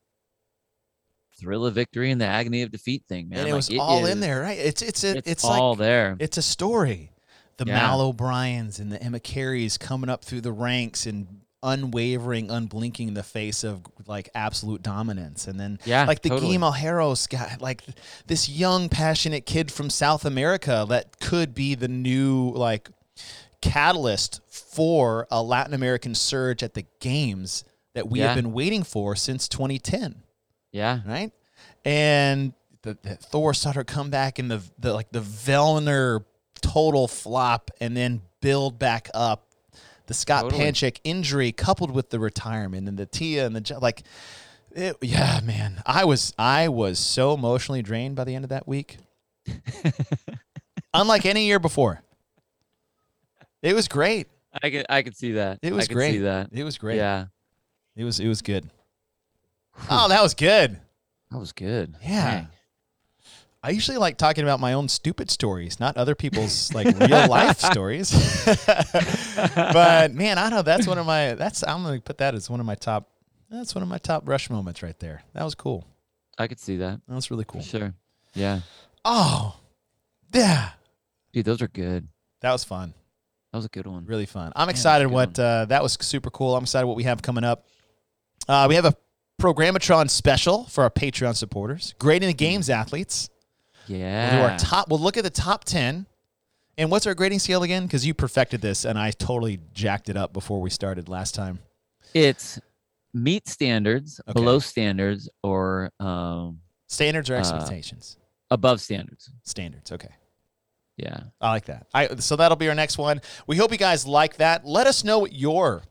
thrill 1.40 1.66
of 1.66 1.74
victory 1.76 2.12
and 2.12 2.22
the 2.22 2.26
agony 2.26 2.62
of 2.62 2.72
defeat 2.72 3.04
thing, 3.10 3.30
man. 3.30 3.40
and 3.40 3.48
it 3.50 3.52
Like, 3.52 3.58
was 3.58 3.78
all 3.78 4.06
in 4.06 4.20
there, 4.20 4.42
right? 4.42 4.58
It's 4.58 4.82
it's 4.82 5.04
a, 5.04 5.18
It's, 5.18 5.28
it's, 5.30 5.44
all 5.46 5.72
like 5.72 5.80
there. 5.80 6.16
it's 6.20 6.38
a 6.38 6.42
story. 6.42 7.12
The 7.58 7.66
Yeah. 7.66 7.76
Mal 7.78 8.02
O'Briens 8.02 8.80
and 8.80 8.92
the 8.92 9.02
Emma 9.02 9.20
Carys 9.20 9.78
coming 9.78 10.10
up 10.10 10.24
through 10.24 10.42
the 10.42 10.52
ranks 10.52 11.06
and 11.06 11.42
unwavering, 11.62 12.52
unblinking 12.52 13.08
in 13.10 13.14
the 13.14 13.24
face 13.24 13.64
of 13.64 13.82
like 14.06 14.30
absolute 14.36 14.82
dominance, 14.84 15.48
and 15.48 15.60
then 15.60 15.80
Yeah, 15.86 16.06
like 16.06 16.22
the 16.22 16.30
totally. 16.30 16.48
Guillermo 16.58 16.72
Harros 16.72 17.28
guy, 17.30 17.56
like 17.60 17.86
th- 17.86 17.98
this 18.28 18.50
young, 18.50 18.90
passionate 18.90 19.46
kid 19.46 19.72
from 19.72 19.90
South 19.90 20.26
America 20.26 20.86
that 20.90 21.20
could 21.20 21.54
be 21.56 21.74
the 21.76 21.88
new 21.88 22.52
like 22.52 22.90
catalyst 23.72 24.42
for 24.48 25.28
a 25.32 25.42
Latin 25.42 25.74
American 25.74 26.14
surge 26.16 26.62
at 26.64 26.74
the 26.74 26.86
games 27.00 27.64
that 27.94 28.10
we 28.10 28.20
Yeah. 28.20 28.28
have 28.28 28.36
been 28.36 28.54
waiting 28.54 28.84
for 28.84 29.16
since 29.16 29.48
2010 29.48 30.24
Yeah. 30.72 31.00
right? 31.06 31.32
And 31.86 32.54
the, 32.82 32.98
the 33.02 33.18
Thorisdottir 33.32 33.86
come 33.88 34.10
back 34.10 34.40
in 34.40 34.48
the, 34.50 34.62
the 34.80 34.94
like 34.94 35.12
the 35.12 35.22
Vellner 35.22 36.26
total 36.62 37.08
flop 37.08 37.72
and 37.80 37.96
then 37.96 38.22
build 38.42 38.78
back 38.80 39.10
up 39.14 39.48
the 40.08 40.14
Scott 40.14 40.44
Totally. 40.44 40.66
Panchik 40.66 41.00
injury 41.06 41.52
coupled 41.54 41.92
with 41.92 42.10
the 42.10 42.20
retirement 42.20 42.90
and 42.90 42.98
the 42.98 43.06
Tia 43.06 43.46
and 43.46 43.56
the 43.56 43.80
like. 43.80 44.04
It, 44.76 44.98
yeah, 45.02 45.40
man, 45.44 45.82
I 45.86 46.04
was 46.04 46.34
I 46.38 46.68
was 46.68 47.00
so 47.00 47.34
emotionally 47.34 47.82
drained 47.84 48.16
by 48.16 48.24
the 48.26 48.36
end 48.36 48.44
of 48.44 48.50
that 48.50 48.68
week. 48.68 48.98
Unlike 50.94 51.26
any 51.26 51.46
year 51.46 51.60
before. 51.60 52.02
It 53.64 53.74
was 53.74 53.88
great. 53.88 54.28
I 54.62 54.70
could 54.70 54.86
I 54.90 55.02
could 55.02 55.16
see 55.18 55.32
that. 55.32 55.58
It 55.64 55.74
was 55.74 55.90
I 55.90 55.94
great. 55.94 56.12
See 56.12 56.18
that. 56.20 56.50
It 56.52 56.64
was 56.64 56.78
great. 56.78 56.98
Yeah, 56.98 57.26
It 57.96 58.04
was 58.04 58.20
it 58.20 58.28
was 58.28 58.42
good. 58.44 58.70
Oh, 59.90 60.08
that 60.10 60.22
was 60.22 60.36
good. 60.36 60.80
that 61.32 61.40
was 61.40 61.52
good. 61.54 61.96
Yeah. 62.04 62.32
Dang. 62.32 62.48
I 63.66 63.70
usually 63.70 63.98
like 63.98 64.18
talking 64.18 64.44
about 64.44 64.60
my 64.60 64.74
own 64.74 64.90
stupid 64.90 65.32
stories, 65.32 65.80
not 65.80 65.96
other 65.98 66.14
people's 66.16 66.72
like 66.74 66.86
real 67.00 67.28
life 67.30 67.58
stories. 67.72 68.12
but 69.56 70.14
man, 70.14 70.38
I 70.38 70.50
know 70.50 70.62
that's 70.62 70.86
one 70.88 70.98
of 70.98 71.06
my 71.06 71.34
that's 71.34 71.64
I'm 71.64 71.84
gonna 71.84 72.02
put 72.02 72.18
that 72.20 72.36
as 72.36 72.50
one 72.50 72.60
of 72.60 72.66
my 72.66 72.76
top 72.76 73.10
that's 73.50 73.74
one 73.76 73.82
of 73.84 73.88
my 73.88 73.98
top 74.00 74.28
rush 74.28 74.50
moments 74.50 74.84
right 74.84 75.00
there. 75.00 75.24
That 75.34 75.44
was 75.44 75.56
cool. 75.56 75.88
I 76.38 76.48
could 76.48 76.60
see 76.60 76.78
that 76.78 77.00
That 77.08 77.16
was 77.16 77.30
really 77.32 77.46
cool. 77.48 77.62
sure. 77.62 77.94
Yeah, 78.36 78.62
Oh, 79.06 79.56
yeah. 80.34 80.72
dude, 81.32 81.46
those 81.46 81.62
are 81.62 81.68
good. 81.68 82.08
That 82.42 82.52
was 82.52 82.64
fun. 82.64 82.94
That 83.54 83.58
was 83.60 83.66
a 83.66 83.70
good 83.70 83.86
one. 83.86 84.06
Really 84.08 84.26
fun. 84.26 84.52
I'm 84.56 84.68
excited 84.68 85.06
good 85.08 85.14
what 85.14 85.38
uh, 85.40 85.66
that 85.66 85.84
was 85.84 85.96
super 86.02 86.32
cool. 86.32 86.56
I'm 86.58 86.64
excited 86.64 86.88
what 86.88 86.98
we 86.98 87.04
have 87.04 87.22
coming 87.22 87.44
up. 87.44 87.68
Uh, 88.50 88.66
we 88.68 88.74
have 88.76 88.86
a 88.86 88.96
Programmatron 89.40 90.10
special 90.10 90.64
for 90.66 90.84
our 90.84 90.90
Patreon 90.90 91.36
supporters. 91.36 91.94
Grading 92.00 92.28
the 92.28 92.34
games 92.34 92.70
athletes. 92.70 93.30
We'll 93.88 93.98
do 94.00 94.04
Yeah. 94.04 94.50
our 94.52 94.58
top. 94.58 94.90
We'll 94.90 95.00
look 95.00 95.18
at 95.18 95.24
the 95.24 95.30
top 95.30 95.66
ten. 95.66 96.08
And 96.80 96.90
what's 96.90 97.06
our 97.06 97.14
grading 97.14 97.38
scale 97.40 97.62
again? 97.62 97.84
Because 97.86 98.04
you 98.08 98.16
perfected 98.16 98.60
this, 98.62 98.86
and 98.86 98.98
I 98.98 99.12
totally 99.12 99.60
jacked 99.74 100.10
it 100.10 100.18
up 100.18 100.34
before 100.34 100.60
we 100.60 100.72
started 100.72 101.08
last 101.08 101.36
time. 101.36 101.60
It's 102.16 102.60
meet 103.14 103.48
standards, 103.48 104.20
Okay. 104.28 104.34
below 104.34 104.58
standards, 104.58 105.30
or 105.44 105.92
um, 106.00 106.60
Standards 106.88 107.30
or 107.30 107.36
Uh, 107.36 107.40
expectations? 107.40 108.18
above 108.50 108.82
standards. 108.82 109.30
Standards. 109.44 109.92
Okay. 109.92 110.10
Yeah. 110.98 111.20
I 111.42 111.50
like 111.50 111.66
that. 111.66 111.88
I 111.94 112.16
so 112.18 112.36
that'll 112.36 112.56
be 112.58 112.70
our 112.70 112.76
next 112.76 112.98
one. 112.98 113.22
We 113.48 113.58
hope 113.58 113.72
you 113.72 113.78
guys 113.78 114.06
like 114.06 114.38
that. 114.38 114.66
Let 114.66 114.86
us 114.88 115.04
know 115.04 115.20
what 115.20 115.34
your 115.34 115.84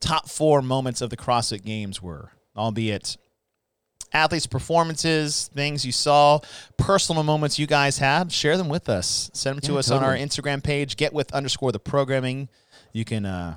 top 0.00 0.28
four 0.28 0.60
moments 0.62 1.00
of 1.00 1.10
the 1.10 1.16
CrossFit 1.16 1.64
Games 1.64 2.02
were, 2.02 2.32
albeit 2.56 3.16
athletes' 4.12 4.46
performances, 4.46 5.50
things 5.54 5.84
you 5.84 5.92
saw, 5.92 6.40
personal 6.78 7.22
moments 7.22 7.58
you 7.58 7.66
guys 7.66 7.98
had. 7.98 8.32
Share 8.32 8.56
them 8.56 8.68
with 8.68 8.88
us. 8.88 9.30
Send 9.34 9.56
them 9.56 9.60
to 9.62 9.72
Yeah, 9.74 9.78
us 9.80 9.90
on 9.90 10.02
our. 10.02 10.14
Instagram 10.16 10.62
page. 10.64 10.96
Get 10.96 11.12
with 11.12 11.32
underscore 11.32 11.72
the 11.72 11.78
programming. 11.78 12.48
You 12.92 13.04
can 13.04 13.26
uh, 13.26 13.56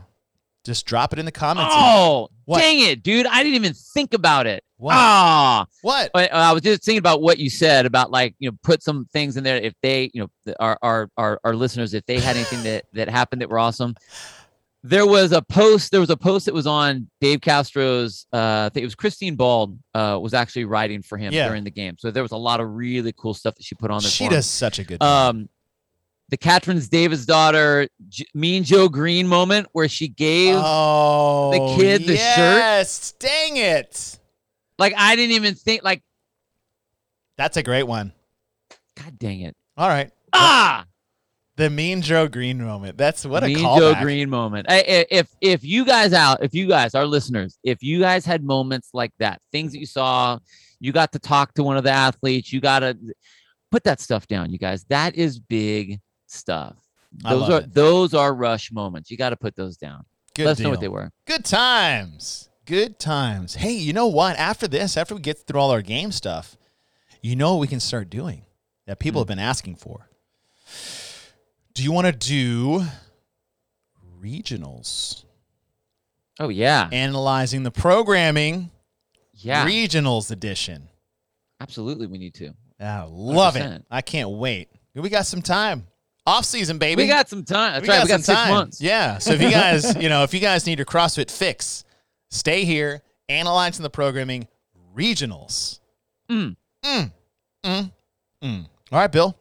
just 0.66 0.86
drop 0.86 1.14
it 1.14 1.20
in 1.20 1.26
the 1.26 1.32
comments. 1.32 1.74
Oh, 1.76 2.30
What? 2.52 2.60
dang 2.60 2.80
it, 2.80 3.02
dude! 3.04 3.26
I 3.26 3.42
didn't 3.44 3.56
even 3.56 3.74
think 3.74 4.14
about 4.14 4.46
it. 4.48 4.64
What? 4.78 4.94
Ah, 4.96 5.66
What? 5.82 6.12
I, 6.16 6.28
I 6.28 6.52
was 6.54 6.62
just 6.64 6.84
thinking 6.84 6.98
about 7.00 7.22
what 7.22 7.38
you 7.38 7.50
said 7.50 7.86
about 7.86 8.12
like 8.12 8.36
you 8.40 8.50
know 8.50 8.58
put 8.64 8.82
some 8.84 9.06
things 9.14 9.38
in 9.38 9.44
there 9.44 9.58
if 9.58 9.74
they 9.82 10.10
you 10.14 10.22
know 10.46 10.54
our 10.60 10.78
our 10.82 11.10
our, 11.18 11.40
our 11.44 11.56
listeners 11.56 11.94
if 11.94 12.06
they 12.08 12.20
had 12.20 12.36
anything 12.36 12.64
that 12.64 12.86
that 12.94 13.10
happened 13.10 13.42
that 13.42 13.50
were 13.50 13.60
awesome. 13.60 13.96
There 14.84 15.06
was 15.06 15.32
a 15.32 15.44
post. 15.44 15.92
There 15.92 16.00
was 16.00 16.10
a 16.10 16.18
post 16.18 16.48
that 16.48 16.56
was 16.56 16.66
on 16.66 17.08
Dave 17.20 17.42
Castro's. 17.42 18.26
Uh, 18.34 18.66
I 18.66 18.70
think 18.74 18.82
it 18.82 18.88
was 18.88 18.96
Christine 18.96 19.36
Bald. 19.36 19.78
Uh, 19.94 20.18
was 20.20 20.34
actually 20.34 20.66
writing 20.66 21.04
for 21.04 21.20
him 21.20 21.32
Yeah. 21.32 21.48
during 21.48 21.64
the 21.64 21.70
game. 21.70 21.98
So 22.00 22.10
there 22.10 22.24
was 22.24 22.32
a 22.32 22.38
lot 22.38 22.60
of 22.60 22.68
really 22.74 23.14
cool 23.16 23.36
stuff 23.36 23.54
that 23.54 23.64
she 23.64 23.76
put 23.76 23.92
on 23.92 24.02
there. 24.02 24.10
She 24.10 24.28
does 24.28 24.48
such 24.48 24.80
a 24.80 24.84
good 24.84 25.00
job. 25.00 25.36
Um, 25.36 25.50
the 26.32 26.38
Katrin 26.38 26.78
Davidsdottir's, 26.80 27.90
J- 28.10 28.26
Mean 28.34 28.64
Joe 28.64 28.88
Greene 28.90 29.28
moment 29.28 29.68
where 29.74 29.88
she 29.88 30.08
gave 30.08 30.56
oh, 30.58 31.76
kid 31.78 32.02
the 32.04 32.16
shirt? 32.16 32.18
Yes. 32.18 33.12
Dang 33.20 33.58
it. 33.58 34.18
like 34.80 34.94
I 34.98 35.16
didn't 35.16 35.36
even 35.36 35.54
think 35.56 35.84
like 35.84 36.02
That's 37.38 37.58
a 37.58 37.64
great 37.64 37.84
one. 37.84 38.14
God 38.98 39.20
dang 39.20 39.42
it 39.42 39.56
All 39.78 39.88
right. 39.90 40.10
ah 40.34 40.86
The 41.58 41.70
Mean 41.70 42.02
Joe 42.02 42.28
Greene 42.28 42.64
moment. 42.64 42.98
That's 42.98 43.26
what 43.26 43.44
a 43.44 43.48
Mean 43.48 43.58
callback. 43.58 43.78
Joe 43.80 44.02
Greene 44.02 44.30
moment. 44.30 44.68
I- 44.70 45.06
If 45.12 45.30
if 45.42 45.64
you 45.66 45.86
guys 45.86 46.14
out, 46.14 46.44
if 46.44 46.54
you 46.54 46.66
guys, 46.68 46.96
our 46.96 47.06
listeners, 47.06 47.60
if 47.64 47.84
you 47.84 48.00
guys 48.00 48.26
had 48.26 48.44
moments 48.44 48.90
like 48.94 49.12
that, 49.20 49.42
things 49.52 49.74
that 49.74 49.80
you 49.80 49.86
saw, 49.86 50.40
you 50.80 50.92
got 50.94 51.12
to 51.12 51.20
talk 51.20 51.54
to 51.56 51.64
one 51.64 51.76
of 51.78 51.84
the 51.84 51.92
athletes, 51.92 52.52
you 52.54 52.62
got 52.62 52.80
to 52.80 52.98
put 53.70 53.84
that 53.84 54.00
stuff 54.00 54.28
down, 54.28 54.50
you 54.52 54.58
guys. 54.58 54.86
That 54.90 55.16
is 55.16 55.38
big 55.40 56.00
stuff. 56.32 56.76
Those 57.12 57.50
are 57.50 57.60
it. 57.62 57.74
those 57.74 58.14
are 58.14 58.34
rush 58.34 58.72
moments. 58.72 59.12
You 59.12 59.18
got 59.18 59.30
to 59.32 59.36
put 59.38 59.56
those 59.56 59.78
down. 59.78 60.06
Good 60.36 60.46
Let 60.46 60.52
us 60.54 60.58
deal. 60.58 60.64
know 60.66 60.70
what 60.72 60.80
they 60.80 60.88
were. 60.88 61.12
Good 61.26 61.44
times. 61.44 62.50
Good 62.66 63.00
times. 63.00 63.56
Hey, 63.56 63.74
you 63.74 63.92
know 63.92 64.08
what? 64.08 64.38
After 64.38 64.68
this, 64.68 64.96
after 64.96 65.14
we 65.16 65.22
get 65.22 65.40
through 65.46 65.60
all 65.60 65.72
our 65.72 65.82
game 65.82 66.12
stuff, 66.12 66.56
you 67.22 67.36
know 67.36 67.56
what 67.56 67.62
we 67.62 67.68
can 67.68 67.80
start 67.82 68.10
doing 68.10 68.46
that 68.88 69.00
people 69.00 69.20
Hmm. 69.20 69.24
have 69.24 69.28
been 69.38 69.40
asking 69.40 69.76
for. 69.76 70.08
Do 71.74 71.84
you 71.84 71.92
want 71.92 72.08
to 72.08 72.14
do 72.14 72.86
regionals? 74.22 75.24
Oh 76.40 76.50
yeah, 76.50 76.90
Analyzing 76.92 77.64
the 77.64 77.72
programming 77.72 78.72
yeah, 79.34 79.66
regionals 79.66 80.32
edition. 80.32 80.88
absolutely. 81.60 82.08
We 82.08 82.18
need 82.18 82.34
to. 82.36 82.54
I 82.80 83.04
love 83.08 83.56
it. 83.56 83.60
100%. 83.64 83.84
I 83.92 84.02
can't 84.02 84.30
wait. 84.32 84.70
We 84.96 85.10
got 85.10 85.26
some 85.28 85.42
time. 85.42 85.88
Off 86.26 86.46
season, 86.46 86.78
baby. 86.78 87.04
We 87.04 87.08
got 87.08 87.30
some 87.30 87.44
time. 87.44 87.74
That's 87.74 87.88
right. 87.88 88.04
We 88.04 88.08
got 88.10 88.22
some 88.22 88.36
six 88.36 88.40
time. 88.40 88.50
months. 88.54 88.82
Yeah. 88.82 89.18
So 89.18 89.34
if 89.34 89.42
you 89.42 89.50
guys, 89.52 89.96
you 89.96 90.10
know, 90.10 90.24
if 90.24 90.34
you 90.34 90.40
guys 90.40 90.66
need 90.66 90.78
your 90.78 90.86
CrossFit 90.86 91.32
fix, 91.32 91.84
stay 92.30 92.64
here, 92.64 93.02
analyzing 93.28 93.84
the 93.84 93.90
programming 93.90 94.48
regionals. 94.96 95.80
Mm. 96.30 96.56
Mm. 96.86 97.12
Mm. 97.64 97.92
Mm. 98.44 98.66
All 98.92 99.00
right, 99.00 99.12
Bill. 99.12 99.36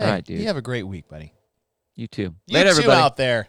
All 0.00 0.06
right, 0.06 0.24
dude. 0.24 0.38
You 0.38 0.46
have 0.46 0.56
a 0.56 0.62
great 0.62 0.84
week, 0.84 1.08
buddy. 1.08 1.34
You 1.96 2.06
too. 2.06 2.34
You 2.46 2.54
Later, 2.54 2.70
too 2.70 2.76
everybody. 2.76 3.00
out 3.00 3.16
there. 3.16 3.48